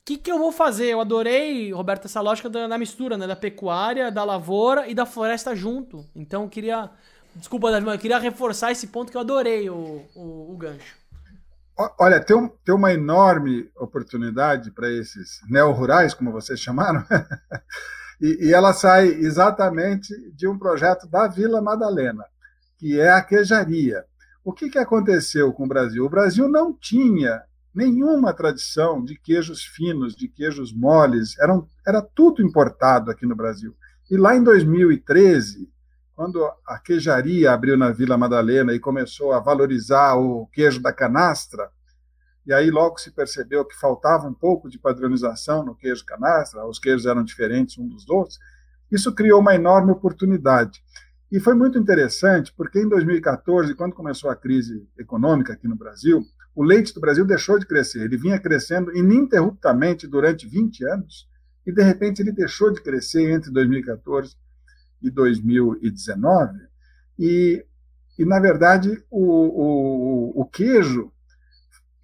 o 0.00 0.02
que, 0.04 0.16
que 0.16 0.32
eu 0.32 0.38
vou 0.38 0.50
fazer? 0.50 0.86
Eu 0.86 1.00
adorei, 1.00 1.72
Roberto, 1.72 2.06
essa 2.06 2.20
lógica 2.20 2.48
da, 2.48 2.66
da, 2.66 2.78
mistura, 2.78 3.18
né? 3.18 3.26
Da 3.26 3.36
pecuária, 3.36 4.10
da 4.10 4.24
lavoura 4.24 4.88
e 4.88 4.94
da 4.94 5.04
floresta 5.04 5.54
junto. 5.54 6.04
Então 6.16 6.44
eu 6.44 6.48
queria. 6.48 6.90
Desculpa, 7.34 7.70
Davi, 7.70 7.86
eu 7.86 7.98
queria 7.98 8.18
reforçar 8.18 8.72
esse 8.72 8.88
ponto 8.88 9.10
que 9.10 9.16
eu 9.16 9.20
adorei 9.20 9.68
o, 9.70 10.04
o, 10.16 10.52
o 10.52 10.56
gancho. 10.56 10.96
Olha, 11.98 12.20
tem, 12.20 12.36
um, 12.36 12.48
tem 12.48 12.74
uma 12.74 12.92
enorme 12.92 13.70
oportunidade 13.76 14.70
para 14.70 14.90
esses 14.90 15.40
neo-rurais, 15.48 16.12
como 16.12 16.32
vocês 16.32 16.60
chamaram, 16.60 17.04
e, 18.20 18.48
e 18.48 18.52
ela 18.52 18.72
sai 18.72 19.08
exatamente 19.08 20.14
de 20.32 20.46
um 20.46 20.58
projeto 20.58 21.08
da 21.08 21.26
Vila 21.26 21.60
Madalena 21.60 22.24
que 22.80 22.98
é 22.98 23.10
a 23.10 23.22
queijaria. 23.22 24.06
O 24.42 24.54
que, 24.54 24.70
que 24.70 24.78
aconteceu 24.78 25.52
com 25.52 25.64
o 25.64 25.68
Brasil? 25.68 26.02
O 26.02 26.08
Brasil 26.08 26.48
não 26.48 26.72
tinha 26.72 27.42
nenhuma 27.74 28.32
tradição 28.32 29.04
de 29.04 29.16
queijos 29.18 29.62
finos, 29.62 30.16
de 30.16 30.26
queijos 30.26 30.72
moles, 30.72 31.38
eram, 31.38 31.68
era 31.86 32.00
tudo 32.00 32.42
importado 32.42 33.10
aqui 33.10 33.26
no 33.26 33.36
Brasil. 33.36 33.76
E 34.10 34.16
lá 34.16 34.34
em 34.34 34.42
2013, 34.42 35.68
quando 36.16 36.42
a 36.66 36.78
queijaria 36.78 37.52
abriu 37.52 37.76
na 37.76 37.92
Vila 37.92 38.16
Madalena 38.16 38.72
e 38.72 38.80
começou 38.80 39.32
a 39.32 39.40
valorizar 39.40 40.14
o 40.14 40.46
queijo 40.46 40.80
da 40.80 40.92
canastra, 40.92 41.70
e 42.50 42.52
aí 42.52 42.68
logo 42.68 42.98
se 42.98 43.12
percebeu 43.12 43.64
que 43.64 43.78
faltava 43.78 44.26
um 44.26 44.34
pouco 44.34 44.68
de 44.68 44.76
padronização 44.76 45.64
no 45.64 45.72
queijo 45.72 46.04
canastra, 46.04 46.66
os 46.66 46.80
queijos 46.80 47.06
eram 47.06 47.22
diferentes 47.22 47.78
uns 47.78 47.88
dos 47.88 48.10
outros, 48.10 48.40
isso 48.90 49.14
criou 49.14 49.38
uma 49.38 49.54
enorme 49.54 49.92
oportunidade. 49.92 50.82
E 51.30 51.38
foi 51.38 51.54
muito 51.54 51.78
interessante, 51.78 52.52
porque 52.56 52.80
em 52.80 52.88
2014, 52.88 53.72
quando 53.76 53.94
começou 53.94 54.28
a 54.28 54.34
crise 54.34 54.84
econômica 54.98 55.52
aqui 55.52 55.68
no 55.68 55.76
Brasil, 55.76 56.24
o 56.52 56.64
leite 56.64 56.92
do 56.92 57.00
Brasil 57.00 57.24
deixou 57.24 57.56
de 57.56 57.66
crescer. 57.66 58.00
Ele 58.02 58.16
vinha 58.16 58.40
crescendo 58.40 58.96
ininterruptamente 58.96 60.08
durante 60.08 60.44
20 60.48 60.84
anos, 60.86 61.28
e 61.64 61.70
de 61.70 61.84
repente 61.84 62.20
ele 62.20 62.32
deixou 62.32 62.72
de 62.72 62.82
crescer 62.82 63.30
entre 63.30 63.52
2014 63.52 64.34
e 65.00 65.08
2019. 65.08 66.58
E, 67.16 67.64
e 68.18 68.24
na 68.24 68.40
verdade, 68.40 69.00
o, 69.08 69.20
o, 69.22 70.40
o 70.40 70.44
queijo, 70.46 71.12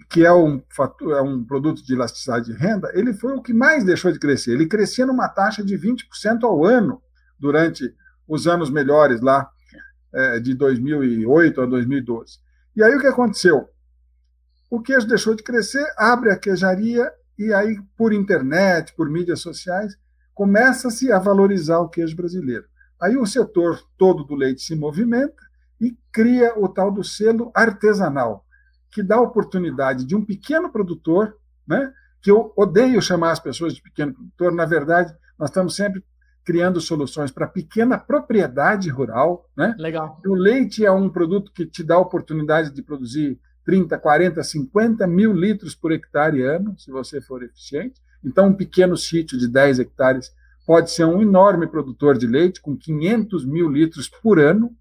que 0.09 0.25
é 0.25 0.33
um, 0.33 0.63
fator, 0.75 1.13
é 1.17 1.21
um 1.21 1.45
produto 1.45 1.85
de 1.85 1.93
elasticidade 1.93 2.47
de 2.47 2.53
renda, 2.53 2.91
ele 2.95 3.13
foi 3.13 3.35
o 3.35 3.43
que 3.43 3.53
mais 3.53 3.85
deixou 3.85 4.13
de 4.13 4.19
crescer. 4.19 4.53
Ele 4.53 4.67
crescia 4.67 5.05
numa 5.05 5.29
taxa 5.29 5.65
de 5.65 5.77
20% 5.77 6.45
ao 6.45 6.65
ano 6.65 7.03
durante 7.39 7.93
os 8.27 8.47
anos 8.47 8.71
melhores 8.71 9.21
lá 9.21 9.49
é, 10.15 10.41
de 10.41 10.55
2008 10.55 11.61
a 11.61 11.67
2012. 11.67 12.39
E 12.75 12.83
aí 12.83 12.95
o 12.95 13.01
que 13.01 13.07
aconteceu? 13.07 13.69
O 14.71 14.81
queijo 14.81 15.07
deixou 15.07 15.35
de 15.35 15.43
crescer, 15.43 15.87
abre 15.97 16.31
a 16.31 16.39
queijaria 16.39 17.11
e 17.39 17.53
aí 17.53 17.79
por 17.97 18.13
internet, 18.13 18.95
por 18.95 19.11
mídias 19.11 19.41
sociais, 19.41 19.97
começa-se 20.35 21.13
a 21.13 21.19
valorizar 21.19 21.79
o 21.79 21.89
queijo 21.89 22.17
brasileiro. 22.17 22.65
Aí 23.01 23.17
o 23.17 23.27
setor 23.27 23.81
todo 23.99 24.25
do 24.25 24.35
leite 24.35 24.63
se 24.63 24.75
movimenta 24.75 25.43
e 25.81 25.97
cria 26.11 26.59
o 26.59 26.69
tal 26.69 26.91
do 26.91 27.05
selo 27.05 27.51
artesanal, 27.55 28.46
que 28.97 29.03
dá 29.03 29.17
a 29.17 29.21
oportunidade 29.21 30.07
de 30.07 30.17
um 30.17 30.25
pequeno 30.25 30.73
produtor, 30.73 31.37
né, 31.69 31.93
que 32.23 32.31
eu 32.31 32.51
odeio 32.57 33.03
chamar 33.03 33.33
as 33.33 33.39
pessoas 33.39 33.75
de 33.75 33.83
pequeno 33.83 34.15
produtor, 34.15 34.53
na 34.53 34.65
verdade, 34.65 35.15
nós 35.39 35.51
estamos 35.51 35.77
sempre 35.77 36.03
criando 36.43 36.81
soluções 36.81 37.31
para 37.31 37.47
pequena 37.47 37.99
propriedade 37.99 38.89
rural. 38.89 39.51
Né? 39.55 39.75
Legal. 39.79 40.19
O 40.25 40.35
leite 40.35 40.83
é 40.83 40.91
um 40.91 41.11
produto 41.11 41.53
que 41.53 41.67
te 41.67 41.85
dá 41.85 41.97
a 41.97 42.01
oportunidade 42.01 42.73
de 42.73 42.83
produzir 42.83 43.39
30, 43.67 43.99
40, 43.99 44.43
50 44.43 45.07
mil 45.07 45.31
litros 45.35 45.75
por 45.75 45.93
hectare 45.93 46.41
ano, 46.41 46.75
se 46.79 46.91
você 46.91 47.21
for 47.21 47.43
eficiente. 47.43 48.01
Então, 48.25 48.47
um 48.47 48.55
pequeno 48.55 48.97
sítio 48.97 49.37
de 49.37 49.47
10 49.47 49.81
hectares 49.81 50.33
pode 50.67 50.91
ser 50.91 51.05
um 51.05 51.21
enorme 51.21 51.67
produtor 51.67 52.17
de 52.17 52.27
leite, 52.27 52.63
com 52.63 52.75
500 52.75 53.45
mil 53.45 53.69
litros 53.69 54.09
por 54.09 54.39
ano. 54.39 54.75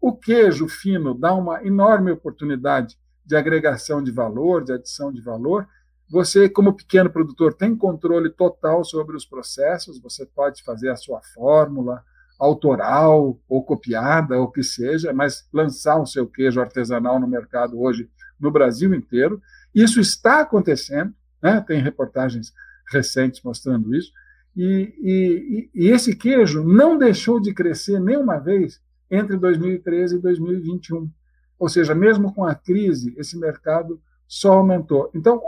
O 0.00 0.16
queijo 0.16 0.68
fino 0.68 1.18
dá 1.18 1.34
uma 1.34 1.66
enorme 1.66 2.12
oportunidade 2.12 2.96
de 3.26 3.36
agregação 3.36 4.02
de 4.02 4.12
valor, 4.12 4.64
de 4.64 4.72
adição 4.72 5.12
de 5.12 5.20
valor, 5.20 5.66
você, 6.08 6.48
como 6.48 6.72
pequeno 6.72 7.10
produtor, 7.10 7.52
tem 7.52 7.76
controle 7.76 8.30
total 8.30 8.84
sobre 8.84 9.16
os 9.16 9.26
processos, 9.26 10.00
você 10.00 10.24
pode 10.24 10.62
fazer 10.62 10.88
a 10.90 10.96
sua 10.96 11.20
fórmula 11.34 12.04
autoral 12.38 13.40
ou 13.48 13.64
copiada, 13.64 14.38
ou 14.38 14.50
que 14.50 14.62
seja, 14.62 15.12
mas 15.12 15.48
lançar 15.52 16.00
o 16.00 16.06
seu 16.06 16.26
queijo 16.26 16.60
artesanal 16.60 17.18
no 17.18 17.26
mercado 17.26 17.80
hoje 17.80 18.08
no 18.38 18.52
Brasil 18.52 18.94
inteiro. 18.94 19.40
Isso 19.74 19.98
está 19.98 20.40
acontecendo, 20.40 21.12
né? 21.42 21.64
tem 21.66 21.82
reportagens 21.82 22.52
recentes 22.92 23.42
mostrando 23.42 23.94
isso, 23.94 24.12
e, 24.56 24.94
e, 25.02 25.70
e 25.74 25.88
esse 25.88 26.14
queijo 26.14 26.62
não 26.62 26.96
deixou 26.96 27.40
de 27.40 27.52
crescer 27.52 28.00
nenhuma 28.00 28.38
vez 28.38 28.80
entre 29.10 29.36
2013 29.36 30.16
e 30.16 30.18
2021. 30.18 31.10
Ou 31.58 31.68
seja, 31.68 31.94
mesmo 31.94 32.34
com 32.34 32.44
a 32.44 32.54
crise, 32.54 33.14
esse 33.16 33.38
mercado 33.38 34.00
só 34.26 34.54
aumentou. 34.54 35.10
Então, 35.14 35.40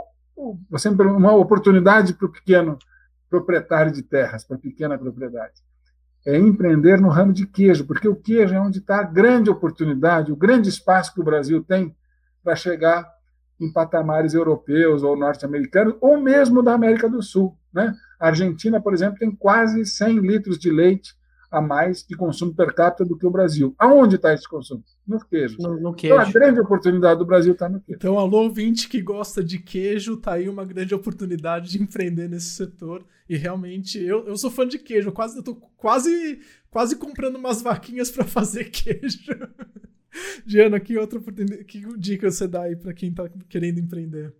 você 0.69 0.89
uma 0.89 1.35
oportunidade 1.35 2.13
para 2.13 2.25
o 2.25 2.31
pequeno 2.31 2.77
proprietário 3.29 3.91
de 3.91 4.01
terras, 4.01 4.43
para 4.43 4.57
a 4.57 4.59
pequena 4.59 4.97
propriedade, 4.97 5.61
é 6.25 6.37
empreender 6.37 6.99
no 6.99 7.09
ramo 7.09 7.31
de 7.31 7.45
queijo, 7.45 7.85
porque 7.85 8.07
o 8.07 8.15
queijo 8.15 8.53
é 8.53 8.59
onde 8.59 8.79
está 8.79 8.99
a 8.99 9.03
grande 9.03 9.49
oportunidade, 9.49 10.31
o 10.31 10.35
grande 10.35 10.69
espaço 10.69 11.13
que 11.13 11.21
o 11.21 11.23
Brasil 11.23 11.63
tem 11.63 11.95
para 12.43 12.55
chegar 12.55 13.07
em 13.59 13.71
patamares 13.71 14.33
europeus 14.33 15.03
ou 15.03 15.17
norte-americanos, 15.17 15.95
ou 15.99 16.19
mesmo 16.19 16.63
da 16.63 16.73
América 16.73 17.09
do 17.09 17.21
Sul. 17.21 17.57
Né? 17.73 17.93
A 18.19 18.27
Argentina, 18.27 18.81
por 18.81 18.93
exemplo, 18.93 19.19
tem 19.19 19.31
quase 19.31 19.85
100 19.85 20.19
litros 20.19 20.57
de 20.57 20.71
leite 20.71 21.13
a 21.51 21.59
mais 21.59 22.05
de 22.07 22.15
consumo 22.15 22.53
per 22.53 22.73
capita 22.73 23.03
do 23.03 23.17
que 23.17 23.25
o 23.25 23.31
Brasil. 23.31 23.73
Aonde 23.77 24.15
está 24.15 24.33
esse 24.33 24.47
consumo? 24.47 24.83
No 25.07 25.19
queijo. 25.19 25.57
No, 25.59 25.79
no 25.79 25.93
queijo. 25.93 26.15
Então, 26.15 26.27
a 26.27 26.31
grande 26.31 26.59
oportunidade 26.59 27.19
do 27.19 27.25
Brasil 27.25 27.53
está 27.53 27.67
no 27.67 27.81
queijo. 27.81 27.97
Então, 27.97 28.19
alô, 28.19 28.43
ouvinte 28.43 28.87
que 28.87 29.01
gosta 29.01 29.43
de 29.43 29.57
queijo, 29.57 30.17
tá 30.17 30.33
aí 30.33 30.47
uma 30.47 30.63
grande 30.63 30.93
oportunidade 30.93 31.71
de 31.71 31.81
empreender 31.81 32.29
nesse 32.29 32.51
setor. 32.51 33.03
E 33.27 33.35
realmente, 33.35 33.99
eu, 33.99 34.27
eu 34.27 34.37
sou 34.37 34.51
fã 34.51 34.67
de 34.67 34.77
queijo. 34.77 35.11
Quase, 35.11 35.37
eu 35.37 35.43
tô 35.43 35.55
quase, 35.55 36.39
quase 36.69 36.95
comprando 36.95 37.37
umas 37.37 37.61
vaquinhas 37.61 38.11
para 38.11 38.25
fazer 38.25 38.65
queijo. 38.71 39.19
Diana, 40.45 40.79
que 40.79 40.97
outra 40.97 41.19
oportunidade, 41.19 41.63
que 41.63 41.81
dica 41.97 42.29
você 42.29 42.47
dá 42.47 42.63
aí 42.63 42.75
para 42.75 42.93
quem 42.93 43.09
está 43.09 43.29
querendo 43.47 43.79
emprender? 43.79 44.33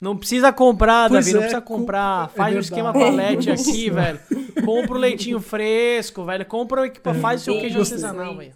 Não 0.00 0.16
precisa 0.16 0.52
comprar, 0.52 1.08
pois 1.08 1.24
Davi, 1.24 1.30
é, 1.30 1.32
não 1.34 1.40
precisa 1.40 1.60
comprar. 1.62 2.28
Com... 2.28 2.36
Faz 2.36 2.54
é 2.54 2.56
um 2.58 2.60
esquema 2.60 2.92
palete 2.92 3.48
aqui, 3.50 3.90
velho. 3.90 4.20
Compra 4.62 4.94
o 4.94 4.98
leitinho 4.98 5.40
fresco, 5.40 6.24
velho. 6.24 6.46
Compra 6.46 6.82
o 6.82 6.84
equipamento, 6.84 7.22
faz 7.22 7.40
o 7.40 7.44
seu 7.44 7.58
queijo 7.58 7.80
artesanal, 7.80 8.36
velho. 8.36 8.54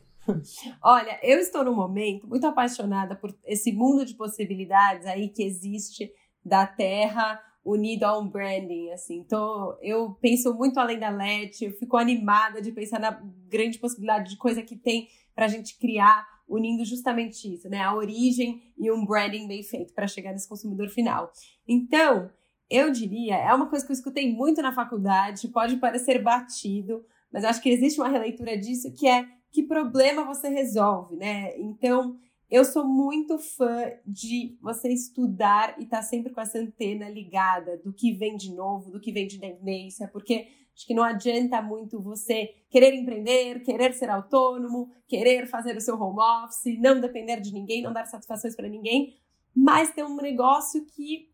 Olha, 0.83 1.19
eu 1.23 1.39
estou 1.39 1.65
num 1.65 1.75
momento 1.75 2.27
muito 2.27 2.47
apaixonada 2.47 3.16
por 3.16 3.35
esse 3.45 3.73
mundo 3.73 4.05
de 4.05 4.15
possibilidades 4.15 5.07
aí 5.07 5.29
que 5.29 5.43
existe 5.43 6.12
da 6.45 6.66
terra 6.66 7.43
unido 7.65 8.05
a 8.05 8.19
um 8.19 8.29
branding, 8.29 8.91
assim. 8.91 9.19
Então, 9.19 9.77
eu 9.83 10.16
penso 10.20 10.55
muito 10.55 10.79
além 10.79 10.99
da 10.99 11.11
LED, 11.11 11.65
eu 11.65 11.73
fico 11.73 11.97
animada 11.97 12.62
de 12.62 12.73
pensar 12.73 12.99
na 12.99 13.20
grande 13.49 13.79
possibilidade 13.79 14.31
de 14.31 14.37
coisa 14.37 14.62
que 14.62 14.77
tem 14.77 15.09
para 15.35 15.45
a 15.45 15.49
gente 15.49 15.79
criar 15.79 16.27
unindo 16.49 16.85
justamente 16.85 17.53
isso, 17.53 17.69
né? 17.69 17.83
A 17.83 17.95
origem 17.95 18.62
e 18.79 18.91
um 18.91 19.05
branding 19.05 19.47
bem 19.47 19.62
feito 19.62 19.93
para 19.93 20.09
chegar 20.09 20.33
nesse 20.33 20.49
consumidor 20.49 20.89
final. 20.89 21.31
Então, 21.66 22.31
eu 22.70 22.90
diria, 22.90 23.36
é 23.36 23.53
uma 23.55 23.69
coisa 23.69 23.85
que 23.85 23.93
eu 23.93 23.95
escutei 23.95 24.32
muito 24.32 24.61
na 24.61 24.73
faculdade, 24.73 25.49
pode 25.49 25.77
parecer 25.77 26.23
batido, 26.23 27.05
mas 27.32 27.45
acho 27.45 27.62
que 27.62 27.70
existe 27.70 28.01
uma 28.01 28.09
releitura 28.09 28.57
disso 28.57 28.93
que 28.93 29.07
é 29.07 29.27
que 29.51 29.62
problema 29.62 30.24
você 30.24 30.49
resolve, 30.49 31.16
né? 31.16 31.59
Então, 31.59 32.16
eu 32.51 32.65
sou 32.65 32.86
muito 32.86 33.39
fã 33.39 33.90
de 34.07 34.59
você 34.61 34.90
estudar 34.90 35.77
e 35.78 35.85
estar 35.85 35.99
tá 35.99 36.03
sempre 36.03 36.32
com 36.32 36.40
essa 36.40 36.59
antena 36.59 37.09
ligada 37.09 37.78
do 37.78 37.93
que 37.93 38.12
vem 38.12 38.36
de 38.36 38.55
novo, 38.55 38.90
do 38.90 39.01
que 39.01 39.12
vem 39.12 39.27
de 39.27 39.39
tendência, 39.39 40.09
porque 40.09 40.49
Acho 40.78 40.86
que 40.86 40.95
não 40.95 41.03
adianta 41.03 41.61
muito 41.61 42.01
você 42.01 42.55
querer 42.70 42.95
empreender, 42.95 43.65
querer 43.65 43.93
ser 43.95 44.09
autônomo, 44.11 44.93
querer 45.09 45.45
fazer 45.49 45.77
o 45.77 45.81
seu 45.81 46.01
home 46.01 46.20
office, 46.20 46.78
não 46.78 47.01
depender 47.01 47.40
de 47.40 47.53
ninguém, 47.53 47.82
não 47.82 47.93
dar 47.93 48.07
satisfações 48.07 48.55
para 48.55 48.69
ninguém, 48.69 49.16
mas 49.53 49.90
ter 49.90 50.05
um 50.05 50.15
negócio 50.15 50.86
que 50.86 51.28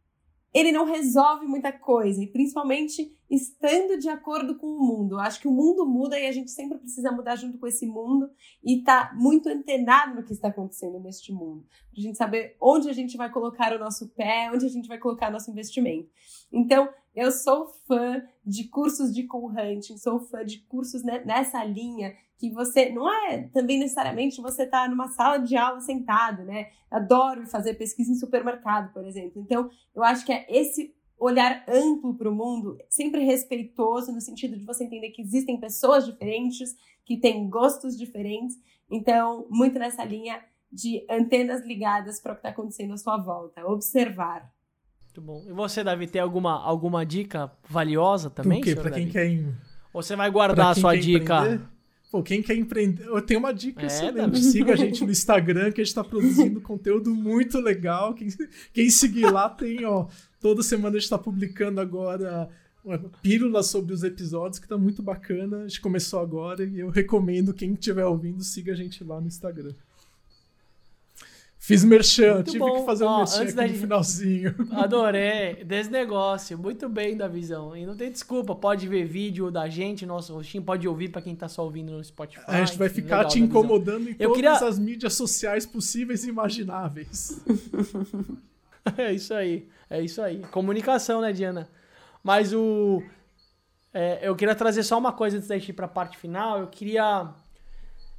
ele 0.54 0.70
não 0.70 0.84
resolve 0.84 1.46
muita 1.46 1.72
coisa, 1.72 2.22
e 2.22 2.28
principalmente 2.28 3.12
estando 3.28 3.98
de 3.98 4.08
acordo 4.08 4.56
com 4.56 4.68
o 4.68 4.78
mundo. 4.78 5.18
Acho 5.18 5.40
que 5.40 5.48
o 5.48 5.52
mundo 5.52 5.84
muda 5.84 6.16
e 6.18 6.28
a 6.28 6.32
gente 6.32 6.52
sempre 6.52 6.78
precisa 6.78 7.10
mudar 7.10 7.34
junto 7.34 7.58
com 7.58 7.66
esse 7.66 7.84
mundo 7.86 8.30
e 8.62 8.80
tá 8.82 9.12
muito 9.16 9.48
antenado 9.48 10.14
no 10.14 10.22
que 10.22 10.32
está 10.32 10.48
acontecendo 10.48 11.00
neste 11.00 11.32
mundo. 11.32 11.66
Pra 11.92 12.00
gente 12.00 12.16
saber 12.16 12.56
onde 12.60 12.88
a 12.88 12.92
gente 12.92 13.16
vai 13.16 13.28
colocar 13.30 13.74
o 13.74 13.78
nosso 13.80 14.08
pé, 14.10 14.50
onde 14.54 14.64
a 14.64 14.68
gente 14.68 14.86
vai 14.86 14.98
colocar 14.98 15.30
nosso 15.30 15.50
investimento. 15.50 16.08
Então, 16.52 16.88
eu 17.14 17.32
sou 17.32 17.66
fã 17.88 18.22
de 18.44 18.68
cursos 18.68 19.12
de 19.12 19.26
hunting, 19.32 19.96
sou 19.98 20.20
fã 20.20 20.44
de 20.44 20.58
cursos 20.66 21.02
nessa 21.02 21.64
linha 21.64 22.14
que 22.38 22.50
você 22.50 22.90
não 22.90 23.08
é 23.08 23.48
também 23.52 23.78
necessariamente 23.78 24.40
você 24.40 24.66
tá 24.66 24.88
numa 24.88 25.08
sala 25.08 25.38
de 25.38 25.56
aula 25.56 25.80
sentado, 25.80 26.42
né? 26.44 26.68
Adoro 26.90 27.46
fazer 27.46 27.74
pesquisa 27.74 28.10
em 28.10 28.16
supermercado, 28.16 28.92
por 28.92 29.04
exemplo. 29.06 29.40
Então, 29.40 29.70
eu 29.94 30.02
acho 30.02 30.24
que 30.26 30.32
é 30.32 30.46
esse 30.48 30.94
olhar 31.18 31.64
amplo 31.68 32.14
para 32.14 32.28
o 32.28 32.34
mundo, 32.34 32.76
sempre 32.88 33.24
respeitoso 33.24 34.12
no 34.12 34.20
sentido 34.20 34.58
de 34.58 34.64
você 34.64 34.84
entender 34.84 35.10
que 35.10 35.22
existem 35.22 35.58
pessoas 35.58 36.04
diferentes, 36.04 36.74
que 37.04 37.16
têm 37.16 37.48
gostos 37.48 37.96
diferentes. 37.96 38.56
Então, 38.90 39.46
muito 39.48 39.78
nessa 39.78 40.04
linha 40.04 40.40
de 40.70 41.06
antenas 41.08 41.64
ligadas 41.64 42.20
para 42.20 42.32
o 42.32 42.34
que 42.34 42.40
está 42.40 42.48
acontecendo 42.48 42.92
à 42.92 42.96
sua 42.96 43.16
volta, 43.16 43.64
observar. 43.64 44.52
Muito 45.04 45.22
bom. 45.22 45.44
E 45.48 45.52
você, 45.52 45.84
Davi, 45.84 46.08
tem 46.08 46.20
alguma, 46.20 46.60
alguma 46.60 47.06
dica 47.06 47.52
valiosa 47.68 48.28
também? 48.28 48.60
O 48.60 48.64
quê? 48.64 48.74
Para 48.74 48.90
quem 48.90 49.08
quer. 49.08 49.30
Ou 49.92 50.02
você 50.02 50.16
vai 50.16 50.28
guardar 50.28 50.72
a 50.72 50.74
sua 50.74 50.96
dica? 50.96 51.38
Empreender? 51.38 51.73
Pô, 52.14 52.22
quem 52.22 52.40
quer 52.40 52.54
empreender. 52.54 53.08
Eu 53.08 53.20
tenho 53.20 53.40
uma 53.40 53.52
dica 53.52 53.82
é, 53.82 53.86
excelente. 53.86 54.40
Siga 54.40 54.74
a 54.74 54.76
gente 54.76 55.04
no 55.04 55.10
Instagram, 55.10 55.72
que 55.72 55.80
a 55.80 55.84
gente 55.84 55.88
está 55.88 56.04
produzindo 56.04 56.60
conteúdo 56.60 57.12
muito 57.12 57.58
legal. 57.58 58.14
Quem, 58.14 58.28
quem 58.72 58.88
seguir 58.88 59.28
lá 59.32 59.48
tem, 59.50 59.84
ó. 59.84 60.06
Toda 60.40 60.62
semana 60.62 60.90
a 60.90 60.92
gente 61.00 61.06
está 61.06 61.18
publicando 61.18 61.80
agora 61.80 62.48
uma 62.84 63.00
pílula 63.20 63.64
sobre 63.64 63.92
os 63.92 64.04
episódios, 64.04 64.60
que 64.60 64.68
tá 64.68 64.78
muito 64.78 65.02
bacana. 65.02 65.64
A 65.64 65.66
gente 65.66 65.80
começou 65.80 66.20
agora 66.20 66.64
e 66.64 66.78
eu 66.78 66.88
recomendo 66.88 67.52
quem 67.52 67.72
estiver 67.72 68.06
ouvindo, 68.06 68.44
siga 68.44 68.74
a 68.74 68.76
gente 68.76 69.02
lá 69.02 69.20
no 69.20 69.26
Instagram. 69.26 69.72
Fiz 71.66 71.82
merchan, 71.82 72.34
muito 72.34 72.50
tive 72.50 72.58
bom. 72.58 72.80
que 72.80 72.84
fazer 72.84 73.04
um 73.04 73.08
Ó, 73.08 73.18
merchan 73.20 73.42
aqui 73.42 73.52
da... 73.52 73.66
no 73.66 73.72
finalzinho. 73.72 74.54
Adorei, 74.72 75.64
desse 75.64 75.90
negócio. 75.90 76.58
Muito 76.58 76.90
bem 76.90 77.16
da 77.16 77.26
visão. 77.26 77.74
E 77.74 77.86
não 77.86 77.96
tem 77.96 78.12
desculpa, 78.12 78.54
pode 78.54 78.86
ver 78.86 79.06
vídeo 79.06 79.50
da 79.50 79.66
gente, 79.66 80.04
nosso 80.04 80.34
rostinho, 80.34 80.62
pode 80.62 80.86
ouvir 80.86 81.08
para 81.08 81.22
quem 81.22 81.34
tá 81.34 81.48
só 81.48 81.64
ouvindo 81.64 81.90
no 81.90 82.04
Spotify. 82.04 82.44
A 82.46 82.62
gente 82.62 82.76
vai 82.76 82.90
ficar 82.90 83.24
te 83.24 83.40
incomodando 83.40 84.10
em 84.10 84.16
eu 84.18 84.34
todas 84.34 84.34
queria... 84.34 84.68
as 84.68 84.78
mídias 84.78 85.14
sociais 85.14 85.64
possíveis 85.64 86.22
e 86.24 86.28
imagináveis. 86.28 87.42
é 88.98 89.14
isso 89.14 89.32
aí, 89.32 89.66
é 89.88 90.02
isso 90.02 90.20
aí. 90.20 90.40
Comunicação, 90.50 91.22
né, 91.22 91.32
Diana? 91.32 91.70
Mas 92.22 92.52
o... 92.52 93.02
É, 93.90 94.18
eu 94.28 94.36
queria 94.36 94.54
trazer 94.54 94.82
só 94.82 94.98
uma 94.98 95.12
coisa 95.12 95.38
antes 95.38 95.48
da 95.48 95.56
gente 95.56 95.70
ir 95.70 95.72
pra 95.72 95.88
parte 95.88 96.18
final. 96.18 96.60
Eu 96.60 96.66
queria 96.66 97.32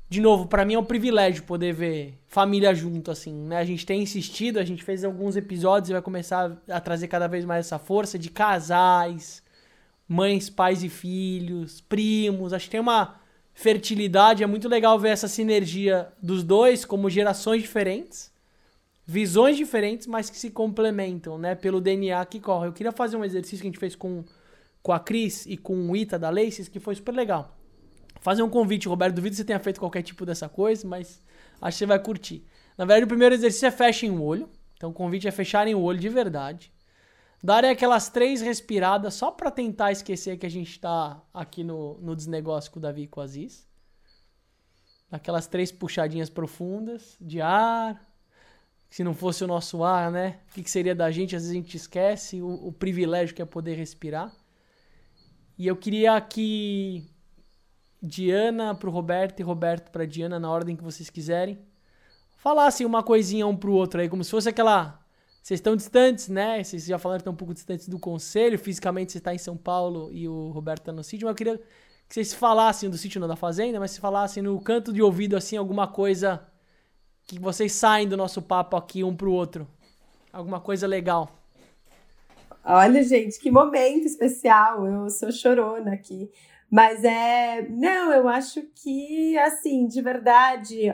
de 0.08 0.22
novo, 0.22 0.46
para 0.48 0.64
mim 0.64 0.76
é 0.76 0.80
um 0.80 0.86
privilégio 0.86 1.44
poder 1.44 1.74
ver 1.74 2.20
família 2.28 2.74
junto, 2.76 3.10
assim, 3.10 3.34
né? 3.34 3.58
A 3.58 3.66
gente 3.66 3.86
tem 3.86 4.04
insistido, 4.04 4.60
a 4.60 4.64
gente 4.64 4.84
fez 4.84 5.04
alguns 5.04 5.36
episódios 5.36 5.90
e 5.90 5.94
vai 5.94 6.02
começar 6.02 6.56
a 6.70 6.80
trazer 6.80 7.08
cada 7.08 7.28
vez 7.28 7.44
mais 7.44 7.66
essa 7.66 7.80
força 7.80 8.18
de 8.20 8.30
casais, 8.30 9.42
mães, 10.08 10.48
pais 10.50 10.84
e 10.84 10.90
filhos, 10.90 11.82
primos. 11.82 12.54
Acho 12.54 12.66
que 12.66 12.72
tem 12.72 12.80
uma 12.80 13.20
fertilidade, 13.54 14.44
é 14.44 14.48
muito 14.48 14.70
legal 14.70 15.00
ver 15.00 15.10
essa 15.10 15.28
sinergia 15.28 16.08
dos 16.22 16.44
dois 16.44 16.86
como 16.86 17.10
gerações 17.10 17.64
diferentes, 17.64 18.32
visões 19.08 19.58
diferentes, 19.58 20.06
mas 20.06 20.30
que 20.30 20.38
se 20.38 20.52
complementam, 20.52 21.38
né? 21.40 21.56
Pelo 21.56 21.82
DNA 21.82 22.24
que 22.28 22.40
corre. 22.40 22.68
Eu 22.68 22.74
queria 22.74 22.92
fazer 22.92 23.18
um 23.18 23.26
exercício 23.26 23.60
que 23.60 23.68
a 23.68 23.72
gente 23.72 23.80
fez 23.80 23.96
com, 23.96 24.24
com 24.84 24.94
a 24.94 25.00
Cris 25.00 25.48
e 25.48 25.58
com 25.58 25.90
o 25.90 25.96
Ita 25.96 26.20
da 26.20 26.30
Laces, 26.30 26.68
que 26.68 26.80
foi 26.80 26.94
super 26.94 27.16
legal 27.16 27.56
fazer 28.26 28.42
um 28.42 28.50
convite, 28.50 28.90
Roberto. 28.90 29.14
Duvido 29.14 29.34
que 29.34 29.38
você 29.38 29.46
tenha 29.46 29.60
feito 29.60 29.80
qualquer 29.80 30.02
tipo 30.02 30.26
dessa 30.26 30.50
coisa, 30.50 30.88
mas 30.88 31.22
acho 31.62 31.76
que 31.76 31.80
você 31.80 31.86
vai 31.86 32.00
curtir. 32.00 32.44
Na 32.76 32.84
verdade, 32.84 33.06
o 33.06 33.08
primeiro 33.08 33.36
exercício 33.36 33.68
é 33.68 33.72
fechem 33.72 34.10
o 34.10 34.24
olho. 34.24 34.50
Então, 34.76 34.90
o 34.90 34.94
convite 34.94 35.28
é 35.28 35.32
fecharem 35.32 35.76
o 35.76 35.80
olho 35.80 36.00
de 36.00 36.10
verdade. 36.10 36.74
Darem 37.44 37.70
aquelas 37.70 38.10
três 38.10 38.42
respiradas 38.42 39.14
só 39.14 39.30
para 39.30 39.52
tentar 39.52 39.92
esquecer 39.92 40.38
que 40.40 40.46
a 40.48 40.50
gente 40.50 40.72
está 40.72 41.22
aqui 41.32 41.64
no, 41.64 42.00
no 42.02 42.16
desnegócio 42.16 42.72
com 42.72 42.80
o 42.80 42.82
Davi 42.82 43.04
e 43.04 43.08
com 43.08 43.20
o 43.20 43.24
Aziz. 43.24 43.68
Aquelas 45.12 45.46
três 45.46 45.72
puxadinhas 45.72 46.28
profundas 46.28 47.16
de 47.22 47.40
ar. 47.42 48.02
Se 48.90 49.04
não 49.04 49.14
fosse 49.14 49.44
o 49.44 49.48
nosso 49.48 49.84
ar, 49.84 50.12
né? 50.12 50.40
O 50.50 50.54
que, 50.56 50.64
que 50.64 50.72
seria 50.72 50.96
da 50.96 51.12
gente? 51.12 51.36
Às 51.36 51.44
vezes 51.44 51.52
a 51.52 51.60
gente 51.62 51.78
esquece 51.78 52.42
o, 52.42 52.70
o 52.70 52.72
privilégio 52.72 53.36
que 53.36 53.42
é 53.44 53.46
poder 53.46 53.76
respirar. 53.76 54.36
E 55.60 55.68
eu 55.68 55.76
queria 55.76 56.20
que 56.20 57.08
Diana 58.06 58.76
pro 58.76 58.92
Roberto 58.92 59.40
e 59.40 59.44
Roberto 59.44 59.90
pra 59.92 60.06
Diana 60.06 60.40
na 60.40 60.50
ordem 60.50 60.76
que 60.76 60.84
vocês 60.84 61.10
quiserem. 61.10 61.58
Falassem 62.38 62.86
uma 62.86 63.02
coisinha 63.02 63.48
um 63.48 63.56
pro 63.56 63.74
outro 63.74 64.00
aí, 64.00 64.08
como 64.08 64.24
se 64.24 64.30
fosse 64.30 64.48
aquela. 64.48 65.00
Vocês 65.42 65.60
estão 65.60 65.76
distantes, 65.76 66.28
né? 66.28 66.64
Vocês 66.64 66.86
já 66.86 66.98
falaram 66.98 67.20
que 67.20 67.22
estão 67.22 67.34
um 67.34 67.36
pouco 67.36 67.54
distantes 67.54 67.88
do 67.88 68.00
conselho. 68.00 68.58
Fisicamente 68.58 69.12
você 69.12 69.18
está 69.20 69.34
em 69.34 69.38
São 69.38 69.56
Paulo 69.58 70.10
e 70.12 70.28
o 70.28 70.50
Roberto 70.50 70.82
está 70.82 70.92
no 70.92 71.04
sítio. 71.04 71.26
Mas 71.26 71.34
eu 71.34 71.36
queria 71.36 71.58
que 71.58 72.14
vocês 72.14 72.34
falassem 72.34 72.90
do 72.90 72.98
sítio 72.98 73.20
não 73.20 73.28
da 73.28 73.36
fazenda, 73.36 73.80
mas 73.80 73.92
se 73.92 74.00
falassem 74.00 74.42
no 74.42 74.60
canto 74.62 74.94
de 74.94 75.02
ouvido 75.02 75.36
assim 75.36 75.58
alguma 75.58 75.88
coisa 75.88 76.46
que 77.28 77.40
vocês 77.40 77.74
saem 77.74 78.08
do 78.08 78.16
nosso 78.16 78.42
papo 78.42 78.76
aqui 78.76 79.04
um 79.04 79.16
pro 79.16 79.32
outro. 79.32 79.68
Alguma 80.32 80.60
coisa 80.60 80.86
legal. 80.86 81.32
Olha, 82.64 83.04
gente, 83.04 83.40
que 83.40 83.52
momento 83.52 84.06
especial. 84.06 84.86
Eu 84.86 85.10
sou 85.10 85.32
chorona 85.32 85.94
aqui. 85.94 86.30
Mas 86.72 87.04
é. 87.04 87.68
Não, 87.70 88.12
eu 88.12 88.28
acho 88.28 88.62
que, 88.76 89.38
assim, 89.40 89.88
de 89.88 90.02
verdade, 90.02 90.94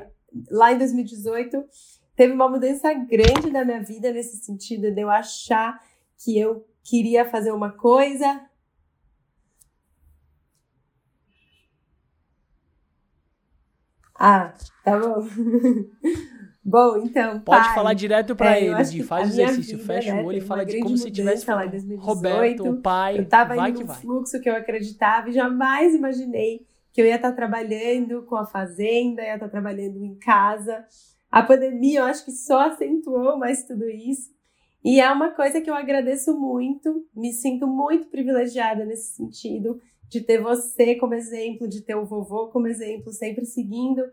lá 0.50 0.72
em 0.72 0.78
2018 0.78 1.64
teve 2.16 2.34
uma 2.34 2.50
mudança 2.50 2.94
grande 2.94 3.52
na 3.52 3.66
minha 3.66 3.82
vida 3.84 4.12
nesse 4.12 4.38
sentido 4.38 4.92
de 4.92 5.02
eu 5.02 5.10
achar 5.10 5.82
que 6.24 6.38
eu 6.38 6.66
queria 6.84 7.26
fazer 7.26 7.52
uma 7.52 7.72
coisa. 7.72 8.42
Ah, 14.16 14.54
tá 14.84 14.98
bom. 15.00 15.28
bom, 16.64 16.98
então. 16.98 17.40
Pode 17.40 17.66
pai, 17.66 17.76
falar 17.76 17.94
direto 17.94 18.36
para 18.36 18.58
é, 18.58 18.64
ele, 18.66 19.04
faz 19.04 19.30
o 19.30 19.32
exercício, 19.32 19.78
vida, 19.78 19.94
fecha 19.94 20.14
né, 20.14 20.22
o 20.22 20.26
olho 20.26 20.38
e 20.38 20.42
fala 20.42 20.66
de 20.66 20.80
como 20.80 20.98
se 20.98 21.12
tivesse 21.12 21.50
lá 21.50 21.54
em 21.54 21.58
falando. 21.58 21.72
2018. 21.72 22.06
Roberto, 22.06 22.70
o 22.70 22.82
pai, 22.82 23.20
Eu 23.20 23.26
tava 23.26 23.56
vai 23.56 23.70
indo 23.70 23.80
que 23.80 23.86
vai. 23.86 23.98
fluxo 23.98 24.40
que 24.40 24.50
eu 24.50 24.56
acreditava 24.56 25.30
e 25.30 25.34
jamais 25.34 25.96
imaginei 25.96 26.66
que 26.94 27.02
eu 27.02 27.06
ia 27.06 27.16
estar 27.16 27.32
trabalhando 27.32 28.24
com 28.24 28.36
a 28.36 28.46
fazenda, 28.46 29.22
ia 29.24 29.36
estar 29.36 29.50
trabalhando 29.50 30.04
em 30.04 30.16
casa. 30.16 30.86
A 31.32 31.42
pandemia, 31.42 32.00
eu 32.00 32.06
acho 32.06 32.26
que 32.26 32.32
só 32.32 32.68
acentuou 32.68 33.38
mais 33.38 33.64
tudo 33.66 33.90
isso. 33.90 34.30
E 34.84 35.00
é 35.00 35.10
uma 35.12 35.30
coisa 35.30 35.62
que 35.62 35.70
eu 35.70 35.76
agradeço 35.76 36.38
muito, 36.38 37.06
me 37.16 37.32
sinto 37.32 37.68
muito 37.68 38.08
privilegiada 38.08 38.84
nesse 38.84 39.16
sentido, 39.16 39.80
de 40.10 40.22
ter 40.22 40.42
você 40.42 40.96
como 40.96 41.14
exemplo, 41.14 41.68
de 41.68 41.82
ter 41.82 41.96
o 41.96 42.06
vovô 42.06 42.48
como 42.48 42.68
exemplo, 42.68 43.14
sempre 43.14 43.46
seguindo 43.46 44.04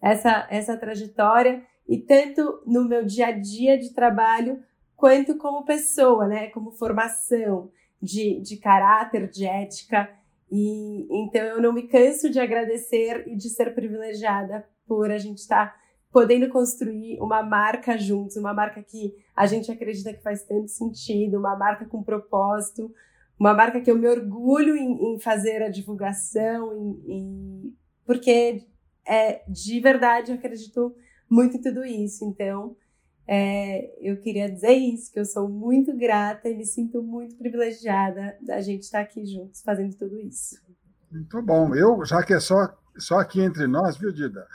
essa, 0.00 0.46
essa 0.50 0.76
trajetória, 0.76 1.62
e 1.88 1.98
tanto 1.98 2.62
no 2.66 2.86
meu 2.86 3.04
dia 3.04 3.28
a 3.28 3.32
dia 3.32 3.78
de 3.78 3.94
trabalho, 3.94 4.62
quanto 4.94 5.38
como 5.38 5.64
pessoa, 5.64 6.26
né? 6.26 6.48
Como 6.48 6.72
formação 6.72 7.70
de, 8.00 8.40
de 8.40 8.58
caráter, 8.58 9.28
de 9.28 9.46
ética. 9.46 10.10
E 10.50 11.06
então 11.10 11.42
eu 11.42 11.62
não 11.62 11.72
me 11.72 11.88
canso 11.88 12.28
de 12.28 12.38
agradecer 12.38 13.26
e 13.26 13.36
de 13.36 13.48
ser 13.48 13.74
privilegiada 13.74 14.66
por 14.86 15.10
a 15.10 15.18
gente 15.18 15.38
estar 15.38 15.76
podendo 16.10 16.48
construir 16.48 17.18
uma 17.20 17.42
marca 17.42 17.96
juntos, 17.96 18.36
uma 18.36 18.54
marca 18.54 18.82
que 18.82 19.14
a 19.36 19.46
gente 19.46 19.70
acredita 19.70 20.12
que 20.12 20.22
faz 20.22 20.42
tanto 20.42 20.68
sentido, 20.68 21.38
uma 21.38 21.56
marca 21.56 21.84
com 21.84 22.02
propósito, 22.02 22.90
uma 23.38 23.54
marca 23.54 23.80
que 23.80 23.90
eu 23.90 23.96
me 23.96 24.08
orgulho 24.08 24.74
em, 24.76 25.14
em 25.14 25.20
fazer 25.20 25.62
a 25.62 25.68
divulgação, 25.68 26.72
em, 26.74 27.12
em, 27.12 27.76
porque 28.06 28.66
é, 29.06 29.42
de 29.46 29.78
verdade 29.80 30.32
eu 30.32 30.38
acredito 30.38 30.94
muito 31.28 31.60
tudo 31.60 31.84
isso. 31.84 32.24
Então, 32.24 32.76
é, 33.26 33.92
eu 34.00 34.16
queria 34.18 34.50
dizer 34.50 34.72
isso, 34.72 35.12
que 35.12 35.20
eu 35.20 35.24
sou 35.24 35.48
muito 35.48 35.96
grata 35.96 36.48
e 36.48 36.56
me 36.56 36.64
sinto 36.64 37.02
muito 37.02 37.36
privilegiada 37.36 38.36
da 38.40 38.60
gente 38.60 38.82
estar 38.82 39.00
aqui 39.00 39.24
juntos 39.26 39.60
fazendo 39.62 39.94
tudo 39.94 40.18
isso. 40.18 40.56
Muito 41.10 41.40
bom. 41.42 41.74
Eu, 41.74 42.04
já 42.04 42.22
que 42.22 42.32
é 42.32 42.40
só, 42.40 42.76
só 42.96 43.18
aqui 43.18 43.40
entre 43.40 43.66
nós, 43.66 43.96
viu, 43.96 44.12
Dida? 44.12 44.46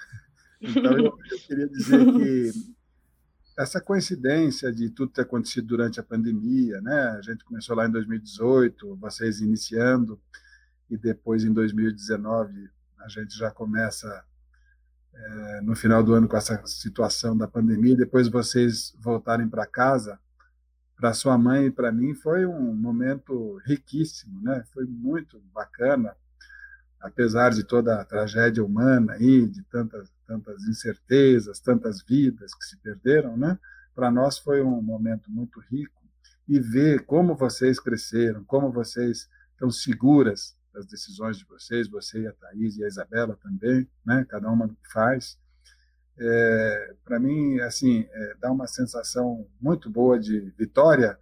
Então, 0.62 0.98
eu, 0.98 1.06
eu 1.06 1.40
queria 1.48 1.68
dizer 1.68 2.06
que 2.06 2.52
essa 3.58 3.80
coincidência 3.80 4.72
de 4.72 4.90
tudo 4.90 5.12
ter 5.12 5.22
acontecido 5.22 5.68
durante 5.68 6.00
a 6.00 6.04
pandemia, 6.04 6.82
né? 6.82 7.10
A 7.18 7.22
gente 7.22 7.44
começou 7.44 7.76
lá 7.76 7.88
em 7.88 7.92
2018, 7.92 8.96
vocês 8.96 9.42
iniciando, 9.42 10.20
e 10.90 10.98
depois 10.98 11.44
em 11.44 11.54
2019 11.54 12.70
a 13.00 13.08
gente 13.08 13.38
já 13.38 13.52
começa 13.52 14.24
é, 15.14 15.62
no 15.62 15.76
final 15.76 16.04
do 16.04 16.14
ano 16.14 16.28
com 16.28 16.38
essa 16.38 16.62
situação 16.66 17.38
da 17.38 17.48
pandemia, 17.48 17.96
depois 17.96 18.28
vocês 18.28 18.96
voltarem 19.00 19.48
para 19.48 19.66
casa, 19.66 20.20
para 20.96 21.14
sua 21.14 21.38
mãe 21.38 21.68
e 21.68 21.72
para 21.72 21.92
mim 21.92 22.14
foi 22.14 22.46
um 22.46 22.74
momento 22.74 23.58
riquíssimo, 23.66 24.42
né? 24.42 24.64
Foi 24.74 24.86
muito 24.86 25.40
bacana, 25.54 26.16
apesar 27.00 27.52
de 27.52 27.64
toda 27.64 28.00
a 28.00 28.06
tragédia 28.06 28.64
humana 28.64 29.14
aí, 29.14 29.48
de 29.48 29.64
tantas 29.64 30.14
tantas 30.26 30.64
incertezas, 30.64 31.60
tantas 31.60 32.02
vidas 32.02 32.54
que 32.56 32.66
se 32.66 32.78
perderam, 32.78 33.38
né? 33.38 33.60
Para 33.94 34.10
nós 34.10 34.38
foi 34.38 34.62
um 34.62 34.82
momento 34.82 35.30
muito 35.30 35.60
rico 35.60 36.02
e 36.48 36.60
ver 36.60 37.06
como 37.06 37.36
vocês 37.36 37.80
cresceram, 37.80 38.44
como 38.44 38.72
vocês 38.72 39.30
estão 39.52 39.70
seguras 39.70 40.56
das 40.74 40.86
decisões 40.88 41.38
de 41.38 41.46
vocês, 41.46 41.88
você 41.88 42.22
e 42.22 42.28
a 42.28 42.34
Thaís 42.34 42.78
e 42.78 42.84
a 42.84 42.88
Isabela 42.88 43.38
também, 43.42 43.88
né? 44.06 44.26
Cada 44.28 44.50
uma 44.50 44.68
do 44.68 44.76
que 44.76 44.92
faz. 44.92 45.38
É, 46.18 46.96
para 47.06 47.20
mim, 47.20 47.60
assim, 47.60 48.08
é, 48.12 48.36
dá 48.40 48.52
uma 48.52 48.68
sensação 48.68 49.48
muito 49.62 49.90
boa 49.90 50.20
de 50.20 50.40
vitória, 50.58 51.18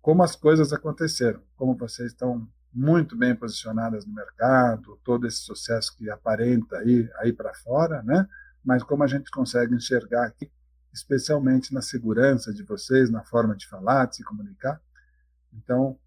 como 0.00 0.22
as 0.22 0.34
coisas 0.34 0.72
aconteceram, 0.72 1.42
como 1.56 1.76
vocês 1.76 2.12
estão 2.12 2.48
muito 2.72 3.16
bem 3.16 3.34
posicionadas 3.34 4.06
no 4.06 4.14
mercado, 4.14 4.98
todo 5.02 5.26
esse 5.26 5.38
sucesso 5.38 5.96
que 5.96 6.10
aparenta 6.10 6.78
aí, 6.78 7.10
aí 7.16 7.32
para 7.32 7.54
fora, 7.54 8.02
né? 8.02 8.26
Mas 8.64 8.82
como 8.82 9.02
a 9.02 9.06
gente 9.06 9.30
consegue 9.30 9.74
enxergar 9.74 10.26
aqui, 10.26 10.50
especialmente 10.92 11.72
na 11.72 11.80
segurança 11.82 12.52
de 12.52 12.62
vocês, 12.62 13.10
na 13.10 13.24
forma 13.24 13.56
de 13.56 13.66
falar, 13.66 14.06
de 14.06 14.16
se 14.16 14.24
comunicar. 14.24 14.80
Então, 15.52 15.98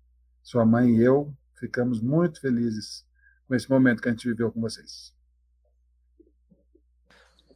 sua 0.44 0.66
mãe 0.66 0.96
e 0.96 1.04
eu 1.04 1.34
ficamos 1.62 2.02
muito 2.02 2.42
felizes 2.42 3.06
com 3.48 3.54
esse 3.54 3.70
momento 3.70 4.02
que 4.02 4.10
a 4.10 4.12
gente 4.12 4.28
viveu 4.28 4.52
com 4.52 4.60
vocês. 4.60 5.14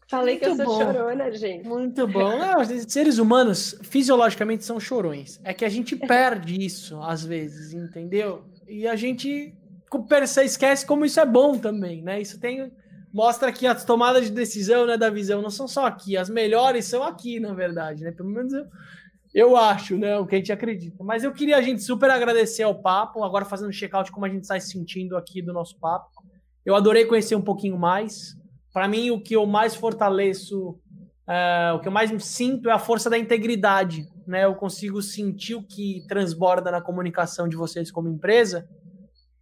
Falei 0.07 0.37
que 0.37 0.47
Muito 0.47 0.61
eu 0.61 0.65
sou 0.67 0.77
bom. 0.77 0.85
chorona, 0.85 1.31
gente. 1.31 1.67
Muito 1.67 2.07
bom. 2.07 2.37
Não, 2.37 2.61
os 2.61 2.67
seres 2.93 3.17
humanos, 3.17 3.75
fisiologicamente, 3.81 4.63
são 4.63 4.79
chorões. 4.79 5.39
É 5.43 5.51
que 5.51 5.65
a 5.65 5.69
gente 5.69 5.95
perde 5.97 6.63
isso, 6.63 7.01
às 7.01 7.25
vezes, 7.25 7.73
entendeu? 7.73 8.45
E 8.67 8.87
a 8.87 8.95
gente 8.95 9.55
percebe, 10.07 10.45
esquece 10.45 10.85
como 10.85 11.05
isso 11.05 11.19
é 11.19 11.25
bom 11.25 11.57
também, 11.57 12.03
né? 12.03 12.21
Isso 12.21 12.39
tem. 12.39 12.71
Mostra 13.11 13.51
que 13.51 13.65
as 13.65 13.83
tomadas 13.83 14.25
de 14.25 14.31
decisão 14.31 14.85
né, 14.85 14.97
da 14.97 15.09
visão 15.09 15.41
não 15.41 15.49
são 15.49 15.67
só 15.67 15.85
aqui, 15.85 16.17
as 16.17 16.29
melhores 16.29 16.85
são 16.85 17.01
aqui, 17.01 17.39
na 17.39 17.53
verdade, 17.53 18.03
né? 18.03 18.11
Pelo 18.11 18.29
menos 18.29 18.53
eu, 18.53 18.67
eu 19.35 19.57
acho, 19.57 19.97
né? 19.97 20.17
O 20.17 20.25
que 20.25 20.33
a 20.33 20.37
gente 20.37 20.53
acredita. 20.53 21.03
Mas 21.03 21.25
eu 21.25 21.33
queria 21.33 21.57
a 21.57 21.61
gente 21.61 21.83
super 21.83 22.09
agradecer 22.09 22.63
ao 22.63 22.73
papo, 22.73 23.21
agora 23.21 23.43
fazendo 23.43 23.73
check-out 23.73 24.09
como 24.09 24.25
a 24.25 24.29
gente 24.29 24.43
está 24.43 24.57
se 24.57 24.71
sentindo 24.71 25.17
aqui 25.17 25.41
do 25.41 25.51
nosso 25.51 25.77
papo. 25.77 26.09
Eu 26.65 26.73
adorei 26.73 27.03
conhecer 27.03 27.35
um 27.35 27.41
pouquinho 27.41 27.77
mais. 27.77 28.33
Para 28.71 28.87
mim, 28.87 29.11
o 29.11 29.21
que 29.21 29.35
eu 29.35 29.45
mais 29.45 29.75
fortaleço, 29.75 30.79
é, 31.27 31.73
o 31.75 31.81
que 31.81 31.87
eu 31.89 31.91
mais 31.91 32.09
sinto 32.23 32.69
é 32.69 32.71
a 32.71 32.79
força 32.79 33.09
da 33.09 33.17
integridade. 33.17 34.07
Né? 34.25 34.45
Eu 34.45 34.55
consigo 34.55 35.01
sentir 35.01 35.55
o 35.55 35.63
que 35.63 36.05
transborda 36.07 36.71
na 36.71 36.79
comunicação 36.79 37.49
de 37.49 37.57
vocês 37.57 37.91
como 37.91 38.07
empresa 38.07 38.65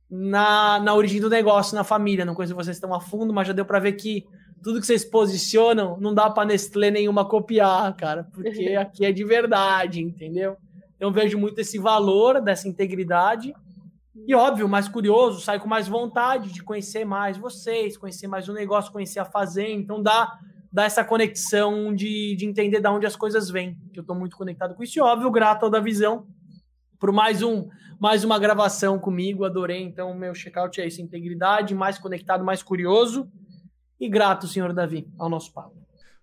na, 0.10 0.80
na 0.80 0.96
origem 0.96 1.22
do 1.22 1.30
negócio, 1.30 1.76
na 1.76 1.84
família. 1.84 2.26
Não 2.26 2.34
conheço 2.34 2.56
vocês 2.56 2.80
tão 2.80 2.96
a 2.96 3.00
fundo, 3.00 3.32
mas 3.32 3.48
já 3.48 3.54
deu 3.54 3.64
para 3.64 3.80
ver 3.80 3.94
que 3.94 4.26
tudo 4.64 4.80
que 4.80 4.86
vocês 4.88 5.04
posicionam 5.04 5.98
não 6.00 6.14
dá 6.14 6.30
para 6.30 6.48
Nestlé 6.48 6.90
nenhuma 6.90 7.26
copiar, 7.26 7.94
cara, 7.96 8.28
porque 8.34 8.74
aqui 8.80 9.06
é 9.06 9.12
de 9.12 9.24
verdade, 9.24 10.02
entendeu? 10.02 10.58
Eu 11.00 11.12
vejo 11.12 11.38
muito 11.38 11.60
esse 11.60 11.78
valor 11.78 12.42
dessa 12.42 12.68
integridade. 12.68 13.54
E 14.26 14.34
óbvio, 14.34 14.70
mais 14.70 14.88
curioso, 14.88 15.42
sai 15.42 15.60
com 15.60 15.68
mais 15.68 15.88
vontade 15.88 16.54
de 16.54 16.64
conhecer 16.64 17.04
mais 17.04 17.38
vocês, 17.38 17.98
conhecer 17.98 18.28
mais 18.28 18.48
o 18.48 18.54
negócio, 18.54 18.92
conhecer 18.92 19.20
a 19.20 19.26
fazenda. 19.26 19.82
Então 19.82 20.02
dá, 20.02 20.40
dá 20.72 20.86
essa 20.86 21.04
conexão 21.04 21.94
de, 21.94 22.36
de 22.36 22.46
entender 22.46 22.80
de 22.80 22.88
onde 22.88 23.06
as 23.06 23.18
coisas 23.18 23.50
vêm. 23.50 23.78
Que 23.92 24.00
eu 24.00 24.02
estou 24.02 24.16
muito 24.16 24.38
conectado 24.38 24.76
com 24.76 24.84
isso. 24.84 24.98
E 24.98 25.02
óbvio, 25.02 25.30
grato 25.30 25.66
ao 25.66 25.70
da 25.70 25.80
visão 25.82 26.26
por 27.00 27.12
mais 27.12 27.44
um 27.44 27.68
mais 28.00 28.24
uma 28.24 28.40
gravação 28.40 28.98
comigo. 28.98 29.44
Adorei. 29.44 29.82
Então, 29.82 30.14
meu 30.14 30.34
checkout 30.34 30.80
é 30.80 30.88
isso: 30.88 31.02
integridade, 31.02 31.76
mais 31.76 31.98
conectado, 31.98 32.46
mais 32.46 32.64
curioso. 32.64 33.30
E 34.04 34.10
grato, 34.10 34.50
senhor 34.50 34.74
Davi, 34.74 35.08
ao 35.18 35.30
nosso 35.30 35.54
papo. 35.54 35.78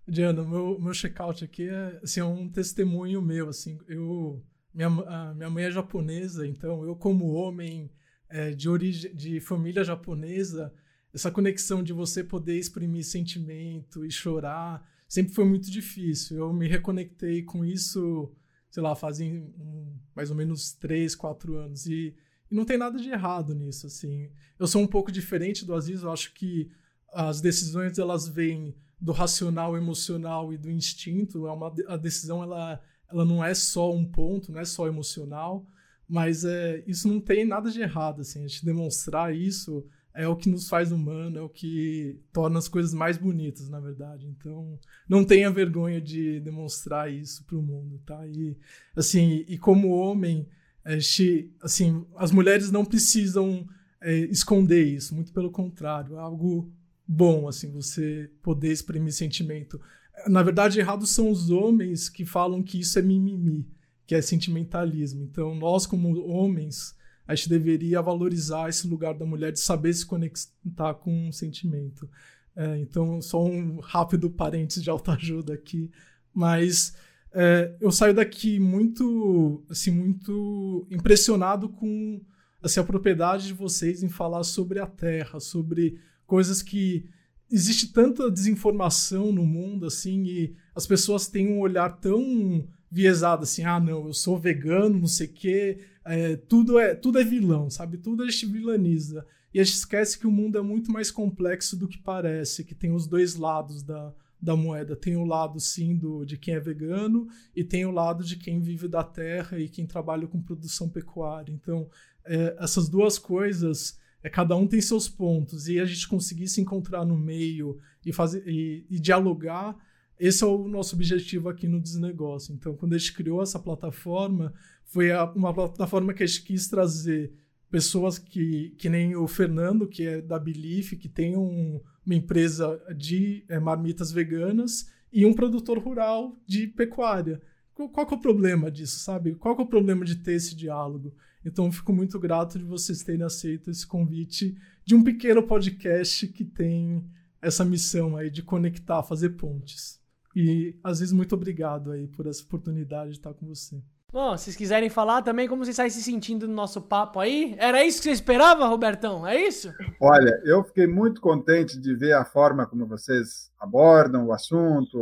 Diana, 0.06 0.44
meu, 0.44 0.78
meu 0.78 0.92
check-out 0.92 1.42
aqui 1.42 1.66
é 1.66 1.98
assim, 2.02 2.20
é 2.20 2.24
um 2.24 2.46
testemunho 2.46 3.22
meu. 3.22 3.48
Assim, 3.48 3.78
eu, 3.88 4.44
minha, 4.74 4.90
minha 5.34 5.48
mãe 5.48 5.64
é 5.64 5.70
japonesa, 5.70 6.46
então 6.46 6.84
eu, 6.84 6.94
como 6.94 7.32
homem 7.32 7.90
é, 8.28 8.50
de, 8.50 8.68
origem, 8.68 9.14
de 9.14 9.40
família 9.40 9.82
japonesa, 9.82 10.70
essa 11.14 11.30
conexão 11.30 11.82
de 11.82 11.94
você 11.94 12.22
poder 12.22 12.58
exprimir 12.58 13.02
sentimento 13.02 14.04
e 14.04 14.10
chorar 14.10 14.86
sempre 15.08 15.32
foi 15.32 15.46
muito 15.46 15.70
difícil. 15.70 16.36
Eu 16.36 16.52
me 16.52 16.68
reconectei 16.68 17.42
com 17.44 17.64
isso, 17.64 18.30
sei 18.70 18.82
lá, 18.82 18.94
fazem 18.94 19.38
um, 19.58 19.96
mais 20.14 20.28
ou 20.28 20.36
menos 20.36 20.72
três, 20.72 21.14
quatro 21.14 21.56
anos. 21.56 21.86
E, 21.86 22.14
e 22.50 22.54
não 22.54 22.66
tem 22.66 22.76
nada 22.76 22.98
de 22.98 23.08
errado 23.08 23.54
nisso. 23.54 23.86
assim. 23.86 24.30
Eu 24.58 24.66
sou 24.66 24.82
um 24.82 24.86
pouco 24.86 25.10
diferente 25.10 25.64
do 25.64 25.72
Aziz, 25.72 26.02
eu 26.02 26.12
acho 26.12 26.34
que 26.34 26.70
as 27.12 27.40
decisões 27.40 27.98
elas 27.98 28.28
vêm 28.28 28.74
do 29.00 29.12
racional, 29.12 29.76
emocional 29.76 30.52
e 30.52 30.58
do 30.58 30.70
instinto. 30.70 31.46
É 31.46 31.52
uma 31.52 31.72
a 31.88 31.96
decisão 31.96 32.42
ela 32.42 32.80
ela 33.10 33.24
não 33.24 33.44
é 33.44 33.52
só 33.54 33.92
um 33.92 34.04
ponto, 34.04 34.52
não 34.52 34.60
é 34.60 34.64
só 34.64 34.86
emocional, 34.86 35.66
mas 36.08 36.44
é 36.44 36.84
isso 36.86 37.08
não 37.08 37.20
tem 37.20 37.44
nada 37.44 37.70
de 37.70 37.80
errado 37.80 38.20
assim. 38.20 38.44
A 38.44 38.46
gente 38.46 38.64
demonstrar 38.64 39.34
isso 39.34 39.84
é 40.14 40.26
o 40.26 40.36
que 40.36 40.48
nos 40.48 40.68
faz 40.68 40.90
humano, 40.92 41.38
é 41.38 41.40
o 41.40 41.48
que 41.48 42.20
torna 42.32 42.58
as 42.58 42.68
coisas 42.68 42.92
mais 42.92 43.16
bonitas, 43.16 43.68
na 43.68 43.78
verdade. 43.78 44.26
Então, 44.26 44.78
não 45.08 45.24
tenha 45.24 45.50
vergonha 45.50 46.00
de 46.00 46.40
demonstrar 46.40 47.12
isso 47.12 47.44
para 47.44 47.56
o 47.56 47.62
mundo, 47.62 48.00
tá? 48.04 48.26
E 48.26 48.56
assim, 48.96 49.44
e 49.48 49.56
como 49.56 49.90
homem, 49.90 50.46
a 50.84 50.98
gente, 50.98 51.52
assim, 51.62 52.04
as 52.16 52.32
mulheres 52.32 52.70
não 52.70 52.84
precisam 52.84 53.66
é, 54.00 54.14
esconder 54.26 54.84
isso, 54.84 55.14
muito 55.14 55.32
pelo 55.32 55.50
contrário, 55.50 56.16
é 56.16 56.18
algo 56.18 56.70
bom, 57.12 57.48
assim, 57.48 57.72
você 57.72 58.30
poder 58.40 58.70
exprimir 58.70 59.12
sentimento. 59.12 59.80
na 60.28 60.44
verdade, 60.44 60.78
errados 60.78 61.10
são 61.10 61.28
os 61.28 61.50
homens 61.50 62.08
que 62.08 62.24
falam 62.24 62.62
que 62.62 62.78
isso 62.78 62.96
é 63.00 63.02
mimimi, 63.02 63.68
que 64.06 64.14
é 64.14 64.22
sentimentalismo. 64.22 65.24
Então, 65.24 65.52
nós, 65.56 65.86
como 65.86 66.24
homens, 66.24 66.94
a 67.26 67.34
gente 67.34 67.48
deveria 67.48 68.00
valorizar 68.00 68.68
esse 68.68 68.86
lugar 68.86 69.14
da 69.14 69.26
mulher 69.26 69.50
de 69.50 69.58
saber 69.58 69.92
se 69.92 70.06
conectar 70.06 70.94
com 70.94 71.28
um 71.28 71.32
sentimento. 71.32 72.08
É, 72.54 72.78
então, 72.78 73.20
só 73.20 73.44
um 73.44 73.80
rápido 73.80 74.30
parênteses 74.30 74.82
de 74.82 74.90
autoajuda 74.90 75.54
aqui, 75.54 75.90
mas 76.32 76.94
é, 77.32 77.74
eu 77.80 77.90
saio 77.90 78.14
daqui 78.14 78.60
muito, 78.60 79.64
assim, 79.68 79.90
muito 79.90 80.86
impressionado 80.88 81.68
com 81.68 82.20
assim, 82.62 82.78
a 82.78 82.84
propriedade 82.84 83.48
de 83.48 83.52
vocês 83.52 84.02
em 84.02 84.08
falar 84.08 84.44
sobre 84.44 84.78
a 84.78 84.86
Terra, 84.86 85.40
sobre 85.40 85.98
coisas 86.30 86.62
que 86.62 87.04
existe 87.50 87.92
tanta 87.92 88.30
desinformação 88.30 89.32
no 89.32 89.44
mundo, 89.44 89.84
assim, 89.86 90.22
e 90.22 90.54
as 90.76 90.86
pessoas 90.86 91.26
têm 91.26 91.48
um 91.48 91.58
olhar 91.58 91.98
tão 92.00 92.68
viesado, 92.88 93.42
assim, 93.42 93.64
ah, 93.64 93.80
não, 93.80 94.06
eu 94.06 94.14
sou 94.14 94.38
vegano, 94.38 94.96
não 94.96 95.08
sei 95.08 95.26
o 95.26 95.32
quê, 95.32 95.80
é, 96.04 96.36
tudo, 96.36 96.78
é, 96.78 96.94
tudo 96.94 97.18
é 97.18 97.24
vilão, 97.24 97.68
sabe? 97.68 97.98
Tudo 97.98 98.22
a 98.22 98.30
gente 98.30 98.46
vilaniza. 98.46 99.26
E 99.52 99.58
a 99.58 99.64
gente 99.64 99.74
esquece 99.74 100.16
que 100.16 100.26
o 100.26 100.30
mundo 100.30 100.56
é 100.56 100.62
muito 100.62 100.92
mais 100.92 101.10
complexo 101.10 101.76
do 101.76 101.88
que 101.88 101.98
parece, 101.98 102.62
que 102.62 102.76
tem 102.76 102.92
os 102.92 103.08
dois 103.08 103.34
lados 103.34 103.82
da, 103.82 104.14
da 104.40 104.54
moeda. 104.54 104.94
Tem 104.94 105.16
o 105.16 105.24
lado, 105.24 105.58
sim, 105.58 105.96
do, 105.96 106.24
de 106.24 106.38
quem 106.38 106.54
é 106.54 106.60
vegano 106.60 107.26
e 107.56 107.64
tem 107.64 107.84
o 107.84 107.90
lado 107.90 108.22
de 108.22 108.36
quem 108.36 108.60
vive 108.60 108.86
da 108.86 109.02
terra 109.02 109.58
e 109.58 109.68
quem 109.68 109.84
trabalha 109.84 110.28
com 110.28 110.40
produção 110.40 110.88
pecuária. 110.88 111.52
Então, 111.52 111.90
é, 112.24 112.56
essas 112.60 112.88
duas 112.88 113.18
coisas 113.18 113.98
é, 114.22 114.28
cada 114.28 114.56
um 114.56 114.66
tem 114.66 114.80
seus 114.80 115.08
pontos 115.08 115.68
e 115.68 115.78
a 115.80 115.84
gente 115.84 116.08
conseguir 116.08 116.48
se 116.48 116.60
encontrar 116.60 117.04
no 117.04 117.16
meio 117.16 117.78
e 118.04 118.12
fazer 118.12 118.46
e, 118.46 118.86
e 118.90 118.98
dialogar 118.98 119.76
esse 120.20 120.44
é 120.44 120.46
o 120.46 120.68
nosso 120.68 120.94
objetivo 120.94 121.48
aqui 121.48 121.66
no 121.66 121.80
Desnegócio. 121.80 122.54
Então, 122.54 122.76
quando 122.76 122.92
a 122.92 122.98
gente 122.98 123.14
criou 123.14 123.42
essa 123.42 123.58
plataforma, 123.58 124.52
foi 124.84 125.10
a, 125.10 125.24
uma 125.24 125.52
plataforma 125.54 126.12
que 126.12 126.22
a 126.22 126.26
gente 126.26 126.42
quis 126.42 126.68
trazer 126.68 127.32
pessoas 127.70 128.18
que, 128.18 128.74
que 128.76 128.90
nem 128.90 129.16
o 129.16 129.26
Fernando, 129.26 129.88
que 129.88 130.06
é 130.06 130.20
da 130.20 130.38
Belief, 130.38 130.92
que 130.92 131.08
tem 131.08 131.38
um, 131.38 131.80
uma 132.04 132.14
empresa 132.14 132.78
de 132.94 133.46
é, 133.48 133.58
marmitas 133.58 134.12
veganas, 134.12 134.92
e 135.10 135.24
um 135.24 135.32
produtor 135.32 135.78
rural 135.78 136.36
de 136.46 136.66
pecuária. 136.66 137.40
Qual, 137.72 137.88
qual 137.88 138.06
é 138.10 138.14
o 138.14 138.20
problema 138.20 138.70
disso, 138.70 138.98
sabe? 138.98 139.34
Qual 139.36 139.56
é 139.56 139.62
o 139.62 139.66
problema 139.66 140.04
de 140.04 140.16
ter 140.16 140.34
esse 140.34 140.54
diálogo? 140.54 141.14
Então, 141.44 141.66
eu 141.66 141.72
fico 141.72 141.92
muito 141.92 142.18
grato 142.18 142.58
de 142.58 142.64
vocês 142.64 143.02
terem 143.02 143.22
aceito 143.22 143.70
esse 143.70 143.86
convite 143.86 144.56
de 144.84 144.94
um 144.94 145.02
pequeno 145.02 145.42
podcast 145.42 146.28
que 146.28 146.44
tem 146.44 147.04
essa 147.40 147.64
missão 147.64 148.16
aí 148.16 148.30
de 148.30 148.42
conectar, 148.42 149.02
fazer 149.02 149.30
pontes. 149.30 149.98
E, 150.36 150.78
às 150.84 151.00
vezes, 151.00 151.12
muito 151.12 151.34
obrigado 151.34 151.90
aí 151.90 152.06
por 152.06 152.26
essa 152.26 152.42
oportunidade 152.42 153.12
de 153.12 153.16
estar 153.16 153.32
com 153.32 153.46
você. 153.46 153.82
Bom, 154.12 154.36
se 154.36 154.44
vocês 154.44 154.56
quiserem 154.56 154.90
falar 154.90 155.22
também 155.22 155.48
como 155.48 155.64
vocês 155.64 155.78
estão 155.78 155.88
se 155.88 156.02
sentindo 156.02 156.48
no 156.48 156.54
nosso 156.54 156.82
papo 156.82 157.20
aí, 157.20 157.54
era 157.56 157.84
isso 157.84 157.98
que 157.98 158.04
você 158.04 158.10
esperava, 158.10 158.66
Robertão? 158.66 159.24
É 159.24 159.40
isso? 159.40 159.72
Olha, 160.00 160.40
eu 160.44 160.64
fiquei 160.64 160.88
muito 160.88 161.20
contente 161.20 161.78
de 161.78 161.94
ver 161.94 162.14
a 162.14 162.24
forma 162.24 162.66
como 162.66 162.86
vocês 162.86 163.52
abordam 163.58 164.26
o 164.26 164.32
assunto, 164.32 165.00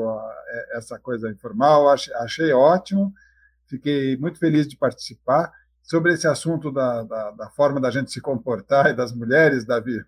essa 0.72 0.98
coisa 0.98 1.30
informal, 1.30 1.88
achei, 1.88 2.12
achei 2.16 2.52
ótimo, 2.52 3.10
fiquei 3.66 4.14
muito 4.18 4.38
feliz 4.38 4.68
de 4.68 4.76
participar 4.76 5.50
sobre 5.88 6.12
esse 6.12 6.28
assunto 6.28 6.70
da, 6.70 7.02
da, 7.02 7.30
da, 7.30 7.50
forma 7.50 7.80
da 7.80 7.90
gente 7.90 8.12
se 8.12 8.20
comportar 8.20 8.90
e 8.90 8.94
das 8.94 9.10
mulheres, 9.10 9.64
Davi. 9.64 10.04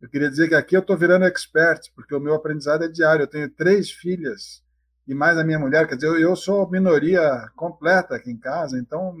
Eu 0.00 0.08
queria 0.08 0.30
dizer 0.30 0.48
que 0.48 0.54
aqui 0.54 0.74
eu 0.74 0.80
estou 0.80 0.96
virando 0.96 1.26
expert, 1.26 1.92
porque 1.94 2.14
o 2.14 2.20
meu 2.20 2.34
aprendizado 2.34 2.84
é 2.84 2.88
diário. 2.88 3.24
Eu 3.24 3.28
tenho 3.28 3.50
três 3.50 3.90
filhas 3.90 4.62
e 5.06 5.14
mais 5.14 5.36
a 5.36 5.44
minha 5.44 5.58
mulher, 5.58 5.86
quer 5.86 5.96
dizer, 5.96 6.06
eu, 6.06 6.18
eu 6.18 6.34
sou 6.34 6.70
minoria 6.70 7.46
completa 7.54 8.14
aqui 8.16 8.30
em 8.30 8.38
casa, 8.38 8.78
então, 8.78 9.14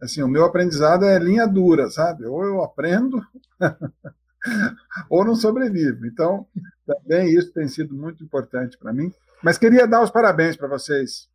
assim, 0.00 0.22
o 0.22 0.28
meu 0.28 0.44
aprendizado 0.44 1.06
é 1.06 1.18
linha 1.18 1.46
dura, 1.46 1.88
sabe? 1.88 2.26
Ou 2.26 2.44
eu 2.44 2.62
aprendo 2.62 3.18
ou 5.08 5.24
não 5.24 5.34
sobrevivo. 5.34 6.04
Então, 6.04 6.46
também 6.86 7.34
isso 7.34 7.50
tem 7.54 7.66
sido 7.68 7.94
muito 7.94 8.22
importante 8.22 8.76
para 8.76 8.92
mim. 8.92 9.10
Mas 9.42 9.56
queria 9.56 9.86
dar 9.86 10.02
os 10.02 10.10
parabéns 10.10 10.56
para 10.56 10.68
vocês 10.68 11.30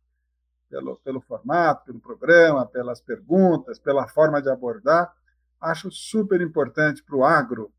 pelo, 0.72 0.96
pelo 1.04 1.20
formato, 1.20 1.84
pelo 1.84 2.00
programa, 2.00 2.64
pelas 2.64 2.98
perguntas, 2.98 3.78
pela 3.78 4.08
forma 4.08 4.40
de 4.40 4.48
abordar. 4.48 5.12
Acho 5.60 5.90
super 5.90 6.40
importante 6.40 7.02
para 7.04 7.14
o 7.14 7.22
agro 7.22 7.70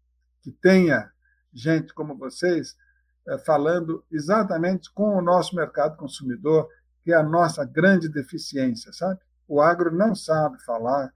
que 0.44 0.52
tenha 0.52 1.11
gente 1.52 1.91
como 1.91 2.15
vocês 2.15 2.78
é, 3.28 3.40
falando 3.40 4.06
exatamente 4.11 4.94
com 4.94 5.18
o 5.18 5.22
nosso 5.24 5.56
mercado 5.56 5.98
consumidor, 5.98 6.70
que 7.03 7.11
é 7.11 7.15
a 7.15 7.24
nossa 7.24 7.65
grande 7.65 8.07
deficiência, 8.07 8.94
sabe? 8.94 9.20
O 9.48 9.60
agro 9.60 9.91
não 9.91 10.14
sabe 10.14 10.64
falar 10.64 11.11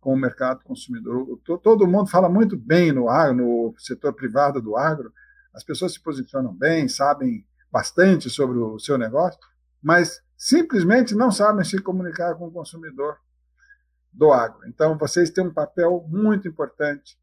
com 0.00 0.12
o 0.12 0.18
mercado 0.18 0.62
consumidor. 0.64 1.40
Todo 1.62 1.86
mundo 1.86 2.10
fala 2.10 2.28
muito 2.28 2.58
bem 2.58 2.92
no 2.92 3.08
agro, 3.08 3.36
no 3.36 3.74
setor 3.78 4.12
privado 4.12 4.60
do 4.60 4.76
agro. 4.76 5.12
As 5.54 5.64
pessoas 5.64 5.94
se 5.94 6.02
posicionam 6.02 6.52
bem, 6.54 6.88
sabem 6.88 7.46
bastante 7.72 8.28
sobre 8.28 8.58
o 8.58 8.78
seu 8.78 8.98
negócio, 8.98 9.40
mas 9.82 10.22
simplesmente 10.40 11.14
não 11.14 11.30
sabem 11.30 11.62
se 11.62 11.78
comunicar 11.82 12.34
com 12.34 12.46
o 12.46 12.50
consumidor 12.50 13.18
do 14.10 14.32
agro. 14.32 14.66
Então, 14.66 14.96
vocês 14.96 15.28
têm 15.28 15.44
um 15.44 15.52
papel 15.52 16.02
muito 16.08 16.48
importante 16.48 17.18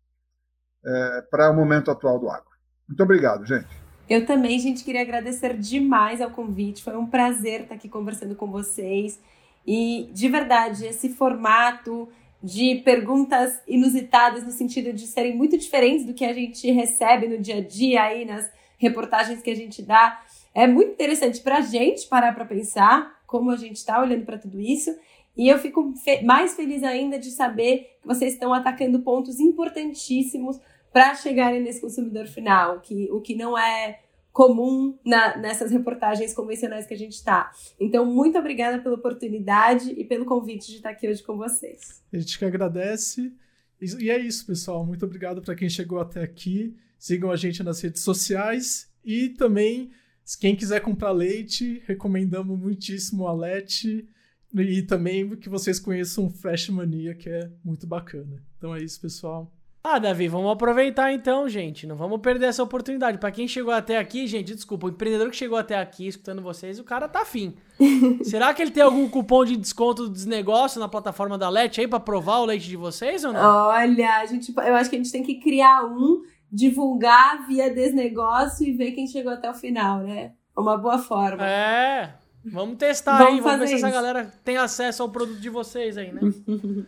é, 0.85 1.22
para 1.31 1.49
o 1.49 1.56
momento 1.56 1.89
atual 1.89 2.19
do 2.19 2.30
agro. 2.30 2.52
Muito 2.88 3.02
obrigado, 3.02 3.44
gente. 3.44 3.68
Eu 4.07 4.23
também, 4.27 4.60
gente, 4.60 4.84
queria 4.84 5.02
agradecer 5.02 5.57
demais 5.57 6.22
ao 6.22 6.30
convite. 6.30 6.84
Foi 6.84 6.95
um 6.95 7.07
prazer 7.07 7.61
estar 7.61 7.73
aqui 7.73 7.89
conversando 7.89 8.35
com 8.35 8.52
vocês. 8.52 9.19
E, 9.65 10.11
de 10.14 10.30
verdade, 10.30 10.85
esse 10.85 11.10
formato 11.10 12.07
de 12.41 12.84
perguntas 12.85 13.60
inusitadas, 13.68 14.44
no 14.44 14.52
sentido 14.52 14.94
de 14.94 15.07
serem 15.07 15.35
muito 15.35 15.57
diferentes 15.57 16.06
do 16.06 16.14
que 16.14 16.23
a 16.23 16.34
gente 16.34 16.69
recebe 16.69 17.27
no 17.27 17.39
dia 17.39 17.57
a 17.57 17.68
dia 17.68 18.03
aí 18.03 18.26
nas 18.26 18.48
reportagens 18.77 19.41
que 19.41 19.49
a 19.49 19.56
gente 19.56 19.81
dá, 19.81 20.22
é 20.58 20.66
muito 20.66 20.94
interessante 20.94 21.40
para 21.40 21.60
a 21.60 21.62
gente 21.62 22.08
parar 22.08 22.34
para 22.34 22.44
pensar 22.44 23.22
como 23.28 23.52
a 23.52 23.56
gente 23.56 23.76
está 23.76 24.02
olhando 24.02 24.26
para 24.26 24.40
tudo 24.40 24.60
isso. 24.60 24.90
E 25.38 25.48
eu 25.48 25.60
fico 25.60 25.94
fe 26.04 26.24
mais 26.24 26.56
feliz 26.56 26.82
ainda 26.84 27.20
de 27.20 27.30
saber 27.30 27.98
que 28.02 28.08
vocês 28.08 28.34
estão 28.34 28.52
atacando 28.52 29.00
pontos 29.02 29.40
importantíssimos 29.40 30.60
para 30.92 31.14
chegarem 31.14 31.62
nesse 31.62 31.80
consumidor 31.80 32.26
final, 32.26 32.82
que 32.82 33.08
o 33.12 33.22
que 33.22 33.36
não 33.36 33.56
é 33.56 34.00
comum 34.34 34.98
na, 35.06 35.38
nessas 35.38 35.70
reportagens 35.70 36.34
convencionais 36.34 36.88
que 36.88 36.94
a 36.96 36.98
gente 36.98 37.14
está. 37.14 37.52
Então, 37.80 38.04
muito 38.04 38.40
obrigada 38.40 38.80
pela 38.80 38.96
oportunidade 38.96 39.92
e 39.92 40.04
pelo 40.04 40.26
convite 40.26 40.72
de 40.72 40.78
estar 40.78 40.90
aqui 40.90 41.08
hoje 41.08 41.22
com 41.22 41.38
vocês. 41.38 42.02
A 42.12 42.18
gente 42.18 42.40
que 42.40 42.46
agradece. 42.46 43.32
E 43.80 44.10
é 44.10 44.18
isso, 44.18 44.44
pessoal. 44.48 44.84
Muito 44.84 45.06
obrigado 45.06 45.40
para 45.40 45.54
quem 45.54 45.70
chegou 45.70 46.00
até 46.00 46.24
aqui. 46.24 46.76
Sigam 46.98 47.30
a 47.30 47.36
gente 47.36 47.62
nas 47.62 47.80
redes 47.80 48.02
sociais 48.02 48.92
e 49.06 49.30
também 49.30 49.92
quem 50.36 50.56
quiser 50.56 50.82
comprar 50.82 51.12
leite, 51.12 51.82
recomendamos 51.86 52.60
muitíssimo 52.60 53.28
a 53.28 53.34
Lete 53.34 54.08
e 54.54 54.82
também 54.82 55.30
que 55.36 55.49
vocês 55.49 55.80
conheçam 55.80 56.30
Fresh 56.30 56.70
Mania, 56.70 57.14
que 57.14 57.30
é 57.30 57.49
muito 57.64 57.86
bacana. 57.86 58.44
Então 58.58 58.76
é 58.76 58.84
isso, 58.84 58.99
pessoal. 58.99 59.52
Ah, 59.90 59.99
Davi, 59.99 60.28
vamos 60.28 60.52
aproveitar 60.52 61.14
então, 61.14 61.48
gente. 61.48 61.88
Não 61.88 61.95
vamos 61.95 62.20
perder 62.20 62.48
essa 62.48 62.62
oportunidade. 62.62 63.18
Para 63.20 63.32
quem 63.32 63.48
chegou 63.48 63.72
até 63.72 63.98
aqui, 63.98 64.28
gente, 64.28 64.54
desculpa, 64.54 64.88
o 64.88 64.90
empreendedor 64.90 65.30
que 65.30 65.38
chegou 65.38 65.58
até 65.58 65.80
aqui 65.80 66.08
escutando 66.08 66.41
vocês, 66.41 66.78
o 66.78 66.84
cara 66.84 67.08
tá 67.08 67.22
afim. 67.22 67.56
Será 68.22 68.54
que 68.54 68.62
ele 68.62 68.72
tem 68.72 68.84
algum 68.84 69.08
cupom 69.08 69.45
de 69.45 69.56
desconto 69.56 70.10
dos 70.10 70.26
negócios 70.26 70.78
na 70.78 70.90
plataforma 70.90 71.38
da 71.38 71.48
Lete 71.48 71.80
aí 71.80 71.88
para 71.88 72.02
provar 72.02 72.40
o 72.40 72.45
leite 72.45 72.68
de 72.68 72.76
vocês 72.76 73.24
ou 73.24 73.32
não? 73.32 73.40
Olha, 73.40 74.18
a 74.18 74.26
gente, 74.26 74.54
eu 74.54 74.76
acho 74.76 74.90
que 74.90 74.98
a 74.98 74.99
gente 74.99 75.12
tem 75.12 75.24
que 75.24 75.36
criar 75.36 75.86
um 75.86 76.22
divulgar 76.52 77.45
via 77.48 77.74
desnegócio 77.74 78.65
e 78.65 78.74
ver 78.74 78.91
quem 78.91 79.07
chegou 79.07 79.32
até 79.32 79.49
o 79.49 79.53
final, 79.53 79.99
né? 79.99 80.32
Uma 80.56 80.78
boa 80.78 80.98
forma. 80.98 81.45
É. 81.45 82.15
Vamos 82.45 82.78
testar 82.78 83.18
vamos 83.18 83.34
aí, 83.34 83.41
vamos 83.41 83.60
ver 83.60 83.68
se 83.68 83.76
essa 83.76 83.91
galera 83.91 84.32
tem 84.44 84.57
acesso 84.57 85.03
ao 85.03 85.10
produto 85.10 85.40
de 85.40 85.49
vocês 85.49 85.98
aí, 85.98 86.11
né? 86.11 86.22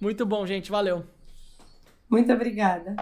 Muito 0.00 0.26
bom, 0.26 0.44
gente. 0.44 0.70
Valeu. 0.70 1.04
Muito 2.10 2.32
obrigada. 2.32 2.96